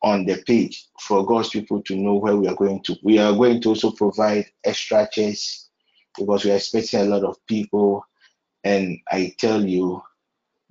on 0.01 0.25
the 0.25 0.41
page 0.45 0.87
for 0.99 1.25
God's 1.25 1.49
people 1.49 1.81
to 1.83 1.95
know 1.95 2.15
where 2.15 2.35
we 2.35 2.47
are 2.47 2.55
going 2.55 2.81
to. 2.83 2.95
We 3.03 3.19
are 3.19 3.33
going 3.33 3.61
to 3.61 3.69
also 3.69 3.91
provide 3.91 4.45
extra 4.63 5.07
chairs 5.11 5.69
because 6.17 6.45
we 6.45 6.51
are 6.51 6.55
expecting 6.55 7.01
a 7.01 7.05
lot 7.05 7.23
of 7.23 7.37
people. 7.47 8.05
And 8.63 8.99
I 9.09 9.33
tell 9.37 9.65
you, 9.65 10.01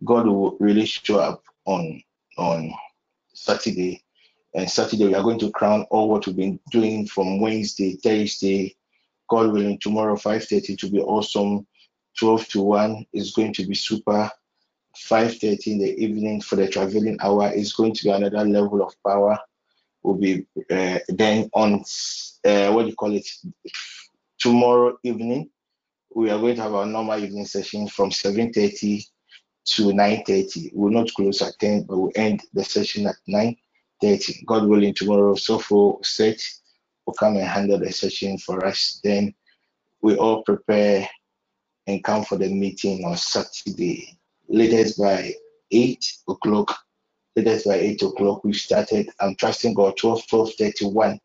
God 0.04 0.26
will 0.26 0.56
really 0.60 0.86
show 0.86 1.18
up 1.18 1.42
on 1.64 2.02
on 2.36 2.72
Saturday. 3.34 4.02
And 4.54 4.70
Saturday 4.70 5.06
we 5.06 5.14
are 5.14 5.22
going 5.22 5.38
to 5.40 5.50
crown 5.50 5.86
all 5.90 6.08
what 6.08 6.26
we've 6.26 6.36
been 6.36 6.60
doing 6.70 7.06
from 7.06 7.40
Wednesday, 7.40 7.96
Thursday, 7.96 8.76
God 9.28 9.52
willing, 9.52 9.78
tomorrow 9.78 10.16
5:30 10.16 10.78
to 10.78 10.90
be 10.90 11.00
awesome. 11.00 11.66
12 12.18 12.48
to 12.48 12.62
1 12.62 13.06
is 13.12 13.32
going 13.32 13.52
to 13.54 13.66
be 13.66 13.74
super. 13.74 14.30
5:30 14.96 15.66
in 15.66 15.78
the 15.78 15.96
evening 16.02 16.40
for 16.40 16.56
the 16.56 16.66
traveling 16.66 17.18
hour 17.20 17.52
is 17.52 17.72
going 17.72 17.94
to 17.94 18.04
be 18.04 18.10
another 18.10 18.44
level 18.44 18.82
of 18.82 18.94
power. 19.06 19.38
Will 20.02 20.14
be 20.14 20.46
uh, 20.70 20.98
then 21.08 21.50
on 21.52 21.84
uh, 22.44 22.70
what 22.72 22.82
do 22.82 22.88
you 22.88 22.96
call 22.96 23.14
it? 23.14 23.28
Tomorrow 24.38 24.98
evening, 25.02 25.50
we 26.14 26.30
are 26.30 26.38
going 26.38 26.56
to 26.56 26.62
have 26.62 26.74
our 26.74 26.86
normal 26.86 27.22
evening 27.22 27.44
session 27.44 27.88
from 27.88 28.10
7:30 28.10 29.04
to 29.66 29.82
9:30. 29.92 30.70
We'll 30.72 30.92
not 30.92 31.12
close 31.14 31.42
at 31.42 31.58
10, 31.58 31.82
but 31.82 31.98
we'll 31.98 32.12
end 32.16 32.42
the 32.54 32.64
session 32.64 33.06
at 33.06 33.16
9:30. 33.28 34.46
God 34.46 34.66
willing, 34.66 34.94
tomorrow 34.94 35.34
so 35.34 35.58
for 35.58 35.98
set 36.02 36.40
will 37.08 37.14
come 37.14 37.36
and 37.36 37.46
handle 37.48 37.78
the 37.78 37.90
session 37.90 38.36
for 38.36 38.66
us. 38.66 39.00
Then 39.02 39.32
we 40.02 40.16
all 40.16 40.42
prepare 40.42 41.08
and 41.86 42.04
come 42.04 42.22
for 42.22 42.36
the 42.36 42.52
meeting 42.52 43.02
on 43.06 43.16
Saturday. 43.16 44.18
Latest 44.46 44.98
by 44.98 45.32
8 45.70 46.12
o'clock. 46.28 46.78
Latest 47.34 47.64
by 47.64 47.76
8 47.76 48.02
o'clock, 48.02 48.44
we 48.44 48.52
started. 48.52 49.08
I'm 49.20 49.34
trusting 49.36 49.72
God 49.72 49.96
12, 49.96 50.26
12 50.26 50.52
31. 50.58 51.18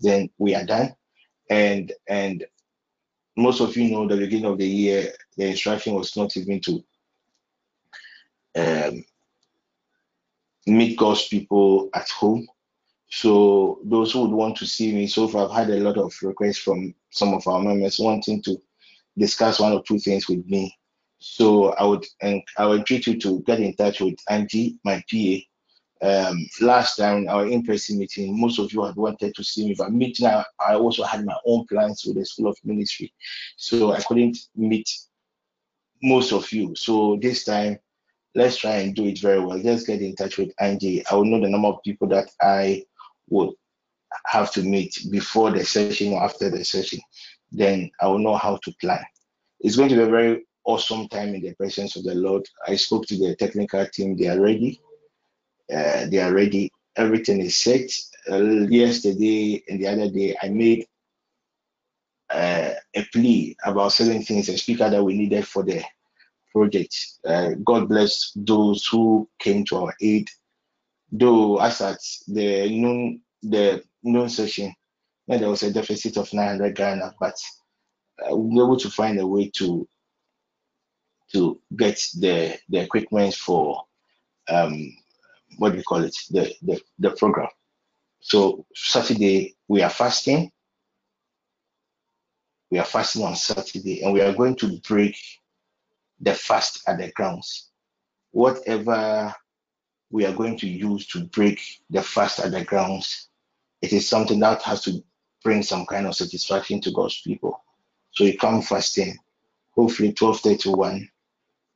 Then 0.00 0.28
we 0.36 0.54
are 0.54 0.66
done. 0.66 0.94
And 1.48 1.90
and 2.06 2.44
most 3.34 3.60
of 3.60 3.74
you 3.78 3.90
know 3.90 4.06
the 4.06 4.18
beginning 4.18 4.44
of 4.44 4.58
the 4.58 4.68
year, 4.68 5.10
the 5.38 5.46
instruction 5.46 5.94
was 5.94 6.14
not 6.18 6.36
even 6.36 6.60
to 6.60 6.84
um, 8.56 9.04
meet 10.66 10.98
God's 10.98 11.26
people 11.28 11.88
at 11.94 12.10
home. 12.10 12.46
So 13.16 13.78
those 13.84 14.10
who 14.10 14.22
would 14.22 14.32
want 14.32 14.56
to 14.56 14.66
see 14.66 14.92
me, 14.92 15.06
so 15.06 15.28
far 15.28 15.44
I've 15.44 15.54
had 15.54 15.70
a 15.70 15.78
lot 15.78 15.98
of 15.98 16.12
requests 16.20 16.58
from 16.58 16.92
some 17.10 17.32
of 17.32 17.46
our 17.46 17.60
members 17.62 18.00
wanting 18.00 18.42
to 18.42 18.60
discuss 19.16 19.60
one 19.60 19.72
or 19.72 19.84
two 19.84 20.00
things 20.00 20.26
with 20.28 20.44
me. 20.46 20.76
So 21.20 21.68
I 21.74 21.84
would 21.84 22.04
and 22.22 22.42
I 22.58 22.66
would 22.66 22.80
entreat 22.80 23.06
you 23.06 23.16
to 23.20 23.40
get 23.42 23.60
in 23.60 23.76
touch 23.76 24.00
with 24.00 24.16
Angie, 24.28 24.80
my 24.84 25.00
PA. 25.08 25.36
Um, 26.02 26.44
last 26.60 26.96
time 26.96 27.28
our 27.28 27.46
in-person 27.46 28.00
meeting, 28.00 28.38
most 28.38 28.58
of 28.58 28.72
you 28.72 28.82
had 28.82 28.96
wanted 28.96 29.32
to 29.36 29.44
see 29.44 29.68
me, 29.68 29.76
but 29.78 29.92
meeting 29.92 30.26
I, 30.26 30.44
I 30.58 30.74
also 30.74 31.04
had 31.04 31.24
my 31.24 31.36
own 31.46 31.66
plans 31.68 32.04
with 32.04 32.16
the 32.16 32.26
School 32.26 32.48
of 32.48 32.58
Ministry, 32.64 33.14
so 33.56 33.92
I 33.92 34.00
couldn't 34.00 34.38
meet 34.56 34.90
most 36.02 36.32
of 36.32 36.50
you. 36.50 36.74
So 36.74 37.16
this 37.22 37.44
time, 37.44 37.78
let's 38.34 38.56
try 38.56 38.78
and 38.78 38.92
do 38.92 39.06
it 39.06 39.20
very 39.20 39.38
well. 39.38 39.60
Just 39.60 39.86
get 39.86 40.02
in 40.02 40.16
touch 40.16 40.36
with 40.36 40.50
Angie. 40.58 41.06
I 41.06 41.14
will 41.14 41.26
know 41.26 41.40
the 41.40 41.48
number 41.48 41.68
of 41.68 41.82
people 41.84 42.08
that 42.08 42.28
I 42.42 42.84
would 43.28 43.50
have 44.26 44.52
to 44.52 44.62
meet 44.62 44.98
before 45.10 45.50
the 45.50 45.64
session 45.64 46.12
or 46.12 46.22
after 46.22 46.50
the 46.50 46.64
session. 46.64 47.00
Then 47.50 47.90
I 48.00 48.06
will 48.06 48.18
know 48.18 48.36
how 48.36 48.58
to 48.64 48.72
plan. 48.80 49.04
It's 49.60 49.76
going 49.76 49.88
to 49.90 49.96
be 49.96 50.02
a 50.02 50.06
very 50.06 50.46
awesome 50.64 51.08
time 51.08 51.34
in 51.34 51.42
the 51.42 51.54
presence 51.54 51.96
of 51.96 52.04
the 52.04 52.14
Lord. 52.14 52.46
I 52.66 52.76
spoke 52.76 53.06
to 53.06 53.16
the 53.16 53.36
technical 53.36 53.86
team, 53.86 54.16
they 54.16 54.28
are 54.28 54.40
ready. 54.40 54.80
Uh, 55.72 56.06
they 56.06 56.18
are 56.18 56.32
ready. 56.32 56.70
Everything 56.96 57.40
is 57.40 57.56
set. 57.56 57.90
Uh, 58.30 58.42
yesterday 58.68 59.62
and 59.68 59.80
the 59.80 59.86
other 59.88 60.10
day, 60.10 60.36
I 60.42 60.48
made 60.48 60.86
uh, 62.30 62.70
a 62.94 63.04
plea 63.12 63.56
about 63.64 63.92
certain 63.92 64.22
things, 64.22 64.48
a 64.48 64.56
speaker 64.56 64.88
that 64.88 65.02
we 65.02 65.14
needed 65.14 65.46
for 65.46 65.62
the 65.62 65.82
project. 66.52 66.94
Uh, 67.26 67.50
God 67.64 67.88
bless 67.88 68.32
those 68.36 68.86
who 68.86 69.28
came 69.38 69.64
to 69.66 69.76
our 69.76 69.94
aid. 70.00 70.28
Though, 71.16 71.58
as 71.60 71.80
at 71.80 72.00
the 72.26 72.68
noon 72.68 73.22
the 73.40 73.84
noon 74.02 74.28
session, 74.28 74.74
there 75.28 75.48
was 75.48 75.62
a 75.62 75.72
deficit 75.72 76.16
of 76.16 76.32
900 76.32 76.74
Ghana, 76.74 77.14
but 77.20 77.36
uh, 78.28 78.34
we 78.34 78.56
were 78.56 78.64
able 78.64 78.76
to 78.78 78.90
find 78.90 79.20
a 79.20 79.26
way 79.26 79.48
to 79.50 79.88
to 81.32 81.60
get 81.76 82.04
the 82.18 82.58
the 82.68 82.80
equipment 82.80 83.32
for 83.34 83.84
um 84.48 84.92
what 85.58 85.70
do 85.70 85.78
you 85.78 85.84
call 85.84 86.02
it 86.02 86.16
the 86.30 86.52
the, 86.62 86.80
the 86.98 87.10
program. 87.12 87.48
So 88.18 88.66
Saturday 88.74 89.54
we 89.68 89.82
are 89.82 89.90
fasting. 89.90 90.50
We 92.72 92.80
are 92.80 92.84
fasting 92.84 93.22
on 93.22 93.36
Saturday, 93.36 94.02
and 94.02 94.12
we 94.12 94.20
are 94.20 94.34
going 94.34 94.56
to 94.56 94.80
break 94.80 95.16
the 96.20 96.34
fast 96.34 96.82
at 96.88 96.98
the 96.98 97.12
grounds. 97.12 97.70
Whatever 98.32 99.32
we 100.10 100.24
are 100.26 100.32
going 100.32 100.58
to 100.58 100.68
use 100.68 101.06
to 101.08 101.24
break 101.24 101.60
the 101.90 102.02
fast 102.02 102.40
at 102.40 102.52
the 102.52 102.64
grounds, 102.64 103.28
it 103.82 103.92
is 103.92 104.08
something 104.08 104.40
that 104.40 104.62
has 104.62 104.82
to 104.84 105.02
bring 105.42 105.62
some 105.62 105.86
kind 105.86 106.06
of 106.06 106.16
satisfaction 106.16 106.80
to 106.80 106.92
God's 106.92 107.20
people. 107.20 107.62
So 108.12 108.24
you 108.24 108.38
come 108.38 108.62
fasting, 108.62 109.16
hopefully 109.72 110.08
1231, 110.08 111.08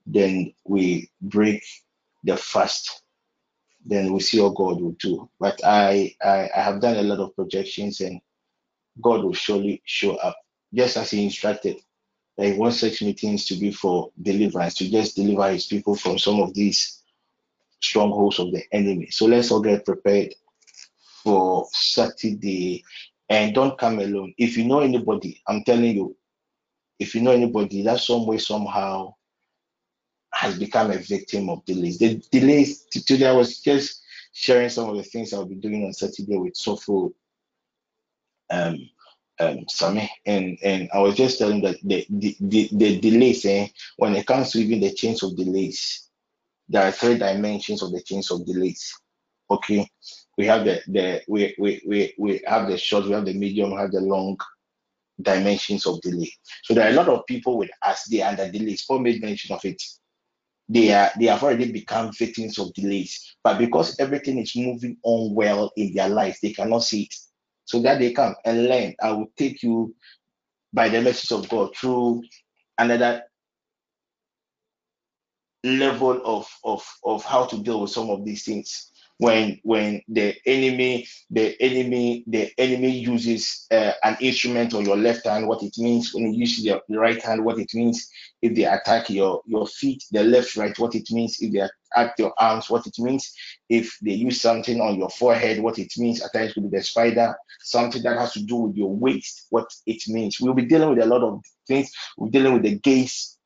then 0.06 0.54
we 0.64 1.10
break 1.20 1.62
the 2.24 2.36
fast. 2.36 3.02
Then 3.84 4.12
we 4.12 4.20
see 4.20 4.40
what 4.40 4.54
God 4.54 4.80
will 4.80 4.96
do. 4.98 5.28
But 5.38 5.64
I, 5.64 6.14
I 6.22 6.48
I 6.54 6.60
have 6.60 6.80
done 6.80 6.96
a 6.96 7.02
lot 7.02 7.20
of 7.20 7.34
projections 7.34 8.00
and 8.00 8.20
God 9.00 9.24
will 9.24 9.34
surely 9.34 9.82
show 9.84 10.16
up. 10.16 10.36
Just 10.72 10.96
as 10.96 11.10
he 11.10 11.24
instructed 11.24 11.76
that 12.36 12.46
he 12.46 12.52
wants 12.58 12.80
such 12.80 13.02
meetings 13.02 13.46
to 13.46 13.56
be 13.56 13.72
for 13.72 14.10
deliverance, 14.20 14.74
to 14.76 14.90
just 14.90 15.16
deliver 15.16 15.50
his 15.50 15.66
people 15.66 15.94
from 15.94 16.18
some 16.18 16.40
of 16.40 16.54
these 16.54 16.97
strongholds 17.80 18.38
of 18.38 18.52
the 18.52 18.62
enemy. 18.72 19.08
So 19.10 19.26
let's 19.26 19.50
all 19.50 19.60
get 19.60 19.84
prepared 19.84 20.34
for 21.22 21.66
Saturday 21.72 22.84
and 23.28 23.54
don't 23.54 23.78
come 23.78 23.98
alone. 23.98 24.34
If 24.38 24.56
you 24.56 24.64
know 24.64 24.80
anybody, 24.80 25.42
I'm 25.46 25.62
telling 25.64 25.96
you, 25.96 26.16
if 26.98 27.14
you 27.14 27.20
know 27.20 27.30
anybody 27.30 27.82
that 27.82 28.00
some 28.00 28.26
way, 28.26 28.38
somehow 28.38 29.14
has 30.32 30.58
become 30.58 30.90
a 30.90 30.98
victim 30.98 31.48
of 31.48 31.64
delays. 31.64 31.98
The 31.98 32.22
delays 32.30 32.84
today, 32.90 33.26
I 33.26 33.32
was 33.32 33.60
just 33.60 34.02
sharing 34.32 34.68
some 34.68 34.88
of 34.88 34.96
the 34.96 35.02
things 35.02 35.32
I'll 35.32 35.46
be 35.46 35.54
doing 35.54 35.84
on 35.84 35.92
Saturday 35.92 36.36
with 36.36 36.54
Sofo 36.54 37.12
um, 38.50 38.88
um, 39.40 39.64
Sami, 39.68 40.10
and 40.26 40.58
and 40.62 40.88
I 40.92 40.98
was 40.98 41.14
just 41.14 41.38
telling 41.38 41.62
that 41.62 41.76
the 41.82 42.06
the, 42.10 42.36
the, 42.40 42.68
the 42.72 43.00
delays, 43.00 43.44
eh, 43.44 43.68
when 43.96 44.16
it 44.16 44.26
comes 44.26 44.52
to 44.52 44.58
even 44.58 44.80
the 44.80 44.92
chains 44.92 45.22
of 45.22 45.36
delays, 45.36 46.07
there 46.68 46.86
are 46.86 46.92
three 46.92 47.18
dimensions 47.18 47.82
of 47.82 47.92
the 47.92 48.02
chains 48.02 48.30
of 48.30 48.44
delays. 48.46 48.94
Okay, 49.50 49.88
we 50.36 50.46
have 50.46 50.64
the 50.64 50.82
the 50.88 51.22
we 51.26 51.54
we 51.58 51.82
we, 51.86 52.14
we 52.18 52.42
have 52.46 52.68
the 52.68 52.76
short, 52.76 53.06
we 53.06 53.12
have 53.12 53.24
the 53.24 53.32
medium, 53.32 53.70
we 53.70 53.76
have 53.78 53.92
the 53.92 54.00
long 54.00 54.36
dimensions 55.20 55.86
of 55.86 56.00
delay. 56.00 56.32
So 56.62 56.74
there 56.74 56.86
are 56.86 56.92
a 56.92 56.96
lot 56.96 57.08
of 57.08 57.26
people 57.26 57.58
with 57.58 57.70
us 57.82 58.04
they 58.04 58.22
are 58.22 58.30
under 58.30 58.50
delays. 58.50 58.84
Paul 58.84 59.00
made 59.00 59.22
mention 59.22 59.54
of 59.54 59.64
it. 59.64 59.82
They 60.68 60.92
are 60.92 61.10
they 61.18 61.26
have 61.26 61.42
already 61.42 61.72
become 61.72 62.12
victims 62.12 62.58
of 62.58 62.72
delays, 62.74 63.36
but 63.42 63.58
because 63.58 63.98
everything 63.98 64.38
is 64.38 64.54
moving 64.54 64.98
on 65.02 65.34
well 65.34 65.72
in 65.76 65.94
their 65.94 66.08
life, 66.08 66.38
they 66.42 66.52
cannot 66.52 66.84
see 66.84 67.04
it. 67.04 67.14
So 67.64 67.80
that 67.82 67.98
they 67.98 68.12
come 68.12 68.34
and 68.44 68.64
learn. 68.66 68.94
I 69.02 69.12
will 69.12 69.30
take 69.36 69.62
you 69.62 69.94
by 70.72 70.88
the 70.88 71.00
message 71.00 71.32
of 71.32 71.48
God 71.48 71.74
through 71.74 72.22
another 72.78 73.22
level 75.64 76.20
of 76.24 76.48
of 76.64 76.86
of 77.04 77.24
how 77.24 77.44
to 77.46 77.62
deal 77.62 77.80
with 77.80 77.90
some 77.90 78.10
of 78.10 78.24
these 78.24 78.44
things. 78.44 78.92
When 79.18 79.58
when 79.64 80.00
the 80.08 80.36
enemy 80.46 81.08
the 81.30 81.60
enemy 81.60 82.22
the 82.28 82.52
enemy 82.56 82.98
uses 82.98 83.66
uh, 83.72 83.92
an 84.04 84.16
instrument 84.20 84.74
on 84.74 84.84
your 84.84 84.96
left 84.96 85.26
hand 85.26 85.48
what 85.48 85.62
it 85.64 85.74
means 85.76 86.14
when 86.14 86.32
you 86.32 86.38
use 86.38 86.64
your 86.64 86.80
right 86.88 87.20
hand 87.20 87.44
what 87.44 87.58
it 87.58 87.74
means 87.74 88.08
if 88.42 88.54
they 88.54 88.62
attack 88.64 89.10
your 89.10 89.42
your 89.44 89.66
feet 89.66 90.04
the 90.12 90.22
left 90.22 90.56
right 90.56 90.78
what 90.78 90.94
it 90.94 91.10
means 91.10 91.36
if 91.40 91.52
they 91.52 91.58
attack 91.58 92.14
your 92.20 92.32
arms 92.38 92.70
what 92.70 92.86
it 92.86 92.96
means 93.00 93.34
if 93.68 93.98
they 94.02 94.12
use 94.12 94.40
something 94.40 94.80
on 94.80 94.96
your 94.96 95.10
forehead 95.10 95.60
what 95.60 95.80
it 95.80 95.92
means 95.98 96.22
at 96.22 96.32
times 96.32 96.54
with 96.54 96.70
the 96.70 96.80
spider 96.80 97.34
something 97.60 98.02
that 98.02 98.16
has 98.18 98.32
to 98.32 98.42
do 98.42 98.56
with 98.56 98.76
your 98.76 98.94
waist 98.94 99.46
what 99.50 99.68
it 99.86 100.02
means. 100.08 100.40
We'll 100.40 100.54
be 100.54 100.66
dealing 100.66 100.90
with 100.90 101.04
a 101.04 101.06
lot 101.06 101.22
of 101.22 101.42
things. 101.66 101.90
We're 102.16 102.30
dealing 102.30 102.54
with 102.54 102.62
the 102.62 102.78
gaze 102.78 103.37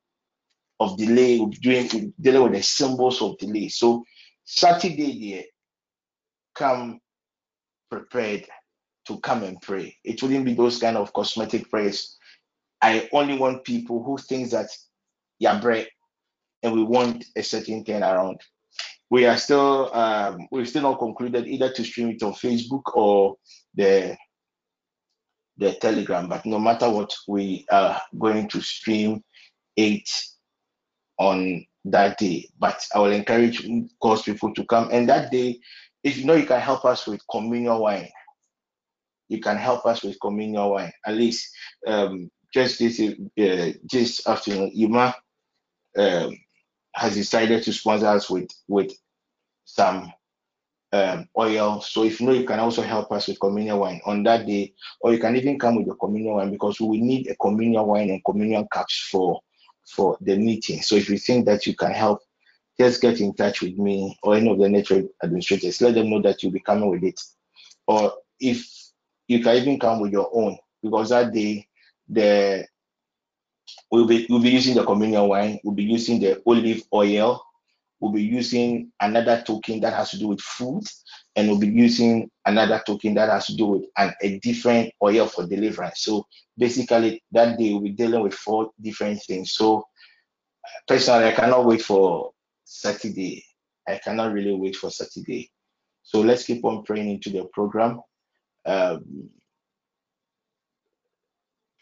of 0.79 0.97
delay, 0.97 1.43
doing 1.61 2.13
dealing 2.19 2.43
with 2.43 2.53
the 2.53 2.63
symbols 2.63 3.21
of 3.21 3.37
delay. 3.37 3.69
So 3.69 4.03
Saturday 4.45 5.31
there, 5.31 5.43
come 6.55 6.99
prepared 7.89 8.45
to 9.05 9.19
come 9.19 9.43
and 9.43 9.61
pray. 9.61 9.97
It 10.03 10.21
wouldn't 10.21 10.45
be 10.45 10.53
those 10.53 10.79
kind 10.79 10.97
of 10.97 11.13
cosmetic 11.13 11.69
prayers. 11.69 12.17
I 12.81 13.09
only 13.13 13.37
want 13.37 13.63
people 13.63 14.03
who 14.03 14.17
think 14.17 14.49
that 14.51 14.69
yeah, 15.39 15.59
bread 15.59 15.87
and 16.63 16.73
we 16.73 16.83
want 16.83 17.25
a 17.35 17.43
certain 17.43 17.83
thing 17.83 18.01
around. 18.01 18.41
We 19.09 19.25
are 19.25 19.37
still 19.37 19.93
um 19.93 20.47
we've 20.51 20.67
still 20.67 20.83
not 20.83 20.99
concluded 20.99 21.47
either 21.47 21.71
to 21.71 21.83
stream 21.83 22.09
it 22.09 22.23
on 22.23 22.33
Facebook 22.33 22.95
or 22.95 23.37
the 23.75 24.17
the 25.57 25.73
telegram, 25.73 26.27
but 26.27 26.45
no 26.45 26.57
matter 26.57 26.89
what, 26.89 27.13
we 27.27 27.65
are 27.69 28.01
going 28.17 28.47
to 28.49 28.61
stream 28.61 29.23
it 29.75 30.09
on 31.23 31.65
that 31.85 32.17
day. 32.17 32.49
But 32.59 32.85
I 32.93 32.99
will 32.99 33.11
encourage 33.11 33.65
God's 34.01 34.23
people 34.23 34.53
to 34.53 34.65
come. 34.65 34.89
And 34.91 35.07
that 35.09 35.31
day, 35.31 35.59
if 36.03 36.17
you 36.17 36.25
know 36.25 36.35
you 36.35 36.45
can 36.45 36.59
help 36.59 36.85
us 36.85 37.07
with 37.07 37.21
communion 37.31 37.77
wine, 37.79 38.09
you 39.29 39.39
can 39.39 39.57
help 39.57 39.85
us 39.85 40.03
with 40.03 40.19
communion 40.21 40.65
wine. 40.65 40.91
At 41.05 41.15
least 41.15 41.49
um, 41.87 42.29
just 42.53 42.79
this 42.79 42.99
uh, 42.99 43.71
this 43.91 44.27
afternoon, 44.27 44.71
Ima 44.75 45.15
um, 45.97 46.37
has 46.93 47.15
decided 47.15 47.63
to 47.63 47.73
sponsor 47.73 48.07
us 48.07 48.29
with 48.29 48.49
with 48.67 48.91
some 49.65 50.11
um, 50.91 51.27
oil. 51.39 51.81
So 51.81 52.03
if 52.03 52.19
you 52.19 52.27
know 52.27 52.33
you 52.33 52.45
can 52.45 52.59
also 52.59 52.81
help 52.81 53.11
us 53.13 53.27
with 53.27 53.39
communion 53.39 53.77
wine 53.77 54.01
on 54.05 54.23
that 54.23 54.45
day, 54.45 54.73
or 54.99 55.13
you 55.13 55.19
can 55.19 55.37
even 55.37 55.57
come 55.57 55.77
with 55.77 55.87
your 55.87 55.95
communion 55.95 56.35
wine 56.35 56.51
because 56.51 56.79
we 56.81 56.99
need 56.99 57.29
a 57.29 57.35
communion 57.37 57.85
wine 57.85 58.09
and 58.09 58.23
communion 58.25 58.67
cups 58.71 59.07
for 59.09 59.39
for 59.85 60.17
the 60.21 60.37
meeting. 60.37 60.81
So 60.81 60.95
if 60.95 61.09
you 61.09 61.17
think 61.17 61.45
that 61.45 61.67
you 61.67 61.75
can 61.75 61.91
help, 61.91 62.21
just 62.79 63.01
get 63.01 63.19
in 63.21 63.33
touch 63.33 63.61
with 63.61 63.77
me 63.77 64.17
or 64.23 64.35
any 64.35 64.49
of 64.49 64.57
the 64.57 64.69
network 64.69 65.05
administrators. 65.23 65.81
Let 65.81 65.95
them 65.95 66.09
know 66.09 66.21
that 66.21 66.41
you'll 66.41 66.51
be 66.51 66.59
coming 66.59 66.89
with 66.89 67.03
it. 67.03 67.21
Or 67.87 68.13
if 68.39 68.67
you 69.27 69.43
can 69.43 69.55
even 69.55 69.79
come 69.79 69.99
with 69.99 70.11
your 70.11 70.29
own, 70.33 70.57
because 70.81 71.09
that 71.09 71.33
day 71.33 71.67
the 72.09 72.65
we'll 73.91 74.07
be 74.07 74.25
we'll 74.29 74.41
be 74.41 74.49
using 74.49 74.75
the 74.75 74.83
communion 74.83 75.27
wine, 75.27 75.59
we'll 75.63 75.75
be 75.75 75.83
using 75.83 76.19
the 76.19 76.41
olive 76.45 76.83
oil, 76.93 77.43
we'll 78.03 78.11
be 78.11 78.21
using 78.21 78.91
another 78.99 79.41
token 79.47 79.79
that 79.79 79.93
has 79.93 80.11
to 80.11 80.19
do 80.19 80.27
with 80.27 80.41
food, 80.41 80.83
and 81.37 81.47
we'll 81.47 81.57
be 81.57 81.69
using 81.69 82.29
another 82.45 82.83
token 82.85 83.13
that 83.13 83.29
has 83.29 83.45
to 83.45 83.55
do 83.55 83.65
with 83.65 83.83
an, 83.97 84.13
a 84.21 84.39
different 84.39 84.91
oil 85.01 85.25
for 85.25 85.47
deliverance. 85.47 86.01
So 86.01 86.27
basically, 86.57 87.23
that 87.31 87.57
day 87.57 87.71
we'll 87.71 87.79
be 87.79 87.91
dealing 87.91 88.21
with 88.21 88.33
four 88.33 88.71
different 88.81 89.23
things. 89.23 89.53
So 89.53 89.87
personally, 90.85 91.27
I 91.27 91.31
cannot 91.31 91.65
wait 91.65 91.81
for 91.81 92.31
Saturday. 92.65 93.45
I 93.87 94.01
cannot 94.03 94.33
really 94.33 94.53
wait 94.53 94.75
for 94.75 94.91
Saturday. 94.91 95.49
So 96.01 96.19
let's 96.19 96.43
keep 96.43 96.65
on 96.65 96.83
praying 96.83 97.09
into 97.09 97.29
the 97.29 97.45
program. 97.53 98.01
Um, 98.65 99.29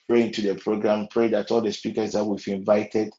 pray 0.08 0.22
into 0.22 0.44
the 0.44 0.54
program. 0.54 1.08
Pray 1.10 1.30
that 1.30 1.50
all 1.50 1.62
the 1.62 1.74
speakers 1.74 2.12
that 2.12 2.24
we've 2.24 2.48
invited, 2.48 3.12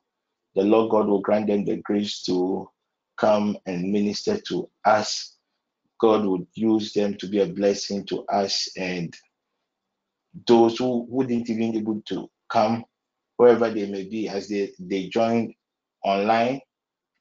the 0.55 0.63
Lord 0.63 0.93
God 0.93 1.09
will 1.09 1.21
grant 1.21 1.49
them 1.49 1.65
the 1.65 1.79
grace 1.79 2.23
to 2.27 2.69
come 3.17 3.57
and 3.67 3.93
minister 3.93 4.41
to 4.49 4.69
us. 4.85 5.37
God 6.01 6.25
would 6.25 6.47
use 6.55 6.93
them 6.93 7.15
to 7.19 7.29
be 7.29 7.41
a 7.41 7.47
blessing 7.47 8.05
to 8.07 8.25
us 8.27 8.69
and 8.77 9.15
those 10.47 10.79
who 10.79 11.07
wouldn't 11.09 11.49
even 11.49 11.73
be 11.73 11.79
able 11.79 12.01
to 12.07 12.29
come, 12.49 12.85
wherever 13.37 13.71
they 13.71 13.87
may 13.87 14.05
be, 14.05 14.29
as 14.29 14.49
they, 14.49 14.73
they 14.79 15.09
join 15.09 15.55
online, 16.05 16.61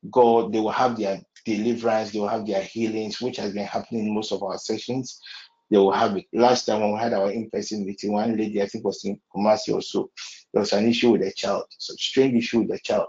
God, 0.09 0.51
they 0.51 0.59
will 0.59 0.72
have 0.72 0.97
their 0.97 1.22
deliverance, 1.45 2.11
they 2.11 2.19
will 2.19 2.27
have 2.27 2.47
their 2.47 2.63
healings, 2.63 3.22
which 3.22 3.38
has 3.38 3.53
been 3.53 3.65
happening 3.65 4.07
in 4.07 4.15
most 4.15 4.31
of 4.31 4.41
our 4.43 4.57
sessions. 4.57 5.19
They 5.69 5.77
will 5.77 5.91
have 5.91 6.18
it. 6.18 6.26
Last 6.34 6.65
time 6.65 6.81
when 6.81 6.93
we 6.93 6.99
had 6.99 7.13
our 7.13 7.31
in-person 7.31 7.85
meeting, 7.85 8.13
one 8.13 8.35
lady, 8.35 8.61
I 8.61 8.68
think 8.68 8.84
was 8.84 9.05
in 9.05 9.19
Kumasi 9.34 9.73
also, 9.73 10.09
there 10.53 10.59
was 10.59 10.73
an 10.73 10.88
issue 10.88 11.11
with 11.11 11.22
a 11.22 11.31
child, 11.31 11.65
so 11.77 11.93
strange 11.97 12.35
issue 12.35 12.61
with 12.61 12.72
a 12.72 12.80
child, 12.80 13.07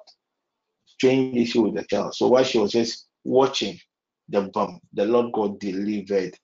strange 1.02 1.36
issue 1.36 1.62
with 1.62 1.74
the 1.74 1.84
child. 1.84 2.14
So 2.14 2.28
while 2.28 2.44
she 2.44 2.58
was 2.58 2.72
just 2.72 3.08
watching 3.24 3.80
the 4.28 4.42
bomb, 4.42 4.80
the 4.92 5.06
Lord 5.06 5.32
God 5.32 5.60
delivered, 5.60 6.38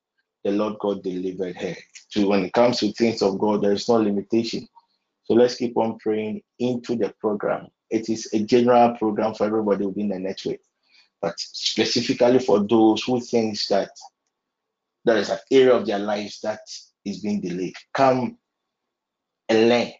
the 0.44 0.50
Lord 0.52 0.78
God 0.80 1.02
delivered 1.02 1.56
her. 1.56 1.76
So 2.08 2.28
when 2.28 2.44
it 2.44 2.52
comes 2.52 2.80
to 2.80 2.92
things 2.92 3.22
of 3.22 3.38
God, 3.38 3.62
there 3.62 3.72
is 3.72 3.88
no 3.88 3.96
limitation. 3.96 4.66
So 5.24 5.34
let's 5.34 5.56
keep 5.56 5.76
on 5.76 5.98
praying 5.98 6.42
into 6.58 6.96
the 6.96 7.14
program. 7.20 7.68
It 7.90 8.08
is 8.08 8.28
a 8.34 8.40
general 8.40 8.96
program 8.96 9.34
for 9.34 9.46
everybody 9.46 9.86
within 9.86 10.08
the 10.08 10.18
network, 10.18 10.60
but 11.22 11.34
specifically 11.38 12.40
for 12.40 12.66
those 12.66 13.02
who 13.04 13.20
thinks 13.20 13.68
that 13.68 13.90
That 15.04 15.18
is 15.18 15.30
an 15.30 15.38
area 15.50 15.74
of 15.74 15.86
their 15.86 15.98
lives 15.98 16.40
that 16.42 16.60
is 17.04 17.20
being 17.20 17.40
delayed. 17.40 17.74
Come 17.94 18.38
and 19.48 19.68
learn 19.68 19.92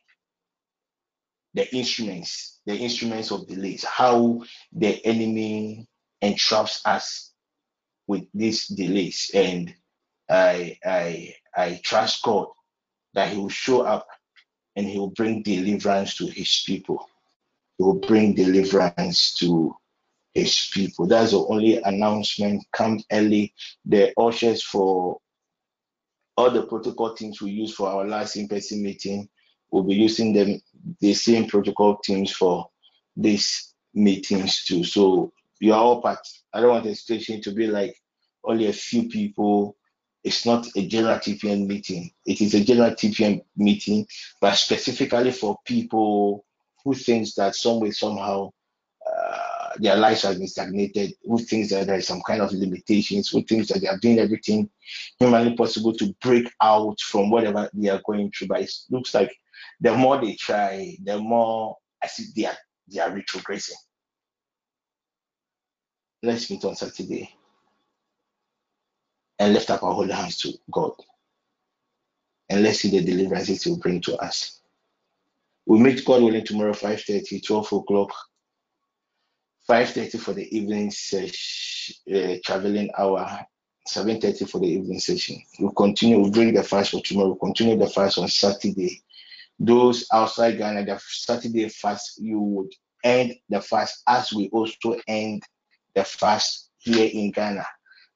the 1.54 1.74
instruments, 1.74 2.60
the 2.66 2.76
instruments 2.76 3.30
of 3.30 3.46
delays, 3.46 3.84
how 3.84 4.42
the 4.72 5.04
enemy 5.04 5.86
entraps 6.20 6.84
us 6.84 7.32
with 8.06 8.24
these 8.34 8.66
delays. 8.68 9.30
And 9.34 9.74
I 10.28 10.78
I 10.84 11.34
I 11.56 11.80
trust 11.82 12.22
God 12.22 12.48
that 13.14 13.32
He 13.32 13.38
will 13.38 13.48
show 13.48 13.82
up 13.82 14.06
and 14.76 14.86
He 14.86 14.98
will 14.98 15.10
bring 15.10 15.42
deliverance 15.42 16.16
to 16.16 16.26
His 16.26 16.62
people. 16.66 17.08
He 17.78 17.84
will 17.84 18.00
bring 18.00 18.34
deliverance 18.34 19.34
to 19.34 19.74
His 20.34 20.68
people. 20.72 21.06
That's 21.06 21.32
the 21.32 21.44
only 21.46 21.80
announcement. 21.82 22.64
Come 22.72 23.00
early. 23.10 23.54
The 23.86 24.12
ushers 24.18 24.62
for 24.62 25.18
all 26.36 26.50
the 26.50 26.62
protocol 26.62 27.14
teams 27.14 27.42
we 27.42 27.50
use 27.50 27.74
for 27.74 27.88
our 27.88 28.06
last 28.06 28.36
in-person 28.36 28.80
meeting, 28.80 29.28
we'll 29.70 29.82
be 29.82 29.94
using 29.94 30.32
them 30.32 30.60
the 31.00 31.14
same 31.14 31.46
protocol 31.46 31.98
teams 31.98 32.32
for 32.32 32.68
these 33.16 33.74
meetings 33.94 34.64
too. 34.64 34.84
So 34.84 35.32
you 35.60 35.72
are 35.72 35.80
all 35.80 36.02
part. 36.02 36.20
I 36.52 36.60
don't 36.60 36.70
want 36.70 36.84
the 36.84 36.94
situation 36.94 37.40
to 37.42 37.52
be 37.52 37.66
like 37.66 37.96
only 38.44 38.66
a 38.66 38.72
few 38.72 39.08
people. 39.08 39.76
It's 40.24 40.46
not 40.46 40.66
a 40.76 40.86
general 40.86 41.18
TPN 41.18 41.66
meeting. 41.66 42.10
It 42.26 42.40
is 42.40 42.54
a 42.54 42.64
general 42.64 42.90
TPN 42.90 43.42
meeting, 43.56 44.06
but 44.40 44.54
specifically 44.54 45.32
for 45.32 45.58
people 45.64 46.44
who 46.84 46.94
thinks 46.94 47.34
that 47.34 47.54
some 47.54 47.80
way 47.80 47.90
somehow 47.90 48.52
uh, 49.06 49.70
their 49.78 49.96
lives 49.96 50.22
have 50.22 50.38
been 50.38 50.48
stagnated, 50.48 51.14
who 51.24 51.38
thinks 51.38 51.70
that 51.70 51.86
there 51.86 51.98
is 51.98 52.06
some 52.06 52.22
kind 52.26 52.42
of 52.42 52.52
limitations, 52.52 53.28
who 53.28 53.42
thinks 53.42 53.68
that 53.68 53.80
they 53.80 53.88
are 53.88 53.98
doing 53.98 54.18
everything 54.18 54.68
humanly 55.18 55.54
possible 55.54 55.92
to 55.94 56.14
break 56.20 56.50
out 56.60 57.00
from 57.00 57.30
whatever 57.30 57.70
they 57.72 57.88
are 57.88 58.02
going 58.04 58.30
through. 58.30 58.48
But 58.48 58.62
it 58.62 58.72
looks 58.90 59.14
like 59.14 59.34
the 59.80 59.94
more 59.94 60.20
they 60.20 60.34
try, 60.34 60.96
the 61.02 61.18
more 61.18 61.76
as 62.02 62.18
if 62.18 62.34
they 62.34 62.46
are 62.46 62.56
they 62.92 63.00
are 63.00 63.10
retrogressing. 63.10 63.76
Let's 66.22 66.50
meet 66.50 66.64
on 66.64 66.74
Saturday 66.74 67.34
and 69.38 69.54
lift 69.54 69.70
up 69.70 69.82
our 69.82 69.92
holy 69.92 70.12
hands 70.12 70.38
to 70.38 70.52
God. 70.70 70.92
And 72.48 72.62
let's 72.62 72.80
see 72.80 72.90
the 72.90 73.04
deliverances 73.04 73.62
He 73.62 73.70
will 73.70 73.78
bring 73.78 74.00
to 74.02 74.16
us. 74.16 74.60
We 75.66 75.78
meet 75.80 76.04
God 76.04 76.22
willing 76.22 76.44
tomorrow, 76.44 76.72
5:30, 76.72 77.44
12 77.44 77.72
o'clock, 77.72 78.14
5:30 79.68 80.18
for 80.18 80.32
the 80.32 80.56
evening 80.56 80.90
session, 80.90 81.94
uh, 82.14 82.36
traveling 82.44 82.90
hour, 82.96 83.46
7:30 83.86 84.46
for 84.46 84.60
the 84.60 84.66
evening 84.66 84.98
session. 84.98 85.42
We'll 85.60 85.72
continue, 85.72 86.18
we'll 86.20 86.30
bring 86.30 86.54
the 86.54 86.62
fast 86.62 86.92
for 86.92 87.02
tomorrow, 87.02 87.28
we'll 87.28 87.36
continue 87.36 87.76
the 87.76 87.88
fast 87.88 88.18
on 88.18 88.28
Saturday. 88.28 89.02
Those 89.58 90.06
outside 90.12 90.58
Ghana, 90.58 90.84
the 90.84 91.00
Saturday 91.04 91.68
fast, 91.68 92.20
you 92.20 92.40
would 92.40 92.72
end 93.02 93.34
the 93.48 93.60
fast 93.60 94.02
as 94.06 94.32
we 94.32 94.48
also 94.50 94.96
end 95.08 95.42
the 95.94 96.04
fast 96.04 96.70
here 96.78 97.10
in 97.12 97.30
Ghana. 97.32 97.66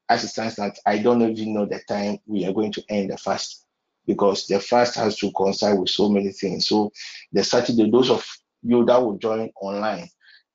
As 0.08 0.24
it 0.24 0.28
stands 0.28 0.56
that 0.56 0.78
I 0.86 0.98
don't 0.98 1.22
even 1.22 1.54
know 1.54 1.66
the 1.66 1.80
time 1.88 2.18
we 2.26 2.44
are 2.46 2.52
going 2.52 2.72
to 2.72 2.84
end 2.88 3.10
the 3.10 3.16
fast 3.16 3.64
because 4.06 4.46
the 4.46 4.60
fast 4.60 4.94
has 4.96 5.16
to 5.18 5.30
coincide 5.32 5.78
with 5.78 5.88
so 5.88 6.08
many 6.08 6.30
things. 6.32 6.66
So 6.68 6.92
the 7.32 7.42
Saturday, 7.42 7.90
those 7.90 8.10
of 8.10 8.24
you 8.62 8.84
that 8.84 9.02
will 9.02 9.18
join 9.18 9.50
online, 9.60 10.08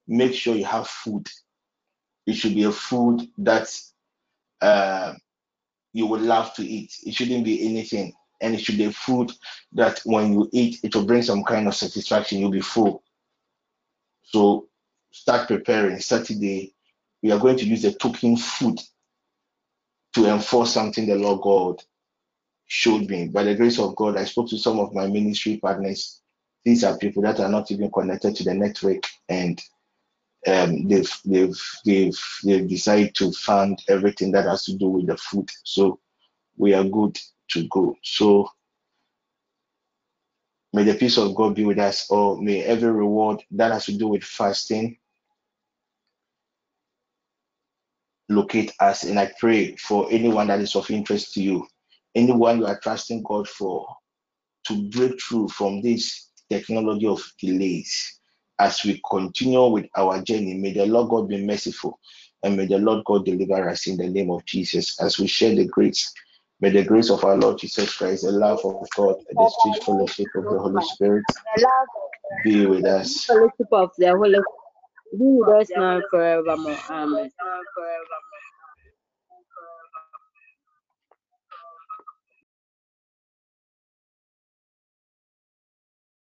make 0.07 0.34
sure 0.34 0.55
you 0.55 0.65
have 0.65 0.88
food. 0.88 1.27
It 2.26 2.34
should 2.34 2.55
be 2.55 2.64
a 2.64 2.72
food 2.72 3.27
that 3.39 3.69
uh, 4.61 5.14
you 5.93 6.05
would 6.07 6.22
love 6.22 6.53
to 6.55 6.64
eat. 6.64 6.93
It 7.05 7.14
shouldn't 7.14 7.45
be 7.45 7.65
anything. 7.68 8.14
And 8.41 8.53
it 8.53 8.59
should 8.59 8.77
be 8.77 8.91
food 8.91 9.31
that 9.73 9.99
when 10.05 10.34
you 10.34 10.49
eat, 10.51 10.80
it 10.84 10.95
will 10.95 11.05
bring 11.05 11.23
some 11.23 11.43
kind 11.43 11.68
of 11.68 11.76
satisfaction. 11.76 12.39
You'll 12.39 12.51
be 12.51 12.61
full. 12.61 13.03
So 14.23 14.68
start 15.11 15.47
preparing. 15.47 15.99
Saturday, 15.99 16.76
we 17.23 17.31
are 17.31 17.39
going 17.39 17.57
to 17.57 17.65
use 17.65 17.81
the 17.81 17.93
token 17.93 18.38
food 18.38 18.80
to 20.14 20.27
enforce 20.27 20.73
something 20.73 21.07
the 21.07 21.15
Lord 21.15 21.41
God 21.41 21.84
showed 22.68 23.09
me. 23.09 23.27
By 23.27 23.43
the 23.43 23.55
grace 23.55 23.80
of 23.80 23.95
God, 23.95 24.18
I 24.18 24.26
spoke 24.26 24.49
to 24.49 24.57
some 24.57 24.80
of 24.80 24.93
my 24.93 25.07
ministry 25.07 25.57
partners. 25.57 26.22
These 26.65 26.84
are 26.84 26.97
people 26.97 27.23
that 27.23 27.39
are 27.39 27.49
not 27.49 27.72
even 27.72 27.89
connected 27.91 28.35
to 28.35 28.43
the 28.43 28.53
network, 28.53 29.03
and 29.30 29.61
um, 30.45 30.88
they've 30.88 31.11
they've 31.23 31.61
they've 31.85 32.19
they've 32.43 32.68
decided 32.68 33.15
to 33.15 33.31
fund 33.31 33.81
everything 33.88 34.31
that 34.31 34.45
has 34.45 34.65
to 34.65 34.73
do 34.73 34.89
with 34.89 35.07
the 35.07 35.18
food. 35.18 35.49
So 35.64 35.99
we 36.57 36.73
are 36.73 36.84
good 36.84 37.18
to 37.49 37.68
go. 37.69 37.95
So 38.03 38.49
may 40.74 40.84
the 40.84 40.95
peace 40.95 41.18
of 41.18 41.36
God 41.36 41.56
be 41.56 41.65
with 41.65 41.80
us, 41.80 42.10
or 42.10 42.41
may 42.41 42.64
every 42.64 42.91
reward 42.91 43.44
that 43.52 43.72
has 43.72 43.86
to 43.86 43.98
do 43.98 44.07
with 44.07 44.24
fasting 44.24 44.98
locate 48.30 48.74
us. 48.80 49.03
And 49.03 49.19
I 49.19 49.32
pray 49.40 49.76
for 49.76 50.07
anyone 50.11 50.48
that 50.48 50.60
is 50.60 50.76
of 50.76 50.90
interest 50.91 51.34
to 51.34 51.41
you, 51.41 51.68
anyone 52.15 52.60
you 52.60 52.65
are 52.65 52.80
trusting 52.80 53.24
God 53.24 53.48
for, 53.48 53.88
to 54.65 54.90
break 54.90 55.22
through 55.22 55.49
from 55.49 55.82
this 55.82 56.30
technology 56.49 57.07
of 57.07 57.22
delays 57.40 58.19
as 58.60 58.84
we 58.84 59.02
continue 59.10 59.68
with 59.68 59.86
our 59.95 60.22
journey. 60.22 60.56
May 60.56 60.74
the 60.74 60.86
Lord 60.86 61.10
God 61.10 61.30
be 61.30 61.44
merciful 61.45 61.99
and 62.44 62.57
may 62.57 62.65
the 62.65 62.78
Lord 62.78 63.03
God 63.06 63.26
deliver 63.26 63.69
us 63.69 63.88
in 63.88 63.98
the 63.98 64.07
name 64.07 64.32
of 64.32 64.45
Jesus 64.45 64.99
as 65.02 65.19
we 65.19 65.28
share 65.28 65.56
the 65.56 65.65
grace. 65.65 66.11
May 66.59 66.71
the 66.71 66.84
grace 66.84 67.11
of 67.11 67.23
our 67.23 67.38
Lord 67.38 67.59
Jesus 67.59 67.95
Christ, 67.95 68.23
the 68.23 68.31
love 68.31 68.65
of 68.65 68.88
God, 68.95 69.17
and 69.29 69.38
the 69.38 69.53
sweet 69.61 69.84
fellowship 69.84 70.27
of 70.35 70.43
the 70.45 70.57
Holy 70.57 70.84
Spirit 70.85 71.23
be 72.43 72.65
with 72.65 72.85
us. 72.85 73.25
Fellowship 73.25 73.67
of 73.71 73.91
the 73.97 74.09
Holy 74.09 74.39
be 75.11 75.17
with 75.19 75.49
us 75.49 75.69
now 75.75 75.97
and 75.97 76.03
forevermore. 76.09 76.79
Amen. 76.89 77.31